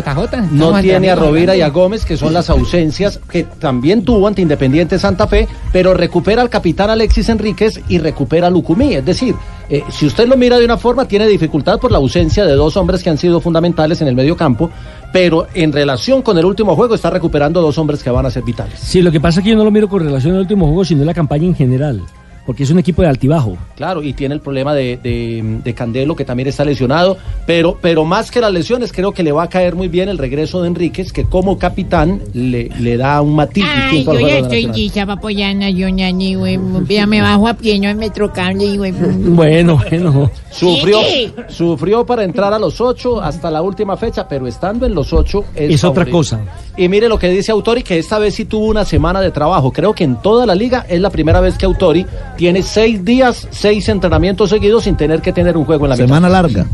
No 0.52 0.80
tiene 0.82 1.10
a. 1.10 1.16
Rovira 1.16 1.56
y 1.56 1.62
a 1.62 1.70
Gómez, 1.70 2.06
que 2.06 2.18
son 2.18 2.34
las 2.34 2.50
ausencias 2.50 3.20
que 3.30 3.46
también 3.46 4.04
tuvo 4.04 4.28
ante 4.28 4.42
Independiente 4.42 5.00
Santa 5.00 5.26
Fe, 5.28 5.48
pero 5.72 5.94
recupera 5.94 6.42
al 6.42 6.50
capitán 6.50 6.90
Alexis 6.90 7.30
Enríquez 7.30 7.80
y 7.88 7.98
recupera 7.98 8.48
a 8.48 8.50
Lucumí. 8.50 8.94
Es 8.94 9.06
decir, 9.06 9.36
eh, 9.70 9.84
si 9.90 10.06
usted 10.06 10.28
lo 10.28 10.36
mira 10.36 10.58
de 10.58 10.66
una 10.66 10.78
forma, 10.78 11.08
tiene 11.08 11.28
dificultad 11.28 11.80
por 11.80 11.92
la 11.92 11.98
ausencia 11.98 12.46
de 12.46 12.54
dos 12.54 12.76
hombres 12.78 13.04
que 13.04 13.10
han 13.10 13.18
sido 13.18 13.40
fundamentales 13.40 14.02
en 14.02 14.08
el 14.08 14.16
medio 14.16 14.36
campo, 14.36 14.70
pero 15.12 15.48
en 15.54 15.72
relación 15.72 16.22
con 16.22 16.38
el 16.38 16.46
último 16.46 16.76
juego 16.76 16.96
está 16.96 17.10
recuperando 17.10 17.62
dos 17.62 17.78
hombres 17.78 18.04
que 18.04 18.10
van 18.10 18.26
a 18.26 18.32
ser 18.32 18.44
vitales. 18.44 18.80
Sí, 18.80 19.02
lo 19.02 19.12
que 19.12 19.20
pasa 19.20 19.40
es 19.40 19.44
que 19.44 19.52
yo 19.52 19.56
no 19.56 19.64
lo 19.64 19.72
miro 19.72 19.88
con 19.88 20.04
relación 20.04 20.36
al 20.36 20.42
último 20.42 20.66
juego, 20.68 20.84
sino 20.86 21.06
la 21.06 21.14
campaña 21.14 21.46
en 21.46 21.56
general, 21.56 22.02
porque 22.46 22.64
es 22.64 22.70
un 22.72 22.80
equipo 22.80 23.02
de 23.02 23.08
altibajo. 23.08 23.58
Claro, 23.76 24.04
y 24.04 24.14
tiene 24.14 24.36
el 24.36 24.42
problema 24.42 24.74
de, 24.74 24.98
de- 24.98 25.60
de 25.64 25.74
Candelo, 25.74 26.16
que 26.16 26.26
también 26.26 26.48
está 26.50 26.66
lesionado, 26.66 27.18
pero, 27.46 27.78
pero 27.82 28.04
más 28.06 28.32
que 28.32 28.42
las 28.42 28.52
lesiones, 28.52 28.92
creo 28.92 29.12
que 29.14 29.24
le 29.24 29.32
va 29.32 29.44
a 29.44 29.50
caer 29.50 29.76
muy 29.76 29.88
bien 29.88 30.10
el 30.10 30.18
regreso 30.18 30.62
de 30.62 30.68
Enríquez, 30.68 31.12
que 31.14 31.24
como 31.26 31.58
capitán 31.58 32.22
le, 32.34 32.70
le 32.80 32.98
da 32.98 33.22
un 33.22 33.36
matiz 33.36 33.64
Ay, 33.68 34.04
yo 34.04 34.14
ya 34.20 34.38
estoy 34.40 34.42
Nacional. 34.66 34.76
lisa, 34.78 35.06
papoyana, 35.06 35.70
yo 35.70 35.90
ñañi, 35.90 36.36
güey. 36.36 36.60
Ya 36.90 37.06
me 37.08 37.22
bajo 37.22 37.48
a 37.48 37.54
pie, 37.54 37.80
no 37.80 37.88
en 37.90 37.98
metrocable, 37.98 38.78
güey. 38.78 38.92
Bueno, 38.92 39.82
bueno. 39.90 40.30
Sufrió, 40.52 41.00
Sí. 41.04 41.34
sufrió 41.50 42.06
para 42.06 42.24
entrar 42.24 42.54
a 42.54 42.60
los 42.60 42.80
ocho 42.82 43.22
hasta 43.22 43.50
la 43.50 43.62
última 43.62 43.98
fecha, 43.98 44.28
pero 44.28 44.48
estando 44.48 44.86
en 44.86 44.94
los 44.94 45.12
ocho 45.14 45.46
es, 45.56 45.74
Es 45.76 45.84
otra 45.84 46.06
cosa. 46.06 46.42
Y 46.78 46.88
mire 46.90 47.08
lo 47.08 47.18
que 47.20 47.30
dice 47.30 47.52
Autori, 47.52 47.84
que 47.84 47.98
esta 48.00 48.20
vez 48.20 48.36
sí 48.36 48.46
tuvo 48.46 48.66
una 48.68 48.86
semana 48.86 49.22
de 49.22 49.32
trabajo. 49.32 49.72
Creo 49.72 49.94
que 49.94 50.04
en 50.04 50.22
toda 50.22 50.46
la 50.46 50.56
liga 50.56 50.86
es 50.90 51.00
la 51.02 51.10
primera 51.10 51.40
vez 51.40 51.58
que 51.58 51.66
Autori 51.66 52.06
tiene 52.38 52.64
seis 52.64 53.04
días, 53.04 53.48
seis 53.52 53.88
entrenamientos 53.90 54.50
seguidos 54.50 54.84
sin 54.84 54.96
tener 54.96 55.22
que 55.22 55.34
tener 55.34 55.58
un 55.58 55.66
juego 55.66 55.86
en 55.86 55.90
la 55.90 55.96
Semana 55.98 56.30
larga. 56.30 56.66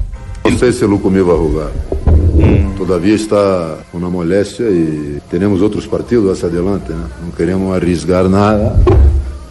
Não 0.46 0.58
sei 0.58 0.72
se 0.74 0.84
o 0.84 0.88
Lucumí 0.88 1.22
vai 1.22 1.38
jogar. 1.38 1.72
Todavia 2.78 3.14
está 3.14 3.78
com 3.92 3.98
uma 3.98 4.10
moléstia 4.10 4.64
e 4.64 5.22
teremos 5.30 5.62
outros 5.62 5.86
partidos 5.86 6.32
hacia 6.32 6.48
adelante. 6.48 6.92
Né? 6.92 7.06
Não 7.22 7.32
queremos 7.32 7.76
arriscar 7.76 8.28
nada, 8.30 8.76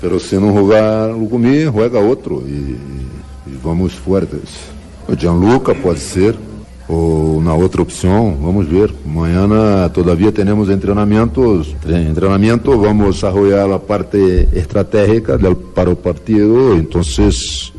pero 0.01 0.19
se 0.19 0.37
não 0.37 0.55
jogar 0.55 1.11
Lucumí, 1.11 1.65
juega 1.65 2.01
outro 2.01 2.43
e, 2.47 2.77
e 3.47 3.59
vamos 3.63 3.93
fuertes. 3.93 4.51
O 5.07 5.15
Gianluca 5.15 5.75
pode 5.75 6.01
ser, 6.01 6.35
ou 6.89 7.41
na 7.43 7.53
outra 7.55 7.83
opção, 7.83 8.37
vamos 8.41 8.67
ver. 8.67 8.93
Amanhã 9.07 9.89
todavia 9.93 10.33
temos 10.33 10.69
treinamentos, 10.79 11.75
tre- 11.83 12.11
treinamento, 12.15 12.77
vamos 12.79 13.23
arrojar 13.23 13.71
a 13.71 13.79
parte 13.79 14.49
estratégica 14.55 15.39
para 15.75 15.91
o 15.91 15.97
partido, 15.97 16.77
então 16.77 17.03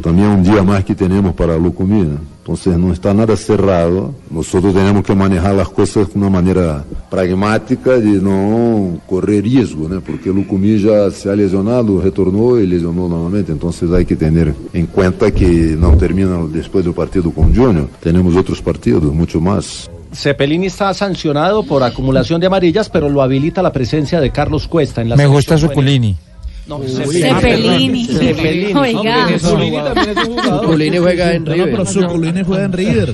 também 0.02 0.26
é 0.26 0.28
um 0.30 0.42
dia 0.42 0.64
mais 0.64 0.84
que 0.84 0.94
temos 0.94 1.34
para 1.34 1.56
Lucumí. 1.56 2.04
Né? 2.04 2.18
Entonces 2.50 2.80
no 2.80 2.92
está 2.92 3.14
nada 3.14 3.38
cerrado. 3.38 4.12
Nosotros 4.32 4.74
tenemos 4.74 5.04
que 5.04 5.14
manejar 5.14 5.54
las 5.54 5.70
cosas 5.70 6.12
de 6.12 6.18
una 6.18 6.32
manera 6.32 6.84
pragmática 7.08 7.92
de 7.92 8.20
no 8.20 9.00
correr 9.06 9.44
riesgo, 9.44 9.88
¿no? 9.88 10.02
porque 10.02 10.30
Lucumí 10.32 10.80
ya 10.80 11.12
se 11.12 11.30
ha 11.30 11.36
lesionado, 11.36 12.02
retornó 12.02 12.60
y 12.60 12.66
lesionó 12.66 13.08
nuevamente. 13.08 13.52
Entonces 13.52 13.92
hay 13.92 14.04
que 14.04 14.16
tener 14.16 14.52
en 14.74 14.88
cuenta 14.88 15.30
que 15.30 15.46
no 15.46 15.96
termina 15.96 16.40
después 16.52 16.84
del 16.84 16.96
partido 16.96 17.30
con 17.30 17.56
Junior. 17.56 17.88
Tenemos 18.00 18.36
otros 18.36 18.64
partidos, 18.64 19.04
mucho 19.14 19.40
más. 19.40 19.88
Cepelini 20.12 20.66
está 20.66 20.92
sancionado 20.96 21.62
por 21.62 21.84
acumulación 21.84 22.42
de 22.42 22.48
amarillas, 22.48 22.90
pero 22.90 23.10
lo 23.10 23.22
habilita 23.22 23.62
la 23.62 23.72
presencia 23.72 24.20
de 24.20 24.32
Carlos 24.32 24.68
Cuesta 24.68 25.04
en 25.04 25.10
la 25.10 25.16
Me 25.16 25.28
gusta. 25.28 25.56
Suculini. 25.56 26.18
No, 26.70 26.80
Cepelini. 26.84 28.06
Cepelini. 28.06 28.74
Suculini 29.40 30.98
juega 31.00 31.34
en 31.34 31.44
No, 31.44 31.52
River. 31.54 31.72
pero 31.72 31.84
Suculini 31.86 32.44
juega 32.44 32.66
en 32.66 32.74
River. 32.74 33.10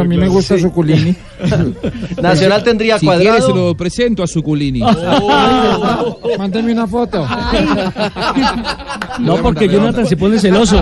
A 0.00 0.04
mí 0.04 0.16
me 0.16 0.26
gusta 0.26 0.58
Suculini. 0.58 1.14
Nacional 2.20 2.64
tendría 2.64 2.98
si 2.98 3.06
cuadrado. 3.06 3.36
quiere 3.38 3.46
se 3.46 3.54
lo 3.54 3.76
presento 3.76 4.24
a 4.24 4.26
Suculini. 4.26 4.80
Mándeme 6.38 6.72
una 6.72 6.88
foto. 6.88 7.24
No, 9.18 9.36
porque 9.36 9.68
Jonathan 9.68 10.06
se 10.06 10.16
pone 10.16 10.38
celoso. 10.38 10.80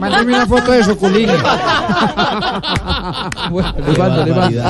Mándeme 0.00 0.34
una 0.36 0.46
foto 0.46 0.72
de 0.72 0.84
Suculini. 0.84 1.26
le 1.26 1.36
mando, 3.98 4.24
le 4.24 4.32
mando. 4.32 4.62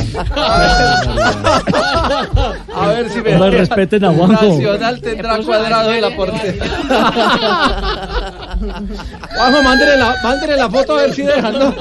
A 2.74 2.86
ver 2.88 3.08
si 3.10 3.20
me 3.20 3.50
respeten 3.50 4.04
a 4.04 4.12
Juanjo. 4.12 4.44
Nacional 4.46 5.00
tendrá 5.00 5.38
cuadrado 5.38 5.92
en 5.92 6.00
la 6.00 6.16
portería. 6.16 6.57
Juanjo, 9.36 9.62
mándele 9.62 9.96
la, 9.96 10.16
mándele 10.22 10.56
la 10.56 10.70
foto 10.70 10.94
a 10.94 11.02
ver 11.02 11.14
si 11.14 11.22
dejan, 11.22 11.58
¿no? 11.58 11.74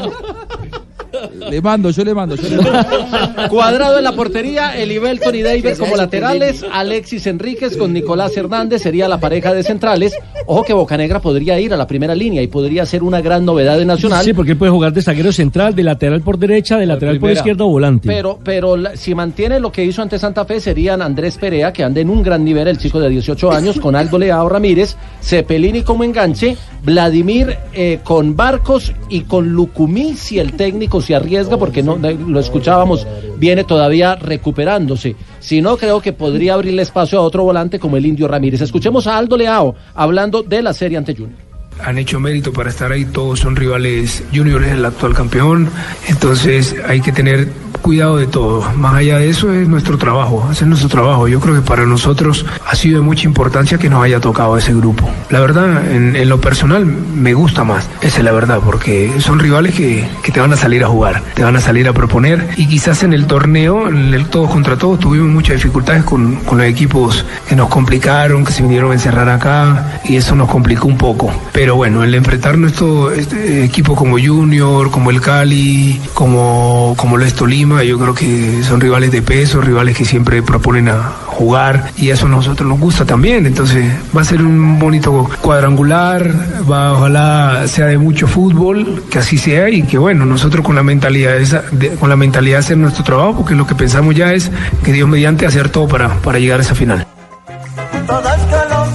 Le 1.49 1.61
mando, 1.61 1.89
yo 1.91 2.03
le 2.03 2.13
mando, 2.13 2.36
yo 2.36 2.47
le 2.49 2.57
mando. 2.57 3.47
Cuadrado 3.49 3.97
en 3.97 4.03
la 4.03 4.11
portería, 4.13 4.78
Elibelton 4.78 5.36
y 5.36 5.41
David 5.41 5.78
como 5.78 5.95
laterales, 5.95 6.63
Alexis 6.72 7.28
Enríquez 7.28 7.78
con 7.78 7.93
Nicolás 7.93 8.36
Hernández 8.36 8.82
sería 8.82 9.07
la 9.07 9.20
pareja 9.20 9.53
de 9.53 9.63
centrales. 9.63 10.13
Ojo 10.45 10.63
que 10.63 10.74
Bocanegra 10.74 11.20
podría 11.20 11.59
ir 11.59 11.74
a 11.74 11.78
la 11.78 11.88
primera 11.88 12.15
línea 12.15 12.41
y 12.41 12.47
podría 12.47 12.86
ser 12.86 13.03
una 13.03 13.22
gran 13.22 13.45
novedad 13.45 13.78
de 13.78 13.86
Nacional. 13.86 14.24
Sí, 14.24 14.34
porque 14.34 14.51
él 14.51 14.57
puede 14.57 14.72
jugar 14.72 14.93
de 14.93 15.01
zaguero 15.01 15.32
central, 15.32 15.76
de 15.76 15.84
lateral 15.84 16.22
por 16.22 16.38
derecha, 16.38 16.78
de 16.78 16.86
lateral 16.86 17.20
por 17.20 17.32
izquierda 17.32 17.63
o 17.65 17.70
volante. 17.70 18.07
Pero, 18.07 18.39
pero 18.43 18.76
la- 18.78 18.95
si 18.95 19.13
mantiene 19.15 19.59
lo 19.59 19.72
que 19.72 19.84
hizo 19.84 20.01
ante 20.01 20.20
Santa 20.20 20.45
Fe 20.45 20.59
serían 20.59 21.01
Andrés 21.01 21.38
Perea, 21.38 21.72
que 21.74 21.84
anda 21.84 22.01
en 22.01 22.09
un 22.09 22.22
gran 22.24 22.43
nivel, 22.43 22.68
el 22.68 22.78
chico 22.78 22.99
de 22.99 23.09
18 23.09 23.51
años, 23.51 23.80
con 23.80 23.95
Aldo 23.95 24.18
Leao 24.18 24.47
Ramírez, 24.49 24.95
Cepelini 25.22 25.82
como 25.84 26.03
enganche, 26.03 26.57
Vladimir 26.84 27.57
eh, 27.74 27.99
con 28.03 28.36
Barcos 28.36 28.93
y 29.09 29.22
con 29.22 29.49
Lucumí 29.49 30.15
si 30.15 30.39
el 30.39 30.53
técnico 30.53 31.01
se 31.08 31.16
arriesga, 31.16 31.58
porque 31.58 31.82
no 31.82 31.95
lo 31.95 32.39
escuchábamos, 32.39 33.08
viene 33.38 33.64
todavía 33.64 34.16
recuperándose. 34.16 35.16
Si 35.39 35.62
no, 35.62 35.78
creo 35.78 36.01
que 36.01 36.12
podría 36.12 36.55
abrirle 36.55 36.82
espacio 36.82 37.20
a 37.20 37.22
otro 37.22 37.43
volante 37.43 37.80
como 37.80 37.95
el 37.95 38.05
Indio 38.05 38.28
Ramírez. 38.28 38.60
Escuchemos 38.60 39.08
a 39.08 39.18
Aldo 39.18 39.38
Leao 39.38 39.74
hablando 39.95 40.43
de 40.43 40.62
la 40.62 40.74
serie 40.74 40.97
ante 40.97 41.16
Junior. 41.16 41.39
han 41.82 41.97
hecho 41.97 42.20
mérito 42.20 42.51
para 42.51 42.70
estar 42.70 42.91
ahí, 42.91 43.05
todos 43.05 43.39
son 43.39 43.55
rivales, 43.55 44.22
Junior 44.36 44.62
es 44.64 44.74
el 44.74 44.84
actual 44.84 45.14
campeón, 45.14 45.70
entonces 46.10 46.76
hay 46.86 46.99
que 46.99 47.14
tener 47.14 47.47
cuidado 47.82 48.17
de 48.17 48.28
todo, 48.28 48.71
más 48.75 48.95
allá 48.95 49.17
de 49.17 49.30
eso 49.30 49.51
es 49.53 49.67
nuestro 49.67 49.97
trabajo, 49.97 50.47
hacer 50.49 50.67
nuestro 50.67 50.89
trabajo, 50.89 51.28
yo 51.28 51.39
creo 51.39 51.55
que 51.55 51.61
para 51.61 51.86
nosotros 51.86 52.45
ha 52.65 52.75
sido 52.75 52.99
de 52.99 53.05
mucha 53.05 53.25
importancia 53.25 53.78
que 53.78 53.89
nos 53.89 54.03
haya 54.03 54.19
tocado 54.19 54.57
ese 54.57 54.73
grupo, 54.73 55.09
la 55.30 55.39
verdad, 55.39 55.91
en, 55.91 56.28
lo 56.28 56.41
personal 56.41 56.86
me 56.86 57.34
gusta 57.34 57.63
más, 57.63 57.88
esa 58.01 58.17
es 58.17 58.23
la 58.23 58.32
verdad, 58.32 58.59
porque 58.63 59.11
son 59.19 59.39
rivales 59.39 59.75
que, 59.75 60.07
que 60.23 60.32
te 60.32 60.39
van 60.39 60.51
a 60.53 60.57
salir 60.57 60.84
a 60.84 60.88
jugar, 60.88 61.23
te 61.34 61.43
van 61.43 61.55
a 61.55 61.61
salir 61.61 61.88
a 61.88 61.93
proponer. 61.93 62.49
Y 62.57 62.67
quizás 62.67 63.03
en 63.03 63.13
el 63.13 63.28
torneo, 63.28 63.88
en 63.88 64.13
el 64.13 64.25
todos 64.25 64.49
contra 64.49 64.78
todos, 64.78 64.99
tuvimos 64.99 65.30
muchas 65.30 65.57
dificultades 65.57 66.03
con, 66.03 66.38
con 66.38 66.57
los 66.57 66.67
equipos 66.67 67.25
que 67.47 67.55
nos 67.55 67.69
complicaron, 67.69 68.45
que 68.45 68.51
se 68.51 68.61
vinieron 68.61 68.91
a 68.91 68.93
encerrar 68.93 69.30
acá 69.30 69.99
y 70.05 70.15
eso 70.15 70.36
nos 70.36 70.49
complicó 70.49 70.88
un 70.88 70.97
poco. 70.97 71.32
Pero 71.53 71.75
bueno, 71.75 72.03
el 72.03 72.13
enfrentar 72.15 72.57
nuestro 72.57 73.11
este, 73.11 73.63
equipo 73.63 73.95
como 73.95 74.17
Junior, 74.19 74.91
como 74.91 75.11
el 75.11 75.21
Cali, 75.21 75.99
como, 76.13 76.93
como 76.97 77.17
lo 77.17 77.25
es 77.25 77.34
Tolima, 77.34 77.66
yo 77.84 77.97
creo 77.99 78.13
que 78.13 78.63
son 78.63 78.80
rivales 78.82 79.11
de 79.11 79.22
peso, 79.22 79.61
rivales 79.61 79.95
que 79.95 80.05
siempre 80.05 80.41
proponen 80.41 80.89
a 80.89 81.11
jugar 81.26 81.91
y 81.97 82.09
eso 82.09 82.26
a 82.26 82.30
nosotros 82.30 82.68
nos 82.68 82.80
gusta 82.80 83.05
también. 83.05 83.45
Entonces 83.45 83.86
va 84.15 84.22
a 84.22 84.26
ser 84.26 84.41
un 84.41 84.80
bonito 84.80 85.30
cuadrangular, 85.41 86.30
va, 86.70 86.93
ojalá 86.93 87.68
sea 87.68 87.86
de 87.88 87.97
mucho 87.97 88.28
fútbol, 88.28 89.03
que 89.09 89.20
así 89.20 89.38
sea 89.38 89.70
y 89.70 89.84
que 89.84 89.97
bueno, 89.97 90.26
nosotros 90.26 90.65
con 90.65 90.76
la 90.76 90.84
mentalidad 90.84 91.36
esa, 91.38 91.63
de- 91.72 91.89
con 91.95 92.09
la 92.09 92.15
mentalidad 92.15 92.57
de 92.57 92.59
hacer 92.65 92.78
nuestro 92.78 93.03
trabajo, 93.03 93.38
porque 93.38 93.55
lo 93.55 93.68
que 93.68 93.76
pensamos 93.76 94.15
ya 94.15 94.34
es 94.34 94.49
que 94.84 94.91
Dios 94.93 95.07
mediante 95.07 95.45
hacer 95.45 95.70
todo 95.70 95.88
para, 95.88 96.15
para 96.22 96.39
llegar 96.39 96.59
a 96.59 96.63
esa 96.63 96.76
final. 96.76 97.05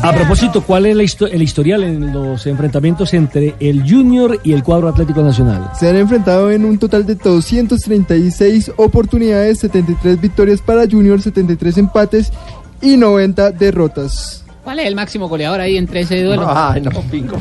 A 0.02 0.12
propósito, 0.12 0.62
¿cuál 0.62 0.86
es 0.86 0.96
la 0.96 1.02
histo- 1.04 1.28
el 1.30 1.42
historial 1.42 1.84
en 1.84 2.12
los 2.12 2.46
enfrentamientos 2.46 3.14
entre 3.14 3.54
el 3.60 3.88
Junior 3.88 4.38
y 4.42 4.52
el 4.52 4.62
cuadro 4.64 4.88
Atlético 4.88 5.22
Nacional? 5.22 5.70
Se 5.78 5.88
han 5.88 5.96
enfrentado 5.96 6.50
en 6.50 6.64
un 6.64 6.78
total 6.78 7.06
de 7.06 7.14
236 7.14 8.72
oportunidades, 8.76 9.60
73 9.60 10.20
victorias 10.20 10.60
para 10.60 10.82
Junior, 10.90 11.20
73 11.22 11.78
empates 11.78 12.32
y 12.80 12.96
90 12.96 13.52
derrotas. 13.52 14.44
¿Cuál 14.64 14.80
es 14.80 14.86
el 14.86 14.94
máximo 14.94 15.28
goleador 15.28 15.60
ahí 15.60 15.76
entre 15.76 16.00
ese 16.00 16.22
duelo? 16.22 16.48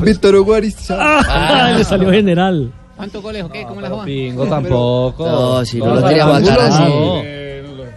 Víctor 0.00 0.34
Hugo 0.36 0.54
Aristizábal. 0.54 1.24
Ah, 1.28 1.74
le 1.76 1.84
salió 1.84 2.10
general. 2.10 2.72
¿Cuántos 2.96 3.22
goles 3.22 3.42
o 3.44 3.48
qué? 3.48 3.64
¿Cómo 3.66 3.80
la 3.80 3.88
juegan? 3.88 4.06
Pingo 4.06 4.46
tampoco. 4.46 5.26
No, 5.26 5.64
si 5.64 5.78
no 5.78 5.86
No, 5.86 5.94
lo 5.96 6.00
no, 6.00 6.40
no. 6.40 6.60
así. 6.60 6.82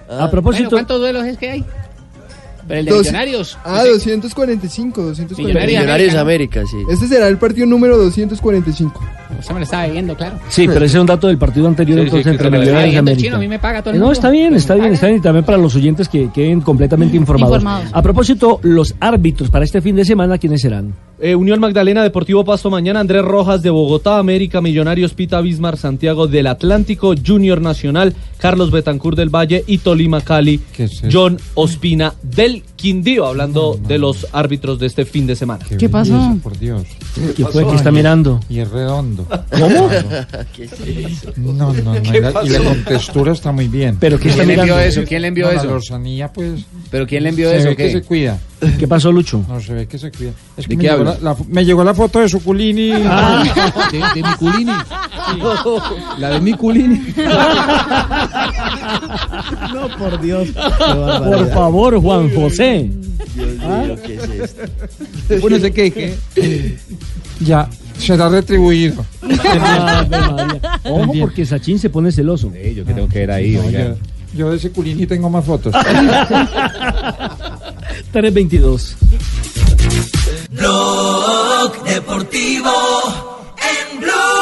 A 0.09 0.29
propósito, 0.31 0.63
Bueno, 0.69 0.77
¿cuántos 0.77 0.99
duelos 0.99 1.25
es 1.25 1.37
que 1.37 1.49
hay? 1.51 1.65
Pero 2.67 2.79
el 2.79 2.85
de 2.85 2.91
Dos- 2.91 3.01
Millonarios. 3.01 3.57
Ah, 3.63 3.83
245, 3.83 5.01
245. 5.01 5.41
Millonarios 5.47 5.79
Millonarios 5.81 6.15
América, 6.15 6.63
sí. 6.65 6.77
Este 6.89 7.07
será 7.07 7.27
el 7.27 7.37
partido 7.37 7.67
número 7.67 7.97
245. 7.97 9.03
Usted 9.39 9.53
me 9.53 9.59
lo 9.59 9.63
estaba 9.65 9.87
viendo, 9.87 10.15
claro. 10.15 10.37
Sí, 10.49 10.67
pero 10.67 10.85
ese 10.85 10.95
es 10.97 11.01
un 11.01 11.07
dato 11.07 11.27
del 11.27 11.37
partido 11.37 11.67
anterior, 11.67 11.97
Sí, 11.99 12.01
sí, 12.01 12.05
entonces 12.07 12.23
que 12.25 12.29
entre 12.31 12.47
se 12.47 12.51
lo 12.51 12.59
Millonarios 12.59 12.93
y 12.93 12.97
América. 12.97 13.21
chino, 13.21 13.35
a 13.35 13.39
mí 13.39 13.47
me 13.47 13.59
paga 13.59 13.81
todo 13.81 13.93
el 13.93 13.99
no, 13.99 14.05
mundo. 14.05 14.13
está 14.13 14.29
bien, 14.29 14.55
está 14.55 14.75
bien, 14.75 14.93
está 14.93 15.07
bien. 15.07 15.19
Y 15.19 15.21
también 15.21 15.45
para 15.45 15.57
los 15.57 15.75
oyentes 15.75 16.07
que 16.09 16.29
queden 16.31 16.61
completamente 16.61 17.17
informados. 17.17 17.57
Informados. 17.57 17.89
A 17.93 18.01
propósito, 18.01 18.59
los 18.63 18.95
árbitros 18.99 19.49
para 19.49 19.65
este 19.65 19.81
fin 19.81 19.95
de 19.95 20.05
semana, 20.05 20.37
¿quiénes 20.37 20.61
serán? 20.61 20.93
Eh, 21.19 21.33
Unión 21.35 21.61
Magdalena, 21.61 22.03
Deportivo 22.03 22.43
Pasto 22.43 22.69
mañana, 22.69 22.99
Andrés 22.99 23.23
Rojas 23.23 23.61
de 23.61 23.69
Bogotá, 23.69 24.17
América, 24.17 24.59
Millonarios, 24.59 25.13
Pita 25.13 25.39
Bismar, 25.39 25.77
Santiago 25.77 26.27
del 26.27 26.47
Atlántico, 26.47 27.13
Junior 27.25 27.61
Nacional, 27.61 28.13
Carlos 28.37 28.69
Betancur 28.69 29.15
del 29.15 29.29
Valle 29.29 29.63
y 29.65 29.77
Tolima 29.77 30.19
Cali, 30.19 30.59
John 31.11 31.37
Ospina 31.53 32.13
del 32.21 32.63
Quindío, 32.85 33.25
hablando 33.25 33.79
de 33.87 33.97
los 33.97 34.27
árbitros 34.31 34.77
de 34.77 34.85
este 34.85 35.05
fin 35.05 35.25
de 35.25 35.35
semana. 35.35 35.65
¿Qué 35.79 35.89
pasó? 35.89 36.13
belleza, 36.13 36.35
por 36.43 36.59
Dios. 36.59 36.83
¿Qué 37.35 37.43
fue? 37.45 37.65
¿Qué 37.67 37.75
está 37.75 37.89
mirando? 37.89 38.39
Y 38.47 38.59
es 38.59 38.69
redondo. 38.69 39.25
¿Cómo? 39.49 39.89
No, 41.37 41.51
no, 41.53 41.73
no. 41.73 41.93
¿Qué 42.03 42.17
y 42.17 42.21
la- 42.21 42.29
y 42.43 42.49
la 42.49 42.59
pasó? 42.59 42.63
contextura 42.69 43.31
está 43.33 43.51
muy 43.51 43.67
bien. 43.67 43.97
¿Pero 43.99 44.19
qué 44.19 44.29
¿Quién 44.29 44.47
le 44.47 44.53
envió 44.53 44.77
eso? 44.79 45.01
¿Quién 45.07 45.21
le 45.23 45.27
envió 45.29 45.45
No, 45.45 45.51
eso? 45.79 45.97
La 45.97 46.31
pues. 46.31 46.61
¿Pero 46.91 47.07
quién 47.07 47.23
le 47.23 47.29
envió 47.29 47.49
se 47.49 47.57
eso? 47.57 47.69
Ve 47.69 47.75
qué? 47.75 47.83
que 47.87 47.91
se 47.93 48.01
cuida. 48.03 48.37
¿Qué 48.79 48.87
pasó, 48.87 49.11
Lucho? 49.11 49.43
No, 49.47 49.59
se 49.59 49.73
ve 49.73 49.87
que 49.87 49.97
se 49.97 50.11
cuida. 50.11 50.31
Es 50.57 50.65
¿De 50.67 50.69
que 50.69 50.75
me 50.77 50.83
qué 50.83 50.89
llegó, 50.89 50.99
habla? 51.09 51.17
la, 51.21 51.31
la- 51.31 51.37
me 51.49 51.65
llegó 51.65 51.83
la 51.83 51.93
foto 51.93 52.19
de 52.19 52.29
Suculini. 52.29 52.91
Ah, 53.05 53.43
de, 53.91 53.97
de 54.21 54.27
Miculini. 54.27 54.71
La 56.19 56.29
de 56.29 56.39
Miculini. 56.41 57.01
No, 59.73 59.87
por 59.97 60.21
Dios. 60.21 60.49
Por 60.49 61.49
favor, 61.53 61.99
Juan 62.01 62.33
José. 62.33 62.74
¿Qué 64.05 64.15
es 64.15 64.29
esto? 64.29 64.63
Bueno, 65.41 65.59
se 65.59 65.71
queje. 65.71 66.15
Ya, 67.39 67.69
será 67.97 68.29
retribuido. 68.29 69.05
Ojo, 70.83 71.13
porque 71.19 71.45
Sachin 71.45 71.79
se 71.79 71.89
pone 71.89 72.11
celoso. 72.11 72.51
yo 72.53 72.85
que 72.85 72.93
tengo 72.93 73.07
que 73.09 73.19
ver 73.19 73.31
ahí, 73.31 73.53
No, 73.53 73.61
oiga. 73.65 73.79
yo, 73.89 73.95
yo 74.37 74.51
de 74.51 74.59
Suculini 74.59 75.05
tengo 75.05 75.29
más 75.29 75.45
fotos. 75.45 75.73
322. 78.11 78.95
Blog 80.51 81.83
Deportivo 81.83 82.71
en 83.57 83.99
Blue. 83.99 84.34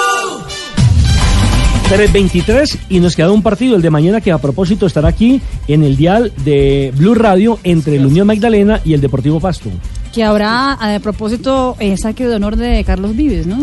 323 1.97 2.77
y 2.89 2.99
nos 2.99 3.15
queda 3.15 3.31
un 3.31 3.43
partido, 3.43 3.75
el 3.75 3.81
de 3.83 3.91
mañana, 3.91 4.19
que 4.19 4.31
a 4.31 4.39
propósito 4.39 4.87
estará 4.87 5.09
aquí 5.09 5.39
en 5.67 5.83
el 5.83 5.95
dial 5.95 6.33
de 6.43 6.91
Blue 6.97 7.13
Radio 7.13 7.59
entre 7.63 7.97
el 7.97 8.05
Unión 8.07 8.25
Magdalena 8.25 8.81
y 8.83 8.93
el 8.93 9.01
Deportivo 9.01 9.39
Pasto. 9.39 9.69
Que 10.11 10.23
habrá, 10.23 10.73
a 10.73 10.99
propósito, 10.99 11.75
eh, 11.79 11.95
saque 11.97 12.25
de 12.27 12.35
honor 12.35 12.55
de 12.55 12.83
Carlos 12.83 13.15
Vives, 13.15 13.45
¿no? 13.45 13.59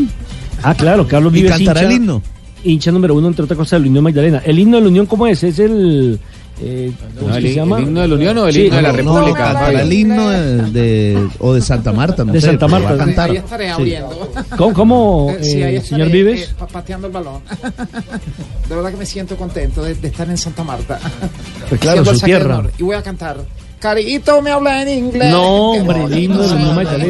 Ah, 0.63 0.75
claro, 0.75 1.09
Carlos 1.09 1.33
¿Y 1.33 1.37
Vives 1.39 1.51
cantará 1.53 1.81
hincha- 1.83 1.87
el 1.91 1.97
himno? 1.97 2.23
Hincha 2.63 2.93
número 2.93 3.15
uno, 3.17 3.27
entre 3.29 3.45
otras 3.45 3.59
cosas, 3.59 3.81
de 3.81 3.87
la 3.87 3.89
Unión 3.91 4.05
Magdalena. 4.05 4.43
¿El 4.45 4.59
himno 4.61 4.77
de 4.77 4.83
la 4.83 4.89
Unión 4.89 5.07
cómo 5.07 5.27
es? 5.27 5.43
¿Es 5.43 5.59
el... 5.59 6.21
eh, 6.63 6.93
¿Cómo 7.19 7.29
No, 7.31 7.37
es 7.37 7.45
el 7.45 7.51
se 7.51 7.55
llama? 7.55 7.79
el 7.79 7.83
himno 7.85 8.01
de 8.03 8.09
la 8.09 8.15
Unión 8.15 8.39
o 8.39 8.47
el 8.47 8.55
Sí, 8.55 8.61
himno 8.65 8.77
de 8.77 8.83
la 8.83 8.89
no, 8.93 8.97
República, 8.97 9.53
no, 9.53 9.67
el 9.79 9.93
himno 9.93 10.31
de, 10.31 10.57
de- 10.71 11.29
o 11.39 11.55
de 11.55 11.61
Santa 11.63 11.93
Marta, 11.93 12.25
no 12.25 12.33
De 12.33 12.41
sé, 12.41 12.47
Santa 12.49 12.67
va 12.67 12.79
Marta. 12.79 12.95
a 12.95 12.97
cantar. 12.99 13.31
Ahí 13.31 13.37
estaré 13.37 13.65
Sí. 13.67 13.71
abriendo. 13.73 14.33
¿Cómo, 14.75 15.35
Sí, 15.41 15.63
ahí 15.63 15.75
eh, 15.75 15.77
estaré, 15.77 15.89
señor 15.89 16.11
Vives? 16.11 16.43
eh, 16.43 16.55
pa- 16.59 16.67
pateando 16.67 17.07
el 17.07 17.13
balón. 17.13 17.41
De 18.69 18.75
verdad 18.75 18.91
que 18.91 18.97
me 18.97 19.07
siento 19.07 19.37
contento 19.37 19.83
de, 19.83 19.95
de 19.95 20.09
estar 20.09 20.29
en 20.29 20.37
Santa 20.39 20.63
Marta. 20.65 20.99
Pues 21.69 21.81
claro, 21.81 22.05
su 22.05 22.19
tierra. 22.21 22.63
Y 22.79 22.83
voy 22.83 22.95
a 22.97 23.03
cantar. 23.03 23.39
Carito 23.79 24.43
me 24.43 24.51
habla 24.51 24.83
en 24.83 24.89
inglés. 25.07 25.31
No, 25.31 25.71
hombre, 25.73 26.05
el 26.05 26.19
himno 26.25 26.43
de 26.43 26.49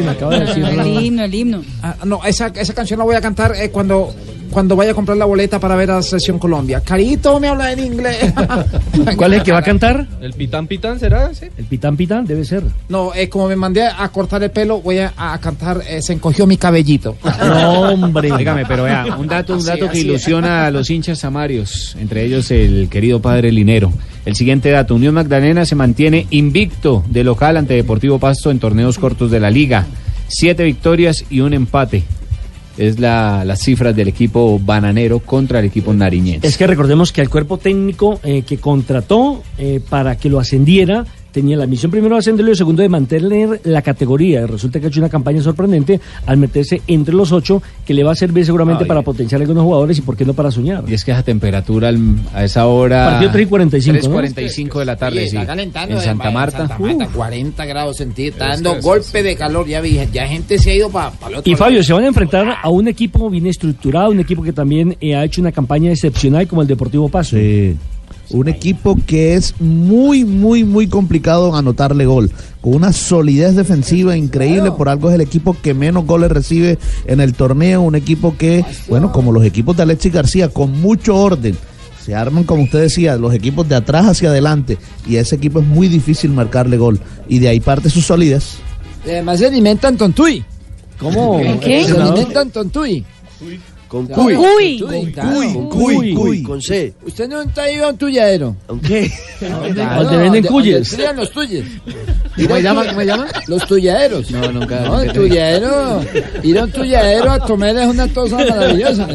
la 0.05 0.11
acaba 0.11 0.33
de 0.39 0.45
decir. 0.45 0.63
El 0.63 1.03
himno, 1.03 1.23
el 1.25 1.35
himno. 1.35 1.61
Ah, 1.83 1.95
no, 2.05 2.23
esa, 2.23 2.47
esa 2.47 2.73
canción 2.73 2.97
la 2.99 3.03
voy 3.05 3.15
a 3.15 3.21
cantar 3.21 3.53
eh, 3.57 3.69
cuando, 3.69 4.13
cuando 4.51 4.75
vaya 4.75 4.91
a 4.91 4.93
comprar 4.93 5.17
la 5.17 5.25
boleta 5.25 5.59
para 5.59 5.75
ver 5.75 5.89
a 5.91 5.95
la 5.95 6.01
Selección 6.01 6.37
Colombia. 6.37 6.81
Carito 6.81 7.39
me 7.39 7.47
habla 7.47 7.71
en 7.71 7.79
inglés. 7.79 8.33
¿Cuál 9.15 9.33
es 9.33 9.39
el 9.39 9.45
que 9.45 9.51
va 9.51 9.59
a 9.59 9.63
cantar? 9.63 10.05
¿El 10.21 10.33
Pitán 10.33 10.67
Pitán 10.67 10.99
será? 10.99 11.33
Sí. 11.33 11.45
El 11.57 11.65
Pitán 11.65 11.95
Pitán, 11.97 12.25
debe 12.25 12.43
ser. 12.45 12.63
No, 12.89 13.13
eh, 13.15 13.29
como 13.29 13.47
me 13.47 13.55
mandé 13.55 13.83
a 13.85 14.07
cortar 14.09 14.43
el 14.43 14.51
pelo, 14.51 14.81
voy 14.81 14.99
a, 14.99 15.13
a 15.17 15.37
cantar 15.39 15.81
eh, 15.87 16.01
Se 16.01 16.13
encogió 16.13 16.45
mi 16.45 16.57
cabellito. 16.57 17.15
No, 17.41 17.81
hombre. 17.93 18.29
Dígame, 18.37 18.65
pero 18.65 18.83
vea, 18.83 19.15
un 19.17 19.27
dato, 19.27 19.53
un 19.53 19.59
Así, 19.59 19.67
dato 19.67 19.85
que 19.85 19.97
así. 19.97 20.01
ilusiona 20.01 20.65
a 20.67 20.71
los 20.71 20.89
hinchas 20.89 21.19
samarios, 21.19 21.95
entre 21.99 22.23
ellos 22.25 22.49
el 22.51 22.87
querido 22.89 23.21
padre 23.21 23.51
Linero. 23.51 23.91
El 24.25 24.35
siguiente 24.35 24.69
dato, 24.69 24.95
Unión 24.95 25.15
Magdalena 25.15 25.65
se 25.65 25.75
mantiene 25.75 26.27
invicto 26.29 27.03
de 27.09 27.23
local 27.23 27.57
ante 27.57 27.73
Deportivo 27.73 28.19
Pasto 28.19 28.51
en 28.51 28.59
torneos 28.59 28.99
cortos 28.99 29.31
de 29.31 29.39
la 29.39 29.49
liga. 29.49 29.85
Siete 30.27 30.63
victorias 30.63 31.25
y 31.29 31.39
un 31.41 31.53
empate. 31.53 32.03
Es 32.77 32.99
la, 32.99 33.43
las 33.45 33.61
cifras 33.61 33.95
del 33.95 34.07
equipo 34.07 34.59
bananero 34.59 35.19
contra 35.19 35.59
el 35.59 35.65
equipo 35.65 35.93
nariñense. 35.93 36.47
Es 36.47 36.57
que 36.57 36.67
recordemos 36.67 37.11
que 37.11 37.21
el 37.21 37.29
cuerpo 37.29 37.57
técnico 37.57 38.19
eh, 38.23 38.43
que 38.43 38.57
contrató 38.57 39.43
eh, 39.57 39.81
para 39.89 40.17
que 40.17 40.29
lo 40.29 40.39
ascendiera 40.39 41.05
tenía 41.31 41.57
la 41.57 41.65
misión 41.67 41.91
primero 41.91 42.15
de 42.15 42.19
ascenderlo 42.19 42.51
y 42.51 42.55
segundo 42.55 42.81
de 42.81 42.89
mantener 42.89 43.61
la 43.63 43.81
categoría. 43.81 44.45
Resulta 44.47 44.79
que 44.79 44.85
ha 44.85 44.89
hecho 44.89 44.99
una 44.99 45.09
campaña 45.09 45.41
sorprendente 45.41 45.99
al 46.25 46.37
meterse 46.37 46.81
entre 46.87 47.13
los 47.13 47.31
ocho 47.31 47.61
que 47.85 47.93
le 47.93 48.03
va 48.03 48.11
a 48.11 48.15
servir 48.15 48.45
seguramente 48.45 48.83
Ay. 48.83 48.87
para 48.87 49.01
potenciar 49.01 49.39
a 49.41 49.43
algunos 49.43 49.63
jugadores 49.63 49.97
y 49.97 50.01
por 50.01 50.15
qué 50.17 50.25
no 50.25 50.33
para 50.33 50.51
soñar. 50.51 50.83
Y 50.87 50.93
es 50.93 51.03
que 51.05 51.11
esa 51.11 51.23
temperatura 51.23 51.89
al- 51.89 52.15
a 52.33 52.43
esa 52.43 52.65
hora... 52.67 53.05
Partido 53.11 53.31
3 53.31 53.45
y 53.45 53.49
45, 53.49 54.07
¿no? 54.09 54.15
3.45 54.21 54.79
de 54.79 54.85
la 54.85 54.95
tarde, 54.97 55.21
sí. 55.21 55.35
está 55.37 55.45
calentando 55.45 55.95
En 55.95 56.01
Santa 56.01 56.27
en 56.27 56.33
Marta. 56.33 56.57
Santa 56.67 56.77
Marta, 56.79 57.07
40 57.13 57.65
grados 57.65 57.97
centígrados. 57.97 58.41
Está 58.41 58.47
dando 58.49 58.75
es- 58.79 58.83
golpe 58.85 59.23
de 59.23 59.35
calor. 59.35 59.67
Ya 59.67 59.81
vi, 59.81 59.99
ya 60.11 60.27
gente 60.27 60.57
se 60.59 60.71
ha 60.71 60.75
ido 60.75 60.89
para 60.89 61.11
el 61.29 61.35
otro 61.35 61.51
Y 61.51 61.55
Fabio, 61.55 61.75
lado. 61.75 61.83
se 61.83 61.93
van 61.93 62.03
a 62.03 62.07
enfrentar 62.07 62.47
a 62.61 62.69
un 62.69 62.87
equipo 62.87 63.29
bien 63.29 63.47
estructurado, 63.47 64.11
un 64.11 64.19
equipo 64.19 64.43
que 64.43 64.53
también 64.53 64.97
eh, 64.99 65.15
ha 65.15 65.23
hecho 65.23 65.41
una 65.41 65.51
campaña 65.51 65.91
excepcional 65.91 66.47
como 66.47 66.61
el 66.61 66.67
Deportivo 66.67 67.09
Paso. 67.09 67.37
Sí. 67.37 67.75
Un 68.33 68.47
equipo 68.47 68.97
que 69.05 69.35
es 69.35 69.59
muy, 69.59 70.23
muy, 70.23 70.63
muy 70.63 70.87
complicado 70.87 71.55
anotarle 71.55 72.05
gol. 72.05 72.31
Con 72.61 72.75
una 72.75 72.93
solidez 72.93 73.55
defensiva 73.55 74.15
increíble. 74.15 74.71
Por 74.71 74.89
algo 74.89 75.09
es 75.09 75.15
el 75.15 75.21
equipo 75.21 75.55
que 75.61 75.73
menos 75.73 76.05
goles 76.05 76.31
recibe 76.31 76.77
en 77.05 77.19
el 77.19 77.33
torneo. 77.33 77.81
Un 77.81 77.95
equipo 77.95 78.37
que, 78.37 78.63
bueno, 78.87 79.11
como 79.11 79.31
los 79.31 79.43
equipos 79.43 79.75
de 79.75 79.83
Alexis 79.83 80.13
García, 80.13 80.49
con 80.49 80.79
mucho 80.81 81.15
orden. 81.15 81.57
Se 82.05 82.15
arman, 82.15 82.45
como 82.45 82.63
usted 82.63 82.81
decía, 82.81 83.15
los 83.17 83.33
equipos 83.33 83.67
de 83.67 83.75
atrás 83.75 84.05
hacia 84.07 84.29
adelante. 84.29 84.77
Y 85.07 85.17
a 85.17 85.21
ese 85.21 85.35
equipo 85.35 85.59
es 85.59 85.65
muy 85.65 85.87
difícil 85.87 86.31
marcarle 86.31 86.77
gol. 86.77 86.99
Y 87.27 87.39
de 87.39 87.49
ahí 87.49 87.59
parte 87.59 87.89
su 87.89 88.01
solidez. 88.01 88.55
Además 89.03 89.39
se 89.39 89.47
alimentan 89.47 89.97
tontuy. 89.97 90.43
¿Cómo? 90.97 91.39
Se 91.63 91.91
alimentan 91.99 92.49
tontuy. 92.49 93.05
Con 93.91 94.07
cuy. 94.07 94.35
Cuy. 94.35 94.79
Tontuy, 94.79 95.01
Cuy, 95.01 95.11
claro. 95.11 95.69
cuy, 95.69 96.13
cuy. 96.13 96.43
Con 96.43 96.61
C. 96.61 96.93
Usted 97.05 97.27
no 97.27 97.41
está 97.41 97.69
ido 97.69 97.87
a 97.87 97.89
un 97.89 97.97
tuyadero. 97.97 98.55
¿Aunque? 98.69 99.11
Donde 99.41 100.15
venden 100.17 100.45
cuyes. 100.45 100.95
Donde 100.95 101.13
los 101.13 101.31
tuyes. 101.31 101.65
¿Cómo 102.37 102.55
se 102.55 102.61
llama? 102.63 102.85
¿Cómo 102.87 102.99
se 103.01 103.05
llama? 103.05 103.27
Los 103.47 103.67
tuyaderos. 103.67 104.31
No, 104.31 104.49
nunca. 104.49 104.79
No, 104.79 105.01
el 105.01 105.11
tuyadero. 105.11 105.99
Ir 106.41 106.57
a 106.59 106.63
un 106.63 106.71
tuyadero 106.71 107.31
a 107.33 107.39
comer 107.39 107.75
es 107.75 107.87
una 107.87 108.07
cosa 108.07 108.37
maravillosa. 108.37 109.07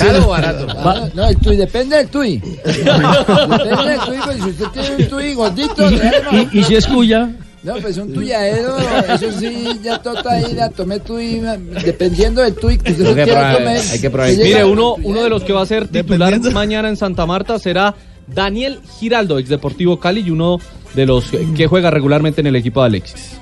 ¿Caro 0.00 0.24
o 0.24 0.28
barato? 0.30 0.66
Ah, 0.76 1.08
no, 1.14 1.28
el 1.28 1.36
tuy 1.36 1.56
depende 1.56 1.96
del 1.98 2.08
tuy. 2.08 2.38
depende 2.64 3.86
del 3.86 4.00
tuy, 4.04 4.42
si 4.42 4.48
usted 4.48 4.66
tiene 4.72 4.96
un 4.96 5.08
tuy 5.08 5.34
gordito. 5.34 5.90
Y, 5.92 6.58
y 6.58 6.64
si 6.64 6.74
es 6.74 6.86
cuya, 6.88 7.30
No, 7.68 7.76
pues 7.82 7.98
un 7.98 8.14
tuyadero, 8.14 8.78
eso 8.78 9.30
sí, 9.38 9.66
ya 9.82 10.00
toca 10.00 10.40
ir 10.40 10.58
a 10.58 10.70
tomar 10.70 11.00
tuy, 11.00 11.40
dependiendo 11.84 12.40
del 12.40 12.54
tuy 12.54 12.78
que 12.78 12.92
usted 12.92 13.06
Hay 13.08 13.14
que 13.14 13.24
quiera 13.24 13.40
probar, 13.40 13.56
comer. 13.58 13.82
hay 13.92 14.00
que 14.00 14.10
probar. 14.10 14.30
Mire, 14.30 14.64
uno, 14.64 14.94
uno 15.02 15.22
de 15.22 15.28
los 15.28 15.44
que 15.44 15.52
va 15.52 15.62
a 15.62 15.66
ser 15.66 15.86
titular 15.86 16.40
mañana 16.52 16.88
en 16.88 16.96
Santa 16.96 17.26
Marta 17.26 17.58
será 17.58 17.94
Daniel 18.26 18.80
Giraldo, 18.98 19.38
ex 19.38 19.50
Deportivo 19.50 20.00
Cali, 20.00 20.22
y 20.22 20.30
uno 20.30 20.58
de 20.94 21.04
los 21.04 21.26
que 21.54 21.66
juega 21.66 21.90
regularmente 21.90 22.40
en 22.40 22.46
el 22.46 22.56
equipo 22.56 22.80
de 22.80 22.86
Alexis. 22.86 23.38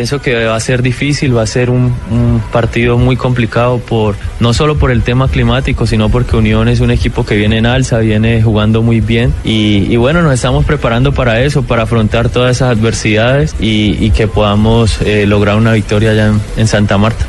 Pienso 0.00 0.22
que 0.22 0.46
va 0.46 0.56
a 0.56 0.60
ser 0.60 0.80
difícil, 0.80 1.36
va 1.36 1.42
a 1.42 1.46
ser 1.46 1.68
un, 1.68 1.92
partido 2.50 2.96
muy 2.96 3.16
complicado 3.16 3.80
por 3.80 4.16
no 4.40 4.54
solo 4.54 4.78
por 4.78 4.90
el 4.90 5.02
tema 5.02 5.28
climático, 5.28 5.86
sino 5.86 6.08
porque 6.08 6.36
Unión 6.36 6.68
es 6.68 6.80
un 6.80 6.90
equipo 6.90 7.26
que 7.26 7.36
viene 7.36 7.58
en 7.58 7.66
alza, 7.66 7.98
viene 7.98 8.42
jugando 8.42 8.80
muy 8.80 9.02
bien 9.02 9.34
y, 9.44 9.94
bueno, 9.96 10.22
nos 10.22 10.32
estamos 10.32 10.64
preparando 10.64 11.12
para 11.12 11.42
eso, 11.42 11.64
para 11.64 11.82
afrontar 11.82 12.30
todas 12.30 12.56
esas 12.56 12.78
adversidades 12.78 13.54
y, 13.60 14.08
que 14.12 14.26
podamos 14.26 15.02
eh, 15.02 15.26
lograr 15.26 15.56
una 15.56 15.74
victoria 15.74 16.12
allá 16.12 16.32
en 16.56 16.66
Santa 16.66 16.96
Marta. 16.96 17.26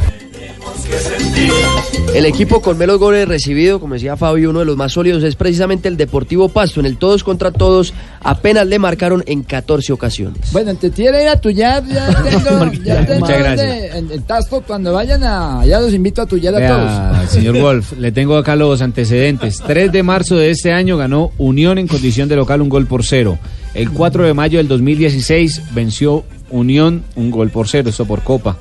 El 2.14 2.26
equipo 2.26 2.62
con 2.62 2.78
menos 2.78 3.00
goles 3.00 3.28
recibido, 3.28 3.80
como 3.80 3.94
decía 3.94 4.18
Fabio, 4.18 4.50
uno 4.50 4.60
de 4.60 4.66
los 4.66 4.76
más 4.76 4.92
sólidos 4.92 5.24
es 5.24 5.36
precisamente 5.36 5.88
el 5.88 5.96
Deportivo 5.98 6.50
Pasto. 6.50 6.80
En 6.80 6.86
el 6.86 6.98
todos 6.98 7.24
contra 7.24 7.52
todos 7.52 7.94
apenas 8.20 8.68
le 8.68 8.80
marcaron 8.80 9.24
en 9.28 9.44
14 9.44 9.94
ocasiones. 9.94 10.52
Bueno, 10.52 10.76
te 10.76 10.90
tiene 10.90 11.24
ir 11.24 11.30
a 11.30 11.40
tuyar, 11.40 11.84
ya 11.88 12.08
tengo, 12.44 12.72
ya 12.84 13.06
tengo 13.06 13.20
Muchas 13.22 13.40
gracias. 13.40 13.96
en 13.96 14.12
el 14.12 14.24
tasto, 14.24 14.62
cuando 14.62 14.94
vayan 14.94 15.24
a, 15.24 15.66
ya 15.66 15.80
los 15.80 15.94
invito 15.94 16.22
a 16.22 16.26
tuyar 16.26 16.54
a 16.56 16.60
Vea, 16.60 17.12
todos. 17.18 17.32
señor 17.32 17.58
Wolf, 17.62 17.94
le 17.98 18.12
tengo 18.12 18.36
acá 18.36 18.56
los 18.56 18.82
antecedentes. 18.82 19.62
3 19.66 19.92
de 19.92 20.04
marzo 20.04 20.36
de 20.36 20.50
este 20.52 20.74
año 20.74 20.98
ganó 20.98 21.32
Unión 21.38 21.78
en 21.78 21.88
condición 21.88 22.28
de 22.28 22.36
local 22.36 22.62
un 22.62 22.70
gol 22.70 22.88
por 22.88 23.06
cero. 23.06 23.38
El 23.74 23.90
4 23.92 24.26
de 24.26 24.34
mayo 24.34 24.58
del 24.58 24.68
2016 24.68 25.62
venció 25.74 26.26
Unión 26.50 27.04
un 27.16 27.32
gol 27.32 27.50
por 27.50 27.70
cero, 27.70 27.90
eso 27.90 28.06
por 28.06 28.22
Copa. 28.24 28.58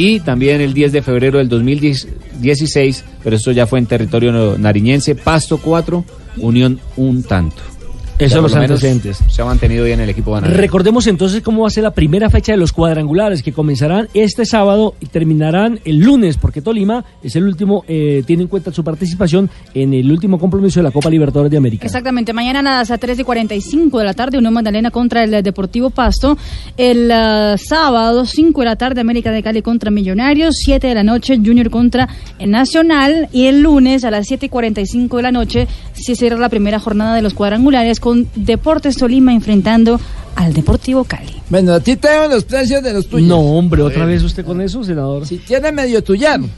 Y 0.00 0.20
también 0.20 0.62
el 0.62 0.72
10 0.72 0.92
de 0.92 1.02
febrero 1.02 1.36
del 1.36 1.50
2016, 1.50 3.04
pero 3.22 3.36
esto 3.36 3.52
ya 3.52 3.66
fue 3.66 3.80
en 3.80 3.84
territorio 3.84 4.56
nariñense, 4.56 5.14
Pasto 5.14 5.58
4, 5.58 6.02
Unión 6.38 6.80
un 6.96 7.22
tanto. 7.22 7.69
Son 8.28 8.42
por 8.42 8.50
los 8.50 8.54
antecedentes. 8.54 9.22
Se 9.28 9.42
ha 9.42 9.44
mantenido 9.44 9.84
bien 9.84 10.00
el 10.00 10.10
equipo 10.10 10.32
bananero. 10.32 10.60
Recordemos 10.60 11.06
entonces 11.06 11.42
cómo 11.42 11.62
va 11.62 11.68
a 11.68 11.70
ser 11.70 11.84
la 11.84 11.92
primera 11.92 12.30
fecha 12.30 12.52
de 12.52 12.58
los 12.58 12.72
cuadrangulares 12.72 13.42
que 13.42 13.52
comenzarán 13.52 14.08
este 14.14 14.44
sábado 14.44 14.94
y 15.00 15.06
terminarán 15.06 15.80
el 15.84 15.98
lunes, 15.98 16.36
porque 16.36 16.62
Tolima 16.62 17.04
es 17.22 17.36
el 17.36 17.44
último, 17.44 17.84
eh, 17.88 18.22
tiene 18.26 18.42
en 18.42 18.48
cuenta 18.48 18.72
su 18.72 18.84
participación 18.84 19.48
en 19.74 19.94
el 19.94 20.10
último 20.10 20.38
compromiso 20.38 20.80
de 20.80 20.84
la 20.84 20.90
Copa 20.90 21.10
Libertadores 21.10 21.50
de 21.50 21.56
América. 21.56 21.86
Exactamente, 21.86 22.32
mañana 22.32 22.62
nada, 22.62 22.80
a 22.92 22.98
3 22.98 23.18
y 23.18 23.24
45 23.24 23.98
de 23.98 24.04
la 24.04 24.14
tarde, 24.14 24.38
Unión 24.38 24.52
Magdalena 24.52 24.90
contra 24.90 25.24
el 25.24 25.34
eh, 25.34 25.42
Deportivo 25.42 25.90
Pasto. 25.90 26.36
El 26.76 27.10
eh, 27.10 27.54
sábado, 27.58 28.26
5 28.26 28.60
de 28.60 28.64
la 28.64 28.76
tarde, 28.76 29.00
América 29.00 29.30
de 29.30 29.42
Cali 29.42 29.62
contra 29.62 29.90
Millonarios. 29.90 30.56
7 30.58 30.86
de 30.86 30.94
la 30.94 31.04
noche, 31.04 31.36
Junior 31.36 31.70
contra 31.70 32.08
el 32.38 32.50
Nacional. 32.50 33.28
Y 33.32 33.46
el 33.46 33.62
lunes, 33.62 34.04
a 34.04 34.10
las 34.10 34.26
7 34.26 34.46
y 34.46 34.48
45 34.48 35.16
de 35.16 35.22
la 35.22 35.32
noche, 35.32 35.68
se 35.94 36.14
cierra 36.14 36.38
la 36.38 36.48
primera 36.48 36.78
jornada 36.78 37.14
de 37.14 37.22
los 37.22 37.34
cuadrangulares 37.34 38.00
con 38.00 38.09
Deportes 38.14 38.96
Tolima 38.96 39.32
enfrentando 39.32 40.00
al 40.36 40.52
Deportivo 40.52 41.04
Cali. 41.04 41.34
Bueno, 41.48 41.72
a 41.74 41.80
ti 41.80 41.96
te 41.96 42.08
los 42.28 42.44
precios 42.44 42.82
de 42.82 42.92
los 42.92 43.06
tuyos. 43.06 43.28
No, 43.28 43.40
hombre, 43.40 43.82
otra 43.82 44.04
vez 44.06 44.22
usted 44.22 44.44
con 44.44 44.60
eso, 44.60 44.82
senador. 44.84 45.26
Si 45.26 45.38
tiene 45.38 45.72
medio 45.72 46.02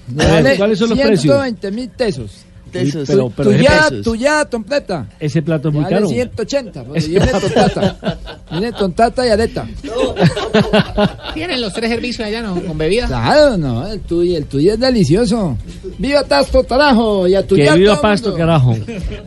vale 0.09 0.57
¿cuáles 0.57 0.79
son 0.79 0.91
los 0.91 0.99
precios? 0.99 1.23
120 1.23 1.71
mil 1.71 1.89
pesos. 1.89 2.45
Tesos. 2.73 3.07
pero- 3.07 3.31
pero 3.37 3.51
tuyada, 3.51 3.89
pesos. 3.91 4.05
tuyada 4.05 4.45
completa. 4.47 5.07
Ese 5.21 5.43
plato 5.43 5.69
es 5.69 5.75
muy 5.75 5.85
caro. 5.85 6.09
180, 6.09 6.85
porque 6.85 6.99
Ese 6.99 7.09
viene 7.11 7.27
tontata. 7.27 8.19
Viene 8.51 8.73
tontata 8.73 9.27
y 9.27 9.31
aleta. 9.31 9.67
Tienen 11.35 11.61
los 11.61 11.73
tres 11.73 11.91
servicios 11.91 12.27
allá, 12.27 12.43
¿no? 12.43 12.61
Con 12.63 12.77
bebida. 12.79 13.07
Claro, 13.07 13.57
no, 13.57 13.87
el 13.87 14.01
tuyo, 14.01 14.37
el 14.37 14.45
tuyo 14.47 14.73
es 14.75 14.81
delicioso. 14.81 15.57
¡Viva 15.99 16.23
Tasto, 16.25 16.63
carajo! 16.65 17.27
Y 17.29 17.35
a 17.35 17.43
Que 17.43 17.49
tuyar 17.49 17.79
viva 17.79 18.01
Pasto, 18.01 18.31
mundo. 18.31 18.39
carajo. 18.39 18.77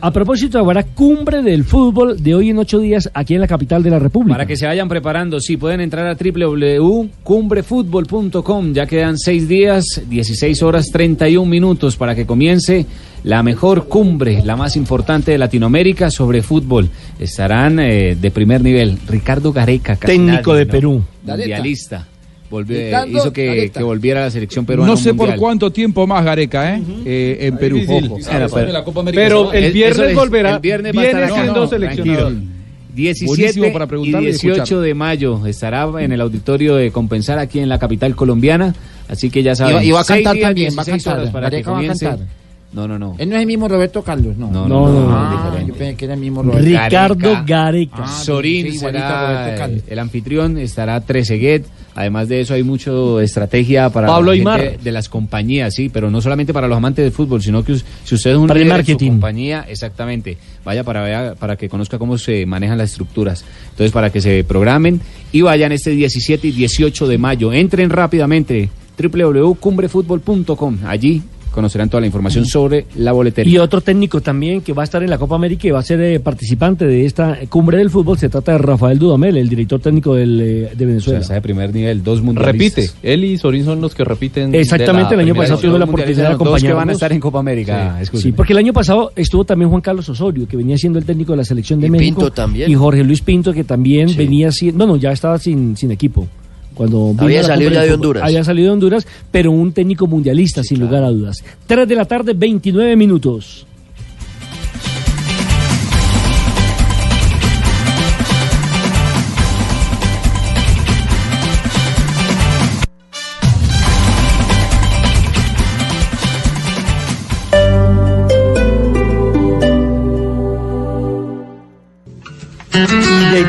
A 0.00 0.10
propósito, 0.12 0.58
habrá 0.58 0.82
cumbre 0.84 1.42
del 1.42 1.64
fútbol 1.64 2.22
de 2.22 2.34
hoy 2.34 2.50
en 2.50 2.58
ocho 2.58 2.78
días 2.78 3.10
aquí 3.14 3.34
en 3.34 3.40
la 3.40 3.46
capital 3.46 3.82
de 3.82 3.90
la 3.90 3.98
República. 3.98 4.34
Para 4.34 4.46
que 4.46 4.56
se 4.56 4.66
vayan 4.66 4.88
preparando, 4.88 5.40
sí, 5.40 5.56
pueden 5.56 5.80
entrar 5.80 6.06
a 6.06 6.14
www.cumbrefutbol.com. 6.16 8.72
Ya 8.72 8.86
quedan 8.86 9.18
seis 9.18 9.48
días, 9.48 9.84
16 10.08 10.62
horas 10.62 10.86
31 10.92 11.46
minutos 11.48 11.96
para 11.96 12.14
que 12.14 12.26
comience 12.26 12.86
la 13.26 13.42
mejor 13.42 13.88
cumbre, 13.88 14.40
la 14.44 14.56
más 14.56 14.76
importante 14.76 15.32
de 15.32 15.38
Latinoamérica 15.38 16.10
sobre 16.10 16.42
fútbol. 16.42 16.88
Estarán 17.18 17.78
eh, 17.80 18.16
de 18.18 18.30
primer 18.30 18.62
nivel. 18.62 18.98
Ricardo 19.06 19.52
Gareca, 19.52 19.96
Técnico 19.96 20.52
nadie, 20.52 20.60
de 20.60 20.64
¿no? 20.66 20.70
Perú. 20.72 21.04
Mundialista. 21.24 22.06
Volvió- 22.48 22.78
Ricardo 22.78 23.10
hizo 23.18 23.32
que, 23.32 23.70
volviera 23.80 24.20
a 24.20 24.24
la 24.26 24.30
selección 24.30 24.64
peruana. 24.64 24.92
No 24.92 24.96
sé 24.96 25.12
por 25.12 25.34
cuánto 25.34 25.72
tiempo 25.72 26.06
más 26.06 26.24
Gareca, 26.24 26.76
¿eh? 26.76 26.82
Eh, 27.04 27.38
en 27.42 27.58
Perú. 27.58 27.78
difícil. 27.78 28.04
Ojo. 28.12 28.18
Era, 28.30 28.48
pero- 28.48 29.04
Pero 29.12 29.52
el 29.52 29.72
viernes 29.72 30.08
es, 30.10 30.14
volverá. 30.14 30.54
el 30.54 30.60
viernes 30.60 30.96
va 30.96 31.00
a 31.00 31.02
viene 31.04 31.20
estar 31.20 31.24
acá. 31.24 31.42
siendo 31.42 31.60
No, 31.60 31.66
seleccionador. 31.66 32.22
tranquilo. 32.28 32.52
17 32.94 33.26
Buenísimo 33.26 33.72
para 33.72 33.84
y 33.84 33.88
preguntarle 33.88 34.28
y 34.28 34.32
18 34.32 34.62
escuchar. 34.62 34.78
de 34.84 34.94
mayo 34.94 35.46
estará 35.46 35.86
en 35.98 36.12
el 36.12 36.20
auditorio 36.20 36.76
de 36.76 36.90
Compensar 36.92 37.38
aquí 37.38 37.58
en 37.58 37.68
la 37.68 37.78
capital 37.78 38.14
colombiana. 38.16 38.74
Así 39.08 39.28
que 39.28 39.42
ya 39.42 39.54
saben. 39.56 39.76
va, 39.76 39.84
y 39.84 39.90
va 39.90 40.00
a 40.00 40.04
cantar 40.04 40.38
también, 40.38 40.68
va 40.78 40.82
a 40.82 40.84
16 40.84 41.04
cantar. 41.04 41.32
para 41.32 41.50
que 41.50 41.62
va 41.62 41.80
a 41.80 41.86
cantar. 41.88 42.18
No, 42.72 42.86
no, 42.86 42.98
no. 42.98 43.14
Él 43.18 43.28
no 43.30 43.36
es 43.36 43.40
el 43.40 43.46
mismo 43.46 43.68
Roberto 43.68 44.02
Carlos, 44.02 44.36
no. 44.36 44.50
No, 44.50 44.68
no, 44.68 44.88
no, 44.88 45.08
Ah, 45.10 45.30
diferente. 45.46 45.72
yo 45.72 45.78
pensé 45.78 45.96
que 45.96 46.04
era 46.04 46.14
el 46.14 46.20
mismo 46.20 46.42
Roberto. 46.42 46.62
Ricardo 46.66 47.42
Gareca. 47.46 47.94
Ah, 48.04 48.06
Sorín 48.22 48.66
sí, 48.70 48.76
igualito 48.76 49.04
a 49.04 49.08
será 49.08 49.32
Roberto 49.38 49.58
Carlos. 49.60 49.82
el 49.88 49.98
anfitrión, 49.98 50.58
estará 50.58 51.00
Trezeguet. 51.00 51.64
Además 51.94 52.28
de 52.28 52.42
eso 52.42 52.52
hay 52.52 52.62
mucho 52.62 53.20
estrategia 53.22 53.88
para 53.88 54.08
Pablo 54.08 54.32
la 54.32 54.36
gente 54.36 54.50
Aymar. 54.50 54.78
de 54.80 54.92
las 54.92 55.08
compañías, 55.08 55.72
sí, 55.74 55.88
pero 55.88 56.10
no 56.10 56.20
solamente 56.20 56.52
para 56.52 56.68
los 56.68 56.76
amantes 56.76 57.02
del 57.06 57.12
fútbol, 57.12 57.40
sino 57.40 57.64
que 57.64 57.76
si 58.04 58.14
usted 58.14 58.32
es 58.32 58.36
un 58.36 58.46
Para 58.48 58.60
el 58.60 58.70
en 58.70 58.84
su 58.86 58.98
compañía, 59.06 59.64
exactamente, 59.66 60.36
vaya 60.62 60.84
para 60.84 61.02
vea- 61.02 61.34
para 61.36 61.56
que 61.56 61.70
conozca 61.70 61.96
cómo 61.98 62.18
se 62.18 62.44
manejan 62.44 62.76
las 62.76 62.90
estructuras. 62.90 63.46
Entonces, 63.70 63.92
para 63.92 64.10
que 64.10 64.20
se 64.20 64.44
programen 64.44 65.00
y 65.32 65.40
vayan 65.40 65.72
este 65.72 65.92
17 65.92 66.48
y 66.48 66.50
18 66.52 67.06
de 67.08 67.16
mayo. 67.16 67.50
Entren 67.54 67.88
rápidamente 67.88 68.68
www.cumbrefutbol.com. 69.00 70.78
Allí 70.86 71.22
conocerán 71.56 71.88
toda 71.88 72.02
la 72.02 72.06
información 72.06 72.44
sobre 72.44 72.84
la 72.96 73.12
boletería. 73.12 73.50
Y 73.50 73.58
otro 73.58 73.80
técnico 73.80 74.20
también 74.20 74.60
que 74.60 74.74
va 74.74 74.82
a 74.82 74.84
estar 74.84 75.02
en 75.02 75.08
la 75.08 75.16
Copa 75.16 75.34
América 75.36 75.66
y 75.66 75.70
va 75.70 75.78
a 75.78 75.82
ser 75.82 76.00
eh, 76.02 76.20
participante 76.20 76.84
de 76.84 77.06
esta 77.06 77.38
cumbre 77.48 77.78
del 77.78 77.88
fútbol. 77.88 78.18
Se 78.18 78.28
trata 78.28 78.52
de 78.52 78.58
Rafael 78.58 78.98
Dudamel, 78.98 79.38
el 79.38 79.48
director 79.48 79.80
técnico 79.80 80.14
del, 80.14 80.38
eh, 80.38 80.70
de 80.76 80.86
Venezuela. 80.86 81.20
O 81.20 81.24
sea, 81.24 81.36
de 81.36 81.42
primer 81.42 81.72
nivel, 81.74 82.04
dos 82.04 82.20
mundialistas. 82.20 82.92
Repite. 82.92 83.12
Él 83.12 83.24
y 83.24 83.38
Sorín 83.38 83.64
son 83.64 83.80
los 83.80 83.94
que 83.94 84.04
repiten. 84.04 84.54
Exactamente, 84.54 85.14
el 85.14 85.20
año 85.20 85.34
pasado 85.34 85.58
tuve 85.58 85.78
la 85.78 85.86
oportunidad 85.86 86.30
de 86.30 86.36
Dos 86.36 86.62
que 86.62 86.72
van 86.72 86.90
a 86.90 86.92
estar 86.92 87.10
en 87.10 87.20
Copa 87.20 87.38
América. 87.38 87.98
Sí, 88.12 88.32
porque 88.32 88.52
el 88.52 88.58
año 88.58 88.74
pasado 88.74 89.12
estuvo 89.16 89.44
también 89.44 89.70
Juan 89.70 89.80
Carlos 89.80 90.08
Osorio, 90.10 90.46
que 90.46 90.56
venía 90.56 90.76
siendo 90.76 90.98
el 90.98 91.06
técnico 91.06 91.32
de 91.32 91.38
la 91.38 91.44
selección 91.44 91.80
de 91.80 91.86
Y 91.86 91.90
México. 91.90 92.20
Pinto 92.20 92.30
también. 92.32 92.70
Y 92.70 92.74
Jorge 92.74 93.02
Luis 93.02 93.22
Pinto, 93.22 93.52
que 93.52 93.64
también 93.64 94.14
venía 94.14 94.52
siendo, 94.52 94.86
bueno, 94.86 95.00
ya 95.00 95.10
estaba 95.10 95.38
sin, 95.38 95.76
sin 95.76 95.90
equipo. 95.90 96.28
Cuando 96.76 97.14
Había 97.16 97.42
salido 97.42 97.70
ya 97.70 97.82
de. 97.82 97.94
Honduras. 97.94 98.22
Había 98.22 98.44
salido 98.44 98.66
de 98.66 98.72
Honduras, 98.74 99.06
pero 99.30 99.50
un 99.50 99.72
técnico 99.72 100.06
mundialista, 100.06 100.62
sin 100.62 100.78
lugar 100.78 101.02
a 101.04 101.10
dudas. 101.10 101.42
3 101.66 101.88
de 101.88 101.94
la 101.96 102.04
tarde, 102.04 102.34
29 102.34 102.94
minutos. 102.96 103.66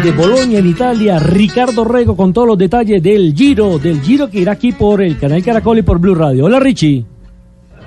Desde 0.03 0.15
Bolonia, 0.15 0.59
en 0.59 0.67
Italia, 0.67 1.19
Ricardo 1.19 1.83
Rego 1.83 2.15
con 2.15 2.33
todos 2.33 2.47
los 2.47 2.57
detalles 2.57 3.01
del 3.01 3.33
Giro, 3.35 3.79
del 3.79 4.01
Giro 4.01 4.29
que 4.29 4.39
irá 4.39 4.53
aquí 4.53 4.71
por 4.71 5.01
el 5.01 5.17
canal 5.17 5.43
Caracol 5.43 5.79
y 5.79 5.81
por 5.81 5.99
Blue 5.99 6.15
Radio. 6.15 6.45
Hola 6.45 6.59
Richie. 6.59 7.05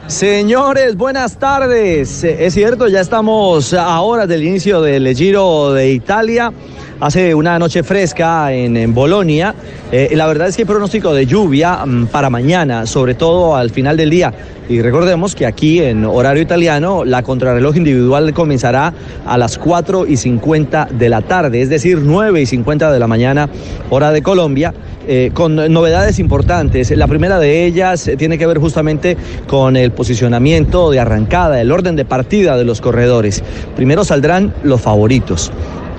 Señores, 0.06 0.96
buenas 0.96 1.38
tardes. 1.38 2.24
Eh, 2.24 2.46
Es 2.46 2.54
cierto, 2.54 2.88
ya 2.88 3.00
estamos 3.00 3.72
a 3.74 4.00
horas 4.00 4.28
del 4.28 4.42
inicio 4.42 4.80
del 4.80 5.14
Giro 5.14 5.72
de 5.72 5.92
Italia. 5.92 6.52
Hace 7.00 7.34
una 7.34 7.58
noche 7.58 7.82
fresca 7.82 8.52
en, 8.52 8.92
Bolonia. 8.92 9.54
Eh, 9.90 10.10
la 10.14 10.26
verdad 10.26 10.48
es 10.48 10.56
que 10.56 10.62
hay 10.62 10.66
pronóstico 10.66 11.14
de 11.14 11.24
lluvia 11.24 11.86
mm, 11.86 12.08
para 12.08 12.28
mañana, 12.28 12.84
sobre 12.84 13.14
todo 13.14 13.56
al 13.56 13.70
final 13.70 13.96
del 13.96 14.10
día. 14.10 14.34
Y 14.68 14.82
recordemos 14.82 15.34
que 15.34 15.46
aquí 15.46 15.80
en 15.80 16.04
horario 16.04 16.42
italiano 16.42 17.06
la 17.06 17.22
contrarreloj 17.22 17.74
individual 17.78 18.34
comenzará 18.34 18.92
a 19.24 19.38
las 19.38 19.56
4 19.56 20.06
y 20.06 20.18
50 20.18 20.90
de 20.92 21.08
la 21.08 21.22
tarde, 21.22 21.62
es 21.62 21.70
decir, 21.70 21.98
9 22.04 22.42
y 22.42 22.44
50 22.44 22.92
de 22.92 22.98
la 22.98 23.06
mañana, 23.06 23.48
hora 23.88 24.12
de 24.12 24.20
Colombia 24.20 24.74
eh, 25.08 25.30
con 25.32 25.56
novedades 25.56 26.18
importantes. 26.18 26.90
La 26.90 27.06
primera 27.06 27.38
de 27.38 27.64
ellas 27.64 28.06
eh, 28.08 28.16
tiene 28.18 28.36
que 28.36 28.46
ver 28.46 28.58
justamente 28.58 29.16
con 29.46 29.78
el 29.78 29.90
posicionamiento 29.90 30.90
de 30.90 31.00
arrancada, 31.00 31.62
el 31.62 31.72
orden 31.72 31.96
de 31.96 32.04
partida 32.04 32.58
de 32.58 32.66
los 32.66 32.82
corredores. 32.82 33.42
Primero 33.74 34.04
saldrán 34.04 34.52
los 34.62 34.82
favoritos. 34.82 35.50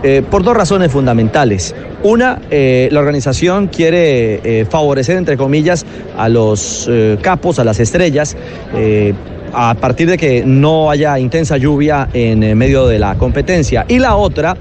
Eh, 0.04 0.24
por 0.28 0.44
dos 0.44 0.56
razones 0.56 0.92
fundamentales. 0.92 1.76
Una, 2.04 2.42
eh, 2.50 2.90
la 2.92 3.00
organización 3.00 3.68
quiere 3.68 4.42
eh, 4.44 4.66
favorecer, 4.66 5.18
entre 5.18 5.38
comillas, 5.38 5.86
a 6.18 6.28
los 6.30 6.90
capos, 7.22 7.60
a 7.60 7.64
las 7.64 7.80
estrellas, 7.80 8.36
a 9.54 9.76
partir 9.76 10.10
de 10.10 10.18
que 10.18 10.44
no 10.46 10.90
haya 10.90 11.20
intensa 11.20 11.58
lluvia 11.58 12.10
en 12.14 12.58
medio 12.58 12.88
de 12.88 13.00
la 13.00 13.16
competencia. 13.16 13.86
Y 13.88 14.00
la 14.00 14.16
otra 14.16 14.56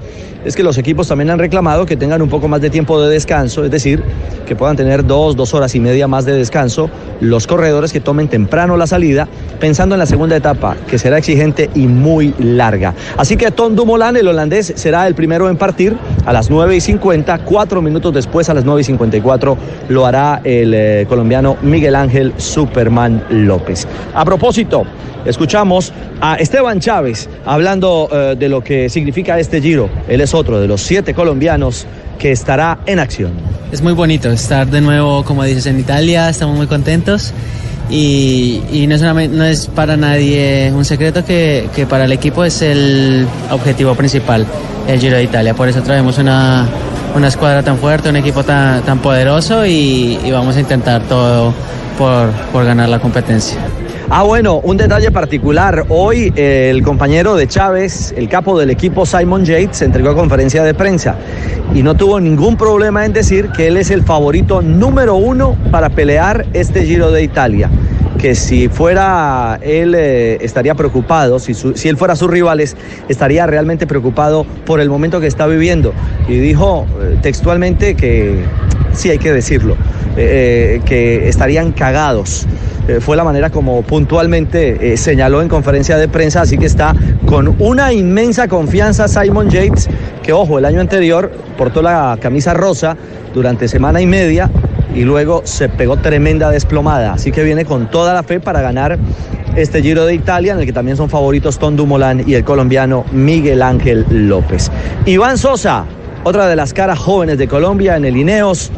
es 0.45 0.55
que 0.55 0.63
los 0.63 0.77
equipos 0.77 1.07
también 1.07 1.29
han 1.29 1.39
reclamado 1.39 1.85
que 1.85 1.95
tengan 1.95 2.21
un 2.21 2.29
poco 2.29 2.47
más 2.47 2.61
de 2.61 2.69
tiempo 2.69 3.01
de 3.01 3.09
descanso, 3.09 3.63
es 3.63 3.71
decir, 3.71 4.03
que 4.45 4.55
puedan 4.55 4.75
tener 4.75 5.05
dos, 5.05 5.35
dos 5.35 5.53
horas 5.53 5.75
y 5.75 5.79
media 5.79 6.07
más 6.07 6.25
de 6.25 6.33
descanso 6.33 6.89
los 7.19 7.47
corredores 7.47 7.93
que 7.93 7.99
tomen 7.99 8.27
temprano 8.27 8.77
la 8.77 8.87
salida, 8.87 9.27
pensando 9.59 9.95
en 9.95 9.99
la 9.99 10.05
segunda 10.05 10.35
etapa, 10.35 10.75
que 10.89 10.97
será 10.97 11.17
exigente 11.17 11.69
y 11.75 11.87
muy 11.87 12.33
larga. 12.39 12.93
Así 13.17 13.37
que 13.37 13.51
Tom 13.51 13.75
Dumoulin, 13.75 14.17
el 14.17 14.27
holandés, 14.27 14.73
será 14.75 15.07
el 15.07 15.15
primero 15.15 15.49
en 15.49 15.57
partir 15.57 15.95
a 16.25 16.33
las 16.33 16.49
9 16.49 16.75
y 16.75 16.81
50, 16.81 17.39
cuatro 17.45 17.81
minutos 17.81 18.13
después 18.13 18.49
a 18.49 18.53
las 18.53 18.65
9 18.65 18.81
y 18.81 18.83
54 18.85 19.57
lo 19.89 20.05
hará 20.05 20.41
el 20.43 20.73
eh, 20.73 21.05
colombiano 21.07 21.57
Miguel 21.61 21.95
Ángel 21.95 22.33
Superman 22.37 23.23
López. 23.29 23.87
A 24.13 24.25
propósito, 24.25 24.83
escuchamos 25.25 25.93
a 26.19 26.35
Esteban 26.35 26.79
Chávez 26.79 27.29
hablando 27.45 28.09
eh, 28.11 28.35
de 28.37 28.49
lo 28.49 28.63
que 28.63 28.89
significa 28.89 29.39
este 29.39 29.61
giro. 29.61 29.89
Él 30.07 30.21
es 30.21 30.30
otro 30.33 30.59
de 30.59 30.67
los 30.67 30.81
siete 30.81 31.13
colombianos 31.13 31.85
que 32.19 32.31
estará 32.31 32.79
en 32.85 32.99
acción. 32.99 33.31
Es 33.71 33.81
muy 33.81 33.93
bonito 33.93 34.29
estar 34.29 34.67
de 34.67 34.81
nuevo, 34.81 35.23
como 35.23 35.43
dices, 35.43 35.65
en 35.65 35.79
Italia, 35.79 36.29
estamos 36.29 36.55
muy 36.57 36.67
contentos 36.67 37.33
y, 37.89 38.85
no 38.87 39.43
es 39.45 39.67
para 39.67 39.97
nadie 39.97 40.71
un 40.73 40.85
secreto 40.85 41.25
que, 41.25 41.69
que 41.75 41.85
para 41.85 42.05
el 42.05 42.11
equipo 42.11 42.43
es 42.43 42.61
el 42.61 43.27
objetivo 43.49 43.95
principal, 43.95 44.45
el 44.87 44.99
Giro 44.99 45.17
de 45.17 45.23
Italia. 45.23 45.53
Por 45.53 45.67
eso 45.67 45.81
traemos 45.81 46.17
una, 46.17 46.67
una 47.15 47.27
escuadra 47.27 47.63
tan 47.63 47.77
fuerte, 47.77 48.09
un 48.09 48.15
equipo 48.15 48.43
tan, 48.43 48.81
tan 48.83 48.99
poderoso 48.99 49.65
y, 49.65 50.19
y 50.23 50.31
vamos 50.31 50.55
a 50.55 50.59
intentar 50.59 51.01
todo 51.03 51.53
por, 51.97 52.29
por 52.51 52.65
ganar 52.65 52.89
la 52.89 52.99
competencia. 52.99 53.57
Ah, 54.13 54.23
bueno, 54.23 54.59
un 54.61 54.75
detalle 54.75 55.09
particular. 55.09 55.85
Hoy 55.87 56.33
eh, 56.35 56.69
el 56.69 56.83
compañero 56.83 57.37
de 57.37 57.47
Chávez, 57.47 58.13
el 58.17 58.27
capo 58.27 58.59
del 58.59 58.69
equipo 58.69 59.05
Simon 59.05 59.45
Yates, 59.45 59.81
entregó 59.83 60.13
conferencia 60.13 60.63
de 60.65 60.73
prensa 60.73 61.15
y 61.73 61.81
no 61.81 61.95
tuvo 61.95 62.19
ningún 62.19 62.57
problema 62.57 63.05
en 63.05 63.13
decir 63.13 63.51
que 63.55 63.67
él 63.67 63.77
es 63.77 63.89
el 63.89 64.03
favorito 64.03 64.61
número 64.61 65.15
uno 65.15 65.55
para 65.71 65.91
pelear 65.91 66.45
este 66.51 66.83
Giro 66.83 67.09
de 67.09 67.23
Italia. 67.23 67.69
Que 68.19 68.35
si 68.35 68.67
fuera 68.67 69.57
él 69.61 69.95
eh, 69.95 70.39
estaría 70.41 70.75
preocupado, 70.75 71.39
si, 71.39 71.53
si 71.53 71.87
él 71.87 71.95
fuera 71.95 72.17
sus 72.17 72.29
rivales, 72.29 72.75
estaría 73.07 73.47
realmente 73.47 73.87
preocupado 73.87 74.45
por 74.65 74.81
el 74.81 74.89
momento 74.89 75.21
que 75.21 75.27
está 75.27 75.47
viviendo. 75.47 75.93
Y 76.27 76.33
dijo 76.33 76.85
eh, 77.01 77.17
textualmente 77.21 77.95
que, 77.95 78.43
sí 78.93 79.09
hay 79.09 79.17
que 79.17 79.31
decirlo, 79.31 79.75
eh, 80.17 80.77
eh, 80.77 80.81
que 80.85 81.27
estarían 81.27 81.71
cagados. 81.71 82.45
Eh, 82.87 82.99
fue 82.99 83.15
la 83.15 83.23
manera 83.23 83.49
como 83.49 83.83
puntualmente 83.83 84.97
señaló 84.97 85.41
en 85.41 85.47
conferencia 85.47 85.97
de 85.97 86.07
prensa, 86.07 86.41
así 86.41 86.57
que 86.57 86.65
está 86.65 86.95
con 87.25 87.55
una 87.59 87.93
inmensa 87.93 88.47
confianza 88.47 89.07
Simon 89.07 89.49
Yates, 89.49 89.87
que 90.23 90.33
ojo, 90.33 90.57
el 90.57 90.65
año 90.65 90.81
anterior 90.81 91.31
portó 91.57 91.81
la 91.81 92.17
camisa 92.19 92.53
rosa 92.53 92.97
durante 93.33 93.67
semana 93.67 94.01
y 94.01 94.07
media 94.07 94.49
y 94.93 95.01
luego 95.03 95.41
se 95.45 95.69
pegó 95.69 95.97
tremenda 95.97 96.49
desplomada, 96.49 97.13
así 97.13 97.31
que 97.31 97.43
viene 97.43 97.65
con 97.65 97.89
toda 97.89 98.13
la 98.13 98.23
fe 98.23 98.39
para 98.39 98.61
ganar 98.61 98.97
este 99.55 99.81
Giro 99.81 100.05
de 100.05 100.15
Italia, 100.15 100.53
en 100.53 100.59
el 100.59 100.65
que 100.65 100.73
también 100.73 100.97
son 100.97 101.09
favoritos 101.09 101.59
Tom 101.59 101.75
Dumoulin 101.75 102.23
y 102.27 102.35
el 102.35 102.43
colombiano 102.43 103.05
Miguel 103.11 103.61
Ángel 103.61 104.05
López. 104.09 104.71
Iván 105.05 105.37
Sosa, 105.37 105.85
otra 106.23 106.47
de 106.47 106.55
las 106.55 106.73
caras 106.73 106.99
jóvenes 106.99 107.37
de 107.37 107.47
Colombia 107.47 107.95
en 107.95 108.05
el 108.05 108.17
Ineos, 108.17 108.71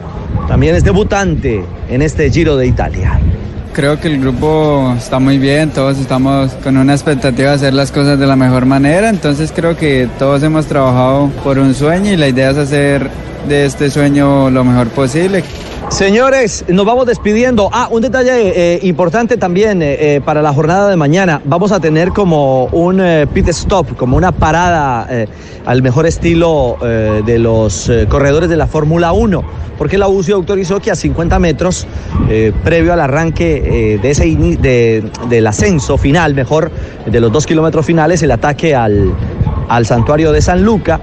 también 0.47 0.75
es 0.75 0.83
debutante 0.83 1.63
en 1.89 2.01
este 2.01 2.29
Giro 2.29 2.57
de 2.57 2.67
Italia. 2.67 3.19
Creo 3.73 3.99
que 3.99 4.07
el 4.07 4.19
grupo 4.19 4.93
está 4.97 5.17
muy 5.19 5.39
bien, 5.39 5.71
todos 5.71 5.97
estamos 5.97 6.51
con 6.63 6.77
una 6.77 6.93
expectativa 6.93 7.49
de 7.49 7.55
hacer 7.55 7.73
las 7.73 7.91
cosas 7.91 8.19
de 8.19 8.27
la 8.27 8.35
mejor 8.35 8.65
manera, 8.65 9.09
entonces 9.09 9.51
creo 9.53 9.75
que 9.75 10.07
todos 10.19 10.43
hemos 10.43 10.67
trabajado 10.67 11.29
por 11.43 11.57
un 11.57 11.73
sueño 11.73 12.11
y 12.11 12.17
la 12.17 12.27
idea 12.27 12.51
es 12.51 12.57
hacer 12.57 13.09
de 13.47 13.65
este 13.65 13.89
sueño 13.89 14.51
lo 14.51 14.63
mejor 14.63 14.89
posible. 14.89 15.43
Señores, 15.89 16.65
nos 16.69 16.85
vamos 16.85 17.05
despidiendo. 17.05 17.69
Ah, 17.71 17.87
un 17.91 18.01
detalle 18.01 18.31
eh, 18.75 18.79
importante 18.83 19.37
también 19.37 19.81
eh, 19.83 20.15
eh, 20.15 20.21
para 20.25 20.41
la 20.41 20.51
jornada 20.51 20.89
de 20.89 20.95
mañana. 20.95 21.39
Vamos 21.45 21.71
a 21.71 21.79
tener 21.79 22.09
como 22.09 22.65
un 22.65 23.01
pit 23.31 23.49
stop, 23.49 23.95
como 23.95 24.17
una 24.17 24.31
parada 24.31 25.07
al 25.65 25.81
mejor 25.83 26.07
estilo 26.07 26.77
de 26.81 27.39
los 27.39 27.91
corredores 28.09 28.49
de 28.49 28.57
la 28.57 28.65
Fórmula 28.67 29.11
1, 29.13 29.43
porque 29.77 29.97
la 29.97 30.07
UCI 30.07 30.31
autorizó 30.31 30.79
que 30.79 30.89
a 30.91 30.95
50 30.95 31.37
metros, 31.39 31.87
previo 32.63 32.93
al 32.93 32.99
arranque 33.01 33.99
de 34.01 34.09
ese 34.09 34.25
de- 34.25 35.03
del 35.29 35.47
ascenso 35.47 35.97
final, 35.97 36.33
mejor, 36.33 36.71
de 37.05 37.19
los 37.19 37.31
dos 37.31 37.45
kilómetros 37.45 37.85
finales, 37.85 38.23
el 38.23 38.31
ataque 38.31 38.75
al, 38.75 39.13
al 39.75 39.85
santuario 39.85 40.31
de 40.31 40.41
San 40.41 40.63
Luca 40.63 40.99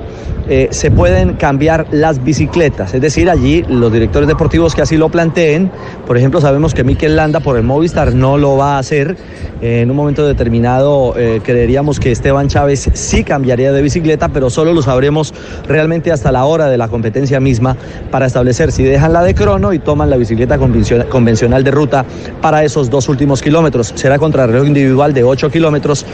eh, 0.48 0.68
se 0.70 0.90
pueden 0.90 1.34
cambiar 1.34 1.86
las 1.92 2.24
bicicletas. 2.24 2.92
Es 2.94 3.00
decir, 3.00 3.30
allí 3.30 3.64
los 3.68 3.92
directores 3.92 4.26
deportivos 4.28 4.74
que 4.74 4.82
así 4.82 4.96
lo 4.96 5.08
planteen, 5.08 5.70
por 6.06 6.16
ejemplo, 6.16 6.40
sabemos 6.40 6.74
que 6.74 6.82
Mikel 6.82 7.14
Landa 7.14 7.40
por 7.40 7.56
el 7.56 7.62
Movistar 7.62 8.14
no 8.14 8.36
lo 8.36 8.56
va 8.56 8.74
a 8.76 8.78
hacer. 8.78 9.16
Eh, 9.62 9.82
en 9.82 9.90
un 9.90 9.96
momento 9.96 10.26
determinado 10.26 11.14
eh, 11.16 11.40
creeríamos 11.44 12.00
que 12.00 12.10
Esteban 12.10 12.48
Chávez 12.48 12.88
sí 12.94 13.22
cambiaría 13.24 13.72
de 13.72 13.82
bicicleta, 13.82 14.28
pero 14.28 14.50
solo 14.50 14.72
lo 14.72 14.82
sabremos 14.82 15.34
realmente 15.68 16.10
hasta 16.10 16.32
la 16.32 16.44
hora 16.46 16.68
de 16.68 16.78
la 16.78 16.88
competencia 16.88 17.38
misma 17.40 17.76
para 18.10 18.26
establecer 18.26 18.72
si 18.72 18.82
dejan 18.82 19.12
la 19.12 19.22
de 19.22 19.34
crono 19.34 19.72
y 19.72 19.78
toman 19.78 20.10
la 20.10 20.16
bicicleta 20.16 20.58
convencio- 20.58 21.08
convencional 21.08 21.62
de 21.62 21.70
ruta 21.70 22.04
para 22.40 22.64
esos 22.64 22.88
dos 22.90 23.08
últimos 23.08 23.42
kilómetros. 23.42 23.92
Será 23.94 24.18
contrarreloj 24.18 24.66
individual 24.66 25.12
de 25.12 25.22
8 25.24 25.50
kilómetros 25.50 26.06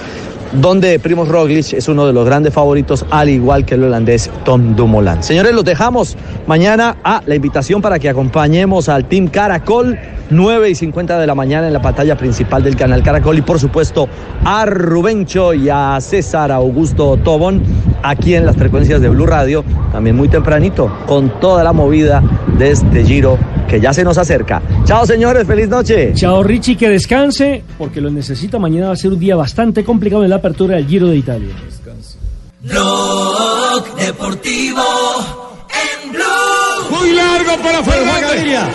donde 0.61 0.99
Primoz 0.99 1.29
Roglic 1.29 1.73
es 1.73 1.89
uno 1.89 2.07
de 2.07 2.13
los 2.13 2.25
grandes 2.25 2.53
favoritos, 2.55 3.05
al 3.11 3.29
igual 3.29 3.65
que 3.65 3.75
el 3.75 3.85
holandés 3.85 4.31
Tom 4.45 4.75
Dumoulin. 4.75 5.23
Señores, 5.23 5.55
los 5.55 5.65
dejamos 5.65 6.17
mañana 6.47 6.97
a 7.05 7.23
la 7.27 7.35
invitación 7.35 7.83
para 7.83 7.99
que 7.99 8.09
acompañemos 8.09 8.89
al 8.89 9.07
Team 9.07 9.29
Caracol, 9.29 9.99
9 10.31 10.71
y 10.71 10.75
50 10.75 11.19
de 11.19 11.27
la 11.27 11.35
mañana 11.35 11.67
en 11.67 11.73
la 11.73 11.83
pantalla 11.83 12.17
principal 12.17 12.63
del 12.63 12.77
canal 12.77 13.03
Caracol 13.03 13.39
y 13.39 13.43
por 13.43 13.61
supuesto 13.61 14.09
a 14.45 14.65
Rubencho 14.67 15.55
y 15.55 15.69
a 15.69 15.99
César 16.01 16.51
Augusto 16.51 17.17
Tobón 17.23 17.63
aquí 18.03 18.35
en 18.35 18.47
las 18.47 18.57
frecuencias 18.57 19.01
de 19.01 19.09
Blue 19.09 19.27
Radio, 19.27 19.65
también 19.93 20.17
muy 20.17 20.29
tempranito, 20.29 20.91
con 21.07 21.41
toda 21.41 21.63
la 21.63 21.73
movida 21.73 22.23
de 22.59 22.71
este 22.71 23.05
giro 23.05 23.39
que 23.69 23.81
ya 23.81 23.93
se 23.93 24.05
nos 24.05 24.17
acerca. 24.19 24.63
Chao 24.85 25.05
señores, 25.07 25.47
feliz 25.47 25.69
noche. 25.69 26.13
Chao 26.15 26.43
Richie, 26.43 26.77
que 26.77 26.89
descanse, 26.89 27.63
porque 27.77 28.01
lo 28.01 28.11
necesita. 28.11 28.59
Mañana 28.59 28.89
va 28.89 28.93
a 28.93 28.97
ser 28.97 29.13
un 29.13 29.19
día 29.19 29.37
bastante 29.37 29.85
complicado 29.85 30.25
en 30.25 30.31
la 30.31 30.41
apertura 30.47 30.77
del 30.77 30.87
Giro 30.87 31.09
de 31.09 31.17
Italia. 31.17 31.55
Blog 32.61 33.97
Deportivo 33.97 34.83
en 36.05 36.13
Blue. 36.13 36.46
Muy 37.07 37.15
largo 37.15 37.63
para 37.63 37.85
Fernando. 37.85 38.27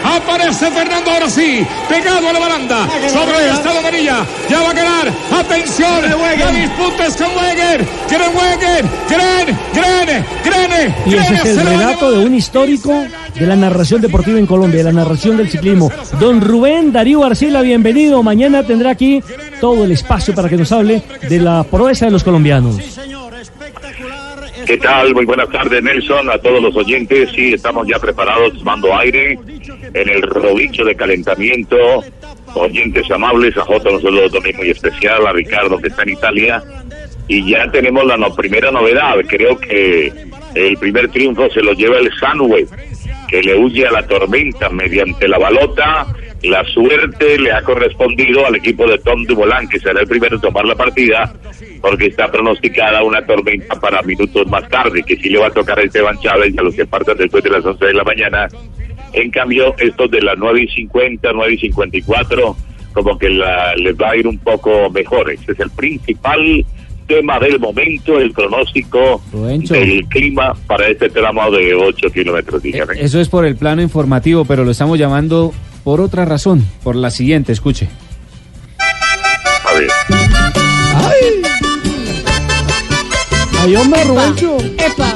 Aparece 0.06 0.72
Fernando 0.72 1.12
ahora 1.12 1.30
sí, 1.30 1.68
pegado 1.90 2.30
a 2.30 2.34
la 2.34 2.40
baranda. 2.40 2.88
Sobre 3.10 3.46
el 3.46 3.54
estado 3.54 3.80
Amarilla. 3.80 4.26
Ya 4.50 4.62
va 4.62 4.70
a 4.70 4.74
ganar. 4.74 5.14
Atención. 5.38 6.02
La 6.40 6.52
disputa 6.52 7.08
es 7.08 7.18
con 7.18 7.28
Weger. 7.28 7.86
Gren 8.10 8.36
Weger. 8.36 8.86
Gren, 9.10 9.58
Gren, 9.74 10.26
Gren. 10.46 10.96
Y 11.06 11.16
ese 11.16 11.34
es 11.34 11.58
el 11.58 11.66
relato 11.66 12.12
de 12.12 12.26
un 12.26 12.34
histórico 12.34 12.94
de 13.36 13.46
la 13.46 13.58
narración 13.58 14.02
deportiva 14.02 14.40
en 14.40 14.46
Colombia, 14.46 14.78
de 14.78 14.86
la 14.86 14.94
narración 14.94 15.36
del 15.36 15.50
ciclismo. 15.50 15.92
Don 16.20 16.40
Rubén 16.40 16.94
Darío 16.94 17.26
Arcila, 17.26 17.62
bienvenido. 17.62 18.24
Mañana 18.24 18.64
tendrá 18.64 18.92
aquí 18.92 19.22
todo 19.60 19.84
el 19.84 19.92
espacio 19.92 20.34
para 20.34 20.48
que 20.48 20.56
nos 20.56 20.72
hable 20.72 21.04
de 21.28 21.40
la 21.40 21.64
proeza 21.64 22.06
de 22.06 22.12
los 22.12 22.24
colombianos. 22.24 22.78
¿Qué 24.66 24.78
tal? 24.78 25.14
Muy 25.14 25.26
buenas 25.26 25.50
tardes, 25.50 25.82
Nelson, 25.84 26.30
a 26.30 26.38
todos 26.38 26.62
los 26.62 26.76
oyentes. 26.76 27.30
Sí, 27.36 27.54
estamos 27.54 27.88
ya 27.88 28.00
preparados 28.00 28.58
tomando 28.58 28.96
aire 28.98 29.38
en 29.94 30.10
el 30.10 30.22
rodillo 30.24 30.86
de 30.86 30.96
calentamiento. 30.96 31.78
Oyentes 32.54 33.10
amables, 33.12 33.56
a 33.58 33.62
Jota 33.62 33.90
un 33.90 34.02
saludo 34.02 34.30
también 34.30 34.58
muy 34.58 34.70
especial, 34.70 35.26
a 35.26 35.32
Ricardo 35.34 35.78
que 35.78 35.88
está 35.88 36.04
en 36.04 36.10
Italia. 36.10 36.64
Y 37.28 37.50
ya 37.50 37.70
tenemos 37.72 38.06
la 38.06 38.18
no- 38.18 38.34
primera 38.36 38.72
novedad. 38.72 39.16
Creo 39.28 39.58
que 39.58 40.12
el 40.56 40.78
primer 40.78 41.10
triunfo 41.10 41.50
se 41.50 41.62
lo 41.62 41.74
lleva 41.74 41.98
el 41.98 42.12
Sunweb, 42.12 42.68
que 43.30 43.42
le 43.42 43.56
huye 43.58 43.88
a 43.88 43.92
la 43.92 44.06
tormenta 44.06 44.70
mediante 44.70 45.28
la 45.28 45.38
balota. 45.38 46.08
La 46.44 46.64
suerte 46.66 47.38
le 47.38 47.52
ha 47.52 47.62
correspondido 47.62 48.46
al 48.46 48.56
equipo 48.56 48.88
de 48.88 48.98
Tom 49.00 49.26
Dumoulin, 49.26 49.70
que 49.70 49.80
será 49.80 50.02
el 50.02 50.08
primero 50.08 50.36
en 50.36 50.42
tomar 50.42 50.66
la 50.66 50.74
partida, 50.76 51.32
porque 51.82 52.08
está 52.08 52.32
pronosticada 52.32 53.04
una 53.04 53.24
tormenta 53.26 53.80
para 53.80 54.02
minutos 54.02 54.48
más 54.48 54.68
tarde, 54.70 55.04
que 55.04 55.16
sí 55.18 55.30
le 55.30 55.38
va 55.38 55.48
a 55.48 55.52
tocar 55.52 55.78
a 55.78 55.84
Esteban 55.84 56.18
Chávez 56.20 56.54
y 56.54 56.60
a 56.60 56.64
los 56.64 56.74
que 56.76 56.86
partan 56.86 57.18
después 57.18 57.44
de 57.44 57.52
las 57.52 57.64
11 57.64 57.86
de 57.86 57.94
la 57.94 58.04
mañana. 58.04 58.48
En 59.14 59.30
cambio, 59.30 59.76
estos 59.78 60.10
de 60.10 60.22
las 60.22 60.36
9 60.38 60.64
y 60.64 60.68
50, 60.70 61.32
9 61.34 61.54
y 61.54 61.58
54, 61.60 62.56
como 62.94 63.18
que 63.20 63.30
la- 63.30 63.76
les 63.76 63.96
va 63.96 64.10
a 64.12 64.16
ir 64.18 64.26
un 64.28 64.38
poco 64.40 64.90
mejor. 64.90 65.30
Ese 65.32 65.52
es 65.52 65.60
el 65.60 65.70
principal 65.70 66.66
tema 67.08 67.40
del 67.40 67.60
momento, 67.60 68.20
el 68.20 68.32
pronóstico 68.32 69.22
Rubencho. 69.32 69.74
del 69.74 70.06
clima 70.08 70.54
para 70.66 70.88
este 70.88 71.10
tramo 71.10 71.52
de 71.52 71.74
8 71.76 72.10
kilómetros, 72.10 72.64
dígame. 72.64 72.94
Eso 73.00 73.20
es 73.20 73.28
por 73.30 73.46
el 73.46 73.56
plano 73.58 73.82
informativo, 73.82 74.46
pero 74.46 74.64
lo 74.64 74.72
estamos 74.72 74.98
llamando 74.98 75.54
por 75.84 76.02
otra 76.02 76.26
razón, 76.26 76.66
por 76.84 76.96
la 76.96 77.12
siguiente, 77.12 77.52
escuche. 77.52 77.90
A 79.66 79.74
ver. 79.74 79.90
¡Ay, 83.62 83.76
hombre, 83.76 84.04
Rubencho! 84.04 84.58
¡Epa! 84.78 85.16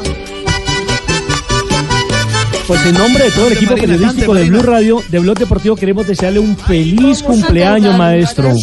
Pues 2.67 2.85
en 2.85 2.93
nombre 2.95 3.25
de 3.25 3.31
todo 3.31 3.47
el 3.47 3.53
equipo 3.53 3.75
periodístico 3.75 4.33
de 4.33 4.43
Blue 4.45 4.61
Radio, 4.61 5.03
de 5.09 5.19
Blog 5.19 5.37
Deportivo, 5.37 5.75
queremos 5.75 6.07
desearle 6.07 6.39
un 6.39 6.57
feliz 6.57 7.21
cumpleaños, 7.21 7.97
maestro. 7.97 8.53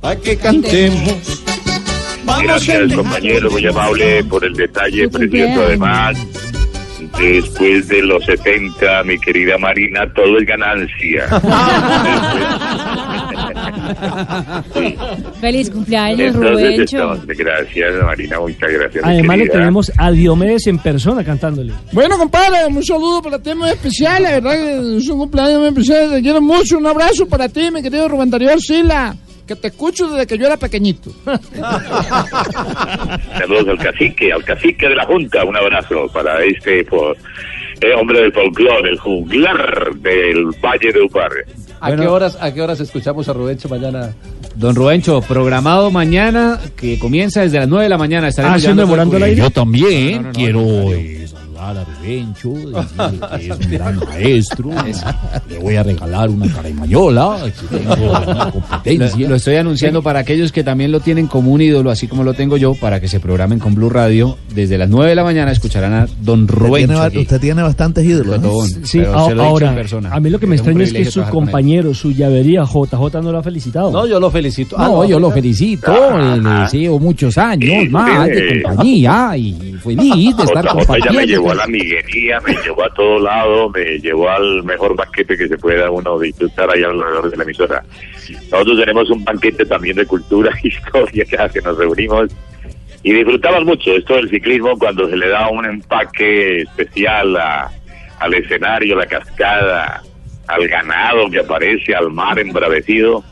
Para 0.00 0.20
que 0.20 0.36
cantemos. 0.36 1.42
Gracias, 2.42 2.92
compañero, 2.92 3.50
muy 3.50 3.66
amable 3.66 4.24
por 4.24 4.44
el 4.44 4.54
detalle 4.54 5.08
precioso. 5.08 5.62
Además, 5.62 6.16
después 7.18 7.88
de 7.88 8.02
los 8.02 8.24
70, 8.24 9.04
mi 9.04 9.18
querida 9.18 9.58
Marina, 9.58 10.10
todo 10.14 10.38
es 10.38 10.46
ganancia. 10.46 11.26
Feliz 15.40 15.70
cumpleaños, 15.70 16.34
Rubencho. 16.34 17.20
gracias, 17.26 18.04
Marina, 18.04 18.40
muchas 18.40 18.72
gracias. 18.72 19.04
Además 19.04 19.38
le 19.38 19.48
tenemos 19.48 19.92
a 19.96 20.10
Diomedes 20.10 20.66
en 20.66 20.78
persona 20.78 21.24
cantándole. 21.24 21.72
Bueno, 21.92 22.18
compadre, 22.18 22.66
un 22.66 22.84
saludo 22.84 23.22
para 23.22 23.38
ti 23.38 23.54
muy 23.54 23.70
especial. 23.70 24.22
La 24.22 24.30
verdad 24.32 24.52
que 24.52 24.96
es 24.98 25.08
un 25.08 25.18
cumpleaños 25.18 25.58
muy 25.58 25.68
especial. 25.68 26.10
Te 26.10 26.22
quiero 26.22 26.40
mucho. 26.40 26.78
Un 26.78 26.86
abrazo 26.86 27.26
para 27.26 27.48
ti, 27.48 27.70
mi 27.70 27.82
querido 27.82 28.08
Rubén 28.08 28.30
Darío 28.30 28.58
Sila. 28.58 29.14
Que 29.46 29.56
te 29.56 29.68
escucho 29.68 30.08
desde 30.08 30.26
que 30.26 30.38
yo 30.38 30.46
era 30.46 30.56
pequeñito. 30.56 31.10
Saludos 33.38 33.68
al 33.68 33.78
cacique, 33.78 34.32
al 34.32 34.44
cacique 34.44 34.88
de 34.88 34.94
la 34.94 35.04
Junta. 35.04 35.44
Un 35.44 35.56
abrazo 35.56 36.08
para 36.12 36.42
este 36.44 36.80
eh, 36.80 36.86
hombre 37.98 38.22
del 38.22 38.32
folclore, 38.32 38.90
el 38.90 38.98
juglar 38.98 39.94
del 39.96 40.46
Valle 40.64 40.92
de 40.92 41.02
Upar. 41.02 41.30
¿A, 41.80 41.96
qué 41.96 42.06
horas, 42.06 42.38
¿A 42.40 42.54
qué 42.54 42.62
horas 42.62 42.78
escuchamos 42.78 43.28
a 43.28 43.32
Rubencho 43.32 43.68
mañana? 43.68 44.14
Don 44.54 44.76
Rubencho, 44.76 45.20
programado 45.22 45.90
mañana, 45.90 46.60
que 46.76 46.98
comienza 46.98 47.40
desde 47.42 47.58
las 47.58 47.68
9 47.68 47.84
de 47.84 47.88
la 47.88 47.98
mañana. 47.98 48.28
Estaremos 48.28 48.56
Ah, 48.56 48.58
¿sí, 48.58 48.62
llevando 48.62 48.82
demorando 48.82 49.16
el 49.16 49.22
aire? 49.24 49.40
Yo 49.42 49.50
también 49.50 50.16
no, 50.16 50.22
no, 50.28 50.32
quiero 50.32 50.60
a 51.70 51.84
Rubencho, 51.84 52.50
decirle 52.50 53.20
que 53.38 53.46
es 53.46 53.50
un 53.66 53.70
gran 53.72 53.98
maestro. 54.00 54.70
Le 55.48 55.58
voy 55.58 55.76
a 55.76 55.82
regalar 55.82 56.28
una 56.30 56.46
caremañola, 56.52 57.38
que 57.70 57.76
tengo 57.78 58.10
una 58.10 58.50
competencia. 58.50 59.18
Lo, 59.24 59.28
lo 59.30 59.36
estoy 59.36 59.56
anunciando 59.56 60.02
para 60.02 60.20
aquellos 60.20 60.52
que 60.52 60.64
también 60.64 60.92
lo 60.92 61.00
tienen 61.00 61.26
como 61.26 61.52
un 61.52 61.60
ídolo, 61.60 61.90
así 61.90 62.08
como 62.08 62.24
lo 62.24 62.34
tengo 62.34 62.56
yo, 62.56 62.74
para 62.74 63.00
que 63.00 63.08
se 63.08 63.20
programen 63.20 63.58
con 63.58 63.74
Blue 63.74 63.90
Radio. 63.90 64.36
Desde 64.54 64.76
las 64.78 64.88
9 64.88 65.10
de 65.10 65.14
la 65.16 65.24
mañana 65.24 65.52
escucharán 65.52 65.92
a 65.94 66.06
Don 66.20 66.42
Usted 66.44 66.72
tiene, 66.86 66.98
aquí. 67.00 67.18
usted 67.18 67.40
tiene 67.40 67.62
bastantes 67.62 68.04
ídolos. 68.04 68.40
¿no? 68.40 68.60
Sí, 68.84 68.98
dicho 68.98 69.14
ahora, 69.14 69.68
en 69.70 69.74
persona. 69.74 70.10
a 70.12 70.20
mí 70.20 70.30
lo 70.30 70.38
que 70.38 70.46
me 70.46 70.56
Es 70.56 70.60
extraña 70.60 70.84
es 70.84 70.92
que 70.92 71.04
su 71.06 71.22
con 71.22 71.30
compañero, 71.30 71.94
su 71.94 72.10
llavería, 72.12 72.64
JJ, 72.64 73.20
no 73.22 73.32
lo 73.32 73.38
ha 73.38 73.42
felicitado. 73.42 73.90
No, 73.90 74.06
yo 74.06 74.18
lo 74.20 74.30
felicito. 74.30 74.76
Ah, 74.78 74.88
No, 74.88 75.04
yo 75.04 75.18
lo 75.20 75.30
felicito, 75.30 75.92
Ah, 75.92 76.36
le 76.36 76.50
deseo 76.62 76.98
muchos 76.98 77.36
años 77.38 77.88
más 77.90 78.26
de 78.28 78.62
compañía 78.62 79.36
y 79.36 79.52
feliz 79.82 80.36
de 80.36 80.42
estar 80.44 80.64
JJ 80.64 80.74
ya 80.74 80.74
me 80.74 80.82
compartiendo. 80.84 81.42
La 81.54 81.64
amiguería, 81.64 82.40
me 82.40 82.54
llevó 82.54 82.84
a 82.84 82.94
todo 82.94 83.18
lado, 83.18 83.70
me 83.70 83.98
llevó 83.98 84.30
al 84.30 84.62
mejor 84.64 84.96
banquete 84.96 85.36
que 85.36 85.48
se 85.48 85.58
pueda 85.58 85.90
uno 85.90 86.18
disfrutar 86.18 86.70
allá 86.70 86.86
alrededor 86.88 87.30
de 87.30 87.36
la 87.36 87.42
emisora. 87.44 87.84
Nosotros 88.50 88.78
tenemos 88.78 89.10
un 89.10 89.24
banquete 89.24 89.64
también 89.66 89.96
de 89.96 90.06
cultura 90.06 90.52
historia 90.62 91.24
cada 91.30 91.48
que 91.48 91.60
nos 91.60 91.76
reunimos 91.76 92.30
y 93.04 93.12
disfrutamos 93.12 93.64
mucho 93.64 93.96
esto 93.96 94.14
del 94.14 94.30
ciclismo 94.30 94.78
cuando 94.78 95.08
se 95.08 95.16
le 95.16 95.28
da 95.28 95.48
un 95.48 95.64
empaque 95.64 96.62
especial 96.62 97.36
al 97.36 98.34
escenario, 98.34 98.94
la 98.96 99.06
cascada, 99.06 100.02
al 100.46 100.68
ganado 100.68 101.28
que 101.28 101.40
aparece, 101.40 101.94
al 101.94 102.12
mar 102.12 102.38
embravecido, 102.38 103.24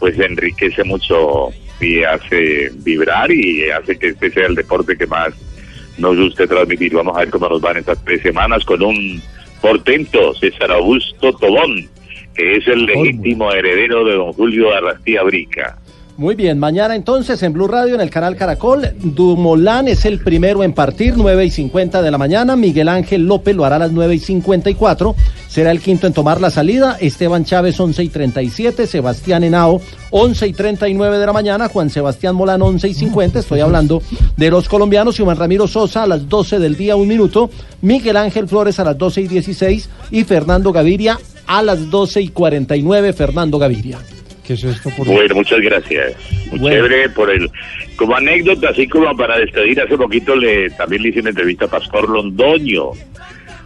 pues 0.00 0.18
enriquece 0.18 0.82
mucho 0.82 1.50
y 1.80 2.02
hace 2.02 2.70
vibrar 2.78 3.30
y 3.30 3.70
hace 3.70 3.96
que 3.96 4.08
este 4.08 4.30
sea 4.30 4.46
el 4.46 4.56
deporte 4.56 4.96
que 4.96 5.06
más 5.06 5.32
nos 5.98 6.16
guste 6.16 6.46
transmitir. 6.46 6.94
Vamos 6.94 7.16
a 7.16 7.20
ver 7.20 7.30
cómo 7.30 7.48
nos 7.48 7.60
van 7.60 7.76
estas 7.76 8.02
tres 8.04 8.22
semanas 8.22 8.64
con 8.64 8.82
un 8.82 9.20
portento, 9.60 10.34
César 10.34 10.72
Augusto 10.72 11.32
Tobón, 11.34 11.88
que 12.34 12.56
es 12.56 12.66
el 12.66 12.86
legítimo 12.86 13.52
heredero 13.52 14.04
de 14.04 14.14
don 14.14 14.32
Julio 14.32 14.74
Arrastía 14.74 15.22
Brica. 15.22 15.78
Muy 16.18 16.34
bien, 16.34 16.58
mañana 16.58 16.94
entonces 16.94 17.42
en 17.42 17.54
Blue 17.54 17.66
Radio, 17.66 17.94
en 17.94 18.02
el 18.02 18.10
canal 18.10 18.36
Caracol, 18.36 18.90
Dumolán 19.02 19.88
es 19.88 20.04
el 20.04 20.18
primero 20.20 20.62
en 20.62 20.74
partir, 20.74 21.14
9 21.16 21.46
y 21.46 21.50
50 21.50 22.02
de 22.02 22.10
la 22.10 22.18
mañana. 22.18 22.54
Miguel 22.54 22.90
Ángel 22.90 23.26
López 23.26 23.56
lo 23.56 23.64
hará 23.64 23.76
a 23.76 23.78
las 23.78 23.92
9 23.92 24.16
y 24.16 24.18
54. 24.18 25.16
Será 25.48 25.70
el 25.70 25.80
quinto 25.80 26.06
en 26.06 26.12
tomar 26.12 26.38
la 26.38 26.50
salida. 26.50 26.98
Esteban 27.00 27.46
Chávez, 27.46 27.80
11 27.80 28.04
y 28.04 28.08
37. 28.10 28.86
Sebastián 28.86 29.42
Henao, 29.42 29.80
11 30.10 30.48
y 30.48 30.52
39 30.52 31.18
de 31.18 31.26
la 31.26 31.32
mañana. 31.32 31.68
Juan 31.68 31.88
Sebastián 31.88 32.36
Molán, 32.36 32.60
11 32.60 32.88
y 32.88 32.94
50. 32.94 33.38
Estoy 33.38 33.60
hablando 33.60 34.02
de 34.36 34.50
los 34.50 34.68
colombianos. 34.68 35.18
Juan 35.18 35.36
Ramiro 35.38 35.66
Sosa 35.66 36.02
a 36.02 36.06
las 36.06 36.28
12 36.28 36.58
del 36.58 36.76
día, 36.76 36.94
un 36.94 37.08
minuto. 37.08 37.48
Miguel 37.80 38.18
Ángel 38.18 38.48
Flores 38.48 38.78
a 38.78 38.84
las 38.84 38.98
12 38.98 39.22
y 39.22 39.28
16. 39.28 39.88
Y 40.10 40.24
Fernando 40.24 40.72
Gaviria 40.72 41.18
a 41.46 41.62
las 41.62 41.88
12 41.90 42.20
y 42.20 42.28
49. 42.28 43.14
Fernando 43.14 43.58
Gaviria. 43.58 43.98
¿Qué 44.46 44.54
es 44.54 44.64
esto? 44.64 44.90
Por... 44.96 45.06
Bueno, 45.06 45.34
muchas 45.36 45.60
gracias. 45.60 46.14
Muy 46.50 46.58
Bueno. 46.58 46.76
chévere 46.76 47.08
por 47.10 47.30
el... 47.30 47.50
Como 47.96 48.16
anécdota, 48.16 48.70
así 48.70 48.88
como 48.88 49.14
para 49.16 49.38
despedir, 49.38 49.80
hace 49.80 49.96
poquito 49.96 50.34
le 50.34 50.68
también 50.70 51.02
le 51.02 51.08
hice 51.10 51.20
una 51.20 51.30
entrevista 51.30 51.66
a 51.66 51.68
Pastor 51.68 52.08
Londoño. 52.08 52.90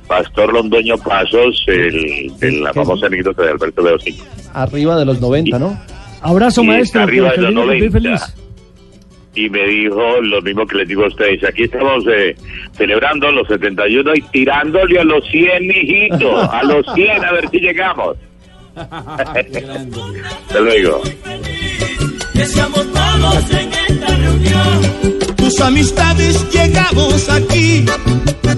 Pastor 0.07 0.53
Londoño 0.53 0.97
Pasos, 0.99 1.65
el, 1.67 2.31
de 2.39 2.53
la 2.61 2.73
famosa 2.73 3.07
anécdota 3.07 3.43
de 3.43 3.51
Alberto 3.51 3.83
Leo 3.83 3.99
Cinco. 3.99 4.25
Arriba 4.55 4.99
de 4.99 5.05
los 5.05 5.21
90, 5.21 5.59
¿no? 5.59 5.79
Abrazo, 6.23 6.63
Y 6.63 6.67
maestro. 6.67 7.03
arriba 7.03 7.31
de 7.33 7.39
los 7.39 7.55
feliz, 7.67 7.93
feliz, 7.93 7.93
90. 7.93 8.27
feliz. 8.27 8.35
y 9.35 9.51
me 9.51 9.67
dijo 9.67 10.21
lo 10.23 10.41
mismo 10.43 10.67
que 10.67 10.77
les 10.77 10.89
digo 10.89 11.05
a 11.05 11.09
ustedes. 11.09 11.43
Aquí 11.45 11.65
estamos 11.65 12.05
eh, 12.07 12.35
celebrando 12.77 13.31
los 13.33 13.49
71 13.49 14.13
y 14.15 14.21
tirándole 14.33 15.01
a 15.01 15.05
los 15.05 15.27
100, 15.29 15.67
mijito. 15.67 16.37
A 16.51 16.63
los 16.63 16.87
100, 16.95 17.25
a 17.25 17.33
ver 17.33 17.49
si 17.51 17.59
llegamos. 17.59 18.17
Hasta 20.47 20.61
luego. 20.61 21.03
Deseamos 22.35 22.87
todos 22.93 23.51
en 23.51 23.73
esta 23.73 24.17
reunión. 24.17 25.37
Tus 25.37 25.61
amistades 25.61 26.45
llegamos 26.53 27.29
aquí. 27.31 27.87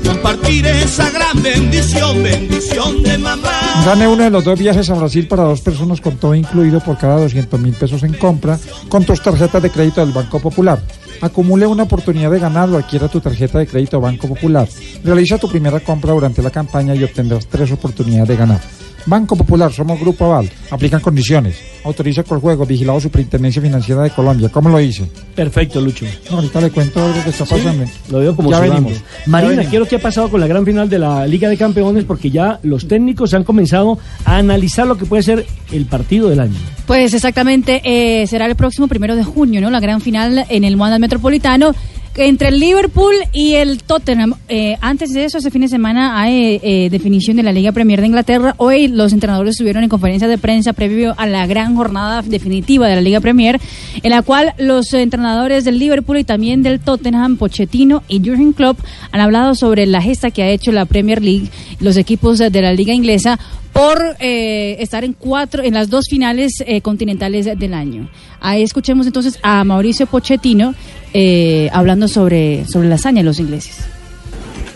Compartir 0.05 0.67
esa 0.67 1.11
gran 1.11 1.41
bendición, 1.43 2.23
bendición 2.23 3.03
de 3.05 3.19
mamá. 3.19 3.83
Gane 3.85 4.09
uno 4.09 4.25
de 4.25 4.31
los 4.31 4.45
dos 4.45 4.59
viajes 4.59 4.91
a 4.91 4.95
Brasil 4.95 5.29
para 5.29 5.45
dos 5.45 5.61
personas 5.61 6.01
con 6.01 6.17
todo 6.17 6.35
incluido 6.35 6.81
por 6.81 6.99
cada 6.99 7.21
200 7.21 7.61
mil 7.61 7.75
pesos 7.75 8.03
en 8.03 8.15
compra 8.15 8.59
con 8.89 9.05
tus 9.05 9.23
tarjetas 9.23 9.63
de 9.63 9.71
crédito 9.71 10.01
del 10.01 10.13
Banco 10.13 10.41
Popular. 10.41 10.83
Acumule 11.21 11.67
una 11.67 11.85
oportunidad 11.85 12.31
de 12.31 12.41
ganarlo, 12.41 12.79
adquiera 12.79 13.09
tu 13.09 13.21
tarjeta 13.21 13.59
de 13.59 13.67
crédito 13.67 14.01
Banco 14.01 14.27
Popular. 14.29 14.69
Realiza 15.05 15.39
tu 15.39 15.49
primera 15.49 15.79
compra 15.81 16.13
durante 16.13 16.43
la 16.43 16.51
campaña 16.51 16.95
y 16.95 17.05
obtendrás 17.05 17.47
tres 17.47 17.71
oportunidades 17.71 18.29
de 18.29 18.37
ganar. 18.37 18.78
Banco 19.09 19.37
Popular, 19.37 19.73
somos 19.73 19.99
Grupo 19.99 20.27
Aval. 20.27 20.51
Aplican 20.71 21.01
condiciones. 21.01 21.57
Autoriza 21.85 22.23
con 22.25 22.41
juego, 22.41 22.67
vigilado 22.67 23.01
Superintendencia 23.01 23.63
Financiera 23.63 24.03
de 24.03 24.11
Colombia. 24.11 24.51
¿Cómo 24.51 24.69
lo 24.69 24.79
hice? 24.81 25.11
Perfecto, 25.35 25.81
Lucho. 25.81 26.05
No, 26.31 26.37
ahorita 26.37 26.61
le 26.61 26.71
cuento 26.71 27.03
algo 27.03 27.23
que 27.25 27.31
está 27.31 27.45
pasando. 27.47 27.85
Lo 28.11 28.19
veo 28.19 28.37
como 28.37 28.51
Ya 28.51 28.61
venimos. 28.61 28.93
Marina, 29.27 29.41
Ya 29.53 29.57
venimos. 29.57 29.71
¿qué 29.71 29.77
es 29.77 29.81
lo 29.81 29.87
que 29.87 29.97
ha 29.97 30.01
pasado 30.01 30.29
con 30.29 30.41
la 30.41 30.47
gran 30.47 30.65
final 30.67 30.89
de 30.91 30.99
la 30.99 31.27
Liga 31.27 31.49
de 31.49 31.57
Campeones? 31.57 32.05
Porque 32.05 32.31
ya 32.31 32.59
los 32.63 32.87
técnicos 32.87 33.33
han 33.33 33.45
comenzado 33.45 33.99
a 34.25 34.37
analizar 34.37 34.87
lo 34.87 34.99
que 34.99 35.07
puede 35.07 35.23
ser 35.23 35.47
el 35.73 35.87
partido 35.87 36.29
del 36.29 36.41
año. 36.41 36.57
Pues 36.87 37.15
exactamente, 37.15 37.81
eh, 37.85 38.27
será 38.27 38.47
el 38.47 38.57
próximo 38.57 38.89
primero 38.89 39.17
de 39.17 39.25
junio, 39.25 39.61
¿no? 39.61 39.71
La 39.71 39.81
gran 39.81 40.01
final 40.01 40.45
en 40.49 40.65
el 40.65 40.77
Wanda 40.77 40.99
Metropolitano 40.99 41.75
entre 42.19 42.49
el 42.49 42.59
Liverpool 42.59 43.15
y 43.33 43.55
el 43.55 43.83
Tottenham. 43.83 44.35
Eh, 44.49 44.77
antes 44.81 45.13
de 45.13 45.25
eso, 45.25 45.39
ese 45.39 45.51
fin 45.51 45.63
de 45.63 45.69
semana 45.69 46.21
hay 46.21 46.61
eh, 46.63 46.89
definición 46.91 47.37
de 47.37 47.43
la 47.43 47.53
Liga 47.53 47.73
Premier 47.73 48.01
de 48.01 48.09
Inglaterra. 48.09 48.55
Hoy 48.59 48.89
los 48.89 49.13
entrenadores 49.13 49.53
estuvieron 49.53 49.85
en 49.85 49.89
conferencia 49.89 50.27
de 50.27 50.37
prensa 50.39 50.73
previo 50.73 51.15
a 51.17 51.27
la 51.27 51.47
gran 51.47 51.77
jornada 51.77 52.23
definitiva 52.23 52.89
de 52.89 52.97
la 52.97 53.01
Liga 53.01 53.21
Premier, 53.21 53.61
en 54.03 54.11
la 54.11 54.23
cual 54.23 54.55
los 54.59 54.93
entrenadores 54.93 55.65
del 55.65 55.79
Liverpool 55.79 56.19
y 56.19 56.25
también 56.25 56.63
del 56.63 56.81
Tottenham, 56.81 57.37
Pochettino 57.37 58.03
y 58.09 58.19
Jurgen 58.19 58.53
Klopp, 58.53 58.79
han 59.13 59.21
hablado 59.21 59.55
sobre 59.55 59.87
la 59.87 60.03
gesta 60.03 60.31
que 60.31 60.43
ha 60.43 60.49
hecho 60.49 60.73
la 60.73 60.87
Premier 60.87 61.23
League, 61.23 61.49
los 61.81 61.97
equipos 61.97 62.39
de 62.39 62.63
la 62.63 62.73
Liga 62.73 62.93
Inglesa, 62.93 63.39
por 63.73 64.17
eh, 64.19 64.77
estar 64.81 65.05
en 65.05 65.13
cuatro, 65.13 65.63
en 65.63 65.75
las 65.75 65.89
dos 65.89 66.07
finales 66.09 66.53
eh, 66.67 66.81
continentales 66.81 67.47
del 67.47 67.75
año. 67.75 68.09
Ahí 68.41 68.63
escuchemos 68.63 69.07
entonces 69.07 69.39
a 69.43 69.63
Mauricio 69.63 70.07
Pochettino 70.07 70.75
eh, 71.13 71.69
hablando 71.73 72.09
sobre, 72.09 72.67
sobre 72.67 72.89
la 72.89 72.97
hazaña 72.97 73.19
de 73.19 73.25
los 73.25 73.39
ingleses. 73.41 73.79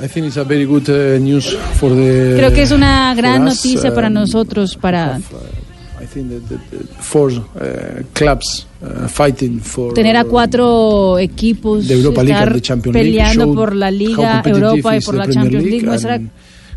I 0.03 0.09
think 0.09 0.27
it's 0.27 0.37
a 0.37 0.45
very 0.45 0.65
good 0.65 0.89
uh, 0.89 1.19
news 1.21 1.57
for 1.79 1.91
the. 1.91 2.35
Creo 2.37 2.53
que 2.53 2.63
es 2.63 2.73
una 2.73 3.15
gran 3.15 3.47
us, 3.47 3.55
noticia 3.55 3.95
para 3.95 4.09
um, 4.09 4.15
nosotros, 4.15 4.77
para 4.77 5.21
the 6.15 6.59
four 6.99 7.31
uh, 7.31 8.03
uh, 8.83 9.09
for 9.61 9.95
tener 9.95 10.17
a 10.17 10.25
cuatro 10.25 11.19
equipos 11.19 11.87
the 11.87 11.95
Europa 11.95 12.23
League 12.23 12.57
estar 12.57 12.81
peleando 12.81 13.55
por 13.55 13.75
la 13.75 13.91
Liga 13.91 14.43
Europa 14.45 14.97
y 14.97 15.01
por 15.01 15.15
la 15.15 15.29
Champions 15.29 15.65
League 15.65 15.87
muestra 15.87 16.21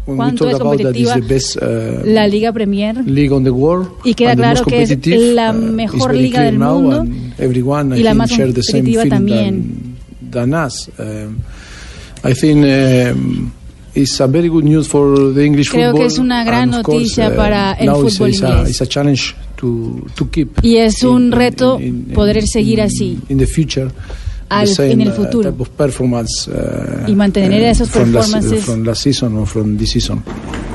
cuánto 0.06 0.48
es 0.50 0.58
competitiva 0.58 1.16
the 1.16 1.22
best 1.22 1.58
uh, 1.58 2.06
la 2.06 2.28
Liga 2.28 2.52
Premier 2.54 2.96
league 3.06 3.32
on 3.32 3.44
the 3.44 3.50
world 3.50 3.88
y 4.04 4.14
queda 4.14 4.36
claro 4.36 4.64
que 4.66 4.84
es 4.84 5.08
la 5.34 5.52
uh, 5.52 5.54
mejor 5.54 6.12
very 6.12 6.24
liga 6.24 6.42
del 6.44 6.60
mundo 6.60 7.06
everyone 7.38 7.96
I 7.96 8.00
y 8.00 8.04
la 8.04 8.12
think 8.12 8.18
más 8.18 8.32
competitiva 8.32 9.06
también. 9.08 9.96
than, 10.32 10.52
than 10.52 10.66
us. 10.66 10.90
Um, 11.00 11.42
I 12.24 12.34
think 12.34 12.66
um, 12.66 13.52
it's 13.94 14.20
a 14.20 14.28
very 14.28 14.48
good 14.50 14.64
news 14.64 14.88
for 14.88 15.34
the 15.34 15.46
English 15.46 15.70
Creo 15.72 15.92
football. 15.92 16.02
que 16.02 16.06
es 16.08 16.18
una 16.20 16.44
gran 16.44 16.74
of 16.74 16.84
course, 16.84 16.98
noticia 17.00 17.30
uh, 17.30 17.36
para 17.36 17.74
el 17.74 17.90
it's, 17.90 18.00
fútbol 18.18 18.30
it's 18.30 18.42
a, 18.44 18.50
inglés. 18.50 18.70
it's 18.70 18.82
a 18.82 18.88
challenge 18.88 19.36
to, 19.56 20.06
to 20.16 20.30
keep 20.30 20.60
Y 20.64 20.78
es 20.78 21.04
un 21.04 21.32
reto 21.32 21.80
poder 22.14 22.46
seguir 22.48 22.82
así 22.82 23.20
in 23.30 23.38
the 23.38 23.48
future 23.48 23.90
Al- 24.50 24.68
en 24.80 25.02
el 25.02 25.10
uh, 25.10 25.12
futuro. 25.12 25.50
type 25.52 25.62
of 25.62 25.70
performance 25.70 26.50
uh, 26.50 27.10
Y 27.10 27.16
mantener 27.16 27.62
uh, 27.62 27.66
esas 27.66 27.90
from 27.90 28.12
last- 28.14 28.32
performances. 28.34 28.66
from 28.66 28.96
season 28.96 29.38
or 29.38 29.48
from 29.48 29.78
this 29.78 29.92
season. 29.92 30.24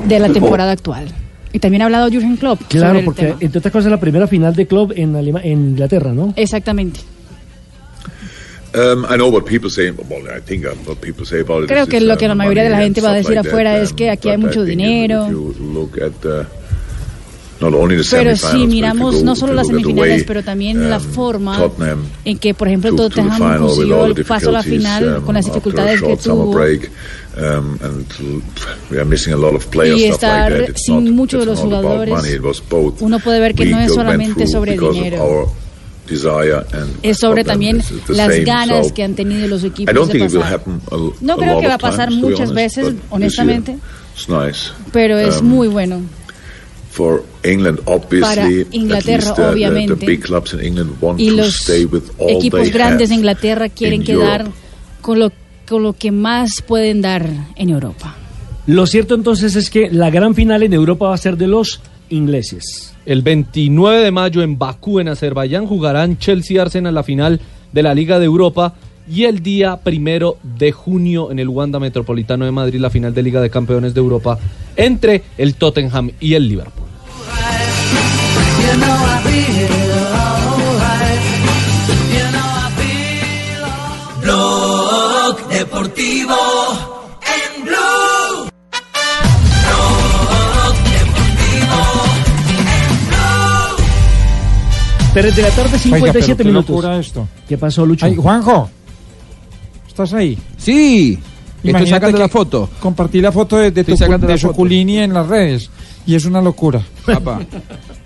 de 0.07 0.19
la 0.19 0.29
temporada 0.29 0.71
actual. 0.71 1.05
Y 1.53 1.59
también 1.59 1.81
ha 1.81 1.85
hablado 1.85 2.09
Jürgen 2.09 2.37
Klopp. 2.37 2.59
sobre 2.61 2.79
Claro, 2.79 2.99
el 2.99 3.05
porque 3.05 3.25
tema. 3.27 3.37
entre 3.41 3.59
otras 3.59 3.71
cosas 3.71 3.91
la 3.91 3.99
primera 3.99 4.27
final 4.27 4.55
de 4.55 4.67
club 4.67 4.93
en, 4.95 5.15
Alema- 5.15 5.41
en 5.43 5.69
Inglaterra, 5.71 6.13
¿no? 6.13 6.33
Exactamente. 6.37 6.99
Um, 8.73 9.03
it 9.03 9.19
Creo 11.67 11.87
que 11.87 11.99
lo 11.99 12.13
uh, 12.13 12.17
que 12.17 12.27
la 12.29 12.35
mayoría 12.35 12.63
de 12.63 12.69
la 12.69 12.77
gente 12.79 13.01
va 13.01 13.11
a 13.11 13.15
decir 13.15 13.37
afuera 13.37 13.77
es 13.81 13.89
um, 13.91 13.95
que 13.97 14.09
aquí 14.09 14.29
hay 14.29 14.37
mucho 14.37 14.63
dinero. 14.63 15.27
Pero 18.11 18.35
si 18.35 18.67
miramos 18.67 19.23
no 19.23 19.35
solo 19.35 19.53
las 19.53 19.67
semifinales, 19.67 20.23
pero 20.25 20.43
también 20.43 20.89
la 20.89 20.97
um, 20.97 21.03
forma 21.03 21.59
en 22.25 22.37
que, 22.39 22.53
por 22.53 22.67
ejemplo, 22.67 22.95
Tottenham 22.95 23.59
consiguió 23.59 24.05
el 24.05 24.25
paso 24.25 24.49
a 24.49 24.53
la 24.53 24.63
final 24.63 25.17
um, 25.17 25.25
con 25.25 25.35
las 25.35 25.45
dificultades 25.45 26.01
que 26.01 26.17
tuvo 26.17 26.51
um, 26.51 27.77
and 27.81 28.05
we 28.89 28.97
are 28.97 29.05
missing 29.05 29.33
a 29.33 29.37
lot 29.37 29.55
of 29.55 29.65
players, 29.67 29.97
y 29.99 30.01
like 30.03 30.13
estar. 30.13 30.61
It's 30.69 30.85
sin 30.85 31.05
not- 31.05 31.13
muchos 31.13 31.39
de 31.41 31.45
los 31.45 31.59
jugadores. 31.59 32.15
Uno 32.99 33.19
puede 33.19 33.39
ver 33.39 33.53
que 33.55 33.65
no 33.65 33.79
es 33.79 33.93
solamente 33.93 34.47
sobre 34.47 34.77
dinero. 34.77 35.51
Es 37.03 37.19
sobre 37.19 37.43
también 37.43 37.81
las 38.09 38.39
ganas 38.43 38.87
So, 38.87 38.93
que 38.93 39.03
han 39.03 39.15
tenido 39.15 39.47
los 39.47 39.63
equipos 39.63 40.09
de 40.09 40.19
pasar. 40.19 40.61
a, 40.65 40.97
No 41.21 41.37
creo 41.37 41.59
que 41.59 41.67
va 41.67 41.75
a 41.75 41.77
pasar 41.77 42.11
muchas 42.11 42.53
veces, 42.53 42.93
honestamente, 43.09 43.77
nice. 44.27 44.71
pero 44.91 45.17
es 45.17 45.41
Um, 45.41 45.47
muy 45.47 45.67
bueno. 45.67 46.01
For 46.91 47.23
England, 47.43 47.79
obviously, 47.85 48.19
Para 48.19 48.47
Inglaterra, 48.75 49.13
at 49.15 49.25
least 49.27 49.35
the- 49.37 49.41
obviamente. 49.49 49.95
the, 49.95 50.05
big 50.05 50.21
clubs 50.21 50.53
in 50.53 50.59
England 50.61 50.91
want 50.99 51.19
Y 51.19 51.29
to 51.29 51.35
los 51.37 51.55
stay 51.61 51.85
with 51.85 52.03
all 52.17 52.29
equipos 52.37 52.61
they 52.63 52.71
grandes 52.71 53.09
de 53.09 53.15
Inglaterra 53.15 53.69
quieren 53.69 54.01
in 54.01 54.05
quedar 54.07 54.41
Europe. 54.41 54.57
con 55.01 55.19
lo, 55.19 55.31
con 55.67 55.83
lo 55.83 55.93
que 55.93 56.11
más 56.11 56.61
pueden 56.61 57.01
dar 57.01 57.25
en 57.55 57.69
Europa. 57.69 58.15
Lo 58.67 58.85
cierto 58.85 59.15
entonces 59.15 59.55
es 59.55 59.69
que 59.69 59.89
la 59.89 60.09
gran 60.09 60.35
final 60.35 60.63
en 60.63 60.73
Europa 60.73 61.07
va 61.07 61.15
a 61.15 61.17
ser 61.17 61.37
de 61.37 61.47
los 61.47 61.79
ingleses. 62.09 62.93
El 63.05 63.21
29 63.21 64.01
de 64.03 64.11
mayo 64.11 64.41
en 64.43 64.57
Bakú, 64.59 64.99
en 64.99 65.07
Azerbaiyán, 65.07 65.65
jugarán 65.67 66.17
Chelsea 66.17 66.55
y 66.55 66.59
Arsenal 66.59 66.93
la 66.93 67.03
final 67.03 67.39
de 67.71 67.83
la 67.83 67.95
Liga 67.95 68.19
de 68.19 68.25
Europa. 68.25 68.75
Y 69.09 69.23
el 69.23 69.41
día 69.41 69.77
primero 69.77 70.37
de 70.43 70.71
junio 70.71 71.31
en 71.31 71.39
el 71.39 71.49
Wanda 71.49 71.79
Metropolitano 71.79 72.45
de 72.45 72.51
Madrid, 72.51 72.79
la 72.79 72.89
final 72.91 73.13
de 73.13 73.23
Liga 73.23 73.41
de 73.41 73.49
Campeones 73.49 73.93
de 73.93 73.99
Europa 73.99 74.37
entre 74.75 75.23
el 75.37 75.55
Tottenham 75.55 76.11
y 76.19 76.35
el 76.35 76.47
Liverpool. 76.47 76.80
Blog 84.21 85.47
Deportivo 85.49 86.35
en 87.21 87.63
Blue. 87.63 88.49
Blog 89.65 90.75
Deportivo 90.83 91.79
en 92.47 93.07
Blue. 93.07 93.83
3 95.13 95.35
de 95.35 95.41
la 95.41 95.49
tarde, 95.49 95.69
Oiga, 95.69 95.79
57 95.79 96.25
pero 96.25 96.37
qué 96.37 96.43
minutos. 96.43 96.69
locura 96.69 96.97
esto. 96.99 97.27
¿Qué 97.47 97.57
pasó, 97.57 97.85
Lucho? 97.85 98.05
Ay, 98.05 98.15
Juanjo, 98.15 98.69
¿estás 99.87 100.13
ahí? 100.13 100.37
Sí, 100.57 101.19
estoy 101.63 101.87
sacando 101.87 102.17
la 102.17 102.29
foto. 102.29 102.69
Compartí 102.79 103.21
la 103.21 103.31
foto 103.31 103.57
de, 103.57 103.71
de, 103.71 103.83
tu, 103.83 103.95
de. 103.95 104.37
Suculini 104.37 104.99
en 104.99 105.13
las 105.13 105.27
redes 105.27 105.69
y 106.05 106.15
es 106.15 106.25
una 106.25 106.41
locura. 106.41 106.81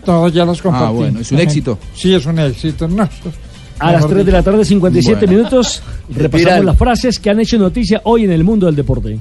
Todos 0.06 0.34
ya 0.34 0.46
las 0.46 0.62
compartí. 0.62 0.88
Ah, 0.88 0.92
bueno, 0.92 1.20
es 1.20 1.32
un 1.32 1.40
éxito. 1.40 1.78
Sí, 1.96 2.14
es 2.14 2.26
un 2.26 2.38
éxito. 2.40 2.88
No, 2.88 3.08
A 3.80 3.92
las 3.94 4.08
3 4.08 4.26
de 4.26 4.32
la 4.32 4.44
tarde, 4.44 4.64
57 4.64 5.26
Bueno. 5.26 5.38
minutos, 5.38 5.82
repasamos 6.10 6.40
Viral. 6.40 6.66
las 6.66 6.78
frases 6.78 7.20
que 7.20 7.30
han 7.30 7.40
hecho 7.40 7.58
noticia 7.58 8.02
hoy 8.04 8.26
en 8.26 8.32
el 8.32 8.44
mundo 8.44 8.68
del 8.68 8.76
deporte. 8.76 9.18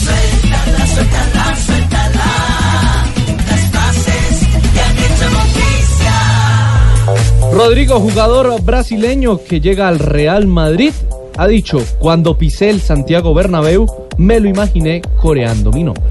Suéltala, 0.00 0.86
suéltala, 0.86 1.56
suéltala. 1.56 2.26
Las 3.48 3.60
frases 3.70 4.48
que 4.72 4.80
han 4.80 4.98
hecho 4.98 5.30
noticia. 5.30 6.16
Rodrigo, 7.52 8.00
jugador 8.00 8.60
brasileño 8.62 9.38
que 9.44 9.60
llega 9.60 9.88
al 9.88 9.98
Real 9.98 10.46
Madrid, 10.46 10.92
ha 11.38 11.46
dicho, 11.46 11.78
cuando 11.98 12.36
pisé 12.36 12.70
el 12.70 12.80
Santiago 12.80 13.32
Bernabéu, 13.34 13.86
me 14.18 14.40
lo 14.40 14.48
imaginé 14.48 15.00
coreando 15.20 15.70
mi 15.72 15.84
nombre. 15.84 16.04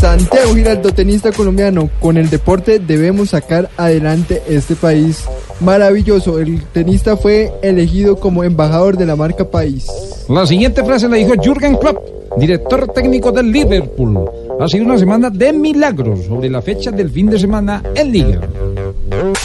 Santiago 0.00 0.54
Giraldo, 0.54 0.92
tenista 0.92 1.32
colombiano, 1.32 1.90
con 2.00 2.16
el 2.16 2.30
deporte 2.30 2.78
debemos 2.78 3.30
sacar 3.30 3.68
adelante 3.76 4.42
este 4.48 4.76
país 4.76 5.24
maravilloso. 5.60 6.38
El 6.38 6.62
tenista 6.66 7.16
fue 7.16 7.52
elegido 7.62 8.16
como 8.16 8.44
embajador 8.44 8.96
de 8.96 9.06
la 9.06 9.16
marca 9.16 9.50
país. 9.50 9.86
La 10.28 10.46
siguiente 10.46 10.84
frase 10.84 11.08
la 11.08 11.16
dijo 11.16 11.32
Jürgen 11.42 11.76
Klopp, 11.76 11.98
director 12.38 12.92
técnico 12.92 13.32
del 13.32 13.50
Liverpool. 13.50 14.30
Ha 14.60 14.66
sido 14.68 14.86
una 14.86 14.98
semana 14.98 15.30
de 15.30 15.52
milagros 15.52 16.24
sobre 16.26 16.50
la 16.50 16.60
fecha 16.60 16.90
del 16.90 17.10
fin 17.10 17.26
de 17.26 17.38
semana 17.38 17.80
en 17.94 18.12
Liga. 18.12 18.40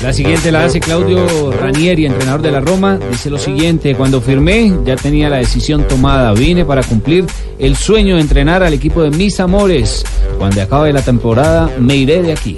La 0.01 0.11
siguiente 0.11 0.51
la 0.51 0.65
hace 0.65 0.79
Claudio 0.79 1.51
Ranieri, 1.51 2.07
entrenador 2.07 2.41
de 2.41 2.51
la 2.51 2.59
Roma. 2.59 2.97
Dice 3.11 3.29
lo 3.29 3.37
siguiente, 3.37 3.93
cuando 3.95 4.21
firmé 4.21 4.73
ya 4.83 4.95
tenía 4.95 5.29
la 5.29 5.37
decisión 5.37 5.87
tomada. 5.87 6.33
Vine 6.33 6.65
para 6.65 6.81
cumplir 6.81 7.25
el 7.59 7.75
sueño 7.75 8.15
de 8.15 8.21
entrenar 8.21 8.63
al 8.63 8.73
equipo 8.73 9.03
de 9.03 9.11
mis 9.11 9.39
amores. 9.39 10.03
Cuando 10.39 10.61
acabe 10.61 10.91
la 10.91 11.03
temporada 11.03 11.69
me 11.79 11.95
iré 11.95 12.23
de 12.23 12.33
aquí. 12.33 12.57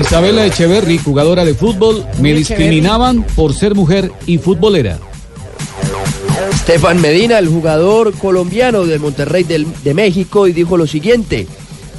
Isabela 0.00 0.46
Echeverry, 0.46 0.98
jugadora 0.98 1.44
de 1.44 1.54
fútbol, 1.54 2.06
me 2.20 2.32
discriminaban 2.32 3.22
por 3.36 3.52
ser 3.52 3.74
mujer 3.74 4.10
y 4.26 4.38
futbolera. 4.38 4.98
Estefan 6.66 6.98
Medina, 7.02 7.38
el 7.38 7.48
jugador 7.48 8.14
colombiano 8.14 8.86
del 8.86 8.98
Monterrey 8.98 9.44
del- 9.44 9.66
de 9.84 9.92
México, 9.92 10.46
y 10.48 10.52
dijo 10.54 10.78
lo 10.78 10.86
siguiente: 10.86 11.46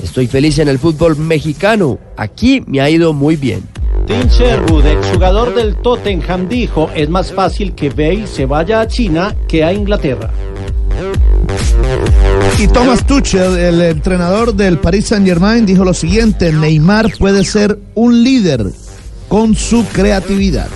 Estoy 0.04 0.26
feliz 0.26 0.58
en 0.58 0.68
el 0.68 0.80
fútbol 0.80 1.16
mexicano. 1.18 2.00
Aquí 2.18 2.64
me 2.66 2.82
ha 2.82 2.90
ido 2.90 3.14
muy 3.14 3.36
bien. 3.36 3.62
Tim 4.08 4.28
Sherwood, 4.28 4.88
exjugador 4.88 5.54
del 5.54 5.76
Tottenham, 5.76 6.50
dijo, 6.50 6.90
es 6.96 7.08
más 7.10 7.32
fácil 7.32 7.76
que 7.76 7.92
Bale 7.92 8.26
se 8.26 8.48
vaya 8.48 8.82
a 8.82 8.88
China 8.88 9.36
que 9.48 9.64
a 9.64 9.72
Inglaterra. 9.72 10.32
Y 12.60 12.68
Thomas 12.68 13.06
Tuchel, 13.06 13.56
el 13.60 13.82
entrenador 13.82 14.52
del 14.56 14.80
Paris 14.80 15.06
Saint 15.10 15.28
Germain, 15.28 15.68
dijo 15.68 15.86
lo 15.86 15.94
siguiente, 15.94 16.52
Neymar 16.52 17.12
puede 17.20 17.44
ser 17.46 17.78
un 17.94 18.24
líder 18.24 18.66
con 19.28 19.54
su 19.54 19.86
creatividad. 19.94 20.70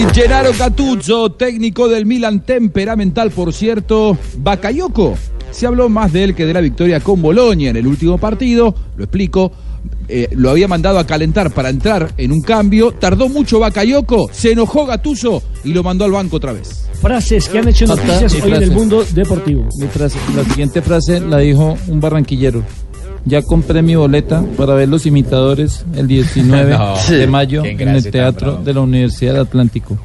Y 0.00 0.14
Gennaro 0.14 0.50
Gattuso, 0.58 1.32
técnico 1.32 1.88
del 1.88 2.06
Milan, 2.06 2.40
temperamental, 2.40 3.30
por 3.30 3.52
cierto, 3.52 4.16
Bakayoko. 4.38 5.16
Se 5.50 5.66
habló 5.66 5.88
más 5.88 6.12
de 6.12 6.24
él 6.24 6.34
que 6.34 6.46
de 6.46 6.54
la 6.54 6.60
victoria 6.60 7.00
con 7.00 7.20
Bolonia 7.20 7.70
en 7.70 7.76
el 7.76 7.86
último 7.86 8.18
partido, 8.18 8.74
lo 8.96 9.04
explico. 9.04 9.52
eh, 10.08 10.28
lo 10.32 10.50
había 10.50 10.68
mandado 10.68 10.98
a 10.98 11.06
calentar 11.06 11.52
para 11.52 11.70
entrar 11.70 12.12
en 12.16 12.32
un 12.32 12.42
cambio, 12.42 12.92
tardó 12.92 13.28
mucho 13.28 13.58
Bakayoko, 13.60 14.28
se 14.32 14.52
enojó 14.52 14.84
Gattuso 14.84 15.42
y 15.64 15.72
lo 15.72 15.82
mandó 15.82 16.04
al 16.04 16.10
banco 16.12 16.36
otra 16.36 16.52
vez. 16.52 16.86
Frases 17.00 17.48
que 17.48 17.58
han 17.58 17.68
hecho 17.68 17.86
noticias 17.86 18.34
hoy 18.34 18.52
en 18.52 18.62
el 18.62 18.70
mundo 18.72 19.04
deportivo. 19.14 19.66
Mi 19.78 19.86
frase, 19.86 20.18
la 20.36 20.44
siguiente 20.44 20.82
frase 20.82 21.20
la 21.20 21.38
dijo 21.38 21.76
un 21.88 22.00
barranquillero. 22.00 22.62
Ya 23.24 23.42
compré 23.42 23.82
mi 23.82 23.94
boleta 23.94 24.42
para 24.56 24.74
ver 24.74 24.88
los 24.88 25.06
imitadores 25.06 25.84
el 25.94 26.06
19 26.08 26.70
No, 26.78 26.94
de 27.08 27.26
mayo 27.26 27.64
en 27.64 27.88
el 27.88 28.10
Teatro 28.10 28.52
bravo. 28.52 28.64
de 28.64 28.74
la 28.74 28.80
Universidad 28.80 29.32
del 29.34 29.42
Atlántico. 29.42 29.98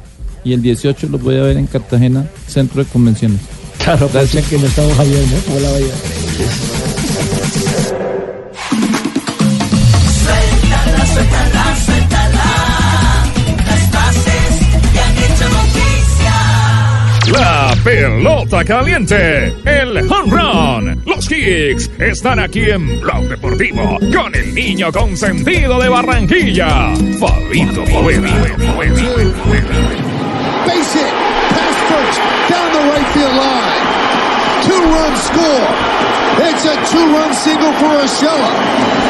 Y 0.44 0.52
el 0.52 0.62
18 0.62 1.08
los 1.08 1.22
voy 1.22 1.36
a 1.38 1.42
ver 1.42 1.56
en 1.56 1.66
Cartagena, 1.66 2.26
Centro 2.46 2.84
de 2.84 2.88
Convenciones. 2.90 3.40
Claro, 3.82 4.06
parece 4.08 4.42
que 4.42 4.58
no 4.58 4.66
estamos 4.66 4.94
Javier, 4.94 5.24
¿no? 5.28 5.54
Hola, 5.56 5.70
vaya. 5.72 6.85
Pelota 17.86 18.64
caliente, 18.64 19.54
el 19.64 19.98
home 20.10 20.32
run, 20.32 21.02
los 21.06 21.28
kicks 21.28 21.88
están 22.00 22.40
aquí 22.40 22.68
en 22.68 23.00
Blog 23.00 23.28
Deportivo 23.28 24.00
con 24.12 24.34
el 24.34 24.52
niño 24.52 24.90
consentido 24.90 25.78
de 25.78 25.88
Barranquilla, 25.88 26.92
Fabito 27.20 27.84
Poveda. 27.84 28.28
Base 30.66 30.98
hit, 30.98 31.14
past 31.54 31.80
first, 31.86 32.20
down 32.50 32.72
the 32.72 32.80
right 32.90 33.06
field 33.14 33.36
line. 33.36 33.86
Two 34.64 34.82
run 34.90 35.16
score. 35.16 35.95
Two-run 36.90 37.32
single 37.34 37.72
for 37.74 37.88
Urshela. 38.02 38.50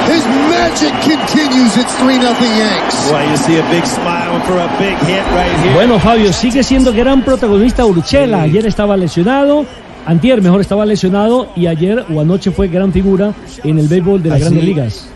His 0.08 0.24
magic 0.48 0.92
continues. 1.02 1.76
It's 1.76 1.94
3 1.96 2.18
nothing 2.18 2.50
Yanks. 2.56 3.10
Well, 3.10 3.28
you 3.30 3.36
see 3.36 3.58
a 3.58 3.62
big 3.70 3.84
smile 3.84 4.40
for 4.46 4.58
a 4.58 4.68
big 4.78 4.96
hit 5.06 5.24
right 5.34 5.54
here. 5.62 5.74
Bueno, 5.74 5.98
Fabio, 5.98 6.32
sigue 6.32 6.62
siendo 6.62 6.92
gran 6.92 7.22
protagonista 7.22 7.84
Urchela. 7.84 8.42
Ayer 8.42 8.66
estaba 8.66 8.96
lesionado, 8.96 9.66
antier 10.06 10.40
mejor 10.42 10.60
estaba 10.60 10.86
lesionado 10.86 11.48
y 11.56 11.66
ayer 11.66 12.04
o 12.14 12.20
anoche 12.20 12.50
fue 12.50 12.68
gran 12.68 12.92
figura 12.92 13.32
en 13.64 13.78
el 13.78 13.88
béisbol 13.88 14.22
de 14.22 14.30
las 14.30 14.36
Así- 14.36 14.44
grandes 14.44 14.64
ligas. 14.64 15.08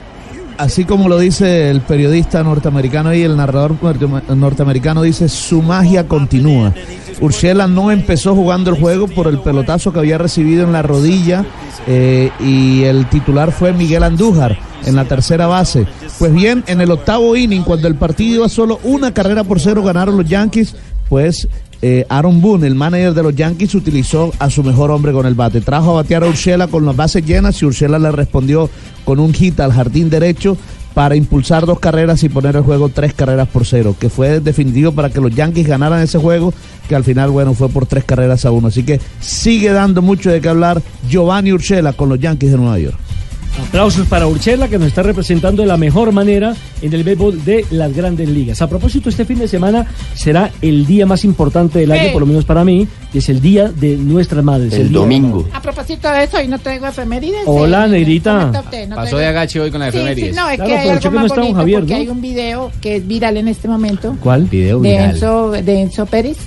Así 0.61 0.85
como 0.85 1.09
lo 1.09 1.19
dice 1.19 1.70
el 1.70 1.81
periodista 1.81 2.43
norteamericano 2.43 3.15
y 3.15 3.23
el 3.23 3.35
narrador 3.35 3.77
norte- 3.82 4.07
norteamericano 4.37 5.01
dice, 5.01 5.28
su 5.31 5.62
magia 5.62 6.07
continúa. 6.07 6.74
Urshela 7.20 7.66
no 7.66 7.91
empezó 7.91 8.35
jugando 8.35 8.70
el 8.70 8.78
juego 8.78 9.09
por 9.09 9.27
el 9.27 9.39
pelotazo 9.41 9.91
que 9.91 10.01
había 10.01 10.19
recibido 10.19 10.65
en 10.65 10.73
la 10.73 10.82
rodilla 10.82 11.47
eh, 11.87 12.31
y 12.41 12.82
el 12.85 13.09
titular 13.09 13.53
fue 13.53 13.73
Miguel 13.73 14.03
Andújar 14.03 14.59
en 14.85 14.97
la 14.97 15.07
tercera 15.07 15.47
base. 15.47 15.87
Pues 16.19 16.32
bien, 16.32 16.62
en 16.66 16.82
el 16.82 16.91
octavo 16.91 17.35
inning, 17.37 17.62
cuando 17.62 17.89
el 17.89 17.95
partido 17.95 18.37
iba 18.37 18.49
solo 18.51 18.81
una 18.85 19.15
carrera 19.15 19.45
por 19.45 19.61
cero, 19.61 19.82
ganaron 19.82 20.19
los 20.19 20.27
Yankees, 20.28 20.77
pues 21.09 21.49
eh, 21.82 22.05
Aaron 22.09 22.40
Boone, 22.40 22.66
el 22.66 22.74
manager 22.74 23.15
de 23.15 23.23
los 23.23 23.35
Yankees, 23.35 23.74
utilizó 23.74 24.32
a 24.39 24.51
su 24.51 24.62
mejor 24.62 24.90
hombre 24.90 25.12
con 25.12 25.27
el 25.27 25.35
bate. 25.35 25.61
Trajo 25.61 25.90
a 25.93 26.02
batear 26.02 26.24
a 26.24 26.27
Urshela 26.27 26.66
con 26.66 26.85
las 26.85 26.97
bases 26.97 27.24
llenas 27.24 27.61
y 27.62 27.66
Urshela 27.66 27.98
le 27.98 28.12
respondió 28.12 28.69
con 29.05 29.19
un 29.19 29.32
hit 29.32 29.59
al 29.61 29.73
jardín 29.73 30.11
derecho 30.11 30.57
para 30.94 31.16
impulsar 31.16 31.66
dos 31.66 31.78
carreras 31.78 32.23
y 32.24 32.28
poner 32.28 32.57
el 32.57 32.62
juego 32.62 32.89
tres 32.89 33.15
carreras 33.15 33.48
por 33.48 33.65
cero, 33.65 33.94
que 33.98 34.11
fue 34.11 34.40
definitivo 34.40 34.93
para 34.93 35.09
que 35.09 35.20
los 35.20 35.35
Yankees 35.35 35.66
ganaran 35.66 36.02
ese 36.02 36.19
juego, 36.19 36.52
que 36.89 36.97
al 36.97 37.05
final, 37.05 37.31
bueno, 37.31 37.55
fue 37.55 37.69
por 37.69 37.86
tres 37.86 38.05
carreras 38.05 38.44
a 38.44 38.51
uno. 38.51 38.69
Así 38.69 38.82
que 38.82 39.01
sigue 39.20 39.73
dando 39.73 40.02
mucho 40.02 40.31
de 40.31 40.40
qué 40.40 40.48
hablar 40.48 40.82
Giovanni 41.09 41.52
Urshela 41.52 41.93
con 41.93 42.09
los 42.09 42.19
Yankees 42.19 42.51
de 42.51 42.59
Nueva 42.59 42.78
York. 42.78 43.10
Aplausos 43.59 44.06
para 44.06 44.27
Urchela 44.27 44.68
que 44.68 44.78
nos 44.78 44.89
está 44.89 45.02
representando 45.02 45.62
de 45.62 45.68
la 45.68 45.77
mejor 45.77 46.12
manera 46.12 46.55
en 46.81 46.93
el 46.93 47.05
béisbol 47.05 47.44
de 47.44 47.64
las 47.70 47.94
grandes 47.94 48.28
ligas. 48.28 48.62
A 48.62 48.68
propósito, 48.68 49.09
este 49.09 49.24
fin 49.24 49.39
de 49.39 49.48
semana 49.48 49.86
será 50.14 50.51
el 50.62 50.86
día 50.86 51.05
más 51.05 51.24
importante 51.24 51.78
del 51.78 51.90
año, 51.93 52.12
por 52.12 52.20
lo 52.20 52.27
menos 52.27 52.44
para 52.44 52.64
mí, 52.64 52.86
que 53.12 53.18
es 53.18 53.28
el 53.28 53.40
día 53.40 53.68
de 53.68 53.97
nuestras 53.97 54.43
madres. 54.44 54.72
El 54.74 54.93
domingo. 54.93 55.47
A 55.52 55.60
propósito 55.60 56.10
de 56.10 56.24
eso, 56.24 56.39
hoy 56.39 56.48
no 56.48 56.59
traigo 56.59 56.86
efemérides. 56.86 57.43
Hola, 57.47 57.86
eh, 57.86 57.90
Negrita. 57.90 58.51
usted, 58.64 58.89
no 58.89 58.97
Pasó 58.97 59.18
de 59.18 59.27
agache 59.27 59.60
hoy 59.60 59.70
con 59.70 59.81
la 59.81 59.90
Sí, 59.90 59.98
efemérides. 59.98 60.31
sí, 60.31 60.36
no, 60.40 60.48
es 60.48 60.56
Claro, 60.56 60.68
que 60.70 60.77
hay 60.78 60.89
algo 60.89 61.01
que 61.01 61.10
no 61.10 61.14
más 61.20 61.28
don 61.28 61.36
bonito 61.39 61.56
Javier, 61.56 61.81
porque 61.81 61.94
¿no? 61.94 62.01
hay 62.01 62.09
un 62.09 62.20
video 62.20 62.72
que 62.81 62.97
es 62.97 63.06
viral 63.06 63.36
en 63.36 63.48
este 63.48 63.68
momento 63.68 64.16
¿Cuál? 64.20 64.44
Video 64.44 64.81
de 64.81 64.90
viral. 64.90 65.10
Enzo, 65.10 65.51
de 65.51 65.81
Enzo 65.81 66.06
Pérez 66.06 66.39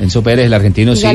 Enzo 0.00 0.22
Pérez, 0.22 0.46
el 0.46 0.54
argentino, 0.54 0.92
y 0.92 0.96
sí. 0.96 1.06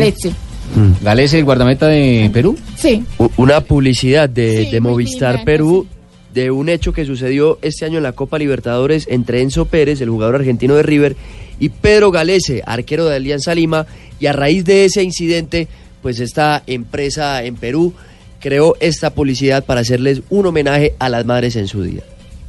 Galese, 1.02 1.39
el 1.39 1.45
guardameta 1.45 1.88
de 1.88 2.30
Perú. 2.34 2.57
Sí. 2.76 3.03
U- 3.18 3.30
Una 3.38 3.61
publicidad 3.61 4.30
de, 4.30 4.65
Sí, 4.65 4.72
de 4.72 4.81
muy 4.81 4.91
Movistar 4.91 5.31
linda, 5.35 5.45
Perú 5.45 5.88
de 6.34 6.52
un 6.52 6.69
hecho 6.69 6.94
que 6.94 7.03
sucedió 7.06 7.57
este 7.64 7.85
año 7.85 7.98
en 7.98 8.03
la 8.03 8.11
Copa 8.11 8.38
Libertadores 8.38 9.07
entre 9.10 9.41
Enzo 9.41 9.65
Pérez, 9.65 10.02
el 10.02 10.10
jugador 10.10 10.35
argentino 10.35 10.76
de 10.76 10.84
River, 10.84 11.15
y 11.60 11.69
Pedro 11.69 12.11
Galese, 12.11 12.61
arquero 12.64 13.06
de 13.06 13.15
Alianza 13.15 13.56
Lima, 13.56 13.88
y 14.19 14.27
a 14.27 14.34
raíz 14.34 14.64
de 14.64 14.85
ese 14.85 15.02
incidente, 15.02 15.68
pues 16.03 16.19
esta 16.19 16.61
empresa 16.68 17.44
en 17.44 17.56
Perú 17.56 17.94
creó 18.39 18.76
esta 18.80 19.10
publicidad 19.10 19.65
para 19.65 19.81
hacerles 19.81 20.22
un 20.30 20.45
homenaje 20.45 20.94
a 20.99 21.10
las 21.10 21.26
madres 21.26 21.56
en 21.56 21.68
su 21.68 21.81
día. 21.81 22.02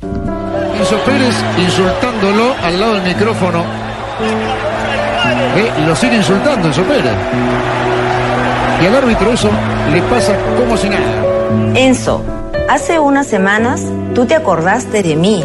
Enzo 0.03 0.99
Pérez 1.07 1.35
insultándolo 1.59 2.53
al 2.63 2.79
lado 2.79 2.95
del 2.95 3.05
micrófono. 3.05 3.65
Eh, 5.57 5.71
lo 5.87 5.97
sigue 5.97 6.17
insultando 6.17 6.69
Enzo 6.69 6.83
Pérez. 6.83 7.15
Y 8.81 8.87
al 8.87 8.95
árbitro 8.95 9.33
eso 9.33 9.51
le 9.93 10.03
pasa 10.03 10.35
como 10.57 10.77
si 10.77 10.89
nada. 10.89 11.25
Enzo, 11.75 12.23
hace 12.69 12.99
unas 12.99 13.27
semanas 13.27 13.83
tú 14.15 14.27
te 14.27 14.35
acordaste 14.35 15.03
de 15.03 15.17
mí. 15.17 15.45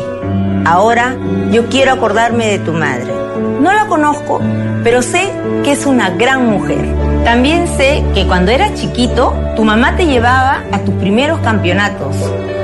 Ahora 0.66 1.16
yo 1.52 1.68
quiero 1.68 1.94
acordarme 1.94 2.48
de 2.48 2.60
tu 2.60 2.74
madre. 2.74 3.12
No 3.60 3.72
la 3.72 3.88
conozco, 3.88 4.40
pero 4.84 5.02
sé 5.02 5.32
que 5.64 5.72
es 5.72 5.86
una 5.86 6.12
gran 6.12 6.46
mujer. 6.48 6.86
También 7.24 7.68
sé 7.68 8.04
que 8.14 8.28
cuando 8.28 8.52
eras 8.52 8.74
chiquito, 8.76 9.34
tu 9.56 9.64
mamá 9.64 9.96
te 9.96 10.06
llevaba 10.06 10.62
a 10.72 10.80
tus 10.80 10.94
primeros 10.96 11.40
campeonatos, 11.40 12.16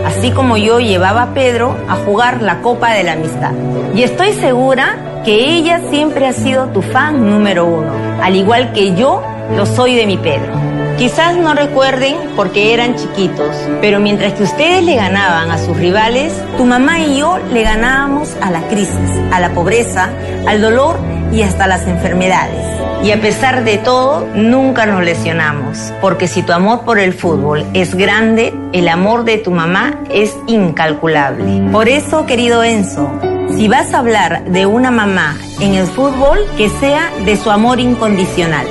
así 0.05 0.31
como 0.31 0.57
yo 0.57 0.79
llevaba 0.79 1.23
a 1.23 1.33
Pedro 1.33 1.75
a 1.87 1.95
jugar 1.95 2.41
la 2.41 2.61
Copa 2.61 2.91
de 2.91 3.03
la 3.03 3.13
Amistad. 3.13 3.53
Y 3.95 4.03
estoy 4.03 4.33
segura 4.33 5.21
que 5.23 5.55
ella 5.55 5.81
siempre 5.89 6.27
ha 6.27 6.33
sido 6.33 6.67
tu 6.67 6.81
fan 6.81 7.29
número 7.29 7.65
uno, 7.65 7.91
al 8.21 8.35
igual 8.35 8.73
que 8.73 8.95
yo 8.95 9.23
lo 9.55 9.65
soy 9.65 9.95
de 9.95 10.05
mi 10.05 10.17
Pedro. 10.17 10.53
Quizás 10.97 11.37
no 11.37 11.53
recuerden 11.53 12.15
porque 12.35 12.73
eran 12.73 12.95
chiquitos, 12.95 13.55
pero 13.79 13.99
mientras 13.99 14.33
que 14.33 14.43
ustedes 14.43 14.83
le 14.83 14.95
ganaban 14.95 15.49
a 15.49 15.57
sus 15.57 15.77
rivales, 15.77 16.33
tu 16.57 16.65
mamá 16.65 16.99
y 16.99 17.19
yo 17.19 17.37
le 17.53 17.63
ganábamos 17.63 18.35
a 18.41 18.51
la 18.51 18.61
crisis, 18.67 19.11
a 19.31 19.39
la 19.39 19.51
pobreza, 19.51 20.09
al 20.45 20.59
dolor 20.59 20.99
y 21.31 21.41
hasta 21.41 21.67
las 21.67 21.87
enfermedades. 21.87 22.65
Y 23.01 23.11
a 23.11 23.21
pesar 23.21 23.63
de 23.63 23.77
todo, 23.77 24.27
nunca 24.35 24.85
nos 24.85 25.01
lesionamos, 25.01 25.93
porque 26.01 26.27
si 26.27 26.43
tu 26.43 26.51
amor 26.51 26.81
por 26.81 26.99
el 26.99 27.13
fútbol 27.13 27.65
es 27.73 27.95
grande, 27.95 28.53
el 28.73 28.89
amor 28.89 29.23
de 29.23 29.37
tu 29.37 29.51
mamá 29.51 30.01
es 30.11 30.35
incalculable. 30.47 31.71
Por 31.71 31.87
eso, 31.87 32.25
querido 32.25 32.61
Enzo, 32.61 33.09
si 33.55 33.69
vas 33.69 33.93
a 33.93 33.99
hablar 33.99 34.43
de 34.45 34.65
una 34.65 34.91
mamá 34.91 35.37
en 35.61 35.75
el 35.75 35.87
fútbol, 35.87 36.39
que 36.57 36.67
sea 36.67 37.09
de 37.23 37.37
su 37.37 37.49
amor 37.49 37.79
incondicional. 37.79 38.67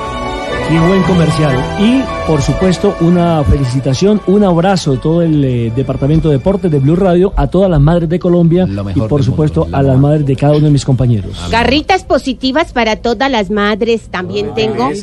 Qué 0.68 0.78
buen 0.78 1.02
comercial. 1.04 1.56
Y, 1.80 2.02
por 2.26 2.42
supuesto, 2.42 2.94
una 3.00 3.42
felicitación, 3.44 4.20
un 4.26 4.44
abrazo 4.44 4.92
de 4.92 4.98
todo 4.98 5.22
el 5.22 5.42
eh, 5.42 5.72
Departamento 5.74 6.28
de 6.28 6.36
Deportes 6.36 6.70
de 6.70 6.78
Blue 6.78 6.94
Radio 6.94 7.32
a 7.36 7.46
todas 7.46 7.70
las 7.70 7.80
madres 7.80 8.06
de 8.10 8.18
Colombia 8.18 8.68
y, 8.94 9.00
por 9.00 9.24
supuesto, 9.24 9.66
a 9.72 9.82
las 9.82 9.98
madres 9.98 10.26
de 10.26 10.36
cada 10.36 10.52
uno 10.56 10.66
de 10.66 10.70
mis 10.70 10.84
compañeros. 10.84 11.32
Garritas 11.50 12.04
positivas 12.04 12.72
para 12.74 12.96
todas 12.96 13.30
las 13.30 13.48
madres 13.50 14.08
también 14.10 14.52
tengo. 14.54 14.90
Sí, 14.94 15.00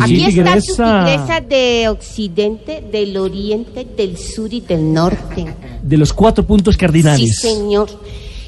Aquí 0.00 0.24
está 0.24 0.60
su 0.60 0.72
tigresa. 0.74 1.04
tigresa 1.04 1.40
de 1.40 1.88
Occidente, 1.90 2.84
del 2.90 3.16
Oriente, 3.16 3.86
del 3.96 4.18
Sur 4.18 4.52
y 4.52 4.62
del 4.62 4.92
Norte. 4.92 5.46
De 5.80 5.96
los 5.96 6.12
cuatro 6.12 6.44
puntos 6.44 6.76
cardinales. 6.76 7.36
Sí, 7.36 7.48
señor. 7.54 7.88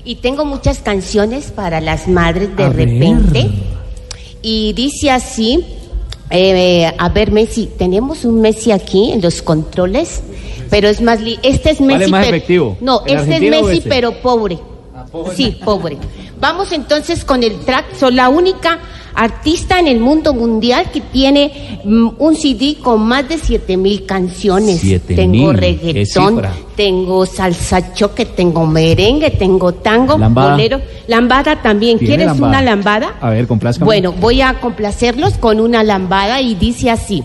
Y 0.04 0.16
tengo 0.16 0.44
muchas 0.44 0.80
canciones 0.80 1.52
para 1.52 1.80
las 1.80 2.08
madres 2.08 2.56
de 2.56 2.64
A 2.64 2.68
ver. 2.70 2.88
repente. 2.88 3.50
Y 4.42 4.72
dice 4.72 5.10
así, 5.12 5.64
eh, 6.30 6.90
a 6.98 7.08
ver 7.10 7.30
Messi, 7.32 7.68
tenemos 7.78 8.24
un 8.24 8.40
Messi 8.40 8.72
aquí 8.72 9.12
en 9.12 9.20
los 9.22 9.42
controles, 9.42 10.22
pero 10.70 10.88
es 10.88 11.00
más, 11.00 11.20
li- 11.20 11.38
este 11.42 11.70
es 11.70 11.80
Messi. 11.80 11.86
¿Cuál 11.98 12.02
es 12.02 12.10
más 12.10 12.24
pero- 12.26 12.36
efectivo? 12.36 12.76
No, 12.80 13.02
¿El 13.06 13.16
este 13.18 13.34
es 13.36 13.40
Messi, 13.42 13.76
este? 13.78 13.88
pero 13.88 14.12
pobre. 14.20 14.58
Sí, 15.34 15.56
pobre. 15.64 15.96
Vamos 16.40 16.72
entonces 16.72 17.24
con 17.24 17.42
el 17.42 17.60
track, 17.60 17.94
son 17.94 18.16
la 18.16 18.28
única 18.28 18.78
artista 19.16 19.80
en 19.80 19.88
el 19.88 19.98
mundo 19.98 20.34
mundial 20.34 20.90
que 20.92 21.00
tiene 21.00 21.80
mm, 21.84 22.08
un 22.18 22.36
CD 22.36 22.76
con 22.82 23.00
más 23.02 23.28
de 23.28 23.38
7000 23.38 24.04
canciones. 24.04 24.82
tengo 25.06 25.52
reggaetón, 25.52 26.42
tengo 26.76 27.24
salsa 27.24 27.94
choque, 27.94 28.26
tengo 28.26 28.66
merengue, 28.66 29.30
tengo 29.30 29.72
tango, 29.72 30.18
lambada. 30.18 30.50
bolero, 30.52 30.80
lambada 31.08 31.62
también. 31.62 31.98
¿Quieres 31.98 32.32
una 32.38 32.60
lambada? 32.60 33.14
A 33.20 33.30
ver, 33.30 33.46
complázcame. 33.46 33.86
Bueno, 33.86 34.12
voy 34.12 34.42
a 34.42 34.60
complacerlos 34.60 35.38
con 35.38 35.60
una 35.60 35.82
lambada 35.82 36.40
y 36.42 36.54
dice 36.54 36.90
así. 36.90 37.24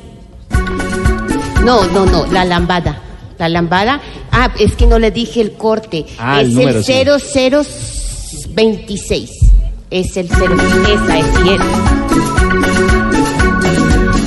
No, 1.66 1.84
no, 1.88 2.06
no, 2.06 2.26
la 2.28 2.46
lambada. 2.46 3.02
La 3.38 3.50
lambada, 3.50 4.00
ah, 4.32 4.52
es 4.60 4.76
que 4.76 4.86
no 4.86 5.00
le 5.00 5.12
dije 5.12 5.42
el 5.42 5.54
corte. 5.54 6.06
Ah, 6.20 6.42
es 6.42 6.56
el, 6.56 6.70
el 6.70 6.84
26. 8.54 9.30
Es 9.90 10.18
el 10.18 10.30
cero. 10.30 10.56
Esa 10.88 11.20
es 11.20 11.26
fiel. 11.40 11.62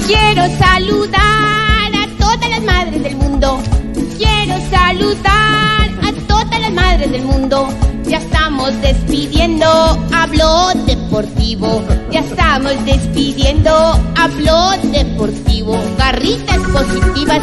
Quiero 0.06 0.42
saludar 0.58 1.94
a 1.94 2.08
todas 2.18 2.50
las 2.50 2.62
madres 2.62 3.02
del 3.02 3.16
mundo. 3.16 3.60
Quiero 4.18 4.54
saludar 4.70 5.90
a 6.02 6.12
todas 6.28 6.60
las 6.60 6.72
madres 6.72 7.10
del 7.10 7.22
mundo. 7.24 7.68
Ya 8.06 8.18
estamos 8.18 8.80
despidiendo, 8.82 9.66
hablo 10.12 10.68
deportivo. 10.86 11.82
Ya 12.10 12.20
estamos 12.20 12.72
despidiendo, 12.84 13.72
hablo 14.16 14.70
deportivo. 14.92 15.76
Garritas 15.96 16.58
positivas 16.72 17.40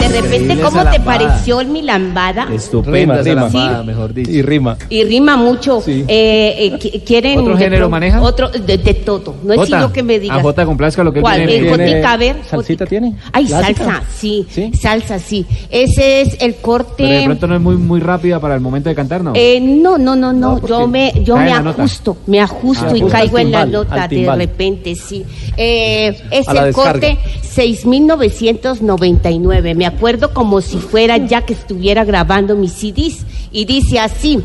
de 0.00 0.08
repente, 0.08 0.36
Increíble 0.36 0.62
¿cómo 0.62 0.80
esa 0.80 0.90
te 0.90 0.98
lambada. 0.98 1.18
pareció 1.28 1.64
mi 1.64 1.82
lambada? 1.82 2.48
Estupenda 2.52 3.14
esa 3.20 3.22
Rima, 3.30 3.42
lambada, 3.42 3.82
mejor 3.82 4.14
dicho. 4.14 4.30
Y 4.30 4.42
rima. 4.42 4.76
Y 4.88 5.04
rima 5.04 5.36
mucho. 5.36 5.82
Eh, 5.86 6.04
eh, 6.08 6.72
qui- 6.78 7.02
¿Quieren 7.04 7.38
¿Otro 7.40 7.52
de 7.56 7.58
género 7.64 7.82
pro- 7.86 7.90
maneja? 7.90 8.20
Otro, 8.22 8.48
de, 8.48 8.78
de 8.78 8.94
todo. 8.94 9.34
No 9.42 9.52
es 9.52 9.58
Jota. 9.60 9.76
sino 9.80 9.92
que 9.92 10.02
me 10.02 10.18
digas. 10.18 10.38
A 10.38 10.42
Jota 10.42 10.64
complazca 10.66 11.04
lo 11.04 11.12
que 11.12 11.20
¿Cuál? 11.20 11.46
tiene. 11.46 11.70
Jotica, 11.70 12.12
a 12.12 12.16
ver. 12.16 12.36
¿Salsita 12.48 12.86
tiene? 12.86 13.14
Ay, 13.32 13.46
¿Clásica? 13.46 13.84
salsa, 13.84 14.02
sí, 14.14 14.46
Salsa, 14.80 15.18
sí. 15.18 15.46
Ese 15.70 16.22
es 16.22 16.36
el 16.40 16.56
corte. 16.56 16.94
Pero 16.98 17.10
de 17.20 17.24
pronto 17.26 17.46
no 17.46 17.54
es 17.56 17.60
muy, 17.60 17.76
muy 17.76 18.00
rápida 18.00 18.40
para 18.40 18.54
el 18.54 18.60
momento 18.60 18.88
de 18.88 18.94
cantar, 18.94 19.22
¿no? 19.22 19.32
Eh, 19.34 19.60
no, 19.60 19.98
no, 19.98 20.16
no, 20.16 20.32
no. 20.32 20.64
yo 20.66 20.86
me, 20.86 21.12
yo 21.24 21.34
cae 21.34 21.44
me 21.44 21.50
en 21.50 21.56
la 21.56 21.62
nota. 21.62 21.82
ajusto, 21.82 22.16
me 22.26 22.40
ajusto 22.40 22.86
Ah, 22.88 22.92
y 22.96 23.00
ajusta 23.00 23.18
caigo 23.18 23.38
en 23.38 23.50
la 23.52 23.64
timbal, 23.64 23.72
nota 23.72 24.02
al 24.04 24.08
de 24.10 24.16
timbal. 24.16 24.38
repente, 24.38 24.94
sí. 24.94 25.24
Eh, 25.56 26.16
es 26.30 26.48
A 26.48 26.54
la 26.54 26.60
el 26.60 26.66
descarga. 26.68 26.92
corte 26.92 27.18
6999. 27.54 29.74
Me 29.74 29.86
acuerdo 29.86 30.32
como 30.32 30.60
si 30.60 30.78
fuera 30.78 31.16
ya 31.16 31.42
que 31.42 31.54
estuviera 31.54 32.04
grabando 32.04 32.54
mis 32.56 32.72
CDs. 32.72 33.26
Y 33.50 33.64
dice 33.64 33.98
así: 33.98 34.38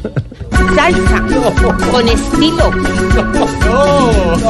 Salsa 0.75 1.23
con 1.91 2.07
estilo. 2.07 2.71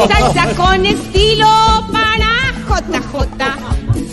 Salsa 0.08 0.48
con 0.56 0.86
estilo 0.86 1.48
para 1.92 2.54
JJ. 2.68 3.14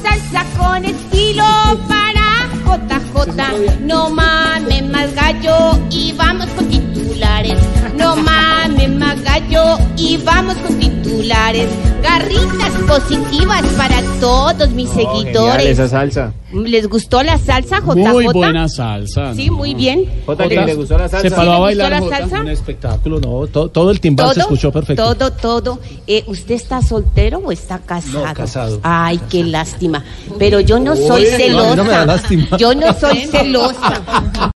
Salsa 0.03 0.45
con 0.59 0.85
estilo 0.85 1.45
para 1.89 2.49
JJ. 2.65 3.81
No 3.83 4.11
mames 4.11 4.83
más 4.89 5.15
gallo 5.15 5.79
y 5.91 6.13
vamos 6.13 6.49
con 6.57 6.67
titulares. 6.69 7.59
No 7.97 8.17
mames 8.17 8.72
gallo 9.21 9.79
y 9.97 10.17
vamos 10.19 10.55
con 10.57 10.79
titulares. 10.79 11.69
Garritas 12.03 12.73
positivas 12.89 13.63
para 13.77 14.03
todos 14.21 14.71
mis 14.71 14.91
Genial 14.91 15.15
seguidores. 15.23 15.67
esa 15.67 15.89
salsa. 15.89 16.33
¿Les 16.53 16.87
gustó 16.89 17.23
la 17.23 17.39
salsa, 17.39 17.79
JJ? 17.79 17.95
Muy 18.13 18.27
buena 18.27 18.69
salsa. 18.69 19.33
Sí, 19.35 19.51
muy 19.51 19.75
bien. 19.75 20.05
Jota, 20.27 20.49
que 20.49 20.57
le 20.57 20.75
gustó 20.75 20.99
la 20.99 21.09
salsa. 21.09 21.29
Se 21.29 21.35
paró 21.35 21.65
a 21.65 21.71
¿Sí 21.71 21.77
le 21.77 21.85
gustó 21.85 21.91
bailar 21.91 21.91
la 21.93 22.01
Jota, 22.01 22.19
salsa? 22.19 22.41
un 22.41 22.49
espectáculo, 22.49 23.21
no, 23.21 23.47
to- 23.47 23.69
todo 23.69 23.91
el 23.91 24.01
timbal 24.01 24.35
se 24.35 24.41
escuchó 24.41 24.71
perfecto. 24.73 25.15
Todo, 25.15 25.33
todo. 25.33 25.79
Eh, 26.07 26.25
¿Usted 26.27 26.55
está 26.57 26.83
soltero 26.83 27.39
o 27.39 27.53
está 27.53 27.79
casado? 27.79 28.27
No, 28.27 28.35
casado. 28.35 28.81
Ay, 28.83 29.19
qué 29.31 29.45
lástima. 29.45 30.05
Pero 30.39 30.61
yo 30.61 30.79
no 30.81 30.95
soy 30.97 31.23
Uy, 31.25 31.29
no, 31.31 31.35
a 31.35 31.39
mí 31.39 31.45
celosa. 31.45 31.77
no 31.77 31.85
me 31.85 31.91
da 31.91 32.07
lástima. 32.07 32.57
Yo 32.59 32.75
no 32.75 32.93
soy 33.01 33.19
celosa. 33.31 34.51